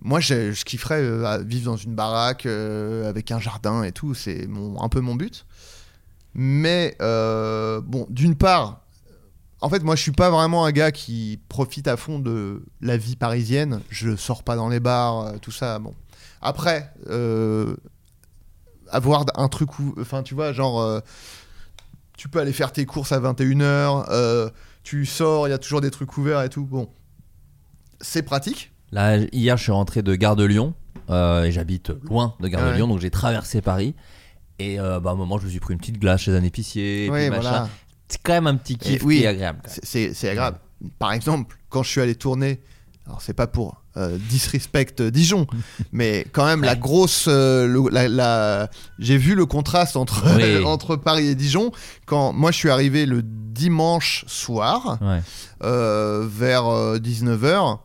moi, 0.00 0.20
je 0.20 0.62
kifferais 0.64 1.00
euh, 1.00 1.42
vivre 1.44 1.70
dans 1.72 1.76
une 1.76 1.94
baraque 1.94 2.46
euh, 2.46 3.08
avec 3.08 3.30
un 3.30 3.40
jardin 3.40 3.82
et 3.82 3.92
tout. 3.92 4.14
C'est 4.14 4.48
un 4.78 4.88
peu 4.88 5.00
mon 5.00 5.14
but. 5.14 5.44
Mais 6.34 6.96
euh, 7.00 7.80
bon, 7.80 8.06
d'une 8.10 8.36
part, 8.36 8.82
en 9.60 9.68
fait, 9.68 9.82
moi, 9.82 9.96
je 9.96 10.02
suis 10.02 10.12
pas 10.12 10.30
vraiment 10.30 10.64
un 10.64 10.70
gars 10.70 10.92
qui 10.92 11.40
profite 11.48 11.88
à 11.88 11.96
fond 11.96 12.20
de 12.20 12.62
la 12.80 12.96
vie 12.96 13.16
parisienne. 13.16 13.80
Je 13.90 14.14
sors 14.14 14.44
pas 14.44 14.54
dans 14.54 14.68
les 14.68 14.80
bars, 14.80 15.26
euh, 15.26 15.38
tout 15.38 15.50
ça. 15.50 15.78
Bon, 15.78 15.94
après, 16.40 16.92
avoir 18.90 19.24
un 19.34 19.48
truc 19.48 19.78
où, 19.78 19.94
enfin, 20.00 20.22
tu 20.22 20.34
vois, 20.34 20.52
genre. 20.52 21.02
tu 22.16 22.28
peux 22.28 22.40
aller 22.40 22.52
faire 22.52 22.72
tes 22.72 22.86
courses 22.86 23.12
à 23.12 23.20
21h, 23.20 24.06
euh, 24.10 24.50
tu 24.82 25.06
sors, 25.06 25.48
il 25.48 25.50
y 25.50 25.54
a 25.54 25.58
toujours 25.58 25.80
des 25.80 25.90
trucs 25.90 26.16
ouverts 26.16 26.42
et 26.42 26.48
tout. 26.48 26.64
Bon, 26.64 26.88
c'est 28.00 28.22
pratique. 28.22 28.72
Là, 28.92 29.18
hier, 29.32 29.56
je 29.56 29.62
suis 29.64 29.72
rentré 29.72 30.02
de 30.02 30.14
Gare 30.14 30.36
de 30.36 30.44
Lyon 30.44 30.74
euh, 31.10 31.44
et 31.44 31.52
j'habite 31.52 31.90
loin 32.04 32.34
de 32.40 32.48
Gare 32.48 32.62
de 32.64 32.70
Ouais. 32.70 32.76
Lyon, 32.76 32.88
donc 32.88 33.00
j'ai 33.00 33.10
traversé 33.10 33.60
Paris. 33.60 33.94
Et 34.58 34.80
euh, 34.80 34.98
bah, 35.00 35.10
à 35.10 35.12
un 35.12 35.16
moment, 35.16 35.38
je 35.38 35.44
me 35.44 35.50
suis 35.50 35.60
pris 35.60 35.74
une 35.74 35.80
petite 35.80 35.98
glace 36.00 36.22
chez 36.22 36.34
un 36.36 36.42
épicier. 36.42 37.06
et 37.06 37.10
Oui, 37.10 37.20
puis 37.20 37.30
machin. 37.30 37.40
voilà. 37.42 37.68
C'est 38.08 38.20
quand 38.22 38.32
même 38.32 38.46
un 38.46 38.56
petit 38.56 38.76
kiff 38.76 39.02
Et 39.02 39.04
oui. 39.04 39.18
qui 39.18 39.24
est 39.24 39.26
agréable. 39.28 39.60
C'est- 39.66 39.84
C'est 39.84 40.14
c'est 40.14 40.30
agréable. 40.30 40.58
Par 40.98 41.12
exemple, 41.12 41.56
quand 41.68 41.82
je 41.82 41.90
suis 41.90 42.00
allé 42.00 42.14
tourner, 42.14 42.60
alors 43.06 43.20
c'est 43.20 43.34
pas 43.34 43.46
pour 43.46 43.82
euh, 43.98 44.16
disrespect 44.30 45.02
Dijon, 45.02 45.46
mais 45.92 46.24
quand 46.32 46.46
même 46.46 46.62
la 46.62 46.76
grosse, 46.76 47.26
euh, 47.28 47.66
le- 47.66 47.90
la, 47.90 48.08
la- 48.08 48.70
j'ai 48.98 49.18
vu 49.18 49.34
le 49.34 49.44
contraste 49.44 49.96
entre 49.96 50.24
Oui. 50.36 50.62
entre 50.64 50.96
Paris 50.96 51.26
et 51.26 51.34
Dijon 51.34 51.72
quand 52.06 52.32
moi 52.32 52.50
je 52.52 52.56
suis 52.56 52.70
arrivé 52.70 53.06
le 53.06 53.22
dimanche 53.22 54.24
soir 54.28 54.98
Ouais. 55.02 55.20
euh, 55.64 56.26
vers 56.30 56.64
19h. 57.00 57.78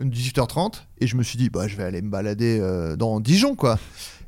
18h30 0.00 0.72
et 1.00 1.06
je 1.06 1.16
me 1.16 1.22
suis 1.22 1.38
dit 1.38 1.50
bah 1.50 1.68
je 1.68 1.76
vais 1.76 1.84
aller 1.84 2.02
me 2.02 2.10
balader 2.10 2.58
euh, 2.60 2.96
dans 2.96 3.20
Dijon 3.20 3.54
quoi. 3.54 3.78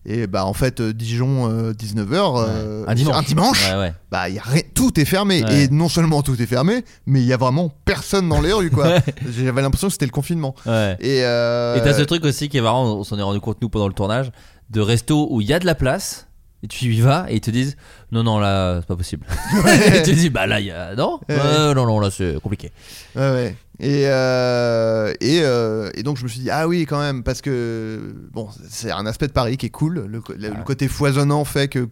Et 0.07 0.27
bah 0.27 0.47
en 0.47 0.55
fait 0.55 0.81
euh, 0.81 0.95
Dijon 0.95 1.49
19h 1.73 2.85
Un 2.87 2.95
dimanche. 2.95 3.71
Ouais, 3.71 3.79
ouais. 3.79 3.95
bah 4.11 4.29
y 4.29 4.39
a 4.39 4.43
rien, 4.43 4.63
tout 4.75 4.99
est 4.99 5.05
fermé 5.05 5.43
et 5.51 5.69
non 5.69 5.89
seulement 5.89 6.23
tout 6.23 6.41
est 6.41 6.47
fermé 6.47 6.85
mais 7.07 7.21
il 7.21 7.27
y 7.27 7.33
a 7.33 7.37
vraiment 7.37 7.71
personne 7.85 8.29
dans 8.29 8.41
les 8.41 8.53
rues 8.53 8.71
quoi. 8.71 8.99
J'avais 9.39 9.61
l'impression 9.61 9.89
que 9.89 9.93
c'était 9.93 10.07
le 10.07 10.13
confinement. 10.13 10.55
Euh, 10.67 10.95
Et 11.01 11.81
t'as 11.83 11.93
ce 11.95 12.03
truc 12.03 12.25
aussi 12.25 12.49
qui 12.49 12.57
est 12.57 12.63
marrant, 12.63 12.85
on 12.95 13.05
s'en 13.05 13.19
est 13.19 13.23
rendu 13.23 13.41
compte 13.41 13.61
nous 13.61 13.69
pendant 13.69 13.89
le 13.89 13.95
tournage, 13.95 14.31
de 14.71 14.81
resto 14.81 15.29
où 15.31 15.41
il 15.41 15.47
y 15.49 15.53
a 15.53 15.59
de 15.59 15.67
la 15.67 15.75
place. 15.75 16.28
Et 16.63 16.67
tu 16.67 16.87
y 16.87 17.01
vas 17.01 17.27
et 17.29 17.37
ils 17.37 17.41
te 17.41 17.51
disent 17.53 17.77
non 18.11 18.25
non 18.25 18.39
là 18.41 18.79
c'est 18.81 18.87
pas 18.89 18.97
possible. 18.97 19.27
et 19.95 20.03
tu 20.03 20.13
dis 20.15 20.29
bah 20.29 20.47
là 20.47 20.59
il 20.59 20.67
y 20.67 20.71
a 20.73 20.97
non? 20.97 21.21
Euh, 21.31 21.73
non 21.75 21.87
non 21.87 22.01
là 22.01 22.11
c'est 22.11 22.41
compliqué. 22.43 22.73
Ouais, 23.15 23.31
ouais. 23.31 23.57
Et, 23.81 24.07
euh, 24.09 25.15
et, 25.21 25.39
euh, 25.43 25.89
et 25.95 26.03
donc 26.03 26.17
je 26.17 26.25
me 26.25 26.29
suis 26.29 26.41
dit, 26.41 26.51
ah 26.51 26.67
oui, 26.67 26.85
quand 26.85 26.99
même, 26.99 27.23
parce 27.23 27.41
que 27.43 28.13
bon, 28.33 28.49
c'est 28.69 28.91
un 28.91 29.07
aspect 29.07 29.29
de 29.29 29.33
Paris 29.33 29.57
qui 29.57 29.67
est 29.67 29.71
cool. 29.71 30.05
Le, 30.09 30.21
le- 30.37 30.49
le 30.49 30.65
côté 30.65 30.89
foisonnant 30.89 31.45
fait 31.45 31.69
que, 31.69 31.89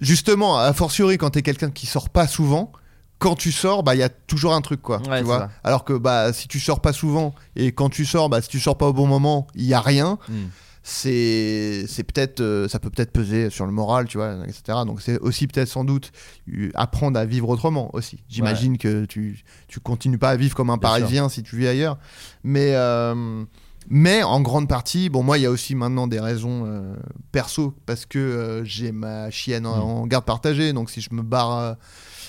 justement, 0.00 0.58
a 0.58 0.72
fortiori, 0.72 1.18
quand 1.18 1.30
t'es 1.30 1.42
quelqu'un 1.42 1.70
qui 1.70 1.86
sort 1.86 2.08
pas 2.08 2.26
souvent, 2.26 2.72
quand 3.18 3.34
tu 3.36 3.52
sors, 3.52 3.82
bah 3.82 3.94
il 3.94 3.98
y 3.98 4.02
a 4.02 4.08
toujours 4.08 4.54
un 4.54 4.60
truc, 4.60 4.82
quoi. 4.82 4.98
Ouais, 5.08 5.18
tu 5.20 5.24
vois? 5.24 5.38
ça. 5.40 5.50
Alors 5.62 5.84
que 5.84 5.92
bah 5.92 6.32
si 6.32 6.48
tu 6.48 6.58
sors 6.60 6.80
pas 6.80 6.92
souvent 6.92 7.34
et 7.56 7.72
quand 7.72 7.88
tu 7.88 8.04
sors, 8.04 8.28
bah 8.28 8.40
si 8.42 8.48
tu 8.48 8.60
sors 8.60 8.76
pas 8.76 8.86
au 8.88 8.92
bon 8.92 9.06
moment, 9.06 9.46
il 9.54 9.64
y 9.64 9.74
a 9.74 9.80
rien. 9.80 10.18
Hmm. 10.28 10.46
C'est 10.86 11.86
peut-être 12.12 12.40
euh, 12.40 12.68
ça 12.68 12.78
peut 12.78 12.90
peut-être 12.90 13.10
peser 13.10 13.48
sur 13.48 13.64
le 13.64 13.72
moral, 13.72 14.06
tu 14.06 14.18
vois, 14.18 14.36
etc. 14.46 14.80
Donc 14.86 15.00
c'est 15.00 15.18
aussi 15.20 15.46
peut-être 15.46 15.68
sans 15.68 15.82
doute 15.82 16.12
euh, 16.52 16.70
apprendre 16.74 17.18
à 17.18 17.24
vivre 17.24 17.48
autrement 17.48 17.88
aussi. 17.94 18.22
J'imagine 18.28 18.76
que 18.76 19.06
tu 19.06 19.42
tu 19.66 19.80
continues 19.80 20.18
pas 20.18 20.28
à 20.30 20.36
vivre 20.36 20.54
comme 20.54 20.68
un 20.68 20.76
Bien 20.76 20.90
sûr. 20.90 20.98
Parisien 21.00 21.28
si 21.30 21.42
tu 21.42 21.56
vis 21.56 21.68
ailleurs, 21.68 21.96
mais 22.42 22.72
euh, 22.74 23.44
mais 23.88 24.22
en 24.22 24.42
grande 24.42 24.68
partie, 24.68 25.08
bon 25.08 25.22
moi 25.22 25.38
il 25.38 25.42
y 25.42 25.46
a 25.46 25.50
aussi 25.50 25.74
maintenant 25.74 26.06
des 26.06 26.20
raisons 26.20 26.64
euh, 26.66 26.94
perso 27.32 27.74
parce 27.86 28.04
que 28.04 28.18
euh, 28.18 28.64
j'ai 28.64 28.92
ma 28.92 29.30
chienne 29.30 29.64
en, 29.66 29.76
Mm. 29.78 29.80
en 30.02 30.06
garde 30.06 30.26
partagée, 30.26 30.74
donc 30.74 30.90
si 30.90 31.00
je 31.00 31.08
me 31.14 31.22
barre, 31.22 31.58
euh, 31.58 31.74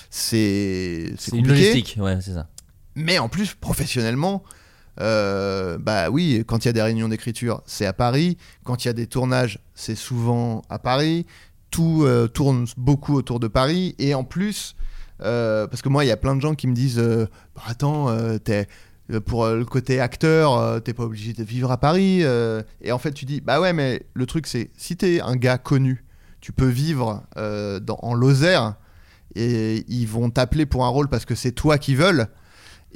c'est 0.08 1.12
c'est 1.18 1.36
une 1.36 1.46
logistique, 1.46 1.96
ouais 2.00 2.18
c'est 2.22 2.32
ça. 2.32 2.48
Mais 2.94 3.18
en 3.18 3.28
plus, 3.28 3.52
professionnellement, 3.52 4.42
euh, 5.00 5.78
bah 5.78 6.10
oui, 6.10 6.42
quand 6.46 6.64
il 6.64 6.68
y 6.68 6.70
a 6.70 6.72
des 6.72 6.82
réunions 6.82 7.08
d'écriture, 7.08 7.62
c'est 7.66 7.86
à 7.86 7.92
Paris. 7.92 8.36
Quand 8.64 8.84
il 8.84 8.88
y 8.88 8.90
a 8.90 8.94
des 8.94 9.06
tournages, 9.06 9.58
c'est 9.74 9.94
souvent 9.94 10.62
à 10.70 10.78
Paris. 10.78 11.26
Tout 11.70 12.02
euh, 12.04 12.28
tourne 12.28 12.66
beaucoup 12.76 13.14
autour 13.14 13.40
de 13.40 13.48
Paris. 13.48 13.94
Et 13.98 14.14
en 14.14 14.24
plus, 14.24 14.74
euh, 15.22 15.66
parce 15.66 15.82
que 15.82 15.88
moi, 15.88 16.04
il 16.04 16.08
y 16.08 16.12
a 16.12 16.16
plein 16.16 16.34
de 16.36 16.40
gens 16.40 16.54
qui 16.54 16.66
me 16.66 16.74
disent 16.74 16.98
Bah, 17.54 17.62
Attends, 17.66 18.08
t'es- 18.38 18.66
pour 19.26 19.46
le 19.46 19.64
côté 19.64 20.00
acteur, 20.00 20.82
t'es 20.82 20.92
pas 20.92 21.04
obligé 21.04 21.32
de 21.32 21.44
vivre 21.44 21.70
à 21.70 21.76
Paris. 21.78 22.22
et 22.82 22.92
en 22.92 22.98
fait, 22.98 23.12
tu 23.12 23.24
dis 23.24 23.40
Bah 23.40 23.60
ouais, 23.60 23.72
mais 23.72 24.02
le 24.14 24.26
truc, 24.26 24.46
c'est 24.46 24.70
si 24.76 24.96
t'es 24.96 25.20
un 25.20 25.36
gars 25.36 25.58
connu, 25.58 26.04
tu 26.40 26.52
peux 26.52 26.66
vivre 26.68 27.22
en 27.36 28.14
Lozère 28.14 28.74
et 29.34 29.84
ils 29.88 30.06
vont 30.06 30.30
t'appeler 30.30 30.64
pour 30.66 30.84
un 30.86 30.88
rôle 30.88 31.08
parce 31.08 31.24
que 31.26 31.34
c'est 31.34 31.52
toi 31.52 31.76
qui 31.78 31.94
veulent. 31.94 32.28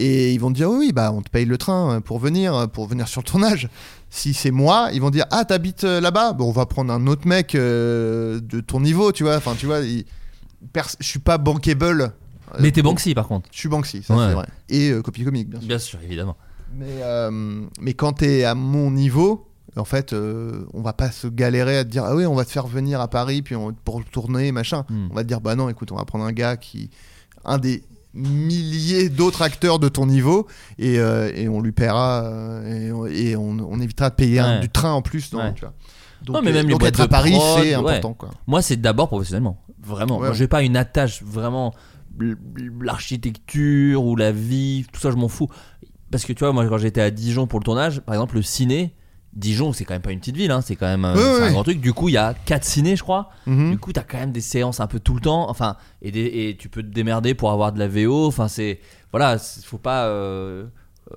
Et 0.03 0.33
ils 0.33 0.39
vont 0.39 0.51
te 0.51 0.57
dire 0.57 0.71
oui, 0.71 0.93
bah 0.93 1.13
on 1.13 1.21
te 1.21 1.29
paye 1.29 1.45
le 1.45 1.59
train 1.59 2.01
pour 2.01 2.19
venir, 2.19 2.69
pour 2.71 2.87
venir 2.87 3.07
sur 3.07 3.21
le 3.21 3.27
tournage. 3.27 3.69
Si 4.09 4.33
c'est 4.33 4.51
moi, 4.51 4.89
ils 4.95 5.01
vont 5.01 5.11
dire 5.11 5.27
ah 5.31 5.45
t'habites 5.45 5.85
euh, 5.85 6.01
là-bas, 6.01 6.33
bon 6.33 6.49
on 6.49 6.53
va 6.53 6.65
prendre 6.67 6.93
un 6.93 7.07
autre 7.07 7.27
mec 7.29 7.55
euh, 7.55 8.41
de 8.41 8.61
ton 8.61 8.81
niveau, 8.81 9.13
tu 9.13 9.25
vois. 9.25 9.37
Enfin 9.37 9.55
tu 9.59 9.67
vois, 9.67 9.81
il- 9.81 10.05
je 11.01 11.07
suis 11.07 11.19
pas 11.19 11.37
bankable. 11.39 12.01
euh, 12.55 12.59
Mais 12.61 12.71
t'es 12.71 12.83
Banksy 12.83 13.15
par 13.15 13.29
contre. 13.29 13.49
Je 13.53 13.59
suis 13.59 13.69
Banksy, 13.69 14.03
ça 14.03 14.17
Ouais. 14.17 14.27
c'est 14.29 14.35
vrai. 14.35 14.47
Et 14.69 14.91
euh, 14.91 15.03
copie 15.03 15.23
comique 15.25 15.49
bien 15.51 15.61
sûr. 15.61 15.69
Bien 15.69 15.79
sûr 15.79 15.99
évidemment. 16.03 16.37
Mais, 16.75 16.87
euh, 17.03 17.31
mais 17.81 17.95
quand 17.95 18.15
t'es 18.15 18.45
à 18.45 18.55
mon 18.55 18.91
niveau, 18.93 19.49
en 19.77 19.85
fait, 19.85 20.13
euh, 20.13 20.65
on 20.73 20.81
va 20.83 20.93
pas 20.93 21.11
se 21.11 21.27
galérer 21.27 21.79
à 21.79 21.85
te 21.85 21.91
dire 21.91 22.05
ah 22.05 22.15
oui, 22.17 22.27
on 22.27 22.35
va 22.35 22.45
te 22.45 22.51
faire 22.51 22.67
venir 22.67 23.01
à 23.01 23.09
Paris 23.09 23.43
puis 23.43 23.55
on, 23.57 23.73
pour 23.73 24.05
tourner 24.05 24.51
machin. 24.53 24.85
Hmm. 24.89 25.09
On 25.11 25.15
va 25.15 25.23
te 25.25 25.29
dire 25.29 25.41
bah 25.41 25.55
non, 25.57 25.69
écoute, 25.69 25.93
on 25.93 25.97
va 25.97 26.05
prendre 26.05 26.25
un 26.25 26.33
gars 26.33 26.57
qui, 26.57 26.91
un 27.45 27.59
des 27.59 27.83
milliers 28.15 29.09
d'autres 29.09 29.43
acteurs 29.43 29.79
de 29.79 29.89
ton 29.89 30.07
niveau 30.07 30.47
et, 30.79 30.99
euh, 30.99 31.31
et 31.35 31.49
on 31.49 31.61
lui 31.61 31.73
paiera 31.73 32.25
euh, 32.25 32.87
et, 32.89 32.93
on- 32.93 33.07
et 33.07 33.37
on, 33.37 33.59
on 33.71 33.81
évitera 33.81 34.11
de 34.11 34.15
payer 34.17 34.41
un- 34.41 34.55
Ouais. 34.57 34.61
du 34.61 34.69
train 34.69 34.93
en 34.93 35.03
plus. 35.03 35.33
non, 35.33 35.39
Ouais. 35.41 35.55
tu 35.55 35.61
vois. 35.61 35.73
Donc, 36.23 36.37
Non, 36.37 36.43
mais 36.43 36.53
même 36.53 36.65
euh, 36.65 36.69
les 36.69 36.71
donc 36.73 36.81
boîtes 36.81 36.95
être 36.95 37.01
à 37.01 37.09
Paris, 37.09 37.33
c'est 37.57 37.61
ouais. 37.61 37.75
important 37.75 38.13
quoi. 38.15 38.31
Moi 38.47 38.61
c'est 38.63 38.77
d'abord 38.81 39.09
professionnellement, 39.09 39.63
vraiment. 39.83 40.19
Moi 40.19 40.33
j'ai 40.33 40.49
pas 40.49 40.63
une 40.63 40.77
attache 40.77 41.23
vraiment 41.23 41.73
l'architecture 42.81 44.05
ou 44.05 44.17
la 44.17 44.33
vie, 44.33 44.87
tout 44.93 45.01
ça 45.01 45.11
je 45.11 45.17
m'en 45.17 45.29
fous. 45.29 45.49
Parce 46.11 46.25
que 46.25 46.33
tu 46.33 46.41
vois 46.41 46.53
moi 46.53 46.67
quand 46.69 46.79
j'étais 46.79 47.01
à 47.01 47.11
Dijon 47.11 47.47
pour 47.47 47.61
le 47.61 47.65
tournage, 47.65 48.01
par 48.01 48.15
exemple 48.15 48.37
le 48.37 48.43
ciné, 48.43 48.95
Dijon 49.33 49.73
c'est 49.73 49.85
quand 49.85 49.95
même 49.95 50.03
pas 50.03 50.11
une 50.11 50.19
petite 50.19 50.37
ville, 50.37 50.51
hein, 50.51 50.61
c'est 50.61 50.75
quand 50.77 50.87
même 50.87 51.05
un, 51.05 51.15
c'est 51.15 51.53
grand 51.53 51.63
truc. 51.63 51.81
Du 51.81 51.93
coup 51.93 52.09
il 52.09 52.13
y 52.13 52.17
a 52.17 52.35
quatre 52.45 52.65
cinés 52.65 52.97
je 52.97 53.03
crois. 53.03 53.31
Mhm. 53.47 53.71
Du 53.71 53.79
coup, 53.79 53.93
t'as 53.93 54.03
quand 54.03 54.19
même 54.19 54.33
des 54.33 54.41
séances 54.41 54.81
un 54.81 54.87
peu 54.89 54.99
tout 54.99 55.15
le 55.15 55.21
temps. 55.21 55.49
Enfin, 55.49 55.77
et, 56.03 56.11
des- 56.11 56.21
et 56.49 56.57
tu 56.59 56.69
peux 56.69 56.83
te 56.83 56.89
démerder 56.93 57.35
pour 57.35 57.51
avoir 57.53 57.73
de 57.73 57.79
la 57.79 57.87
VO. 57.89 58.27
Enfin, 58.27 58.49
c'est. 58.49 58.81
Voilà, 59.13 59.39
c'est- 59.39 59.65
faut 59.65 59.79
pas. 59.79 60.07
euh, 60.07 60.65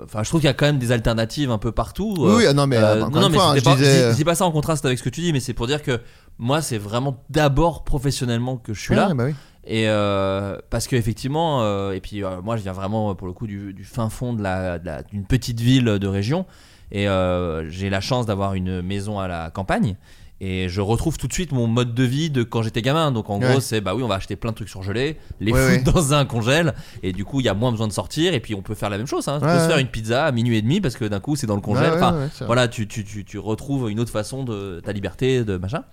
Enfin, 0.03 0.23
je 0.23 0.29
trouve 0.29 0.41
qu'il 0.41 0.47
y 0.47 0.49
a 0.49 0.55
quand 0.55 0.65
même 0.65 0.79
des 0.79 0.91
alternatives 0.91 1.51
un 1.51 1.59
peu 1.59 1.71
partout. 1.71 2.15
Oui, 2.17 2.31
oui, 2.37 2.43
ah 2.49 2.53
non, 2.53 2.65
mais, 2.65 2.77
Euh, 2.77 3.07
non, 3.09 3.29
mais 3.29 3.35
fois, 3.37 3.51
hein, 3.51 3.55
je 3.57 3.61
pas- 3.63 3.75
disais- 3.75 4.23
pas 4.23 4.33
ça 4.33 4.43
en 4.45 4.51
contraste 4.51 4.83
avec 4.85 4.97
ce 4.97 5.03
que 5.03 5.09
tu 5.09 5.21
dis, 5.21 5.31
mais 5.33 5.39
c'est 5.39 5.53
pour 5.53 5.67
dire 5.67 5.83
que 5.83 6.01
moi, 6.39 6.63
c'est 6.63 6.79
vraiment 6.79 7.23
d'abord 7.29 7.83
professionnellement 7.83 8.57
que 8.57 8.73
je 8.73 8.79
suis 8.81 8.95
là. 8.95 9.09
Ouais, 9.09 9.13
bah 9.13 9.25
oui. 9.27 9.35
Et 9.67 9.87
euh, 9.87 10.57
parce 10.71 10.87
que 10.87 10.95
effectivement, 10.95 11.61
euh, 11.61 11.91
et 11.91 12.01
puis 12.01 12.23
euh, 12.23 12.41
moi 12.41 12.57
je 12.57 12.63
viens 12.63 12.71
vraiment 12.73 13.13
pour 13.13 13.27
le 13.27 13.33
coup 13.33 13.45
du, 13.45 13.71
du 13.73 13.83
fin 13.85 14.09
fond 14.09 14.33
de 14.33 14.41
la- 14.41 14.79
de 14.79 14.85
la- 14.87 15.03
d'une 15.03 15.25
petite 15.25 15.59
ville 15.61 15.85
de 15.85 16.07
région, 16.07 16.45
et 16.93 17.09
euh, 17.09 17.69
j'ai 17.69 17.89
la 17.89 17.99
chance 17.99 18.25
d'avoir 18.25 18.53
une 18.53 18.81
maison 18.81 19.19
à 19.19 19.27
la 19.27 19.49
campagne. 19.49 19.97
Et 20.45 20.67
je 20.67 20.81
retrouve 20.81 21.17
tout 21.17 21.27
de 21.29 21.33
suite 21.33 21.53
mon 21.53 21.67
mode 21.67 21.93
de 21.93 22.03
vie 22.03 22.29
de 22.29 22.43
quand 22.43 22.63
j'étais 22.63 22.81
gamin. 22.81 23.11
Donc 23.11 23.29
en 23.29 23.39
Ouais. 23.39 23.49
gros, 23.51 23.59
c'est 23.61 23.79
bah 23.79 23.95
oui, 23.95 24.03
on 24.03 24.07
va 24.09 24.15
acheter 24.15 24.35
plein 24.35 24.49
de 24.51 24.55
trucs 24.55 24.67
surgelés, 24.67 25.17
les 25.39 25.53
Ouais, 25.53 25.77
foutre 25.79 25.87
ouais. 25.87 25.93
dans 25.93 26.13
un 26.13 26.25
congèle, 26.25 26.73
et 27.01 27.13
du 27.13 27.23
coup, 27.23 27.39
il 27.39 27.45
y 27.45 27.49
a 27.49 27.53
moins 27.53 27.71
besoin 27.71 27.87
de 27.87 27.93
sortir. 27.93 28.33
Et 28.33 28.41
puis 28.41 28.53
on 28.53 28.61
peut 28.61 28.75
faire 28.75 28.89
la 28.89 28.97
même 28.97 29.07
chose. 29.07 29.27
Hein. 29.29 29.39
Tu 29.39 29.45
Ouais, 29.45 29.53
peux 29.53 29.59
se 29.59 29.67
faire 29.67 29.77
une 29.77 29.87
pizza 29.87 30.25
à 30.25 30.31
minuit 30.33 30.57
et 30.57 30.61
demi 30.61 30.81
parce 30.81 30.95
que 30.97 31.05
d'un 31.05 31.19
coup, 31.21 31.35
c'est 31.37 31.47
dans 31.47 31.55
le 31.55 31.61
congèle. 31.61 31.93
Enfin, 31.93 32.27
voilà, 32.45 32.67
tu, 32.67 32.87
tu, 32.87 33.05
tu, 33.05 33.23
tu 33.23 33.37
retrouves 33.39 33.89
une 33.89 33.99
autre 34.01 34.11
façon 34.11 34.43
de 34.43 34.81
ta 34.83 34.91
liberté, 34.91 35.43
de 35.45 35.55
machin. 35.57 35.83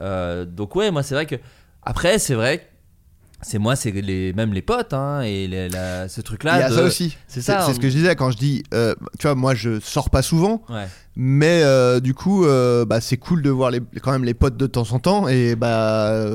Euh, 0.00 0.44
donc 0.44 0.74
ouais, 0.76 0.90
moi 0.90 1.02
c'est 1.02 1.14
vrai 1.14 1.24
que 1.26 1.36
après, 1.82 2.18
c'est 2.18 2.34
vrai 2.34 2.58
que 2.58 2.64
c'est 3.44 3.58
moi, 3.58 3.76
c'est 3.76 3.90
les, 3.92 4.32
même 4.32 4.52
les 4.52 4.62
potes, 4.62 4.92
hein, 4.92 5.20
et 5.22 5.46
les- 5.46 5.68
la- 5.68 6.08
ce 6.08 6.18
Il 6.18 6.20
y 6.20 6.24
truc-là. 6.24 6.54
a 6.54 6.70
de- 6.70 6.74
ça 6.74 6.82
aussi. 6.82 7.16
C'est 7.28 7.42
ça. 7.42 7.62
c'est 7.66 7.74
ce 7.74 7.80
que 7.80 7.88
je 7.88 7.94
disais 7.96 8.16
quand 8.16 8.30
je 8.30 8.36
dis, 8.38 8.62
euh, 8.74 8.94
tu 9.18 9.26
vois, 9.26 9.34
moi 9.34 9.54
je 9.54 9.78
sors 9.80 10.10
pas 10.10 10.22
souvent, 10.22 10.62
Ouais. 10.68 10.86
mais 11.16 11.60
euh, 11.62 12.00
du 12.00 12.14
coup, 12.14 12.44
euh, 12.44 12.84
bah, 12.84 13.00
c'est 13.00 13.16
cool 13.16 13.42
de 13.42 13.50
voir 13.50 13.70
les, 13.70 13.80
quand 14.02 14.12
même 14.12 14.24
les 14.24 14.34
potes 14.34 14.56
de 14.56 14.66
temps 14.66 14.90
en 14.92 14.98
temps. 14.98 15.28
Et 15.28 15.54
bah, 15.56 16.26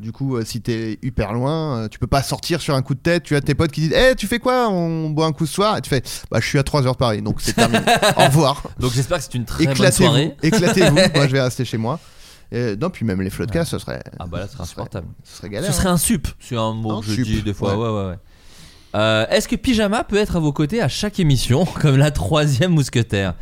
du 0.00 0.12
coup, 0.12 0.40
si 0.44 0.60
t'es 0.60 0.98
hyper 1.02 1.32
loin, 1.32 1.88
tu 1.90 1.98
peux 1.98 2.06
pas 2.06 2.22
sortir 2.22 2.60
sur 2.60 2.74
un 2.74 2.82
coup 2.82 2.94
de 2.94 3.00
tête. 3.00 3.22
Tu 3.24 3.34
as 3.36 3.40
tes 3.40 3.54
potes 3.54 3.72
qui 3.72 3.82
disent, 3.82 3.94
Eh, 3.96 4.14
tu 4.14 4.26
fais 4.26 4.38
quoi? 4.38 4.68
On 4.70 5.10
boit 5.10 5.26
un 5.26 5.32
coup 5.32 5.46
ce 5.46 5.54
soir? 5.54 5.76
Et 5.76 5.80
tu 5.80 5.90
fais, 5.90 6.02
bah, 6.30 6.38
je 6.40 6.46
suis 6.46 6.58
à 6.58 6.62
3 6.62 6.86
heures 6.86 6.92
de 6.92 6.98
Paris, 6.98 7.22
donc 7.22 7.40
c'est 7.40 7.52
terminé. 7.54 7.80
Au 8.16 8.24
revoir. 8.24 8.62
Donc 8.78 8.92
j'espère 8.92 9.18
que 9.18 9.24
c'est 9.24 9.34
une 9.34 9.44
très 9.44 9.66
bonne 9.66 9.90
soirée. 9.92 10.36
Éclatez-vous. 10.42 10.94
moi, 11.14 11.26
je 11.26 11.32
vais 11.32 11.40
rester 11.42 11.64
chez 11.64 11.78
moi. 11.78 11.98
Et, 12.52 12.76
non, 12.76 12.90
puis 12.90 13.04
même 13.06 13.20
les 13.22 13.30
floodcasts, 13.30 13.70
ce 13.70 13.78
serait, 13.78 14.02
Ah 14.18 14.26
bah 14.26 14.40
là, 14.40 14.46
ce 14.46 14.52
serait 14.52 14.62
insupportable. 14.62 15.06
ce 15.24 15.38
serait 15.38 15.48
galère. 15.48 15.72
Ce 15.72 15.76
serait 15.78 15.88
hein. 15.88 15.94
un 15.94 15.96
sup, 15.98 16.28
c'est 16.38 16.56
un 16.56 16.72
mot 16.74 16.98
Un 16.98 17.00
que 17.00 17.06
je 17.06 17.14
sup, 17.14 17.24
dis 17.24 17.42
des 17.42 17.54
fois. 17.54 17.76
ouais. 17.76 17.82
Ouais, 17.88 18.02
ouais, 18.04 18.08
ouais. 18.10 18.18
Euh, 18.94 19.26
Est-ce 19.30 19.48
que 19.48 19.56
Pyjama 19.56 20.04
peut 20.04 20.16
être 20.16 20.36
à 20.36 20.38
vos 20.38 20.52
côtés 20.52 20.82
à 20.82 20.88
chaque 20.88 21.18
émission, 21.18 21.64
comme 21.80 21.96
la 21.96 22.10
troisième 22.10 22.72
mousquetaire? 22.72 23.34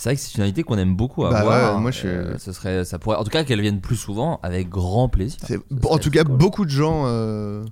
C'est 0.00 0.08
vrai 0.08 0.16
que 0.16 0.22
c'est 0.22 0.34
une 0.38 0.44
invité 0.44 0.62
qu'on 0.62 0.78
aime 0.78 0.96
beaucoup 0.96 1.20
Bah 1.24 1.40
avoir. 1.40 1.74
ouais, 1.74 1.80
moi, 1.82 1.90
je- 1.90 2.06
Euh, 2.06 2.38
ce 2.38 2.52
serait, 2.52 2.86
ça 2.86 2.98
pourrait, 2.98 3.16
en 3.18 3.22
tout 3.24 3.28
cas, 3.30 3.44
qu'elle 3.44 3.60
vienne 3.60 3.82
plus 3.82 3.96
souvent, 3.96 4.40
avec 4.42 4.70
grand 4.70 5.10
plaisir. 5.10 5.38
En 5.90 5.98
tout 5.98 6.10
cas, 6.10 6.24
cool. 6.24 6.36
beaucoup 6.38 6.64
de 6.64 6.70
gens, 6.70 7.02
euh, 7.04 7.62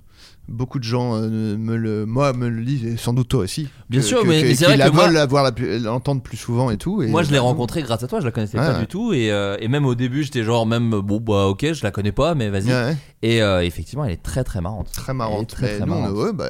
beaucoup 0.47 0.77
de 0.77 0.83
gens 0.83 1.15
euh, 1.15 1.57
me 1.57 1.75
le, 1.75 2.05
moi 2.05 2.33
me 2.33 2.47
le 2.49 2.63
disent, 2.63 2.85
et 2.85 2.97
sans 2.97 3.13
doute 3.13 3.29
toi 3.29 3.39
aussi. 3.39 3.67
Bien 3.89 4.01
que- 4.01 4.05
sûr, 4.05 4.21
que- 4.21 4.27
mais- 4.27 4.43
mais 4.43 4.53
c'est 4.53 4.65
vrai 4.65 4.77
la 4.77 4.91
que 4.91 4.95
moi- 4.95 5.07
veulent 5.09 5.53
plus- 5.55 5.79
l'entendre 5.79 6.21
plus 6.21 6.37
souvent 6.37 6.69
et 6.69 6.77
tout. 6.77 7.01
Et 7.01 7.07
Moi, 7.07 7.23
je 7.23 7.31
l'ai 7.31 7.37
bah, 7.37 7.41
rencontrée 7.43 7.81
grâce 7.81 8.03
à 8.03 8.07
toi, 8.07 8.19
je 8.19 8.25
la 8.25 8.31
connaissais 8.31 8.59
Ouais, 8.59 8.65
pas 8.67 8.73
ouais. 8.73 8.79
du 8.81 8.85
tout. 8.85 9.11
Et, 9.11 9.31
euh, 9.31 9.57
et 9.59 9.67
même 9.67 9.87
au 9.87 9.95
début, 9.95 10.21
j'étais 10.23 10.43
genre, 10.43 10.67
même, 10.67 10.91
bon, 11.01 11.19
bah 11.19 11.47
ok, 11.47 11.73
je 11.73 11.83
la 11.83 11.89
connais 11.89 12.11
pas, 12.11 12.35
mais 12.35 12.49
vas-y. 12.49 12.67
Ouais, 12.67 12.95
Et 13.23 13.41
euh, 13.41 13.63
effectivement, 13.65 14.05
elle 14.05 14.11
est 14.13 14.21
très 14.21 14.43
très 14.43 14.61
marrante. 14.61 14.91
très 14.93 15.15
marrante. 15.15 15.47
très, 15.49 15.77
très 15.77 15.85
marrante. 15.87 16.35
bah, 16.35 16.45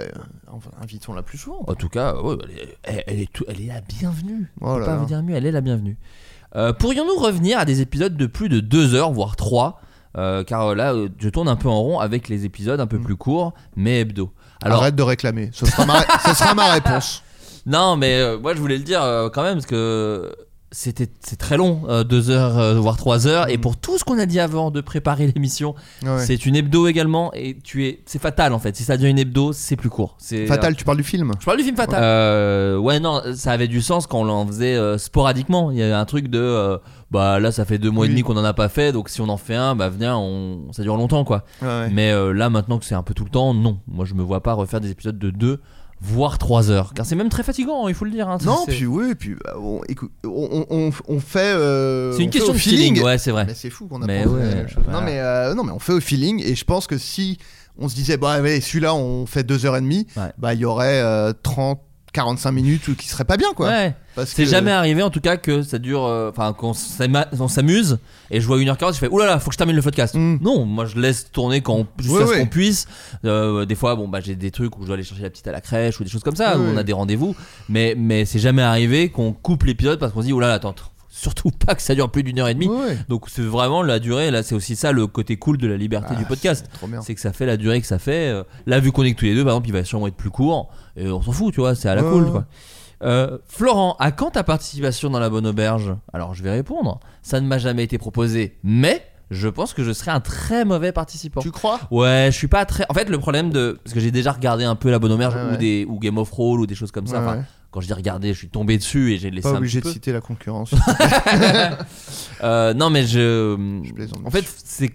invitons-la 0.81 1.21
plus 1.23 1.37
souvent. 1.37 1.63
En 1.67 1.75
tout 1.75 1.89
cas, 1.89 2.15
ouais, 2.15 2.35
elle, 2.43 2.59
est, 2.59 2.77
elle- 2.83 3.03
elle 3.07 3.19
est 3.21 3.31
tout- 3.31 3.45
elle 3.47 3.61
est 3.61 3.67
la 3.67 3.81
bienvenue. 3.81 4.51
Oh 4.61 4.65
On 4.69 4.77
peut 4.79 4.85
pas 4.85 4.97
vous 4.97 5.05
dire 5.05 5.21
mieux, 5.23 5.35
elle 5.35 5.45
est 5.45 5.51
la 5.51 5.61
bienvenue. 5.61 5.97
Euh, 6.55 6.73
Pourrions-nous 6.73 7.15
revenir 7.21 7.59
à 7.59 7.65
des 7.65 7.81
épisodes 7.81 8.17
de 8.17 8.25
plus 8.25 8.49
de 8.49 8.59
2 8.59 8.95
heures, 8.95 9.11
voire 9.11 9.35
3 9.35 9.81
Car 10.15 10.69
euh, 10.69 10.75
là, 10.75 10.93
euh, 10.93 11.07
je 11.19 11.29
tourne 11.29 11.47
un 11.47 11.55
peu 11.55 11.69
en 11.69 11.79
rond 11.81 11.99
avec 11.99 12.27
les 12.29 12.43
épisodes 12.45 12.79
un 12.79 12.87
peu 12.87 12.97
Mm. 12.97 13.03
plus 13.03 13.15
courts, 13.15 13.53
mais 13.75 13.99
hebdo. 14.01 14.31
Alors, 14.61 14.81
Arrête 14.81 14.95
de 14.95 15.03
réclamer. 15.03 15.49
Ce 15.53 15.65
sera 15.65 15.85
ma, 15.85 16.01
ce 16.27 16.33
sera 16.33 16.53
ma 16.55 16.71
réponse. 16.73 17.23
non, 17.65 17.95
mais 17.95 18.19
euh, 18.19 18.37
moi 18.39 18.53
je 18.55 18.59
voulais 18.59 18.77
le 18.77 18.83
dire 18.83 19.01
euh, 19.03 19.29
quand 19.29 19.43
même, 19.43 19.53
parce 19.55 19.67
que 19.67 20.35
c'était 20.71 21.07
c'est 21.21 21.37
très 21.37 21.57
long, 21.57 21.81
euh, 21.89 22.03
deux 22.03 22.29
heures 22.29 22.57
euh, 22.59 22.79
voire 22.79 22.95
trois 22.97 23.25
heures. 23.27 23.49
Et 23.49 23.57
Mm. 23.57 23.61
pour 23.61 23.77
tout 23.77 23.97
ce 23.97 24.03
qu'on 24.03 24.19
a 24.19 24.25
dit 24.25 24.39
avant 24.39 24.69
de 24.71 24.81
préparer 24.81 25.27
l'émission, 25.35 25.73
Ouais. 26.03 26.19
c'est 26.19 26.45
une 26.45 26.55
hebdo 26.55 26.87
également. 26.87 27.31
Et 27.33 27.57
tu 27.63 27.85
es, 27.87 28.01
c'est 28.05 28.21
fatal 28.21 28.53
en 28.53 28.59
fait. 28.59 28.75
Si 28.75 28.83
ça 28.83 28.95
devient 28.97 29.09
une 29.09 29.17
hebdo, 29.19 29.51
c'est 29.53 29.75
plus 29.75 29.89
court. 29.89 30.15
C'est 30.19 30.45
Fatal, 30.45 30.75
tu 30.75 30.85
parles 30.85 30.97
du 30.97 31.03
film 31.03 31.31
Je 31.39 31.45
parle 31.45 31.57
du 31.57 31.63
film 31.63 31.75
Fatal. 31.75 31.99
Euh, 32.03 32.77
ouais, 32.77 32.99
non, 32.99 33.21
ça 33.35 33.51
avait 33.51 33.67
du 33.67 33.81
sens 33.81 34.05
quand 34.07 34.19
on 34.19 34.23
l'en 34.25 34.45
faisait 34.45 34.75
euh, 34.75 34.97
sporadiquement. 34.97 35.71
Il 35.71 35.77
y 35.77 35.83
avait 35.83 35.93
un 35.93 36.05
truc 36.05 36.27
de. 36.27 36.39
euh, 36.39 36.77
bah 37.11 37.39
là, 37.39 37.51
ça 37.51 37.65
fait 37.65 37.79
deux 37.79 37.89
mois 37.89 38.05
et 38.05 38.09
demi 38.09 38.21
qu'on 38.21 38.37
en 38.37 38.43
a 38.43 38.53
pas 38.53 38.69
fait, 38.69 38.91
donc 38.91 39.09
si 39.09 39.19
on 39.19 39.29
en 39.29 39.37
fait 39.37 39.55
un, 39.55 39.75
bah 39.75 39.89
viens, 39.89 40.15
on... 40.15 40.71
ça 40.73 40.83
dure 40.83 40.95
longtemps 40.95 41.23
quoi. 41.23 41.43
Ouais, 41.63 41.67
ouais. 41.67 41.89
Mais 41.91 42.11
euh, 42.11 42.31
là, 42.33 42.51
maintenant 42.51 42.77
que 42.77 42.85
c'est 42.85 42.93
un 42.93 43.01
peu 43.01 43.15
tout 43.15 43.23
le 43.23 43.31
temps, 43.31 43.55
non. 43.55 43.79
Moi, 43.87 44.05
je 44.05 44.13
me 44.13 44.21
vois 44.21 44.43
pas 44.43 44.53
refaire 44.53 44.79
des 44.79 44.91
épisodes 44.91 45.17
de 45.17 45.31
2 45.31 45.59
voire 46.01 46.37
3 46.37 46.71
heures. 46.71 46.93
Car 46.93 47.05
c'est 47.05 47.15
même 47.15 47.29
très 47.29 47.43
fatigant, 47.43 47.87
il 47.87 47.93
faut 47.93 48.05
le 48.05 48.11
dire. 48.11 48.29
hein. 48.29 48.37
Non, 48.45 48.65
puis 48.67 48.85
oui, 48.85 49.15
puis 49.15 49.35
bah, 49.43 49.55
on, 49.59 49.81
écoute, 49.89 50.11
on, 50.25 50.65
on- 50.69 50.91
on 51.07 51.19
fait. 51.19 51.39
euh, 51.39 52.13
C'est 52.15 52.23
une 52.23 52.29
question 52.29 52.53
de 52.53 52.57
feeling, 52.57 53.01
ouais, 53.03 53.17
c'est 53.17 53.31
vrai. 53.31 53.47
C'est 53.55 53.69
fou 53.69 53.87
qu'on 53.87 54.01
a 54.01 54.05
Mais 54.05 54.23
pas 54.23 54.29
fait 54.29 54.35
ouais, 54.35 54.45
la 54.49 54.55
même 54.55 54.67
chose. 54.69 54.83
voilà. 54.85 54.99
Non, 54.99 55.05
mais 55.05 55.19
euh, 55.19 55.53
non, 55.55 55.63
mais 55.63 55.71
on 55.71 55.79
fait 55.79 55.93
au 55.93 55.99
feeling 55.99 56.41
et 56.43 56.55
je 56.55 56.63
pense 56.65 56.87
que 56.87 56.97
si 56.97 57.37
on 57.77 57.87
se 57.89 57.95
disait, 57.95 58.17
bah 58.17 58.37
celui-là, 58.37 58.93
on 58.95 59.25
fait 59.25 59.43
deux 59.43 59.65
heures 59.65 59.77
et 59.77 59.81
demie, 59.81 60.07
Ouais. 60.17 60.31
bah 60.37 60.53
il 60.53 60.59
y 60.61 60.65
aurait 60.65 61.01
euh, 61.01 61.33
30, 61.43 61.79
45 62.13 62.51
minutes 62.51 62.87
ou 62.87 62.95
qui 62.95 63.07
serait 63.07 63.25
pas 63.25 63.37
bien, 63.37 63.49
quoi. 63.55 63.67
Ouais. 63.69 63.95
C'est 64.25 64.43
que- 64.43 64.49
jamais 64.49 64.71
arrivé 64.71 65.01
en 65.01 65.09
tout 65.09 65.21
cas 65.21 65.37
que 65.37 65.61
ça 65.61 65.77
dure, 65.77 66.03
euh, 66.05 66.29
enfin 66.29 66.51
qu'on 66.53 66.73
on 67.39 67.47
s'amuse 67.47 67.99
et 68.31 68.41
je 68.41 68.47
vois 68.47 68.57
1h40, 68.57 68.93
je 68.93 68.99
fais 68.99 69.07
oulala, 69.07 69.39
faut 69.39 69.49
que 69.49 69.53
je 69.53 69.57
termine 69.57 69.75
le 69.75 69.81
podcast. 69.81 70.15
Mm. 70.15 70.39
Non, 70.41 70.65
moi 70.65 70.85
je 70.85 70.97
laisse 70.99 71.31
tourner 71.31 71.61
quand 71.61 71.85
jusqu'à 71.97 72.25
Ouais, 72.25 72.27
ce 72.35 72.39
qu'on 72.39 72.47
puisse. 72.47 72.87
Euh, 73.25 73.65
des 73.65 73.75
fois, 73.75 73.95
bon 73.95 74.07
bah 74.07 74.19
j'ai 74.21 74.35
des 74.35 74.51
trucs 74.51 74.77
où 74.77 74.81
je 74.81 74.87
dois 74.87 74.95
aller 74.95 75.03
chercher 75.03 75.23
la 75.23 75.29
petite 75.29 75.47
à 75.47 75.51
la 75.53 75.61
crèche 75.61 75.99
ou 75.99 76.03
des 76.03 76.09
choses 76.09 76.23
comme 76.23 76.35
ça, 76.35 76.57
où 76.57 76.61
on 76.61 76.75
a 76.77 76.83
des 76.83 76.93
rendez-vous. 76.93 77.35
Mais 77.69 77.95
mais 77.97 78.25
c'est 78.25 78.39
jamais 78.39 78.61
arrivé 78.63 79.09
qu'on 79.09 79.31
coupe 79.31 79.63
l'épisode 79.63 79.99
parce 79.99 80.11
qu'on 80.11 80.21
se 80.21 80.25
dit 80.25 80.33
oulala, 80.33 80.55
attends, 80.55 80.75
surtout 81.19 81.51
pas 81.51 81.75
que 81.75 81.81
ça 81.81 81.93
dure 81.95 82.09
plus 82.09 82.23
d'une 82.23 82.39
heure 82.39 82.47
et 82.47 82.53
demie. 82.53 82.67
Ouais. 82.67 82.97
Donc 83.09 83.25
c'est 83.29 83.41
vraiment 83.41 83.83
la 83.83 83.99
durée. 83.99 84.31
Là, 84.31 84.41
c'est 84.43 84.55
aussi 84.55 84.75
ça 84.75 84.91
le 84.91 85.07
côté 85.07 85.37
cool 85.37 85.57
de 85.57 85.67
la 85.67 85.77
liberté 85.77 86.09
Ah, 86.11 86.15
du 86.15 86.25
podcast. 86.25 86.69
c'est 87.01 87.15
que 87.15 87.21
ça 87.21 87.33
fait 87.33 87.45
la 87.45 87.57
durée 87.57 87.81
que 87.81 87.87
ça 87.87 87.99
fait. 87.99 88.29
Euh, 88.29 88.43
Là, 88.65 88.79
vu 88.79 88.91
qu'on 88.91 89.03
est 89.03 89.13
que 89.13 89.19
tous 89.19 89.25
les 89.25 89.35
deux, 89.35 89.43
par 89.43 89.53
exemple, 89.53 89.67
il 89.69 89.73
va 89.73 89.83
sûrement 89.83 90.07
être 90.07 90.15
plus 90.15 90.29
court. 90.29 90.69
Et 90.95 91.07
on 91.09 91.21
s'en 91.21 91.31
fout, 91.31 91.53
tu 91.53 91.59
vois, 91.59 91.75
c'est 91.75 91.89
à 91.89 91.95
la 91.95 92.03
Ouais, 92.03 92.09
cool, 92.11 92.31
quoi. 92.31 92.45
Euh, 93.01 93.37
Florent, 93.47 93.95
à 93.99 94.11
quand 94.11 94.31
ta 94.31 94.43
participation 94.43 95.09
dans 95.09 95.19
la 95.19 95.29
bonne 95.29 95.47
auberge? 95.47 95.95
Alors, 96.13 96.33
je 96.33 96.43
vais 96.43 96.51
répondre. 96.51 96.99
Ça 97.21 97.39
ne 97.39 97.47
m'a 97.47 97.57
jamais 97.57 97.83
été 97.83 97.97
proposé, 97.97 98.57
mais 98.63 99.01
je 99.31 99.47
pense 99.47 99.73
que 99.73 99.83
je 99.83 99.91
serai 99.93 100.11
un 100.11 100.19
très 100.19 100.65
mauvais 100.65 100.91
participant. 100.91 101.39
Tu 101.41 101.51
crois? 101.51 101.79
Ouais, 101.91 102.27
je 102.31 102.35
suis 102.37 102.47
pas 102.47 102.65
très. 102.65 102.85
En 102.89 102.93
fait, 102.93 103.07
le 103.09 103.17
problème 103.19 103.51
de. 103.51 103.79
Parce 103.83 103.93
que 103.93 103.99
j'ai 103.99 104.11
déjà 104.11 104.31
regardé 104.31 104.63
un 104.65 104.75
peu 104.75 104.89
la 104.91 104.99
bonne 104.99 105.11
auberge 105.11 105.35
Ouais, 105.35 105.41
ou, 105.43 105.51
ouais. 105.51 105.57
des... 105.57 105.85
ou 105.87 105.99
Game 105.99 106.17
of 106.17 106.29
Thrones 106.29 106.59
ou 106.59 106.65
des 106.67 106.75
choses 106.75 106.91
comme 106.91 107.07
ça. 107.07 107.21
Ouais. 107.21 107.41
Quand 107.71 107.81
je 107.81 107.87
dis 107.87 107.93
regarder, 107.93 108.33
je 108.33 108.37
suis 108.39 108.49
tombé 108.49 108.77
dessus 108.77 109.13
et 109.13 109.17
j'ai 109.19 109.29
laissé 109.29 109.43
Pas 109.49 109.55
un 109.55 109.57
obligé 109.57 109.79
petit 109.79 109.87
de 109.89 109.89
peu. 109.89 109.93
citer 109.93 110.11
la 110.11 110.21
concurrence. 110.21 110.71
Euh, 112.43 112.73
non, 112.73 112.89
mais 112.89 113.05
je. 113.05 113.81
Je 113.83 113.93
plaisante, 113.93 114.21
en 114.25 114.29
fait, 114.31 114.45
c'est. 114.63 114.91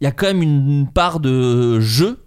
Il 0.00 0.04
y 0.04 0.06
a 0.06 0.12
quand 0.12 0.26
même 0.26 0.42
une 0.42 0.88
part 0.92 1.20
de 1.20 1.80
jeu 1.80 2.18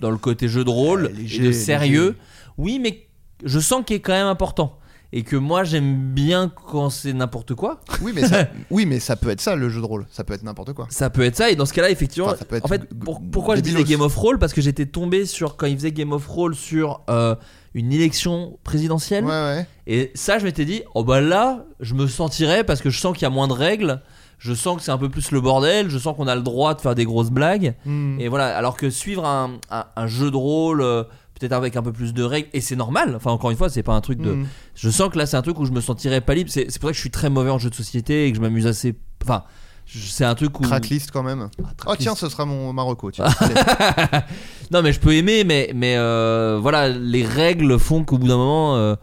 dans 0.00 0.10
le 0.10 0.16
côté 0.18 0.48
jeu 0.48 0.64
de 0.64 0.70
rôle 0.70 1.04
Ouais, 1.04 1.10
et 1.10 1.14
léger, 1.14 1.42
de 1.44 1.52
sérieux. 1.52 2.06
léger. 2.08 2.16
Oui, 2.58 2.78
mais 2.82 3.06
je 3.44 3.58
sens 3.58 3.82
qu'il 3.84 3.96
est 3.96 4.00
quand 4.00 4.12
même 4.12 4.26
important. 4.26 4.78
Et 5.10 5.22
que 5.22 5.36
moi, 5.36 5.64
j'aime 5.64 6.12
bien 6.12 6.50
quand 6.70 6.90
c'est 6.90 7.14
n'importe 7.14 7.54
quoi. 7.54 7.80
oui, 8.02 8.12
mais 8.14 8.26
ça, 8.26 8.46
oui, 8.70 8.84
mais 8.84 9.00
ça 9.00 9.16
peut 9.16 9.30
être 9.30 9.40
ça 9.40 9.56
le 9.56 9.70
jeu 9.70 9.80
de 9.80 9.86
rôle. 9.86 10.06
Ça 10.10 10.22
peut 10.22 10.34
être 10.34 10.42
n'importe 10.42 10.74
quoi. 10.74 10.86
Ça 10.90 11.08
peut 11.08 11.22
être 11.22 11.36
ça. 11.36 11.50
Et 11.50 11.56
dans 11.56 11.64
ce 11.64 11.72
cas-là, 11.72 11.90
effectivement. 11.90 12.28
Enfin, 12.28 12.36
ça 12.36 12.44
peut 12.44 12.56
être 12.56 12.64
en 12.66 12.68
fait, 12.68 12.86
pour- 12.94 13.22
pourquoi 13.30 13.56
je 13.56 13.62
disais. 13.62 13.84
Game 13.84 14.02
of 14.02 14.14
Roll 14.16 14.38
Parce 14.38 14.52
que 14.52 14.60
j'étais 14.60 14.84
tombé 14.86 15.24
sur. 15.24 15.56
Quand 15.56 15.66
il 15.66 15.76
faisait 15.76 15.92
Game 15.92 16.12
of 16.12 16.26
Roll 16.26 16.54
sur 16.54 17.00
euh, 17.08 17.34
une 17.78 17.92
élection 17.92 18.58
présidentielle. 18.64 19.24
Ouais, 19.24 19.30
ouais. 19.30 19.66
Et 19.86 20.10
ça, 20.14 20.38
je 20.38 20.44
m'étais 20.44 20.64
dit, 20.64 20.82
oh 20.94 21.04
bah 21.04 21.20
là, 21.20 21.64
je 21.80 21.94
me 21.94 22.06
sentirais 22.06 22.64
parce 22.64 22.80
que 22.82 22.90
je 22.90 22.98
sens 23.00 23.14
qu'il 23.14 23.22
y 23.22 23.26
a 23.26 23.30
moins 23.30 23.48
de 23.48 23.52
règles. 23.54 24.02
Je 24.38 24.54
sens 24.54 24.76
que 24.76 24.82
c'est 24.82 24.90
un 24.92 24.98
peu 24.98 25.08
plus 25.08 25.30
le 25.32 25.40
bordel. 25.40 25.88
Je 25.90 25.98
sens 25.98 26.16
qu'on 26.16 26.28
a 26.28 26.36
le 26.36 26.42
droit 26.42 26.74
de 26.74 26.80
faire 26.80 26.94
des 26.94 27.04
grosses 27.04 27.30
blagues. 27.30 27.74
Hmm. 27.84 28.20
Et 28.20 28.28
voilà, 28.28 28.56
alors 28.56 28.76
que 28.76 28.88
suivre 28.90 29.24
un, 29.24 29.52
un- 29.70 29.86
un 29.96 30.06
jeu 30.06 30.30
de 30.30 30.36
rôle, 30.36 30.80
euh, 30.80 31.02
peut-être 31.38 31.52
avec 31.52 31.74
un 31.76 31.82
peu 31.82 31.92
plus 31.92 32.14
de 32.14 32.22
règles, 32.22 32.48
et 32.52 32.60
c'est 32.60 32.76
normal. 32.76 33.14
Enfin, 33.16 33.30
encore 33.32 33.50
une 33.50 33.56
fois, 33.56 33.68
c'est 33.68 33.82
pas 33.82 33.94
un 33.94 34.00
truc 34.00 34.20
de. 34.20 34.32
Hmm. 34.32 34.46
Je 34.76 34.90
sens 34.90 35.08
que 35.10 35.18
là, 35.18 35.26
c'est 35.26 35.36
un 35.36 35.42
truc 35.42 35.58
où 35.58 35.64
je 35.64 35.72
me 35.72 35.80
sentirais 35.80 36.20
pas 36.20 36.34
libre. 36.34 36.50
C'est 36.52 36.64
pour 36.78 36.88
ça 36.88 36.92
que 36.92 36.94
je 36.96 37.00
suis 37.00 37.10
très 37.10 37.30
mauvais 37.30 37.50
en 37.50 37.58
jeu 37.58 37.68
de 37.70 37.74
société 37.74 38.26
et 38.26 38.30
que 38.30 38.36
je 38.36 38.42
m'amuse 38.42 38.66
assez. 38.68 38.94
Enfin, 39.24 39.42
c'est 39.88 40.24
un 40.24 40.34
truc 40.34 40.58
où. 40.60 40.62
Cracklist 40.62 41.10
quand 41.10 41.22
même. 41.22 41.48
Ah, 41.50 41.62
Oh 41.62 41.72
tracklist. 41.76 42.00
tiens, 42.02 42.14
ce 42.14 42.28
sera 42.28 42.44
mon 42.44 42.72
Marocco. 42.72 43.10
Tiens. 43.10 43.26
Non, 44.70 44.82
mais 44.82 44.92
je 44.92 45.00
peux 45.00 45.14
aimer, 45.14 45.44
mais, 45.44 45.70
mais 45.74 45.94
euh, 45.96 46.58
voilà, 46.60 46.88
les 46.90 47.24
règles 47.24 47.78
font 47.78 48.04
qu'au 48.04 48.18
bout 48.18 48.28
d'un 48.28 48.36
moment. 48.36 48.76
euh, 48.76 48.96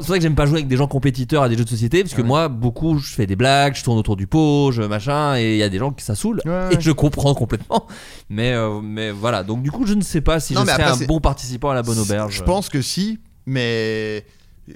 c'est 0.00 0.02
ça 0.06 0.14
que 0.16 0.22
j'aime 0.22 0.34
pas 0.36 0.46
jouer 0.46 0.58
avec 0.58 0.68
des 0.68 0.76
gens 0.76 0.86
compétiteurs 0.86 1.42
à 1.42 1.48
des 1.48 1.58
jeux 1.58 1.64
de 1.64 1.68
société 1.68 2.02
parce 2.04 2.14
que 2.14 2.22
Ouais. 2.22 2.26
moi 2.28 2.46
beaucoup 2.48 2.96
je 2.98 3.12
fais 3.12 3.26
des 3.26 3.34
blagues 3.34 3.74
je 3.74 3.82
tourne 3.82 3.98
autour 3.98 4.14
du 4.14 4.28
pot 4.28 4.70
je 4.70 4.82
machin 4.82 5.36
et 5.36 5.54
il 5.54 5.58
y 5.58 5.64
a 5.64 5.68
des 5.68 5.78
gens 5.78 5.90
qui 5.90 6.04
ça 6.04 6.14
saoule 6.14 6.40
Ouais, 6.46 6.76
et 6.76 6.80
je 6.80 6.92
comprends 6.92 7.34
complètement 7.34 7.88
mais 8.30 8.52
euh, 8.52 8.80
mais 8.80 9.10
voilà 9.10 9.42
donc 9.42 9.62
du 9.64 9.72
coup 9.72 9.84
je 9.84 9.94
ne 9.94 10.00
sais 10.00 10.20
pas 10.20 10.38
si 10.38 10.54
Non, 10.54 10.60
je 10.60 10.66
serais 10.70 10.84
après, 10.84 11.02
un 11.02 11.06
bon 11.08 11.18
participant 11.18 11.70
à 11.70 11.74
la 11.74 11.82
bonne 11.82 11.98
auberge 11.98 12.36
Je 12.36 12.44
pense 12.44 12.68
que 12.68 12.80
si, 12.80 13.18
mais 13.46 14.24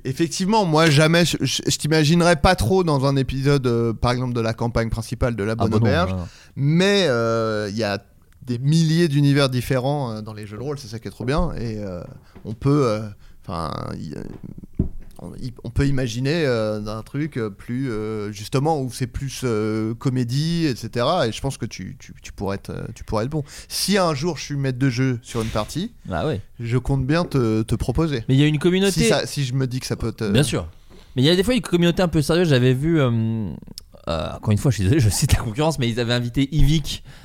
effectivement, 0.05 0.65
moi 0.65 0.89
jamais, 0.91 1.25
je, 1.25 1.37
je- 1.41 1.63
je 1.67 1.77
t'imaginerais 1.79 2.37
pas 2.37 2.55
trop 2.55 2.85
dans 2.85 3.05
un 3.07 3.17
épisode, 3.17 3.67
euh, 3.67 3.93
par 3.93 4.13
exemple, 4.13 4.33
de 4.35 4.41
la 4.41 4.55
campagne 4.55 4.91
principale 4.91 5.37
de 5.37 5.43
la 5.45 5.53
Ah 5.53 5.57
Bonne 5.57 5.71
bah 5.71 5.77
non, 5.79 5.83
Auberge, 5.87 6.11
non, 6.13 6.17
non. 6.19 6.29
mais 6.57 7.07
euh, 7.09 7.69
il 7.71 7.77
y 7.77 7.85
a 7.85 7.99
des 8.47 8.59
milliers 8.59 9.09
d'univers 9.09 9.49
différents 9.49 10.13
euh, 10.13 10.21
dans 10.21 10.33
les 10.35 10.47
jeux 10.47 10.57
de 10.59 10.63
rôle, 10.63 10.79
c'est 10.79 10.89
ça 10.89 10.99
qui 10.99 11.09
est 11.09 11.13
trop 11.13 11.25
bien, 11.25 11.53
et 11.55 11.79
euh, 11.79 12.03
on 12.45 12.55
peut, 12.55 12.87
euh, 12.87 13.01
enfin, 13.47 13.71
on, 15.65 15.71
peut 15.71 15.87
imaginer 15.87 16.45
euh, 16.45 16.85
un 16.87 17.03
truc 17.03 17.37
euh, 17.37 17.49
plus 17.51 17.91
euh, 17.91 18.33
justement 18.33 18.81
où 18.81 18.91
c'est 18.93 19.07
plus 19.07 19.45
comédie, 19.99 20.67
etc. 20.67 21.07
Et 21.27 21.33
je 21.33 21.41
pense 21.41 21.59
que 21.59 21.67
tu, 21.67 21.97
tu, 21.99 22.15
tu 22.23 22.33
pourrais 22.33 22.57
être, 22.57 22.73
tu 22.95 23.05
pourrais 23.05 23.25
être 23.25 23.31
bon. 23.31 23.45
Si 23.69 23.99
un 23.99 24.15
jour 24.15 24.37
je 24.37 24.43
suis 24.45 24.57
maître 24.57 24.79
de 24.79 24.91
jeu 24.91 25.19
sur 25.23 25.43
une 25.43 25.49
partie, 25.49 25.93
Ah 26.11 26.27
ouais. 26.27 26.41
je 26.61 26.77
compte 26.79 27.07
bien 27.07 27.25
te, 27.25 27.63
te 27.63 27.75
proposer. 27.75 28.25
mais 28.29 28.35
il 28.35 28.41
y 28.41 28.45
a 28.45 28.47
une 28.47 28.59
communauté 28.59 28.93
Si, 29.03 29.09
ça- 29.09 29.27
si 29.27 29.45
je 29.45 29.55
me 29.55 29.67
dis 29.67 29.81
que 29.81 29.87
ça 29.87 29.97
peut 29.97 30.13
te. 30.13 30.31
Bien 30.31 30.43
sûr. 30.43 30.67
Mais 31.15 31.23
il 31.23 31.27
y 31.27 31.31
a 31.31 31.37
des 31.37 31.43
fois 31.43 31.55
une 31.55 31.61
communauté 31.61 32.03
un 32.03 32.09
peu 32.09 32.23
sérieuse. 32.23 32.49
J'avais 32.49 32.73
vu, 32.73 32.99
euh, 33.01 33.11
euh, 34.09 34.33
encore 34.35 34.51
une 34.51 34.59
fois, 34.59 34.71
je 34.71 34.77
suis 34.77 34.85
désolé, 34.85 35.01
je 35.01 35.11
cite 35.11 35.35
la 35.35 35.41
concurrence, 35.41 35.79
mais 35.79 35.89
ils 35.89 36.01
avaient 36.01 36.15
invité 36.15 36.49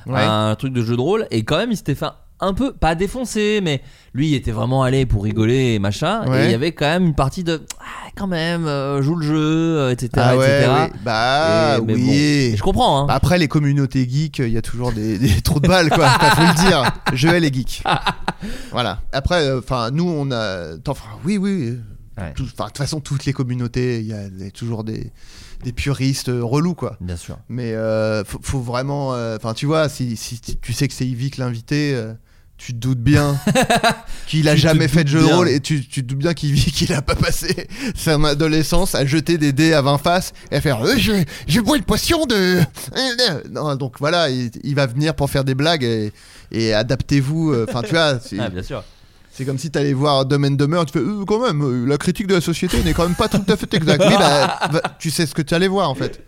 Ouais. 0.05 0.19
à 0.19 0.49
un 0.49 0.55
truc 0.55 0.73
de 0.73 0.81
jeu 0.83 0.95
de 0.95 1.01
rôle 1.01 1.25
et 1.31 1.43
quand 1.43 1.57
même 1.57 1.71
il 1.71 1.77
s'était 1.77 1.95
fait 1.95 2.05
un 2.39 2.53
peu, 2.53 2.71
pas 2.73 2.93
défoncer, 2.95 3.61
mais 3.63 3.81
lui 4.13 4.29
il 4.29 4.35
était 4.35 4.51
vraiment 4.51 4.83
allé 4.83 5.05
pour 5.07 5.23
rigoler 5.23 5.73
et 5.73 5.79
machin. 5.79 6.23
Et 6.35 6.45
il 6.45 6.51
y 6.51 6.53
avait 6.53 6.71
quand 6.71 6.85
même 6.85 7.05
une 7.07 7.15
partie 7.15 7.43
de, 7.43 7.61
ah, 7.79 8.09
quand 8.15 8.27
même, 8.27 8.67
euh, 8.67 9.01
joue 9.01 9.15
le 9.15 9.25
jeu, 9.25 9.35
euh, 9.79 9.91
etc. 9.91 10.09
Ah 10.17 10.38
ouais, 10.38 10.45
etc. 10.59 10.71
ouais. 10.71 10.91
Bah 11.03 11.77
Et- 11.77 11.81
mais 11.81 11.93
oui. 11.95 12.01
bon. 12.05 12.11
Et 12.11 12.53
je 12.57 12.61
comprends, 12.63 12.99
hein. 13.01 13.05
Bah 13.07 13.15
Après 13.15 13.38
les 13.39 13.47
communautés 13.47 14.07
geeks, 14.07 14.39
il 14.39 14.49
y 14.51 14.57
a 14.57 14.61
toujours 14.61 14.91
des, 14.91 15.17
des 15.17 15.41
trous 15.41 15.59
de 15.59 15.67
balles 15.67 15.89
quoi. 15.89 16.09
Faut 16.09 16.41
le 16.43 16.67
dire. 16.67 16.83
Je 17.13 17.27
hais 17.27 17.39
les 17.39 17.51
geeks. 17.51 17.81
voilà. 18.71 19.01
Après, 19.13 19.51
enfin 19.53 19.89
nous 19.91 20.07
on 20.07 20.31
a. 20.31 20.75
Enfin 20.88 21.05
oui 21.25 21.38
oui. 21.38 21.77
De 22.17 22.33
toute 22.33 22.77
façon 22.77 22.99
toutes 22.99 23.25
les 23.25 23.33
communautés, 23.33 23.99
il 23.99 24.07
y 24.07 24.13
a 24.13 24.25
il 24.25 24.43
y 24.43 24.47
a 24.47 24.51
toujours 24.51 24.83
des 24.83 25.11
des 25.63 25.71
puristes 25.71 26.29
euh, 26.29 26.43
relous 26.43 26.73
quoi. 26.75 26.97
Bien 27.01 27.15
sûr. 27.15 27.38
Mais 27.49 27.73
euh, 27.73 28.23
faut, 28.23 28.39
faut 28.41 28.59
vraiment. 28.59 29.09
Enfin 29.35 29.53
tu 29.53 29.65
vois, 29.67 29.88
si, 29.89 30.15
si 30.17 30.39
tu- 30.39 30.55
tu 30.57 30.73
sais 30.73 30.88
que 30.88 30.93
c'est 30.93 31.05
Yvick 31.07 31.38
l'invité. 31.38 31.93
euh, 31.95 32.13
tu 32.58 32.74
te 32.74 32.78
doutes 32.80 32.99
bien 32.99 33.38
qu'il 34.28 34.49
a 34.49 34.55
jamais 34.55 34.88
fait 34.88 35.03
de 35.03 35.10
jeu 35.10 35.20
de 35.20 35.26
rôle 35.26 35.47
et 35.49 35.60
tu, 35.60 35.86
tu 35.88 36.01
te 36.03 36.08
doutes 36.10 36.18
bien 36.18 36.34
qu'Yvick 36.34 36.74
qu'il 36.74 36.91
a 36.93 37.01
pas 37.01 37.16
passé 37.16 37.68
son 37.95 38.24
adolescence 38.24 38.95
à 38.95 39.05
jeter 39.05 39.38
des 39.38 39.53
dés 39.53 39.74
à 39.74 39.82
20 39.82 39.97
faces 39.99 40.34
et 40.51 40.55
à 40.55 40.62
faire 40.62 40.84
euh, 40.84 40.95
je, 40.97 41.12
je 41.47 41.60
bois 41.62 41.78
une 41.78 41.84
potion 41.84 42.26
de. 42.26 42.60
Non, 43.51 43.76
donc 43.76 43.95
voilà, 43.99 44.30
il, 44.30 44.49
il 44.64 44.76
va 44.76 44.86
venir 44.88 45.14
pour 45.16 45.30
faire 45.30 45.43
des 45.43 45.55
blagues 45.55 45.84
et, 45.84 46.12
et 46.51 46.74
adaptez-vous. 46.74 47.51
euh, 47.53 47.66
Enfin, 47.70 47.82
tu 47.84 47.91
vois, 47.91 48.20
c'est 48.20 48.39
Ah, 48.41 48.49
bien 48.49 48.64
sûr. 48.64 48.84
c'est 49.32 49.45
comme 49.45 49.58
si 49.60 49.70
t'allais 49.70 49.93
voir 49.93 50.26
Dumb 50.26 50.43
and 50.45 50.51
Dumber, 50.51 50.84
tu 50.86 50.93
fais 50.93 50.99
euh, 51.05 51.24
quand 51.26 51.39
même, 51.45 51.62
euh, 51.62 51.86
la 51.86 51.97
critique 51.97 52.28
de 52.28 52.36
la 52.36 52.41
société 52.41 52.82
n'est 52.84 52.93
quand 52.93 53.03
même 53.03 53.16
pas 53.16 53.28
tout 53.30 53.43
à 53.47 53.55
fait 53.55 53.72
exacte. 53.76 54.03
Oui, 54.08 54.16
bah, 54.18 54.82
tu 54.99 55.12
sais 55.12 55.26
ce 55.28 55.34
que 55.36 55.41
tu 55.43 55.53
allais 55.53 55.68
voir 55.68 55.89
en 55.89 55.95
fait. 55.95 56.22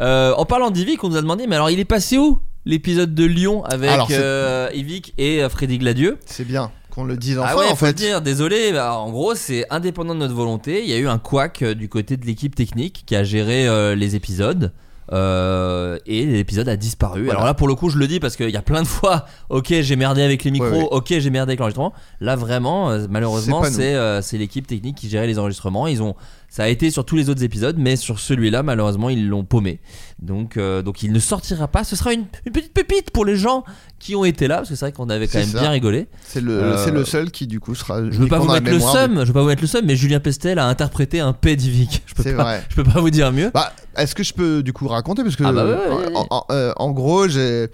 Euh, 0.00 0.32
en 0.36 0.44
parlant 0.46 0.70
d'Yvick, 0.70 1.04
on 1.04 1.10
nous 1.10 1.16
a 1.16 1.22
demandé, 1.22 1.46
mais 1.46 1.54
alors 1.56 1.70
il 1.70 1.78
est 1.78 1.84
passé 1.84 2.18
où? 2.18 2.38
L'épisode 2.64 3.14
de 3.14 3.24
Lyon 3.24 3.64
avec 3.64 3.90
Alors, 3.90 4.08
euh, 4.10 4.68
Yvick 4.74 5.14
et 5.18 5.42
euh, 5.42 5.48
Freddy 5.48 5.78
Gladieux 5.78 6.18
C'est 6.26 6.46
bien 6.46 6.70
qu'on 6.94 7.04
le 7.04 7.16
dise 7.16 7.38
enfin 7.38 7.48
ah 7.50 7.56
ouais, 7.56 7.66
en 7.66 7.74
faut 7.76 7.86
fait. 7.86 7.92
dire, 7.92 8.22
désolé. 8.22 8.72
bah, 8.72 8.96
en 8.96 9.10
gros, 9.10 9.34
c'est 9.34 9.66
indépendant 9.70 10.14
de 10.14 10.20
notre 10.20 10.34
volonté. 10.34 10.82
Il 10.84 10.88
y 10.88 10.92
a 10.92 10.98
eu 10.98 11.08
un 11.08 11.18
couac 11.18 11.62
euh, 11.62 11.74
du 11.74 11.88
côté 11.88 12.16
de 12.16 12.24
l'équipe 12.24 12.54
technique 12.54 13.02
qui 13.04 13.16
a 13.16 13.24
géré 13.24 13.66
euh, 13.66 13.94
les 13.94 14.14
épisodes. 14.14 14.72
Euh, 15.12 15.98
et 16.06 16.24
l'épisode 16.24 16.68
a 16.68 16.76
disparu. 16.76 17.24
Voilà. 17.24 17.38
Alors 17.40 17.46
là, 17.46 17.54
pour 17.54 17.68
le 17.68 17.74
coup, 17.74 17.90
je 17.90 17.98
le 17.98 18.06
dis 18.06 18.20
parce 18.20 18.36
qu'il 18.36 18.50
y 18.50 18.56
a 18.56 18.62
plein 18.62 18.82
de 18.82 18.86
fois, 18.86 19.26
ok, 19.50 19.66
j'ai 19.80 19.96
merdé 19.96 20.22
avec 20.22 20.44
les 20.44 20.50
micros, 20.50 20.70
Ouais, 20.70 20.78
ouais. 20.82 20.88
ok, 20.90 21.14
j'ai 21.18 21.30
merdé 21.30 21.50
avec 21.50 21.58
l'enregistrement. 21.60 21.92
Là, 22.20 22.36
vraiment, 22.36 22.90
euh, 22.90 23.06
malheureusement, 23.10 23.62
euh, 23.64 24.22
c'est 24.22 24.38
l'équipe 24.38 24.66
technique 24.66 24.96
qui 24.96 25.08
gérait 25.08 25.26
les 25.26 25.38
enregistrements. 25.38 25.86
Ils 25.86 26.02
ont, 26.02 26.14
ça 26.54 26.62
a 26.62 26.68
été 26.68 26.88
sur 26.92 27.04
tous 27.04 27.16
les 27.16 27.28
autres 27.30 27.42
épisodes, 27.42 27.74
mais 27.80 27.96
sur 27.96 28.20
celui-là, 28.20 28.62
malheureusement, 28.62 29.08
ils 29.10 29.26
l'ont 29.28 29.42
paumé. 29.42 29.80
Donc, 30.20 30.56
euh, 30.56 30.82
donc, 30.82 31.02
il 31.02 31.10
ne 31.10 31.18
sortira 31.18 31.66
pas. 31.66 31.82
Ce 31.82 31.96
sera 31.96 32.12
une, 32.12 32.26
une 32.46 32.52
petite 32.52 32.72
pépite 32.72 33.10
pour 33.10 33.24
les 33.24 33.34
gens 33.34 33.64
qui 33.98 34.14
ont 34.14 34.24
été 34.24 34.46
là, 34.46 34.58
parce 34.58 34.68
que 34.68 34.76
c'est 34.76 34.84
vrai 34.84 34.92
qu'on 34.92 35.08
avait 35.10 35.26
quand 35.26 35.40
même 35.40 35.48
ça. 35.48 35.58
bien 35.58 35.70
rigolé. 35.70 36.06
C'est 36.22 36.40
le, 36.40 36.52
Euh, 36.62 36.90
le 36.92 37.04
seul 37.04 37.32
qui 37.32 37.48
du 37.48 37.58
coup 37.58 37.74
sera. 37.74 38.08
Je 38.08 38.16
veux 38.16 38.28
pas 38.28 38.38
vous 38.38 38.52
mettre 38.52 38.70
le 38.70 38.78
seum, 38.78 39.22
je 39.22 39.24
veux 39.26 39.32
pas 39.32 39.42
vous 39.42 39.48
mettre 39.48 39.62
le 39.62 39.66
seum, 39.66 39.84
mais 39.84 39.96
Julien 39.96 40.20
Pestel 40.20 40.60
a 40.60 40.68
interprété 40.68 41.18
un 41.18 41.32
P 41.32 41.56
d'Ivic. 41.56 42.04
Je 42.06 42.14
peux 42.14 42.22
C'est 42.22 42.36
pas, 42.36 42.44
vrai. 42.44 42.64
je 42.68 42.76
peux 42.76 42.84
pas 42.84 43.00
vous 43.00 43.10
dire 43.10 43.32
mieux. 43.32 43.50
Bah, 43.52 43.72
est-ce 43.96 44.14
que 44.14 44.22
je 44.22 44.32
peux 44.32 44.62
du 44.62 44.72
coup 44.72 44.86
raconter? 44.86 45.24
Parce 45.24 45.34
que 45.34 45.42
Ah 45.42 45.52
bah 45.52 45.64
ouais, 45.64 45.72
ouais, 45.72 46.06
ouais. 46.06 46.12
en, 46.14 46.26
en- 46.30 46.72
en 46.76 46.90
gros 46.92 47.26
j'ai 47.26 47.66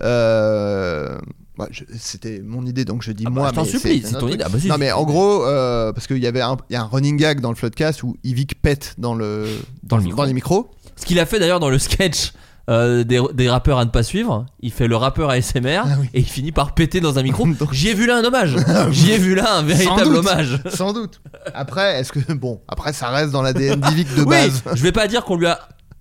euh, 0.00 1.18
bah, 1.58 1.68
c'était 1.98 2.40
mon 2.44 2.64
idée 2.64 2.84
donc 2.84 3.02
je 3.02 3.12
dis 3.12 3.24
Ah 3.26 3.30
bah, 3.30 3.40
moi 3.40 3.48
je 3.50 3.54
t'en 3.56 3.64
supplie, 3.64 4.02
c'est 4.04 4.16
ton 4.18 4.28
idée. 4.28 4.44
Ah 4.46 4.48
bah 4.48 4.58
si, 4.60 4.68
non 4.68 4.76
mais 4.78 4.92
en 4.92 5.04
gros 5.04 5.44
euh, 5.44 5.92
parce 5.92 6.06
qu'il 6.06 6.18
y 6.18 6.26
avait 6.26 6.40
un, 6.40 6.56
il 6.70 6.74
y 6.74 6.76
a 6.76 6.82
un 6.82 6.86
running 6.86 7.16
gag 7.16 7.40
dans 7.40 7.50
le 7.50 7.56
floodcast 7.56 8.02
où 8.04 8.16
Yvick 8.24 8.62
pète 8.62 8.94
dans 8.98 9.14
le 9.14 9.46
Dans 9.82 9.96
le 9.96 10.04
micro. 10.04 10.24
les 10.24 10.32
micros 10.32 10.70
Ce 10.96 11.04
qu'il 11.04 11.18
a 11.18 11.26
fait 11.26 11.38
d'ailleurs 11.40 11.60
dans 11.60 11.68
le 11.70 11.78
sketch 11.78 12.32
euh, 12.70 13.02
des, 13.02 13.18
des 13.32 13.48
rappeurs 13.48 13.78
à 13.78 13.84
ne 13.86 13.90
pas 13.90 14.02
suivre, 14.02 14.44
il 14.60 14.70
fait 14.70 14.88
le 14.88 14.96
rappeur 14.96 15.30
ASMR 15.30 15.80
Ah 15.84 15.96
oui. 16.00 16.10
et 16.12 16.18
il 16.20 16.26
finit 16.26 16.52
par 16.52 16.74
péter 16.74 17.00
dans 17.00 17.18
un 17.18 17.22
micro. 17.22 17.46
J'y 17.72 17.88
ai 17.88 17.94
vu 17.94 18.06
là 18.06 18.18
un 18.18 18.24
hommage. 18.24 18.56
J'y 18.90 19.12
ai 19.12 19.16
vu 19.18 19.34
là 19.34 19.54
un 19.56 19.62
véritable 19.62 20.14
hommage. 20.16 20.60
sans 20.74 20.92
doute 20.92 21.20
après 21.54 21.98
est-ce 21.98 22.12
que 22.12 22.32
bon 22.34 22.60
après 22.68 22.92
ça 22.92 23.08
reste 23.08 23.30
dans 23.32 23.40
l'ADN 23.40 23.80
d'Yvick 23.80 24.14
de 24.14 24.20
Oui, 24.20 24.26
base 24.28 24.62
je 24.74 24.82
vais 24.82 24.92
pas 24.92 25.08
dire 25.08 25.24
qu'on 25.24 25.36
lui 25.36 25.46
a 25.46 25.58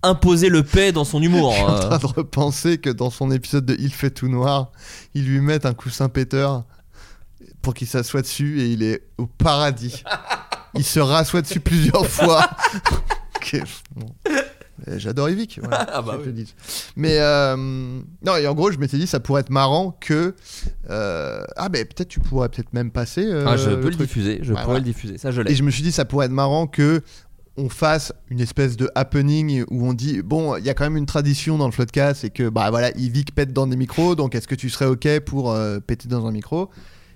imposé 0.08 0.50
le 0.50 0.64
paix 0.64 0.92
dans 0.92 1.06
son 1.06 1.22
humour. 1.22 1.52
Je 1.52 1.58
suis 1.58 1.66
en 1.66 1.76
euh. 1.76 1.80
train 1.90 1.98
de 1.98 2.06
repenser 2.06 2.78
que 2.78 2.90
dans 2.90 3.10
son 3.10 3.32
épisode 3.32 3.66
de 3.66 3.76
Il 3.80 3.94
fait 3.94 4.10
tout 4.12 4.28
noir, 4.30 4.72
ils 5.14 5.26
lui 5.26 5.40
mettent 5.42 5.66
un 5.66 5.74
coussin 5.74 6.10
péteur 6.10 6.64
pour 7.62 7.74
qu'il 7.74 7.88
s'assoie 7.88 8.22
dessus 8.22 8.62
et 8.62 8.68
il 8.68 8.84
est 8.84 9.04
au 9.18 9.26
paradis. 9.28 10.04
Il 10.76 10.84
se 10.84 11.00
rassoit 11.00 11.42
dessus 11.42 11.60
plusieurs 11.60 12.06
fois. 12.08 12.50
Bon. 13.96 14.08
J'adore 14.98 15.30
Yvick. 15.30 15.60
Voilà, 15.62 15.88
Ah 15.92 16.02
bah 16.02 16.18
oui. 16.24 16.54
Mais 16.96 17.18
euh, 17.20 17.56
non, 17.58 18.36
et 18.38 18.46
en 18.48 18.54
gros, 18.54 18.72
je 18.72 18.78
m'étais 18.78 18.98
dit, 18.98 19.08
ça 19.08 19.20
pourrait 19.20 19.42
être 19.42 19.50
marrant 19.50 19.98
que. 20.00 20.36
euh, 20.90 21.44
ah, 21.56 21.68
mais 21.72 21.84
peut-être 21.86 22.10
tu 22.10 22.20
pourrais 22.20 22.50
peut-être 22.50 22.74
même 22.74 22.92
passer. 22.92 23.26
euh, 23.26 23.46
Ah, 23.48 23.58
je 23.58 23.72
peux 23.72 23.90
le 23.90 23.96
diffuser, 23.96 24.40
je 24.44 24.52
pourrais 24.52 24.66
voilà. 24.66 24.80
le 24.80 24.86
diffuser. 24.86 25.18
Ça, 25.18 25.32
je 25.32 25.42
Et 25.48 25.56
je 25.56 25.64
me 25.64 25.72
suis 25.72 25.82
dit, 25.82 25.92
ça 25.92 26.06
pourrait 26.06 26.28
être 26.28 26.32
marrant 26.32 26.68
que 26.68 27.02
on 27.58 27.70
fasse 27.70 28.14
une 28.30 28.40
espèce 28.40 28.78
de 28.78 28.90
happening 28.96 29.64
où 29.70 29.88
on 29.88 29.94
dit 29.94 30.22
bon, 30.22 30.56
il 30.58 30.66
y 30.66 30.70
a 30.70 30.74
quand 30.74 30.84
même 30.84 30.98
une 30.98 31.06
tradition 31.08 31.58
dans 31.58 31.66
le 31.66 31.72
floodcast, 31.72 32.22
c'est 32.22 32.30
que 32.30 32.50
bah 32.50 32.70
voilà, 32.70 32.92
Yvick 32.98 33.34
pète 33.34 33.52
dans 33.54 33.68
des 33.68 33.76
micros, 33.76 34.16
donc 34.16 34.36
est-ce 34.36 34.48
que 34.48 34.56
tu 34.56 34.70
serais 34.70 34.86
ok 34.86 35.20
pour 35.22 35.52
euh, 35.52 35.80
péter 35.80 36.08
dans 36.08 36.26
un 36.28 36.32
micro? 36.32 36.70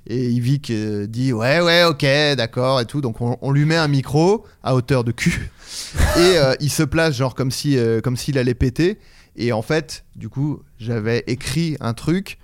Et 0.08 0.30
Yvick 0.32 0.72
euh, 0.72 1.06
dit 1.06 1.32
ouais 1.32 1.62
ouais 1.62 1.84
ok 1.84 2.04
d'accord 2.36 2.82
et 2.82 2.86
tout, 2.86 3.02
donc 3.02 3.22
on, 3.22 3.38
on 3.42 3.52
lui 3.52 3.66
met 3.66 3.76
un 3.78 3.88
micro 3.88 4.44
à 4.64 4.74
hauteur 4.74 5.04
de 5.04 5.12
cul 5.12 5.52
et 6.18 6.38
euh, 6.38 6.56
il 6.60 6.72
se 6.72 6.82
place 6.84 7.16
genre 7.16 7.36
comme 7.36 7.52
si 7.52 7.78
euh, 7.78 8.02
comme 8.02 8.18
s'il 8.18 8.38
allait 8.40 8.56
péter. 8.56 8.98
Et 9.38 9.54
en 9.54 9.62
fait, 9.62 10.04
du 10.18 10.28
coup, 10.28 10.62
j'avais 10.78 11.24
écrit 11.28 11.78
un 11.80 11.94
truc. 11.94 12.38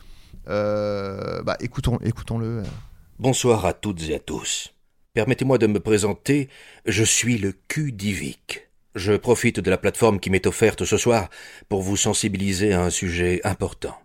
euh, 0.49 1.41
bah 1.43 1.57
écoutons, 1.59 1.97
écoutons-le. 2.03 2.59
euh. 2.59 2.63
Bonsoir 3.19 3.65
à 3.65 3.73
toutes 3.73 4.03
et 4.07 4.15
à 4.15 4.19
tous. 4.19 4.71
Permettez-moi 5.17 5.57
de 5.57 5.65
me 5.65 5.79
présenter, 5.79 6.47
je 6.85 7.03
suis 7.03 7.39
le 7.39 7.51
cul 7.67 7.91
d'Ivic. 7.91 8.69
Je 8.93 9.13
profite 9.13 9.59
de 9.59 9.71
la 9.71 9.79
plateforme 9.79 10.19
qui 10.19 10.29
m'est 10.29 10.45
offerte 10.45 10.85
ce 10.85 10.95
soir 10.95 11.31
pour 11.69 11.81
vous 11.81 11.97
sensibiliser 11.97 12.73
à 12.73 12.83
un 12.83 12.91
sujet 12.91 13.41
important. 13.43 13.97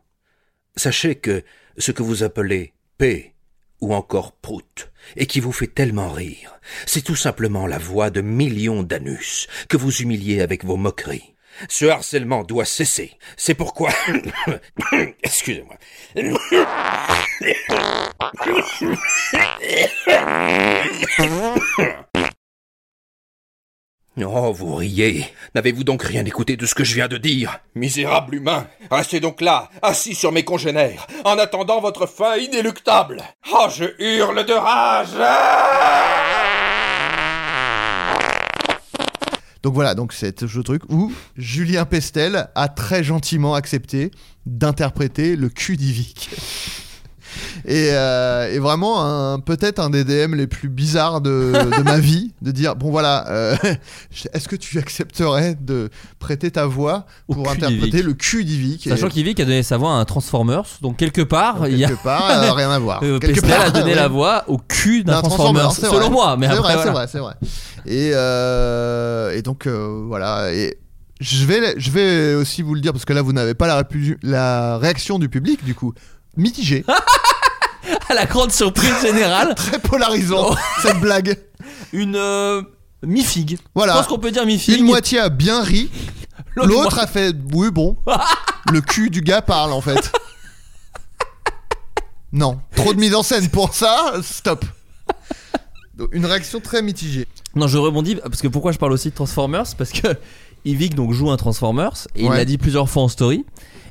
Sachez 0.74 1.16
que 1.16 1.44
ce 1.76 1.92
que 1.92 2.02
vous 2.02 2.22
appelez 2.22 2.72
P 2.96 3.34
ou 3.82 3.92
encore 3.92 4.32
prout, 4.32 4.90
et 5.14 5.26
qui 5.26 5.40
vous 5.40 5.52
fait 5.52 5.66
tellement 5.66 6.10
rire, 6.10 6.58
c'est 6.86 7.04
tout 7.04 7.14
simplement 7.14 7.66
la 7.66 7.76
voix 7.76 8.08
de 8.08 8.22
millions 8.22 8.82
d'anus 8.82 9.48
que 9.68 9.76
vous 9.76 9.94
humiliez 9.94 10.40
avec 10.40 10.64
vos 10.64 10.78
moqueries. 10.78 11.34
Ce 11.68 11.86
harcèlement 11.86 12.42
doit 12.42 12.64
cesser. 12.64 13.18
C'est 13.36 13.54
pourquoi... 13.54 13.90
Excusez-moi. 15.22 15.76
Oh, 24.20 24.52
vous 24.52 24.74
riez. 24.74 25.26
N'avez-vous 25.54 25.84
donc 25.84 26.02
rien 26.02 26.24
écouté 26.24 26.56
de 26.56 26.66
ce 26.66 26.74
que 26.74 26.84
je 26.84 26.94
viens 26.94 27.08
de 27.08 27.16
dire? 27.16 27.58
Misérable 27.74 28.34
humain, 28.34 28.66
restez 28.90 29.20
donc 29.20 29.40
là, 29.40 29.70
assis 29.80 30.14
sur 30.14 30.32
mes 30.32 30.44
congénères, 30.44 31.06
en 31.24 31.38
attendant 31.38 31.80
votre 31.80 32.06
fin 32.06 32.36
inéluctable. 32.36 33.22
Oh, 33.52 33.68
je 33.74 33.86
hurle 33.98 34.44
de 34.44 34.52
rage 34.52 35.14
Donc 39.62 39.74
voilà, 39.74 39.94
donc 39.94 40.12
c'est 40.12 40.46
ce 40.46 40.58
truc 40.60 40.82
où 40.88 41.12
Julien 41.36 41.84
Pestel 41.84 42.48
a 42.54 42.68
très 42.68 43.04
gentiment 43.04 43.54
accepté 43.54 44.10
d'interpréter 44.44 45.36
le 45.36 45.48
cul 45.48 45.76
d'Ivic. 45.76 46.30
Et, 47.66 47.88
euh, 47.92 48.52
et 48.52 48.58
vraiment, 48.58 49.02
un- 49.04 49.38
peut-être 49.40 49.78
un 49.78 49.90
des 49.90 50.04
DM 50.04 50.34
les 50.34 50.46
plus 50.46 50.68
bizarres 50.68 51.20
de, 51.20 51.52
de 51.78 51.82
ma 51.82 51.98
vie, 51.98 52.32
de 52.42 52.50
dire 52.50 52.76
bon 52.76 52.90
voilà, 52.90 53.26
euh, 53.28 53.56
est-ce 54.32 54.48
que 54.48 54.56
tu 54.56 54.78
accepterais 54.78 55.56
de 55.60 55.90
prêter 56.18 56.50
ta 56.50 56.66
voix 56.66 57.06
pour 57.30 57.48
interpréter 57.50 58.02
le 58.02 58.14
cul 58.14 58.44
d'Ivic? 58.44 58.84
Sachant 58.88 59.08
Et- 59.08 59.10
qu'Yvick 59.10 59.40
a 59.40 59.44
donné 59.44 59.62
sa 59.62 59.76
voix 59.76 59.90
à 59.92 59.94
un 59.94 60.04
Transformers, 60.04 60.64
donc 60.80 60.96
quelque 60.96 61.22
part, 61.22 61.68
il 61.68 61.76
y 61.78 61.84
a. 61.84 61.88
quelque 61.88 62.02
part, 62.02 62.30
euh, 62.30 62.52
rien 62.52 62.70
à 62.70 62.78
voir. 62.78 63.00
Euh, 63.02 63.18
Quelque 63.18 63.40
Pestel 63.40 63.52
a 63.52 63.56
part, 63.64 63.72
donné 63.72 63.90
ouais. 63.90 63.94
la 63.94 64.08
voix 64.08 64.44
au 64.48 64.58
cul 64.58 65.02
d'un 65.04 65.20
Transformers, 65.22 65.72
selon 65.72 65.98
vrai. 66.00 66.10
moi. 66.10 66.36
Mais 66.36 66.48
c'est 66.48 66.56
vrai, 66.56 66.74
c'est 66.82 66.90
vrai, 66.90 67.06
c'est 67.10 67.18
vrai. 67.18 67.34
Et, 67.86 68.08
et 69.38 69.42
donc 69.42 69.66
voilà. 69.66 70.52
Et 70.52 70.78
je 71.20 71.44
vais, 71.46 71.74
je 71.78 71.90
vais 71.90 72.34
aussi 72.34 72.62
vous 72.62 72.74
le 72.74 72.80
dire 72.80 72.92
parce 72.92 73.04
que 73.04 73.12
là 73.12 73.22
vous 73.22 73.32
n'avez 73.32 73.54
pas 73.54 73.66
la, 73.66 73.82
la 74.22 74.78
réaction 74.78 75.18
du 75.18 75.28
public 75.28 75.64
du 75.64 75.74
coup 75.74 75.92
mitigée, 76.36 76.84
À 78.08 78.14
la 78.14 78.26
grande 78.26 78.52
surprise 78.52 79.00
générale, 79.00 79.54
très 79.56 79.78
polarisant 79.78 80.54
cette 80.82 81.00
blague. 81.00 81.38
une 81.92 82.16
euh, 82.16 82.62
mi-figue. 83.02 83.58
Voilà. 83.74 83.92
Je 83.92 83.98
pense 83.98 84.06
qu'on 84.08 84.18
peut 84.18 84.30
dire 84.30 84.44
mi-figue. 84.44 84.78
Une 84.78 84.84
moitié 84.86 85.18
a 85.18 85.28
bien 85.28 85.62
ri, 85.62 85.90
L'autre 86.56 86.98
a 86.98 87.06
fait 87.06 87.34
oui 87.52 87.70
bon. 87.70 87.96
le 88.72 88.80
cul 88.80 89.10
du 89.10 89.20
gars 89.20 89.42
parle 89.42 89.72
en 89.72 89.80
fait. 89.80 90.12
Non, 92.32 92.60
trop 92.74 92.94
de 92.94 92.98
mise 92.98 93.14
en 93.14 93.22
scène 93.22 93.48
pour 93.50 93.74
ça, 93.74 94.14
stop. 94.22 94.64
Donc, 95.94 96.08
une 96.12 96.24
réaction 96.24 96.60
très 96.60 96.80
mitigée. 96.80 97.26
Non, 97.54 97.68
je 97.68 97.76
rebondis 97.76 98.16
parce 98.16 98.40
que 98.40 98.48
pourquoi 98.48 98.72
je 98.72 98.78
parle 98.78 98.92
aussi 98.92 99.10
de 99.10 99.14
Transformers? 99.14 99.66
Parce 99.76 99.90
que 99.90 100.08
Yvick 100.64 100.94
donc 100.94 101.12
joue 101.12 101.30
un 101.30 101.36
Transformers 101.36 102.08
et 102.16 102.24
il 102.24 102.30
l'a 102.30 102.44
dit 102.46 102.56
plusieurs 102.56 102.88
fois 102.88 103.02
en 103.02 103.08
story. 103.08 103.44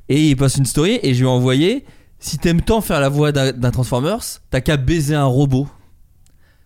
Et 0.09 0.29
il 0.29 0.35
poste 0.35 0.57
une 0.57 0.65
story 0.65 0.99
et 1.03 1.13
je 1.13 1.19
lui 1.19 1.27
ai 1.27 1.29
envoyé 1.29 1.85
si 2.21 2.37
t'aimes 2.37 2.61
tant 2.61 2.79
faire 2.79 3.01
la 3.01 3.09
voix 3.09 3.31
d'un 3.33 3.51
d'un 3.51 3.71
Transformers, 3.71 4.21
t'as 4.49 4.61
qu'à 4.61 4.77
baiser 4.77 5.15
un 5.15 5.25
robot. 5.25 5.67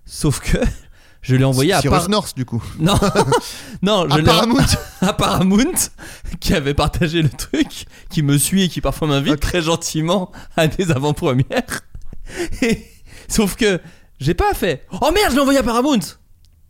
Sauf 0.06 0.39
que 0.39 0.58
je 1.22 1.36
l'ai 1.36 1.43
envoyé 1.43 1.74
à 1.74 1.82
Cyrus 1.82 1.97
Par- 1.97 2.10
North 2.10 2.36
du 2.36 2.45
coup. 2.45 2.64
Non, 2.80 2.93
non, 3.82 4.06
je 4.08 4.14
À 4.14 4.18
l'ai 4.18 4.24
Paramount. 4.24 4.66
à 5.01 5.14
Paramount 5.14 5.74
qui 6.39 6.53
avait 6.53 6.74
partagé 6.76 7.22
le 7.24 7.30
truc, 7.30 7.86
qui 8.10 8.22
me 8.22 8.38
suit 8.38 8.64
et 8.64 8.70
qui 8.70 8.82
parfois 8.82 9.08
m'invite 9.08 9.39
très 9.39 9.62
gentiment 9.62 10.32
à 10.56 10.68
des 10.68 10.91
avant-premières. 10.91 11.82
Et- 12.62 12.86
Sauf 13.28 13.56
que 13.56 13.82
j'ai 14.20 14.36
pas 14.36 14.53
fait. 14.53 14.86
Oh 15.01 15.10
merde, 15.12 15.32
je 15.32 15.36
l'ai 15.36 15.41
envoyé 15.41 15.58
à 15.60 15.64
Paramount. 15.64 15.99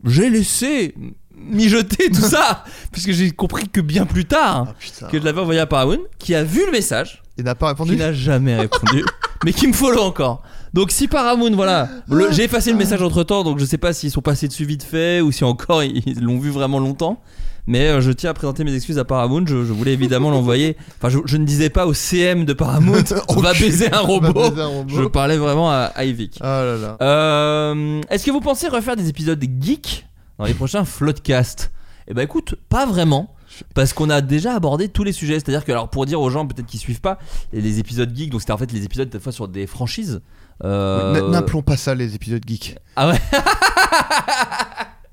J'ai 0.06 0.30
laissé 0.30 0.96
mijoter 1.36 2.10
tout 2.10 2.22
ça, 2.22 2.64
puisque 2.94 3.12
j'ai 3.12 3.32
compris 3.32 3.68
que 3.68 3.82
bien 3.82 4.06
plus 4.06 4.24
tard 4.24 4.68
Ah, 4.70 4.74
putain. 4.80 5.08
que 5.08 5.20
je 5.20 5.24
l'avais 5.26 5.42
envoyé 5.42 5.60
à 5.60 5.66
Paramount, 5.66 6.00
qui 6.18 6.34
a 6.34 6.44
vu 6.46 6.66
le 6.66 6.72
message, 6.72 7.22
Il 7.38 7.44
n'a 7.44 7.56
pas 7.56 7.68
qui 7.74 7.82
répondu. 7.82 7.96
n'a 7.98 8.14
jamais 8.14 8.56
répondu, 8.56 9.04
mais 9.46 9.52
qui 9.54 9.68
me 9.68 9.74
follow 9.74 10.02
encore. 10.02 10.42
Donc 10.74 10.92
si 10.92 11.08
Paramount, 11.08 11.52
voilà, 11.52 11.90
le- 12.10 12.32
j'ai 12.32 12.44
effacé 12.44 12.72
le 12.72 12.78
message 12.78 13.02
entre 13.02 13.24
temps, 13.24 13.44
donc 13.44 13.60
je 13.60 13.66
sais 13.66 13.78
pas 13.78 13.94
s'ils 13.94 14.12
sont 14.12 14.22
passés 14.22 14.48
dessus 14.48 14.66
vite 14.66 14.84
fait 14.84 15.22
ou 15.22 15.32
si 15.32 15.44
encore 15.44 15.84
ils 15.84 16.20
l'ont 16.22 16.40
vu 16.40 16.50
vraiment 16.50 16.80
longtemps. 16.80 17.22
Mais 17.68 17.88
euh, 17.88 18.00
je 18.00 18.12
tiens 18.12 18.30
à 18.30 18.34
présenter 18.36 18.64
mes 18.64 18.76
excuses 18.76 19.00
à 19.00 19.06
Paramount. 19.06 19.44
Je, 19.48 19.66
je 19.66 19.74
voulais 19.74 19.94
évidemment 19.94 20.30
l'envoyer. 20.30 20.78
Enfin, 21.00 21.10
je, 21.10 21.18
je 21.26 21.36
ne 21.38 21.46
disais 21.46 21.72
pas 21.72 21.88
au 21.88 21.94
CM 21.96 22.46
de 22.46 22.54
Paramount 22.54 23.02
va 23.38 23.54
baiser 23.54 23.88
un 23.88 23.90
Va 23.90 24.00
robot. 24.02 24.50
baiser 24.52 24.62
un 24.62 24.68
robot. 24.68 24.96
Je 24.96 25.04
parlais 25.06 25.38
vraiment 25.38 25.72
à, 25.72 25.92
à. 25.96 26.04
Ah 26.42 26.64
là 26.64 26.78
là. 26.78 26.98
Euh, 27.02 28.02
Est-ce 28.12 28.24
que 28.24 28.30
vous 28.32 28.40
pensez 28.42 28.68
refaire 28.68 28.96
des 28.96 29.10
épisodes 29.10 29.44
geeks 29.60 30.06
dans 30.38 30.46
les 30.46 30.54
prochains 30.54 30.86
Floodcast? 30.86 31.72
Eh 32.08 32.14
ben 32.14 32.22
écoute, 32.22 32.54
pas 32.70 32.86
vraiment. 32.86 33.34
Parce 33.74 33.93
qu'on 33.93 34.10
a 34.10 34.22
déjà 34.22 34.53
abordé 34.56 34.89
tous 34.89 35.03
les 35.03 35.12
sujets. 35.12 35.36
C'est-à-dire 35.36 35.64
que, 35.66 35.72
alors 35.72 35.89
pour 35.89 36.06
dire 36.06 36.20
aux 36.22 36.30
gens 36.30 36.45
peut-être 36.47 36.68
qui 36.68 36.78
suivent 36.78 37.01
pas, 37.01 37.18
les 37.53 37.80
épisodes 37.80 38.16
geeks, 38.16 38.30
donc 38.32 38.41
c'était 38.41 38.53
en 38.53 38.58
fait 38.58 38.72
les 38.72 38.84
épisodes 38.84 39.10
des 39.10 39.20
fois 39.20 39.32
sur 39.32 39.47
des 39.47 39.68
franchises. 39.68 40.22
Euh, 40.64 41.30
N'appelons 41.30 41.62
pas 41.62 41.78
ça 41.78 41.95
les 41.95 42.16
épisodes 42.16 42.41
geeks. 42.45 42.78
Ah 42.95 43.10
ouais 43.10 43.20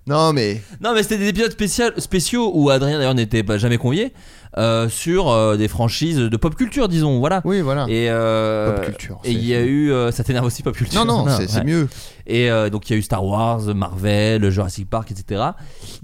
Non, 0.07 0.32
mais. 0.32 0.61
Non, 0.80 0.95
mais 0.95 1.05
c'était 1.05 1.18
des 1.18 1.28
épisodes 1.28 1.53
spécial- 1.53 1.94
spéciaux 2.01 2.51
où 2.55 2.70
Adrien 2.70 2.98
d'ailleurs 2.98 3.14
n'était 3.14 3.44
pas 3.44 3.56
jamais 3.56 3.78
convié 3.78 4.12
euh, 4.59 4.89
sur 4.89 5.31
euh, 5.31 5.57
des 5.57 5.69
franchises 5.69 6.19
de 6.19 6.37
pop 6.37 6.55
culture, 6.55 6.89
disons. 6.89 7.19
Voilà. 7.20 7.41
Oui, 7.45 7.61
voilà. 7.61 7.87
Et 7.89 8.09
euh, 8.11 8.74
Pop 8.74 8.85
culture, 8.85 9.19
Et 9.24 9.33
il 9.33 9.45
y 9.45 9.55
a 9.55 9.62
eu. 9.65 9.93
ça 10.12 10.24
t'énerve 10.24 10.47
aussi, 10.47 10.62
pop 10.62 10.77
culture 10.77 11.05
Non, 11.05 11.24
non, 11.24 11.37
c'est 11.47 11.59
ouais. 11.59 11.65
mieux. 11.65 11.89
Et 12.27 12.49
donc 12.70 12.89
il 12.89 12.93
y 12.93 12.97
a 12.97 12.99
eu 12.99 13.03
Star 13.03 13.24
Wars, 13.24 13.62
Marvel, 13.74 14.49
Jurassic 14.51 14.89
Park, 14.89 15.11
etc. 15.11 15.43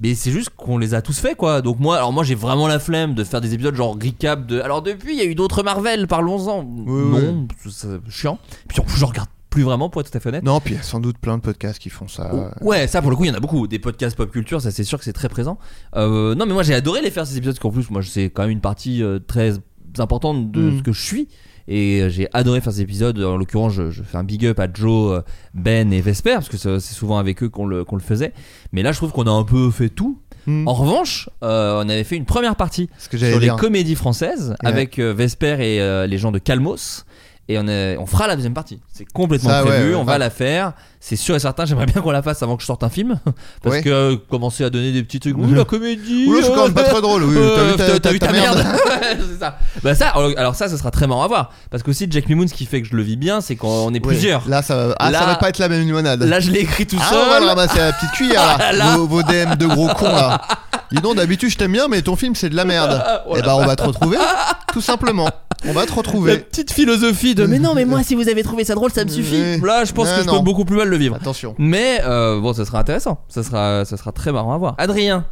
Mais 0.03 0.15
c'est 0.15 0.31
juste 0.31 0.51
qu'on 0.57 0.79
les 0.79 0.95
a 0.95 1.03
tous 1.03 1.19
fait 1.19 1.35
quoi. 1.35 1.63
Donc 1.63 1.79
moi, 1.79 1.97
alors 1.97 2.13
moi 2.13 2.25
j'ai 2.25 2.35
vraiment 2.35 2.67
la 2.69 2.79
flemme 2.79 3.15
de 3.15 3.23
faire 3.25 3.41
des 3.41 3.55
épisodes 3.55 3.75
genre 3.75 3.97
recap 4.03 4.47
de. 4.47 4.61
Alors 4.61 4.83
depuis 4.83 5.15
il 5.15 5.19
y 5.19 5.23
a 5.23 5.31
eu 5.31 5.35
d'autres 5.35 5.63
Marvel, 5.63 6.07
parlons-en. 6.07 6.65
non, 6.65 7.47
c'est 7.71 7.89
chiant. 8.09 8.39
Puis 8.69 8.81
en 8.81 8.85
plus 8.85 8.97
je 8.99 9.05
regarde 9.05 9.29
plus 9.51 9.63
vraiment 9.63 9.89
pour 9.89 10.01
être 10.03 10.11
tout 10.11 10.17
à 10.17 10.21
fait 10.21 10.29
honnête. 10.29 10.45
Non, 10.45 10.61
puis 10.61 10.75
il 10.75 10.77
y 10.77 10.81
a 10.81 10.83
sans 10.83 11.01
doute 11.01 11.19
plein 11.19 11.37
de 11.39 11.43
podcasts 11.43 11.79
qui 11.79 11.89
font 11.91 12.09
ça. 12.09 12.31
Ouais, 12.61 12.87
ça 12.87 13.01
pour 13.01 13.11
le 13.11 13.17
coup, 13.17 13.25
il 13.25 13.29
y 13.29 13.31
en 13.31 13.35
a 13.35 13.41
beaucoup. 13.41 13.67
Des 13.67 13.79
podcasts 13.79 14.17
pop 14.17 14.31
culture, 14.31 14.61
ça 14.61 14.71
c'est 14.71 14.85
sûr 14.85 14.99
que 14.99 15.05
c'est 15.05 15.13
très 15.13 15.29
présent. 15.29 15.59
Euh, 15.97 16.35
non, 16.35 16.47
mais 16.47 16.53
moi 16.53 16.63
j'ai 16.63 16.75
adoré 16.75 17.01
les 17.03 17.11
faire 17.11 17.27
ces 17.27 17.37
épisodes, 17.37 17.55
parce 17.55 17.63
qu'en 17.63 17.71
plus, 17.71 17.91
moi 17.91 18.03
c'est 18.03 18.25
quand 18.31 18.43
même 18.43 18.51
une 18.51 18.61
partie 18.61 19.03
euh, 19.03 19.19
très 19.19 19.55
importante 19.99 20.51
de 20.51 20.61
Mm. 20.71 20.79
ce 20.79 20.83
que 20.83 20.93
je 20.93 21.01
suis. 21.01 21.29
Et 21.71 22.01
euh, 22.01 22.09
j'ai 22.09 22.29
adoré 22.33 22.61
faire 22.63 22.73
ces 22.73 22.81
épisodes. 22.81 23.19
En 23.23 23.37
l'occurrence, 23.37 23.75
je, 23.75 23.91
je 23.91 24.03
fais 24.03 24.17
un 24.17 24.25
big 24.25 24.47
up 24.47 24.59
à 24.59 24.69
Joe, 24.73 25.23
Ben 25.55 25.93
et 25.93 26.01
Vesper, 26.01 26.35
parce 26.35 26.49
que 26.49 26.57
c'est 26.57 26.95
souvent 26.95 27.19
avec 27.19 27.43
eux 27.43 27.49
qu'on 27.51 27.67
le, 27.67 27.85
qu'on 27.85 27.97
le 27.97 28.03
faisait. 28.03 28.33
Mais 28.73 28.83
là, 28.83 28.93
je 28.93 28.97
trouve 28.99 29.13
qu'on 29.13 29.27
a 29.27 29.31
un 29.31 29.45
peu 29.45 29.71
fait 29.71 29.91
tout. 29.91 30.19
Mm. 30.47 30.67
En 30.67 30.73
revanche, 30.73 31.29
euh, 31.43 31.83
on 31.85 31.89
avait 31.91 32.05
fait 32.05 32.17
une 32.17 32.25
première 32.25 32.57
partie 32.57 32.89
que 33.11 33.19
sur 33.19 33.39
les 33.41 33.49
comédies 33.51 33.97
françaises 33.97 34.51
Ouais. 34.63 34.69
avec 34.69 34.99
euh, 34.99 35.13
Vesper 35.13 35.57
et 35.61 35.81
euh, 35.83 36.07
les 36.07 36.17
gens 36.17 36.33
de 36.33 36.39
Calmos. 36.39 37.05
Et 37.51 37.59
on, 37.59 37.67
est- 37.67 37.97
on 37.99 38.05
fera 38.05 38.27
la 38.27 38.37
deuxième 38.37 38.53
partie. 38.53 38.79
C'est 38.93 39.07
complètement 39.11 39.49
Ça, 39.49 39.63
prévu. 39.63 39.91
ouais, 39.91 39.95
on 39.95 40.05
va 40.05 40.19
la 40.19 40.29
faire. 40.29 40.73
C'est 41.01 41.17
sûr 41.17 41.35
et 41.35 41.39
certain. 41.39 41.65
J'aimerais 41.65 41.87
bien 41.87 42.03
qu'on 42.03 42.11
la 42.11 42.21
fasse 42.23 42.43
avant 42.43 42.57
que 42.57 42.61
je 42.63 42.67
sorte 42.67 42.83
un 42.85 42.91
film. 42.91 43.19
Parce 43.63 43.81
que 43.81 43.89
euh, 43.89 44.17
commencer 44.29 44.65
à 44.65 44.71
donner 44.71 44.93
des 44.93 45.03
petits 45.03 45.19
trucs. 45.19 45.35
Oui, 45.39 45.51
la 45.55 45.65
comédie. 45.65 46.27
Oula, 46.29 46.43
c'est 46.43 46.53
quand 46.55 46.65
même 46.65 46.75
pas 46.75 46.85
très 46.85 47.01
drôle, 47.01 47.23
oui, 47.25 47.37
t'as 47.37 47.65
vu 47.65 47.77
ta- 47.77 47.87
t'as 47.87 47.99
ta- 48.01 48.11
vu 48.11 48.19
ta 48.19 48.27
ta 48.27 48.33
merde. 48.33 48.63
c'est 49.33 49.39
ça. 49.39 49.59
Bah 49.83 49.95
ça, 49.95 50.09
alors 50.37 50.55
ça, 50.57 50.69
ça 50.69 50.77
sera 50.77 50.91
très 50.91 51.07
marrant 51.07 51.23
à 51.23 51.29
voir. 51.29 51.53
Parce 51.71 51.83
qu'aussi, 51.83 52.07
Jack 52.11 52.29
Mimoun, 52.29 52.49
ce 52.49 52.55
qui 52.55 52.67
fait 52.67 52.83
que 52.83 52.89
je 52.89 52.95
le 52.97 53.03
vis 53.03 53.17
bien, 53.17 53.41
c'est 53.41 53.57
qu'on 53.57 53.95
est 53.95 54.01
plusieurs. 54.01 54.47
Là, 54.47 54.61
ça 54.61 54.77
va, 54.89 54.95
ah, 54.99 55.11
Là- 55.11 55.19
ça 55.21 55.27
va 55.27 55.37
pas 55.37 55.49
être 55.49 55.59
la 55.59 55.71
même 55.71 55.81
limonade. 55.83 56.23
Là, 56.25 56.41
je 56.41 56.51
l'ai 56.51 56.61
écrit 56.61 56.87
tout 56.87 56.99
ah, 57.01 57.09
seul. 57.09 57.19
on 57.27 57.31
va 57.31 57.41
le 57.41 57.47
ramasser 57.47 57.81
à 57.81 57.87
la 57.87 57.93
petite 57.95 58.11
cuillère 58.13 58.59
là. 58.59 58.73
Là. 58.73 58.97
Vos, 58.97 59.07
vos 59.07 59.23
DM 59.23 59.55
de 59.57 59.67
gros 59.67 59.89
cons 59.89 60.05
là. 60.07 60.43
Dis 60.93 61.01
donc, 61.01 61.17
d'habitude 61.17 61.51
je 61.51 61.57
t'aime 61.57 61.73
bien, 61.73 61.89
mais 61.89 62.03
ton 62.03 62.17
film 62.17 62.35
c'est 62.35 62.51
de 62.51 62.57
la 62.57 62.65
merde. 62.67 63.03
Et 63.35 63.37
la 63.41 63.43
bah, 63.43 63.57
on 63.57 63.65
va 63.65 63.75
te 63.77 63.83
retrouver, 63.85 64.19
tout 64.73 64.81
simplement. 64.83 65.29
On 65.67 65.73
va 65.73 65.85
te 65.85 65.91
La 65.91 65.97
retrouver. 65.97 66.39
petite 66.39 66.73
philosophie 66.73 67.35
de 67.35 67.47
mais 67.47 67.59
non 67.59 67.75
mais 67.75 67.85
moi 67.85 68.03
si 68.03 68.15
vous 68.15 68.29
avez 68.29 68.43
trouvé 68.43 68.65
ça 68.65 68.75
drôle 68.75 68.93
ça 68.93 69.05
me 69.05 69.11
suffit 69.11 69.59
là 69.61 69.85
je 69.85 69.93
pense 69.93 70.09
que 70.11 70.23
je 70.23 70.29
peux 70.29 70.39
beaucoup 70.41 70.65
plus 70.65 70.77
mal 70.77 70.89
le 70.89 70.97
vivre 70.97 71.17
Attention. 71.17 71.55
mais 71.59 72.01
euh, 72.05 72.41
bon 72.41 72.53
ça 72.53 72.65
sera 72.65 72.79
intéressant 72.81 73.25
ça 73.29 73.43
sera 73.43 73.85
ça 73.85 73.97
sera 73.97 74.13
très 74.13 74.31
marrant 74.33 74.55
à 74.55 74.59
voir 74.59 74.75
Adrien 74.79 75.27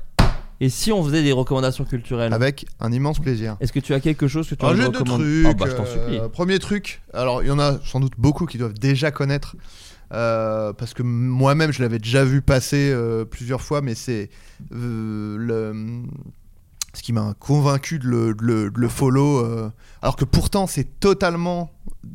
et 0.61 0.69
si 0.71 0.91
on 0.91 1.05
faisait 1.05 1.23
des 1.23 1.33
recommandations 1.33 1.85
culturelles 1.85 2.33
Avec 2.33 2.65
un 2.81 2.91
immense 2.91 3.19
plaisir. 3.21 3.57
est-ce 3.61 3.73
que 3.73 3.79
tu 3.81 3.93
as 3.95 4.01
quelque 4.01 4.27
chose 4.27 4.49
que 4.49 4.55
tu 4.55 4.65
Ah, 4.65 4.71
as 4.71 4.75
j'ai 4.77 4.85
deux 4.89 4.93
trucs. 5.05 5.47
oh, 5.47 5.55
bah 5.55 5.67
je 5.69 5.75
t'en 5.77 5.83
euh, 5.85 5.87
supplie 5.93 6.19
premier 6.33 6.59
truc, 6.59 7.03
alors 7.13 7.43
il 7.43 7.49
y 7.49 7.51
en 7.51 7.59
a 7.59 7.79
sans 7.85 8.01
doute 8.01 8.15
beaucoup 8.17 8.47
qui 8.47 8.57
doivent 8.59 8.73
déjà 8.73 9.11
connaître. 9.11 9.55
euh, 10.15 10.73
parce 10.73 10.95
que 10.95 11.03
moi-même 11.03 11.73
je 11.73 11.83
l'avais 11.83 11.99
déjà 11.99 12.25
vu 12.25 12.41
passer 12.41 12.91
euh, 12.91 13.25
plusieurs 13.27 13.61
fois, 13.61 13.83
mais 13.83 13.95
c'est 13.95 14.31
euh, 14.73 15.37
le 15.39 16.03
ce 16.97 17.03
qui 17.03 17.13
m'a 17.13 17.35
convaincu 17.39 17.99
de 17.99 18.07
le, 18.09 18.35
de 18.35 18.43
le- 18.45 18.71
de 18.71 18.81
le 18.81 18.89
follow. 18.89 19.39
euh, 19.45 19.71
alors 20.03 20.17
que 20.17 20.25
pourtant 20.25 20.67
c'est 20.67 20.99
totalement 21.01 21.71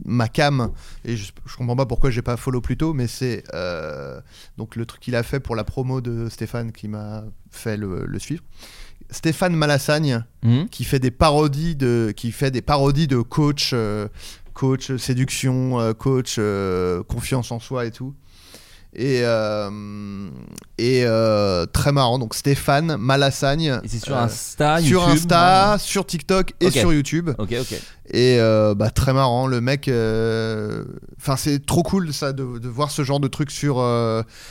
ma 0.05 0.27
cam 0.27 0.71
et 1.05 1.15
je, 1.17 1.31
je 1.45 1.55
comprends 1.57 1.75
pas 1.75 1.85
pourquoi 1.85 2.09
j'ai 2.11 2.21
pas 2.21 2.37
follow 2.37 2.61
plus 2.61 2.77
tôt, 2.77 2.93
mais 2.93 3.07
c'est 3.07 3.43
euh, 3.53 4.19
donc 4.57 4.75
le 4.75 4.85
truc 4.85 5.01
qu'il 5.01 5.15
a 5.15 5.23
fait 5.23 5.39
pour 5.39 5.55
la 5.55 5.63
promo 5.63 6.01
de 6.01 6.29
Stéphane 6.29 6.71
qui 6.71 6.87
m'a 6.87 7.23
fait 7.51 7.77
le, 7.77 8.05
le 8.05 8.19
suivre. 8.19 8.43
Stéphane 9.09 9.55
Malassagne 9.55 10.23
Mhm. 10.43 10.69
qui 10.69 10.83
fait 10.85 10.99
des 10.99 11.11
parodies 11.11 11.75
de 11.75 12.13
qui 12.15 12.31
fait 12.31 12.49
des 12.51 12.61
parodies 12.61 13.07
de 13.07 13.19
coach 13.21 13.71
euh, 13.73 14.07
coach 14.53 14.95
séduction 14.97 15.93
coach 15.95 16.39
confiance 17.07 17.51
en 17.51 17.59
soi 17.59 17.85
et 17.85 17.91
tout 17.91 18.13
et 18.93 19.21
euh, 19.23 20.29
et 20.77 21.03
euh, 21.05 21.65
très 21.65 21.93
marrant 21.93 22.19
donc 22.19 22.33
Stéphane 22.35 22.97
Malassagne 22.97 23.79
et 23.83 23.87
c'est 23.87 24.03
sur 24.03 24.17
euh, 24.17 24.23
Insta 24.23 24.81
sur 24.81 25.01
YouTube, 25.03 25.13
Insta 25.17 25.77
sur 25.79 26.05
TikTok 26.05 26.53
et 26.59 26.71
sur 26.71 26.91
YouTube 26.91 27.29
ok 27.37 27.55
ok 27.61 27.81
et 28.13 28.39
bah, 28.75 28.89
très 28.89 29.13
marrant, 29.13 29.47
le 29.47 29.61
mec. 29.61 29.89
Enfin, 31.17 31.37
c'est 31.37 31.65
trop 31.65 31.81
cool 31.81 32.11
ça 32.11 32.33
de, 32.33 32.59
de 32.59 32.67
voir 32.67 32.91
ce 32.91 33.03
genre 33.03 33.21
de 33.21 33.29
truc 33.29 33.51
sur. 33.51 33.75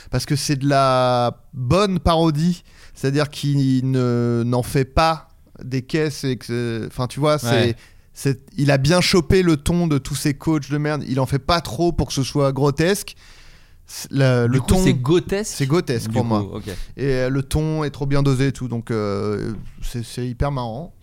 Parce 0.09 0.25
que 0.25 0.35
c'est 0.35 0.55
de 0.55 0.67
la 0.67 1.37
bonne 1.53 1.99
parodie, 1.99 2.63
c'est-à-dire 2.95 3.29
qu'il 3.29 3.91
ne 3.91 4.41
n'en 4.45 4.63
fait 4.63 4.85
pas 4.85 5.29
des 5.63 5.83
caisses 5.83 6.23
et 6.23 6.37
que. 6.37 6.87
Enfin, 6.87 7.05
tu 7.05 7.19
vois, 7.19 7.37
c'est. 7.37 7.47
Ouais. 7.51 7.75
c'est- 8.13 8.41
Il 8.57 8.71
a 8.71 8.79
bien 8.79 8.99
chopé 8.99 9.43
le 9.43 9.57
ton 9.57 9.85
de 9.85 9.99
tous 9.99 10.15
ces 10.15 10.33
coachs 10.33 10.71
de 10.71 10.77
merde. 10.79 11.03
Il 11.07 11.19
en 11.19 11.27
fait 11.27 11.37
pas 11.39 11.61
trop 11.61 11.91
pour 11.91 12.07
que 12.07 12.13
ce 12.13 12.23
soit 12.23 12.51
grotesque. 12.53 13.15
Le, 14.09 14.47
du 14.47 14.53
le 14.53 14.59
coup 14.59 14.67
ton, 14.67 14.83
c'est 14.83 14.93
grotesque 14.93 15.53
c'est 15.57 15.65
grotesque 15.67 16.11
pour 16.11 16.21
coup, 16.21 16.27
moi. 16.27 16.61
Et 16.97 17.05
euh, 17.05 17.29
le 17.29 17.43
ton 17.43 17.83
est 17.83 17.89
trop 17.89 18.05
bien 18.05 18.23
dosé 18.23 18.47
et 18.47 18.51
tout, 18.51 18.67
donc 18.67 18.89
euh, 18.91 19.53
c'est 19.81 20.25
hyper 20.27 20.51
marrant. 20.51 20.93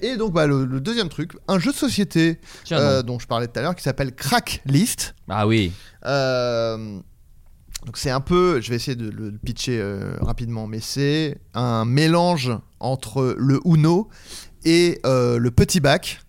Et 0.00 0.16
donc 0.16 0.32
bah, 0.32 0.46
le, 0.46 0.64
le 0.64 0.80
deuxième 0.80 1.08
truc, 1.08 1.32
un 1.46 1.58
jeu 1.58 1.72
de 1.72 1.76
société 1.76 2.40
Tiens, 2.64 2.78
euh, 2.78 3.02
dont 3.02 3.18
je 3.18 3.26
parlais 3.26 3.48
tout 3.48 3.58
à 3.58 3.62
l'heure 3.62 3.74
qui 3.74 3.82
s'appelle 3.82 4.14
Crack 4.14 4.62
List. 4.64 5.14
ah 5.28 5.46
oui 5.46 5.72
Euh, 6.06 6.98
donc 7.86 7.96
c'est 7.96 8.10
un 8.10 8.20
peu, 8.20 8.60
je 8.60 8.70
vais 8.70 8.76
essayer 8.76 8.96
de 8.96 9.10
le 9.10 9.32
pitcher 9.32 9.82
rapidement, 10.20 10.66
mais 10.66 10.80
c'est 10.80 11.38
un 11.54 11.84
mélange 11.84 12.52
entre 12.80 13.36
le 13.38 13.60
Uno 13.64 14.08
et 14.64 15.00
le 15.04 15.48
petit 15.50 15.80
bac. 15.80 16.20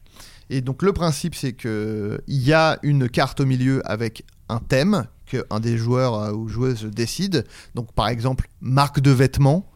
Et 0.50 0.62
donc 0.62 0.82
le 0.82 0.92
principe 0.94 1.36
c'est 1.36 1.54
que 1.54 2.20
il 2.28 2.42
y 2.42 2.54
a 2.54 2.80
une 2.84 3.08
carte 3.08 3.40
au 3.40 3.46
milieu 3.46 3.82
avec 3.90 4.26
un 4.50 4.60
thème 4.60 5.06
que 5.30 5.46
un 5.50 5.60
des 5.60 5.78
joueurs 5.78 6.16
euh, 6.16 6.32
ou 6.34 6.48
joueuses 6.48 6.86
décide. 6.86 7.46
Donc 7.76 7.94
par 7.94 8.10
exemple 8.10 8.50
marque 8.62 9.00
de 9.00 9.12
vêtements. 9.12 9.70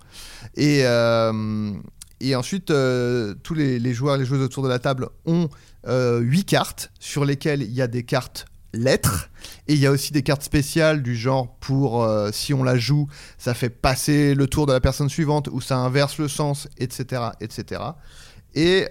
Et, 0.56 0.82
euh, 0.84 1.74
et 2.20 2.36
ensuite, 2.36 2.72
euh, 2.72 3.34
tous 3.44 3.54
les, 3.54 3.80
les 3.80 3.94
joueurs 3.94 4.16
et 4.16 4.20
les 4.20 4.26
joueuses 4.26 4.42
autour 4.42 4.64
de 4.64 4.70
la 4.70 4.80
table 4.80 5.10
ont 5.26 5.50
euh, 5.88 6.20
huit 6.20 6.46
cartes 6.46 6.92
sur 7.00 7.26
lesquelles 7.26 7.62
il 7.62 7.72
y 7.72 7.82
a 7.82 7.88
des 7.88 8.04
cartes 8.04 8.46
lettres. 8.74 9.30
Et 9.68 9.74
il 9.74 9.80
y 9.80 9.86
a 9.86 9.92
aussi 9.92 10.12
des 10.14 10.24
cartes 10.24 10.44
spéciales 10.44 11.04
du 11.04 11.16
genre 11.16 11.56
pour, 11.60 12.08
si 12.32 12.54
on 12.54 12.64
la 12.64 12.78
joue, 12.78 13.08
ça 13.38 13.54
fait 13.54 13.70
passer 13.70 14.34
le 14.36 14.48
tour 14.48 14.66
de 14.66 14.74
la 14.74 14.80
personne 14.82 15.10
suivante 15.10 15.48
ou 15.52 15.62
ça 15.62 15.78
inverse 15.78 16.18
le 16.18 16.28
sens, 16.28 16.68
etc. 16.78 17.22
etc. 17.40 17.82
Et, 18.56 18.88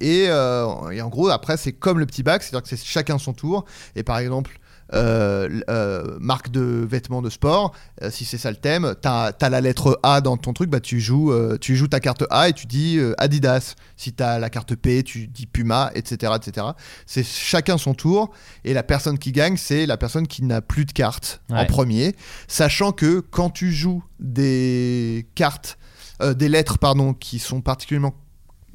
et, 0.00 0.24
et 0.24 0.30
en 0.30 1.08
gros, 1.08 1.28
après, 1.30 1.56
c'est 1.56 1.72
comme 1.72 1.98
le 1.98 2.06
petit 2.06 2.22
bac, 2.22 2.42
c'est-à-dire 2.42 2.62
que 2.62 2.68
c'est 2.68 2.82
chacun 2.82 3.18
son 3.18 3.32
tour. 3.32 3.64
Et 3.96 4.02
par 4.02 4.18
exemple, 4.18 4.59
marque 4.92 6.50
de 6.50 6.86
vêtements 6.88 7.22
de 7.22 7.30
sport, 7.30 7.74
euh, 8.02 8.10
si 8.10 8.24
c'est 8.24 8.38
ça 8.38 8.50
le 8.50 8.56
thème, 8.56 8.94
t'as 9.00 9.32
as 9.40 9.48
la 9.48 9.60
lettre 9.60 9.98
A 10.02 10.20
dans 10.20 10.36
ton 10.36 10.52
truc, 10.52 10.70
bah 10.70 10.80
tu 10.80 11.00
joues, 11.00 11.32
euh, 11.32 11.56
tu 11.60 11.76
joues 11.76 11.88
ta 11.88 12.00
carte 12.00 12.24
A 12.30 12.48
et 12.48 12.52
tu 12.52 12.66
dis 12.66 12.98
euh, 12.98 13.14
Adidas. 13.18 13.74
Si 13.96 14.12
t'as 14.12 14.38
la 14.38 14.50
carte 14.50 14.74
P, 14.74 15.02
tu 15.02 15.26
dis 15.26 15.46
Puma, 15.46 15.90
etc., 15.94 16.32
etc. 16.36 16.68
C'est 17.06 17.24
chacun 17.24 17.78
son 17.78 17.94
tour 17.94 18.30
et 18.64 18.72
la 18.72 18.82
personne 18.82 19.18
qui 19.18 19.32
gagne, 19.32 19.56
c'est 19.56 19.86
la 19.86 19.96
personne 19.96 20.26
qui 20.26 20.42
n'a 20.42 20.60
plus 20.60 20.84
de 20.84 20.92
cartes 20.92 21.42
en 21.50 21.64
premier, 21.66 22.14
sachant 22.48 22.92
que 22.92 23.20
quand 23.20 23.50
tu 23.50 23.72
joues 23.72 24.02
des 24.18 25.28
cartes, 25.34 25.78
euh, 26.22 26.34
des 26.34 26.48
lettres 26.48 26.78
pardon, 26.78 27.14
qui 27.14 27.38
sont 27.38 27.60
particulièrement 27.60 28.14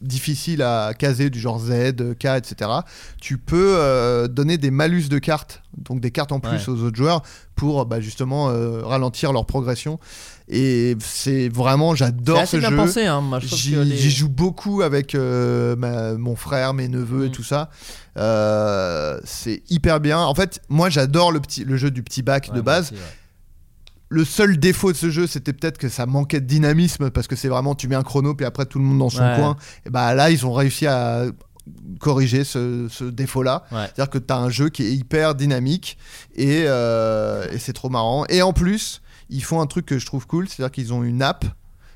difficiles 0.02 0.62
à 0.62 0.94
caser 0.98 1.30
du 1.30 1.40
genre 1.40 1.60
Z, 1.60 2.16
K, 2.20 2.26
etc. 2.38 2.70
Tu 3.22 3.38
peux 3.38 3.76
euh, 3.78 4.28
donner 4.28 4.58
des 4.58 4.72
malus 4.72 5.08
de 5.10 5.18
cartes, 5.20 5.62
donc 5.78 6.00
des 6.02 6.12
cartes 6.12 6.32
en 6.32 6.40
plus 6.40 6.68
Ouais. 6.68 6.70
aux 6.70 6.82
autres 6.84 6.96
joueurs 6.98 7.22
pour 7.56 7.86
bah, 7.86 8.02
justement 8.02 8.50
euh, 8.50 8.82
ralentir 8.84 9.32
leur 9.34 9.46
progression. 9.46 10.00
Et 10.48 10.96
c'est 11.00 11.50
vraiment, 11.50 11.96
j'adore 11.96 12.46
ce 12.46 12.58
bien 12.58 12.70
jeu. 12.70 12.76
pensé 12.76 13.06
hein 13.08 13.20
moi 13.22 13.40
je 13.40 13.48
J'y 13.48 13.76
les- 13.76 13.98
joue 14.12 14.30
beaucoup 14.30 14.84
avec 14.84 15.16
euh, 15.16 15.76
ma- 15.76 16.14
mon 16.14 16.36
frère, 16.36 16.74
mes 16.76 16.88
neveux 16.88 17.26
et 17.26 17.30
Mm. 17.30 17.32
tout 17.32 17.44
ça. 17.44 17.70
C'est 19.24 19.64
hyper 19.70 20.00
bien. 20.00 20.20
En 20.20 20.36
fait, 20.36 20.62
moi 20.70 20.90
j'adore 20.90 21.32
le, 21.32 21.40
petit, 21.40 21.64
le 21.64 21.78
jeu 21.78 21.92
du 21.92 22.04
petit 22.04 22.22
bac 22.22 22.50
Ouais, 22.52 22.56
de 22.58 22.62
base. 22.62 22.86
aussi, 22.92 22.94
ouais. 22.96 23.00
Le 24.10 24.24
seul 24.24 24.58
défaut 24.60 24.92
de 24.92 24.98
ce 24.98 25.10
jeu, 25.10 25.26
c'était 25.28 25.52
peut-être 25.54 25.78
que 25.78 25.90
ça 25.90 26.06
manquait 26.06 26.40
de 26.40 26.46
dynamisme 26.46 27.10
parce 27.10 27.28
que 27.28 27.36
c'est 27.36 27.48
vraiment 27.48 27.74
tu 27.76 27.88
mets 27.88 27.96
un 27.96 28.04
chrono 28.04 28.36
puis 28.36 28.46
après 28.46 28.66
tout 28.66 28.78
le 28.80 28.86
monde 28.86 29.00
dans 29.00 29.10
son 29.10 29.24
Ouais. 29.24 29.36
coin. 29.38 29.58
Et 29.86 29.90
bah 29.90 30.14
là, 30.14 30.30
ils 30.30 30.46
ont 30.46 30.54
réussi 30.54 30.86
à 30.88 31.26
corriger 32.00 32.44
ce, 32.44 32.88
ce 32.90 33.04
défaut-là. 33.06 33.64
Ouais. 33.72 33.86
C'est-à-dire 33.96 34.10
que 34.12 34.18
tu 34.20 34.32
as 34.34 34.38
un 34.38 34.50
jeu 34.50 34.70
qui 34.70 34.84
est 34.84 34.94
hyper 34.94 35.34
dynamique 35.36 35.98
et, 36.36 36.66
euh, 36.68 37.48
et 37.52 37.58
c'est 37.58 37.74
trop 37.74 37.90
marrant. 37.90 38.26
Et 38.30 38.42
en 38.44 38.54
plus, 38.54 39.02
ils 39.30 39.44
font 39.44 39.60
un 39.62 39.66
truc 39.66 39.86
que 39.88 39.98
je 39.98 40.06
trouve 40.06 40.28
cool, 40.28 40.48
c'est-à-dire 40.48 40.72
qu'ils 40.72 40.94
ont 40.94 41.04
une 41.04 41.22
app. 41.24 41.44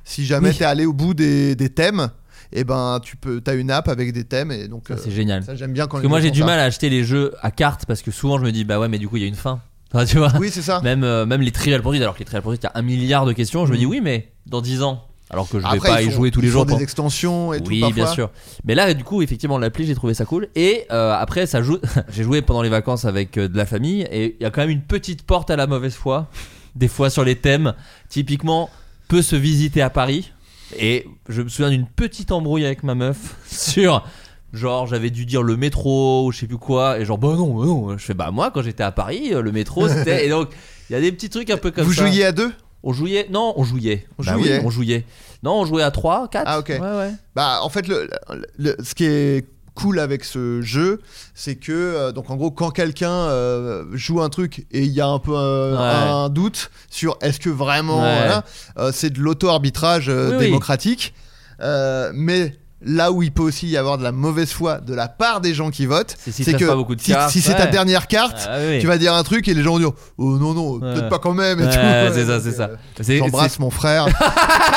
Si 0.03 0.25
jamais 0.25 0.49
Oui. 0.49 0.55
tu 0.55 0.63
es 0.63 0.65
allé 0.65 0.85
au 0.87 0.93
bout 0.93 1.13
des, 1.13 1.55
des 1.55 1.69
thèmes, 1.69 2.09
et 2.51 2.63
ben 2.63 2.99
tu 3.03 3.15
peux, 3.15 3.43
as 3.45 3.53
une 3.53 3.69
app 3.69 3.87
avec 3.89 4.11
des 4.11 4.23
thèmes 4.23 4.51
et 4.51 4.67
donc 4.67 4.85
Ça, 4.87 4.95
euh, 4.95 4.97
c'est 5.03 5.11
génial 5.11 5.43
ça 5.43 5.53
j'aime 5.55 5.71
bien 5.71 5.83
quand 5.85 5.97
Parce 5.97 6.01
que 6.03 6.07
moi 6.07 6.19
j'ai 6.19 6.31
du 6.31 6.39
ça. 6.39 6.45
mal 6.47 6.57
à 6.59 6.63
acheter 6.63 6.89
les 6.89 7.03
jeux 7.03 7.31
à 7.43 7.51
cartes 7.51 7.85
parce 7.85 8.01
que 8.01 8.09
souvent 8.09 8.39
je 8.39 8.43
me 8.43 8.51
dis 8.51 8.63
bah 8.63 8.79
ouais 8.79 8.87
mais 8.87 8.97
du 8.97 9.07
coup 9.07 9.17
il 9.17 9.21
y 9.21 9.25
a 9.25 9.27
une 9.27 9.35
fin. 9.35 9.61
Enfin, 9.93 10.05
tu 10.05 10.17
vois 10.17 10.31
Oui, 10.39 10.49
c'est 10.51 10.61
ça. 10.61 10.81
même, 10.81 11.03
euh, 11.03 11.25
même 11.25 11.41
les 11.41 11.51
Trivial 11.51 11.81
Pursuit, 11.81 12.01
alors 12.01 12.13
que 12.13 12.19
les 12.19 12.25
Trivial 12.25 12.43
Pursuit, 12.43 12.59
il 12.61 12.63
y 12.63 12.67
a 12.67 12.71
un 12.75 12.81
milliard 12.83 13.25
de 13.25 13.33
questions. 13.33 13.65
Je 13.65 13.71
me 13.71 13.77
dis 13.77 13.85
oui, 13.87 14.01
mais 14.01 14.31
dans 14.45 14.61
10 14.61 14.83
ans. 14.83 15.03
Alors 15.31 15.47
que 15.47 15.59
je 15.59 15.63
vais 15.63 15.75
Après, 15.77 15.89
pas 15.89 16.01
ils 16.01 16.07
y 16.07 16.11
font- 16.11 16.17
jouer 16.17 16.31
tous 16.31 16.41
les 16.41 16.47
ils 16.47 16.51
jours. 16.51 16.61
font 16.61 16.65
pendant- 16.67 16.77
des 16.77 16.83
extensions 16.83 17.53
et 17.53 17.59
tout. 17.61 17.69
oui, 17.69 17.81
parfois. 17.81 17.95
bien 18.03 18.07
sûr. 18.13 18.29
Mais 18.65 18.73
là, 18.75 18.93
du 18.95 19.03
coup, 19.03 19.21
effectivement, 19.21 19.57
l'appli, 19.59 19.85
j'ai 19.85 19.93
trouvé 19.95 20.13
ça 20.15 20.25
cool. 20.25 20.47
Et 20.55 20.85
euh, 20.91 21.13
après, 21.13 21.45
ça 21.45 21.61
joue. 21.61 21.77
j'ai 22.11 22.23
joué 22.23 22.41
pendant 22.41 22.61
les 22.63 22.69
vacances 22.69 23.05
avec 23.05 23.37
euh, 23.37 23.47
de 23.47 23.55
la 23.57 23.65
famille, 23.67 24.01
et 24.11 24.35
il 24.39 24.43
y 24.43 24.45
a 24.45 24.49
quand 24.51 24.61
même 24.61 24.69
une 24.71 24.81
petite 24.81 25.21
porte 25.23 25.49
à 25.51 25.55
la 25.55 25.67
mauvaise 25.67 25.93
foi. 25.95 26.27
Des 26.75 26.87
fois 26.87 27.09
sur 27.09 27.23
les 27.23 27.35
thèmes, 27.35 27.73
typiquement, 28.09 28.69
peut 29.07 29.21
se 29.23 29.35
visiter 29.35 29.81
à 29.81 29.89
Paris. 29.89 30.31
Et 30.77 31.07
je 31.27 31.41
me 31.41 31.49
souviens 31.49 31.71
d'une 31.71 31.87
petite 31.87 32.31
embrouille 32.31 32.65
avec 32.65 32.83
ma 32.83 32.93
meuf 32.95 33.35
sur. 33.51 34.05
Genre, 34.53 34.87
j'avais 34.87 35.09
dû 35.11 35.25
dire 35.25 35.43
le 35.43 35.55
métro 35.57 36.25
ou 36.25 36.31
je 36.31 36.39
sais 36.39 36.47
plus 36.47 36.57
quoi, 36.57 36.99
et 36.99 37.05
genre, 37.05 37.17
bah 37.19 37.35
non, 37.37 37.53
bah 37.59 37.65
non. 37.65 37.97
Je 37.97 38.03
fais, 38.03 38.13
bah 38.15 38.31
moi, 38.31 38.49
quand 38.51 38.61
j'étais 38.63 38.83
à 38.83 38.91
Paris, 38.91 39.29
euh, 39.33 39.41
le 39.41 39.51
métro, 39.51 39.87
c'était. 39.87 40.25
et 40.25 40.29
donc, 40.29 40.49
il 40.89 40.93
y 40.93 40.95
a 40.95 41.01
des 41.01 41.11
petits 41.11 41.29
trucs 41.29 41.49
un 41.51 41.57
peu 41.57 41.69
comme 41.71 41.83
Vous 41.85 41.93
ça. 41.93 42.07
jouiez 42.07 42.25
à 42.25 42.31
deux? 42.31 42.51
On 42.81 42.93
jouait 42.93 43.27
Non, 43.29 43.53
on 43.57 43.63
jouait. 43.63 44.07
On 44.17 44.23
Bah 44.23 44.33
oui, 44.37 44.43
jouait. 44.45 44.61
on 44.65 44.69
jouait. 44.69 45.05
Non, 45.43 45.59
on 45.61 45.65
jouait 45.65 45.83
à 45.83 45.91
3, 45.91 46.29
4. 46.29 46.43
Ah, 46.47 46.59
ok. 46.59 46.69
Ouais, 46.69 46.79
ouais. 46.79 47.11
Bah, 47.35 47.59
en 47.61 47.69
fait, 47.69 47.87
le, 47.87 48.09
le- 48.57 48.75
ce 48.83 48.95
qui 48.95 49.05
est 49.05 49.45
cool 49.75 49.99
avec 49.99 50.23
ce 50.25 50.61
jeu, 50.61 50.99
c'est 51.35 51.55
que, 51.55 51.71
euh, 51.71 52.11
donc 52.11 52.29
en 52.29 52.35
gros, 52.35 52.51
quand 52.51 52.69
quelqu'un 52.71 53.11
euh, 53.11 53.85
joue 53.93 54.21
un 54.21 54.29
truc 54.29 54.65
et 54.71 54.81
il 54.83 54.91
y 54.91 54.99
a 55.01 55.07
un 55.07 55.19
peu 55.19 55.33
euh, 55.35 55.73
Ouais. 55.77 56.09
un 56.11 56.29
doute 56.29 56.71
sur 56.89 57.17
est-ce 57.21 57.39
que 57.39 57.49
vraiment, 57.49 58.01
Ouais. 58.01 58.17
voilà, 58.17 58.43
euh, 58.77 58.91
c'est 58.93 59.09
de 59.11 59.19
l'auto-arbitrage 59.19 60.09
euh, 60.09 60.31
Oui, 60.31 60.35
oui. 60.39 60.45
démocratique, 60.45 61.13
Euh, 61.61 62.11
mais. 62.15 62.55
Là 62.81 63.11
où 63.11 63.21
il 63.23 63.31
peut 63.33 63.43
aussi 63.43 63.67
y 63.67 63.75
avoir 63.75 63.97
de 63.97 64.03
la 64.03 64.11
mauvaise 64.13 64.51
foi 64.51 64.79
de 64.79 64.93
la 64.93 65.09
part 65.09 65.41
des 65.41 65.53
gens 65.53 65.69
qui 65.69 65.85
votent, 65.85 66.15
C'est 66.17 66.31
s'il 66.31 66.45
c'est 66.45 66.51
que 66.53 66.57
reste 66.59 66.69
pas 66.69 66.75
beaucoup 66.77 66.95
de 66.95 67.01
si, 67.01 67.13
si 67.29 67.41
c'est 67.41 67.55
ta 67.55 67.65
dernière 67.65 68.07
carte, 68.07 68.47
Ah, 68.49 68.57
oui. 68.69 68.79
tu 68.79 68.87
vas 68.87 68.97
dire 68.97 69.13
un 69.13 69.23
truc 69.23 69.47
et 69.49 69.53
les 69.53 69.61
gens 69.63 69.71
vont 69.73 69.79
dire 69.79 69.91
oh 70.17 70.37
non 70.37 70.53
non 70.53 70.79
peut-être 70.79 71.09
pas 71.09 71.19
quand 71.19 71.33
même 71.33 71.59
tout. 71.59 72.13
c'est 72.13 72.25
ça, 72.25 72.39
c'est 72.39 72.51
ça. 72.53 72.69
euh, 72.69 73.17
J'embrasse 73.19 73.59
mon 73.59 73.69
frère 73.69 74.05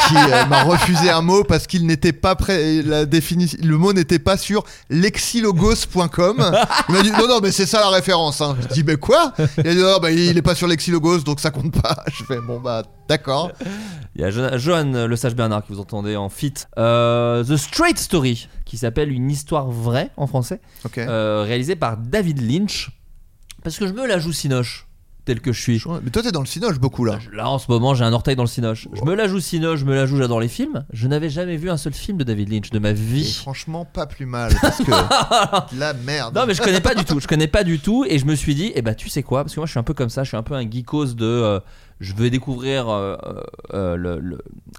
qui 0.09 0.17
euh, 0.17 0.47
m'a 0.47 0.65
refusé 0.65 1.11
un 1.11 1.23
mot 1.23 1.45
parce 1.45 1.67
qu'il 1.69 1.87
n'était 1.87 2.13
pas 2.13 2.35
prêt. 2.35 2.83
La 2.83 3.05
définition, 3.07 3.59
le 3.63 3.77
mot 3.79 3.93
n'était 3.93 4.19
pas 4.19 4.37
sur 4.37 4.65
lexilogos.com. 4.91 6.53
Il 6.89 6.95
m'a 6.95 7.03
dit 7.03 7.11
non 7.13 7.29
non 7.29 7.39
mais 7.43 7.53
c'est 7.53 7.67
ça 7.67 7.81
la 7.81 7.91
référence. 7.91 8.41
Hein. 8.41 8.57
Je 8.61 8.75
dis 8.75 8.83
mais 8.85 8.97
quoi? 8.97 9.33
Il 9.59 9.69
a 9.69 9.75
dit 9.75 9.81
non 9.81 9.99
bah, 10.01 10.11
il 10.11 10.37
est 10.37 10.43
pas 10.43 10.55
sur 10.55 10.67
lexilogos 10.67 11.21
donc 11.21 11.41
ça 11.41 11.51
compte 11.51 11.81
pas. 11.81 12.03
Je 12.13 12.25
fais 12.25 12.41
bon 12.41 12.59
bah 12.61 12.83
d'accord. 13.17 13.53
Il 14.15 14.21
y 14.21 14.25
a 14.25 14.31
Jo- 14.31 14.59
Johan 14.59 15.07
Le 15.07 15.17
Sage 15.17 15.35
Bernard 15.35 15.63
que 15.67 15.73
vous 15.73 15.81
entendez 15.81 16.17
en 16.17 16.29
fit. 16.29 16.53
Euh, 16.79 17.43
The 17.45 17.57
Straight 17.57 17.99
Story, 17.99 18.47
qui 18.67 18.77
s'appelle 18.77 19.11
Une 19.11 19.31
histoire 19.31 19.71
vraie 19.71 20.11
en 20.19 20.27
français, 20.27 20.61
Ok. 20.85 20.99
euh, 20.99 21.45
réalisé 21.47 21.77
par 21.77 21.97
David 21.97 22.41
Lynch. 22.43 22.91
Parce 23.65 23.79
que 23.79 23.87
je 23.87 23.93
me 23.95 24.07
la 24.07 24.19
joue 24.19 24.33
Cinoche, 24.33 24.87
tel 25.25 25.41
que 25.41 25.53
je 25.53 25.63
suis. 25.63 25.83
Mais 26.05 26.11
toi 26.11 26.21
t'es 26.23 26.33
dans 26.33 26.41
le 26.41 26.47
cinoche 26.47 26.79
beaucoup 26.81 27.05
là. 27.07 27.21
Là 27.33 27.49
en 27.49 27.59
ce 27.59 27.71
moment 27.71 27.95
j'ai 27.95 28.05
un 28.05 28.13
orteil 28.13 28.35
dans 28.37 28.43
le 28.43 28.49
Cinoche. 28.49 28.87
Je 28.93 29.03
me 29.03 29.15
la 29.15 29.29
joue 29.29 29.39
Cinoche, 29.41 29.79
je 29.79 29.85
me 29.87 29.95
la 29.95 30.05
joue, 30.05 30.19
j'adore 30.19 30.41
les 30.41 30.49
films. 30.49 30.85
Je 30.93 31.07
n'avais 31.09 31.31
jamais 31.31 31.57
vu 31.57 31.71
un 31.71 31.77
seul 31.79 31.93
film 31.95 32.19
de 32.19 32.25
David 32.25 32.51
Lynch 32.53 32.71
de 32.71 32.79
ma 32.81 32.91
Et 32.91 32.95
vie. 32.95 33.33
franchement 33.33 33.85
pas 33.87 34.07
plus 34.07 34.27
mal 34.27 34.53
parce 34.61 34.79
que 34.79 34.91
la 35.79 35.95
merde. 35.95 36.35
Non 36.35 36.45
mais 36.47 36.53
je 36.55 36.61
connais 36.61 36.81
pas 36.81 36.95
du 36.97 37.05
tout, 37.07 37.19
je 37.21 37.29
connais 37.29 37.47
pas 37.49 37.63
du 37.65 37.79
tout 37.79 38.05
et 38.07 38.19
je 38.19 38.27
me 38.27 38.35
suis 38.35 38.55
dit, 38.57 38.73
eh 38.75 38.83
ben 38.83 38.95
tu 38.95 39.09
sais 39.09 39.23
quoi, 39.23 39.45
parce 39.45 39.55
que 39.55 39.61
moi 39.61 39.67
je 39.67 39.71
suis 39.71 39.81
un 39.81 39.85
peu 39.85 39.95
comme 39.95 40.11
ça, 40.11 40.23
je 40.25 40.29
suis 40.29 40.37
un 40.37 40.43
peu 40.43 40.55
un 40.55 40.69
geekos 40.69 41.15
de, 41.15 41.25
euh, 41.25 41.61
je 42.03 42.15
veux 42.15 42.29
découvrir 42.31 42.89
euh, 42.89 43.17
euh, 43.75 44.21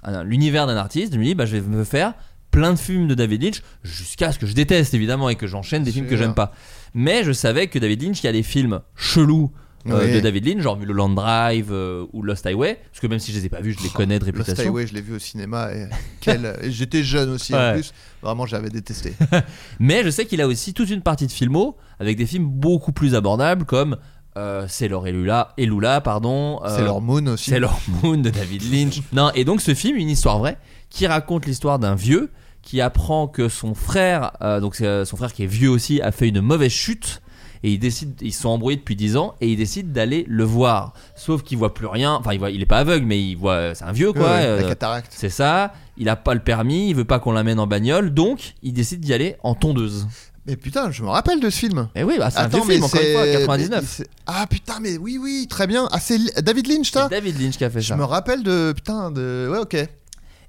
un- 0.04 0.22
l'univers 0.24 0.66
d'un 0.66 0.76
artiste, 0.76 1.14
je 1.14 1.18
me 1.18 1.24
dis, 1.24 1.34
bah 1.34 1.46
je 1.46 1.56
vais 1.56 1.62
me 1.62 1.84
faire 1.84 2.14
plein 2.50 2.72
de 2.72 2.78
films 2.78 3.08
de 3.08 3.14
David 3.14 3.42
Lynch 3.42 3.62
jusqu'à 3.82 4.30
ce 4.30 4.38
que 4.38 4.46
je 4.46 4.52
déteste 4.54 4.94
évidemment 4.94 5.28
et 5.28 5.34
que 5.34 5.46
j'enchaîne 5.48 5.82
des 5.82 5.90
films 5.90 6.06
que 6.06 6.16
j'aime 6.16 6.34
pas. 6.34 6.52
Mais 6.94 7.24
je 7.24 7.32
savais 7.32 7.66
que 7.66 7.80
David 7.80 8.02
Lynch, 8.02 8.22
il 8.22 8.26
y 8.26 8.28
a 8.28 8.32
des 8.32 8.44
films 8.44 8.80
chelous. 8.94 9.50
euh, 9.88 10.00
Oui. 10.02 10.14
de 10.14 10.20
David 10.20 10.46
Lynch, 10.46 10.62
genre 10.62 10.78
Le 10.78 10.94
Land 10.94 11.10
Drive 11.10 11.68
euh, 11.70 12.06
ou 12.14 12.22
Lost 12.22 12.46
Highway, 12.46 12.80
parce 12.90 13.00
que 13.00 13.06
même 13.06 13.18
si 13.18 13.32
je 13.32 13.38
les 13.38 13.44
ai 13.44 13.48
pas 13.50 13.60
vus, 13.60 13.74
je 13.78 13.82
les 13.82 13.90
connais 13.90 14.18
de 14.18 14.24
Lost 14.24 14.36
réputation. 14.36 14.64
Highway, 14.70 14.86
je 14.86 14.94
l'ai 14.94 15.02
vu 15.02 15.14
au 15.14 15.18
cinéma 15.18 15.74
et, 15.74 15.88
quel- 16.22 16.56
et 16.62 16.70
j'étais 16.70 17.02
jeune 17.02 17.28
aussi 17.30 17.54
en 17.54 17.72
plus. 17.74 17.92
Vraiment 18.22 18.46
j'avais 18.46 18.70
détesté. 18.70 19.12
Mais 19.80 20.02
je 20.02 20.08
sais 20.08 20.24
qu'il 20.24 20.40
a 20.40 20.46
aussi 20.46 20.72
toute 20.72 20.88
une 20.88 21.02
partie 21.02 21.26
de 21.26 21.32
filmo 21.32 21.76
avec 21.98 22.16
des 22.16 22.24
films 22.24 22.46
beaucoup 22.46 22.92
plus 22.92 23.14
abordables 23.14 23.66
comme 23.66 23.98
euh, 24.36 24.66
Sailor 24.68 25.06
et 25.06 25.12
Lula, 25.12 25.52
et 25.56 25.66
Lula 25.66 26.00
pardon. 26.00 26.60
euh, 26.64 26.76
C'est 26.76 26.84
leur 26.84 27.00
Moon 27.00 27.26
aussi. 27.28 27.50
Sailor 27.50 27.78
Moon 28.02 28.18
de 28.18 28.30
David 28.30 28.62
Lynch. 28.72 29.00
non, 29.12 29.30
et 29.34 29.44
donc 29.44 29.60
ce 29.60 29.74
film, 29.74 29.96
une 29.96 30.10
histoire 30.10 30.38
vraie, 30.38 30.58
qui 30.90 31.06
raconte 31.06 31.46
l'histoire 31.46 31.78
d'un 31.78 31.94
vieux 31.94 32.30
qui 32.62 32.80
apprend 32.80 33.28
que 33.28 33.48
son 33.48 33.74
frère, 33.74 34.32
euh, 34.40 34.58
donc 34.60 34.74
c'est, 34.74 35.04
son 35.04 35.16
frère 35.16 35.32
qui 35.32 35.42
est 35.44 35.46
vieux 35.46 35.68
aussi, 35.68 36.00
a 36.00 36.12
fait 36.12 36.28
une 36.28 36.40
mauvaise 36.40 36.72
chute. 36.72 37.20
Et 37.62 37.72
il 37.72 37.78
décide, 37.78 38.12
ils 38.20 38.34
sont 38.34 38.50
embrouillés 38.50 38.76
depuis 38.76 38.94
10 38.94 39.16
ans 39.16 39.34
et 39.40 39.48
il 39.48 39.56
décide 39.56 39.90
d'aller 39.90 40.26
le 40.28 40.44
voir. 40.44 40.92
Sauf 41.16 41.42
qu'il 41.42 41.56
voit 41.56 41.72
plus 41.72 41.86
rien. 41.86 42.12
Enfin, 42.12 42.34
il 42.34 42.38
voit, 42.38 42.50
il 42.50 42.60
est 42.60 42.66
pas 42.66 42.76
aveugle, 42.80 43.06
mais 43.06 43.18
il 43.18 43.36
voit, 43.36 43.74
c'est 43.74 43.84
un 43.84 43.92
vieux 43.92 44.12
quoi. 44.12 44.22
Ouais, 44.24 44.40
ouais, 44.50 44.56
la 44.62 44.68
cataracte. 44.68 45.10
c'est 45.16 45.30
ça. 45.30 45.72
Il 45.96 46.10
a 46.10 46.16
pas 46.16 46.34
le 46.34 46.40
permis, 46.40 46.90
il 46.90 46.94
veut 46.94 47.06
pas 47.06 47.18
qu'on 47.20 47.32
l'amène 47.32 47.58
en 47.58 47.66
bagnole, 47.66 48.12
donc 48.12 48.52
il 48.62 48.74
décide 48.74 49.00
d'y 49.00 49.14
aller 49.14 49.36
en 49.42 49.54
tondeuse. 49.54 50.06
Mais 50.46 50.56
putain, 50.56 50.90
je 50.90 51.02
me 51.02 51.08
rappelle 51.08 51.40
de 51.40 51.48
ce 51.48 51.58
film. 51.58 51.88
Et 51.94 52.04
oui, 52.04 52.16
bah, 52.18 52.30
c'est 52.30 52.38
un 52.38 52.42
Attends, 52.42 52.60
vieux 52.64 52.74
film, 52.74 52.80
mais 52.80 52.84
encore 52.86 53.00
une 53.00 53.12
fois, 53.14 53.24
c'est- 53.24 53.32
99. 53.32 53.80
mais 53.80 53.86
c'est- 53.88 54.08
Ah 54.26 54.46
putain, 54.48 54.74
mais 54.80 54.98
oui, 54.98 55.18
oui, 55.20 55.46
très 55.48 55.66
bien. 55.66 55.88
Ah, 55.90 55.98
c'est 56.00 56.18
Li- 56.18 56.30
David 56.42 56.66
Lynch, 56.68 56.90
ça 56.90 57.04
C'est 57.08 57.16
David 57.16 57.40
Lynch 57.40 57.56
qui 57.56 57.64
a 57.64 57.70
fait 57.70 57.80
Je 57.80 57.88
ça. 57.88 57.96
me 57.96 58.04
rappelle 58.04 58.42
de. 58.42 58.72
Putain, 58.76 59.10
de. 59.10 59.48
Ouais, 59.50 59.58
ok. 59.58 59.76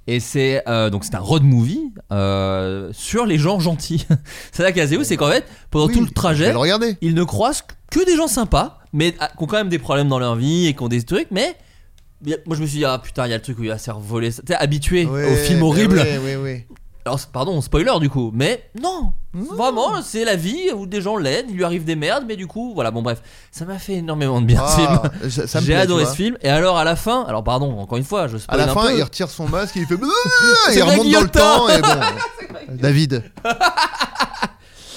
Et 0.08 0.20
c'est 0.20 0.62
euh, 0.68 0.92
donc 0.92 1.04
c'est 1.04 1.16
un 1.16 1.20
road 1.20 1.42
movie 1.44 1.82
euh, 2.12 2.92
sur 2.94 3.26
les 3.26 3.40
gens 3.40 3.60
gentils. 3.60 4.06
c'est 4.52 4.62
ça 4.64 4.72
qui 4.72 4.80
est 4.80 4.84
assez 4.84 4.98
ouf, 4.98 5.04
c'est 5.04 5.18
qu'en 5.18 5.30
fait 5.32 5.46
pendant 5.72 5.88
Oui, 5.88 5.94
tout 5.94 6.00
le 6.02 6.06
Je 6.06 6.10
vais 6.10 6.14
trajet, 6.14 6.52
le 6.52 6.58
regarder. 6.60 6.96
ils 7.02 7.16
ne 7.16 7.24
croisent 7.24 7.64
que 7.90 8.06
des 8.06 8.16
gens 8.16 8.28
sympas, 8.28 8.78
mais 8.94 9.16
ah, 9.20 9.30
qui 9.36 9.44
ont 9.44 9.48
quand 9.48 9.58
même 9.58 9.70
des 9.70 9.80
problèmes 9.80 10.08
dans 10.08 10.20
leur 10.20 10.36
vie 10.36 10.68
et 10.68 10.76
qui 10.76 10.84
ont 10.84 10.90
des 10.90 11.02
trucs, 11.02 11.30
mais 11.32 11.56
moi 12.46 12.56
je 12.56 12.62
me 12.62 12.68
suis 12.68 12.78
dit 12.80 12.86
ah 12.86 13.00
putain 13.04 13.26
il 13.26 13.32
y 13.32 13.34
a 13.34 13.38
le 13.38 13.42
truc 13.42 13.58
où 13.58 13.64
il 13.64 13.70
va 13.70 13.80
se 13.80 13.86
faire 13.86 14.00
voler, 14.00 14.30
sais 14.30 14.44
habitué 14.54 15.08
films 15.48 15.62
bah 15.62 15.66
horribles. 15.66 15.98
ouais, 15.98 16.18
ouais, 16.20 16.36
ouais. 16.36 16.68
Alors 17.06 17.20
pardon 17.32 17.62
spoiler 17.62 17.92
du 18.00 18.10
coup, 18.10 18.32
mais 18.34 18.68
non, 18.82 19.14
vraiment 19.32 20.02
c'est 20.02 20.26
la 20.26 20.36
vie 20.36 20.72
où 20.76 20.88
des 20.88 21.02
gens 21.02 21.18
l'aident, 21.18 21.46
il 21.50 21.56
lui 21.56 21.64
arrive 21.64 21.84
des 21.86 21.96
merdes, 21.96 22.24
mais 22.28 22.36
du 22.36 22.48
coup 22.48 22.74
voilà 22.74 22.90
bon 22.90 23.04
bref, 23.04 23.22
ça 23.52 23.64
m'a 23.66 23.78
fait 23.78 23.94
énormément 23.94 24.42
de 24.42 24.48
bien 24.48 24.66
ce 24.68 24.82
Ah, 24.82 25.04
film. 25.30 25.48
ça 25.48 25.62
me 25.62 25.66
J'ai 25.68 25.76
adoré 25.76 26.06
ce 26.08 26.16
film 26.16 26.36
et 26.42 26.50
alors 26.50 26.78
à 26.80 26.84
la 26.84 26.96
fin, 26.96 27.24
alors 27.28 27.44
pardon 27.44 27.78
encore 27.80 28.00
une 28.00 28.04
fois 28.04 28.28
je 28.28 28.38
À 28.38 28.40
spoil 28.40 28.58
la 28.58 28.72
un 28.72 28.74
fin, 28.74 28.88
peu. 28.88 28.98
il 28.98 29.04
retire 29.04 29.30
son 29.30 29.48
masque, 29.48 29.76
il 29.76 29.86
fait. 29.86 29.94
Il 30.74 30.80
la 30.80 30.86
remonte 30.86 31.12
dans 31.12 31.22
le 31.22 31.30
temps 31.30 31.70
et 31.70 31.80
bon. 31.82 31.88
David. 32.76 33.24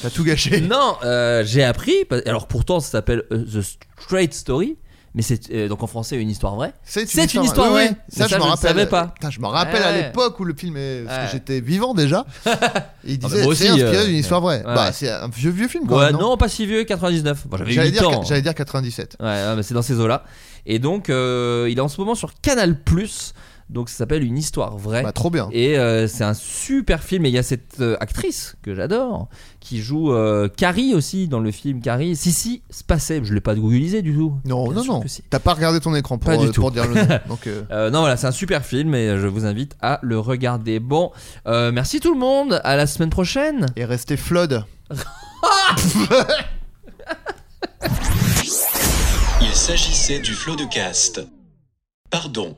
T'as 0.02 0.10
tout 0.10 0.24
gâché. 0.24 0.60
Non, 0.62 0.97
euh, 1.05 1.43
j'ai 1.44 1.64
appris. 1.64 1.94
Alors 2.24 2.47
pourtant, 2.47 2.80
ça 2.80 2.89
s'appelle 2.90 3.24
euh, 3.32 3.44
The 3.44 3.62
Straight 4.01 4.32
Story, 4.32 4.78
mais 5.14 5.22
c'est 5.22 5.51
euh, 5.52 5.68
donc 5.68 5.82
en 5.82 5.86
français 5.86 6.16
une 6.16 6.30
histoire 6.30 6.55
vraie. 6.55 6.72
C'est 6.85 7.09
C'est 7.09 7.32
une 7.35 7.44
histoire 7.44 7.70
vraie. 7.70 7.89
oui. 7.90 7.97
Mais 8.16 8.22
Ça, 8.22 8.26
je 8.28 8.35
me 8.35 8.39
le 8.40 8.44
rappelle. 8.44 8.68
savais 8.70 8.86
pas. 8.86 9.06
Putain, 9.09 9.30
je 9.30 9.40
me 9.40 9.47
rappelle 9.47 9.82
à 9.82 9.93
l'époque 9.97 10.39
où 10.40 10.44
le 10.44 10.55
film 10.55 10.76
est. 10.76 11.02
Parce 11.05 11.18
Ouais. 11.18 11.24
que 11.26 11.32
j'étais 11.32 11.60
vivant 11.60 11.94
déjà. 11.94 12.24
Il 12.47 12.51
Ah, 12.52 12.56
disait 13.05 13.18
bah, 13.20 13.28
moi 13.28 13.30
c'est 13.30 13.47
aussi, 13.47 13.68
inspiré 13.68 13.97
euh, 13.97 14.06
d'une 14.06 14.16
histoire 14.16 14.40
vraie. 14.40 14.59
ouais. 14.59 14.74
Bah, 14.74 14.93
c'est 14.93 15.10
un 15.10 15.28
vieux, 15.28 15.51
vieux 15.51 15.68
film 15.68 15.90
Ouais, 15.90 16.06
même. 16.12 16.16
non, 16.20 16.36
pas 16.36 16.48
si 16.48 16.66
vieux, 16.66 16.85
99. 16.85 17.47
Bon, 17.47 17.56
J'avais 17.56 17.72
J'allais 17.72 17.89
8 17.90 17.93
dire, 17.98 18.09
ans. 18.09 18.22
j'allais 18.22 18.43
dire 18.43 18.55
97. 18.55 19.16
Ouais, 19.20 19.56
mais 19.56 19.62
c'est 19.62 19.74
dans 19.74 19.82
ces 19.82 19.98
eaux-là. 19.98 20.24
Et 20.66 20.78
donc, 20.78 21.09
euh, 21.09 21.66
il 21.70 21.78
est 21.78 21.80
en 21.80 21.89
ce 21.89 21.98
moment 22.01 22.14
sur 22.14 22.32
Canal 22.43 22.82
Donc, 23.70 23.89
ça 23.90 23.97
s'appelle 23.99 24.24
Une 24.24 24.39
histoire 24.39 24.78
vraie. 24.78 25.03
Bah, 25.03 25.12
trop 25.12 25.28
bien. 25.31 25.49
Et 25.53 25.78
euh, 25.78 26.07
c'est 26.09 26.24
un 26.24 26.32
super 26.35 27.03
film. 27.03 27.27
Et 27.27 27.28
il 27.28 27.35
y 27.35 27.39
a 27.39 27.43
cette 27.43 27.81
euh, 27.81 27.97
actrice 28.01 28.57
que 28.62 28.74
j'adore 28.74 29.28
qui 29.61 29.82
joue 29.82 30.12
euh, 30.12 30.49
Carrie 30.49 30.95
aussi 30.95 31.28
dans 31.28 31.40
le 31.40 31.51
film 31.51 31.81
Carrie. 31.82 32.16
Sissi 32.16 32.62
Spacek. 32.70 33.24
Je 33.24 33.35
l'ai 33.35 33.40
pas 33.43 33.55
googlisé 33.55 34.01
du 34.01 34.15
tout. 34.15 34.32
Non, 34.47 34.65
Bien 34.65 34.74
non, 34.74 34.85
non. 34.85 35.03
si. 35.07 35.23
T'as 35.28 35.39
pas 35.39 35.53
regardé 35.55 35.81
ton 35.81 35.95
écran 35.95 36.16
pour, 36.16 36.31
Pas 36.31 36.39
du 36.39 36.47
euh, 36.47 36.51
tout. 36.51 36.61
pour 36.62 36.70
dire 36.70 36.86
le 36.86 36.95
nom. 36.95 37.07
Donc, 37.28 37.47
euh, 37.47 37.62
Euh, 37.70 37.90
non, 37.90 38.01
voilà, 38.01 38.16
c'est 38.16 38.27
un 38.27 38.32
super 38.32 38.65
film 38.65 38.95
et 38.95 39.19
je 39.19 39.27
vous 39.27 39.45
invite 39.45 39.77
à 39.82 39.99
le 40.03 40.19
regarder. 40.19 40.81
Bon, 40.81 41.12
euh, 41.47 41.70
merci 41.70 42.01
tout 42.01 42.12
le 42.15 42.19
monde. 42.20 42.61
À 42.65 42.77
la 42.77 42.86
semaine 42.86 43.11
prochaine. 43.11 43.66
Et 43.77 43.85
rester 43.85 44.16
Flood. 44.16 44.65
Il 49.40 49.55
s'agissait 49.55 50.19
du 50.20 50.32
flot 50.32 50.57
de 50.57 50.65
cast. 50.65 51.20
Pardon. 52.11 52.57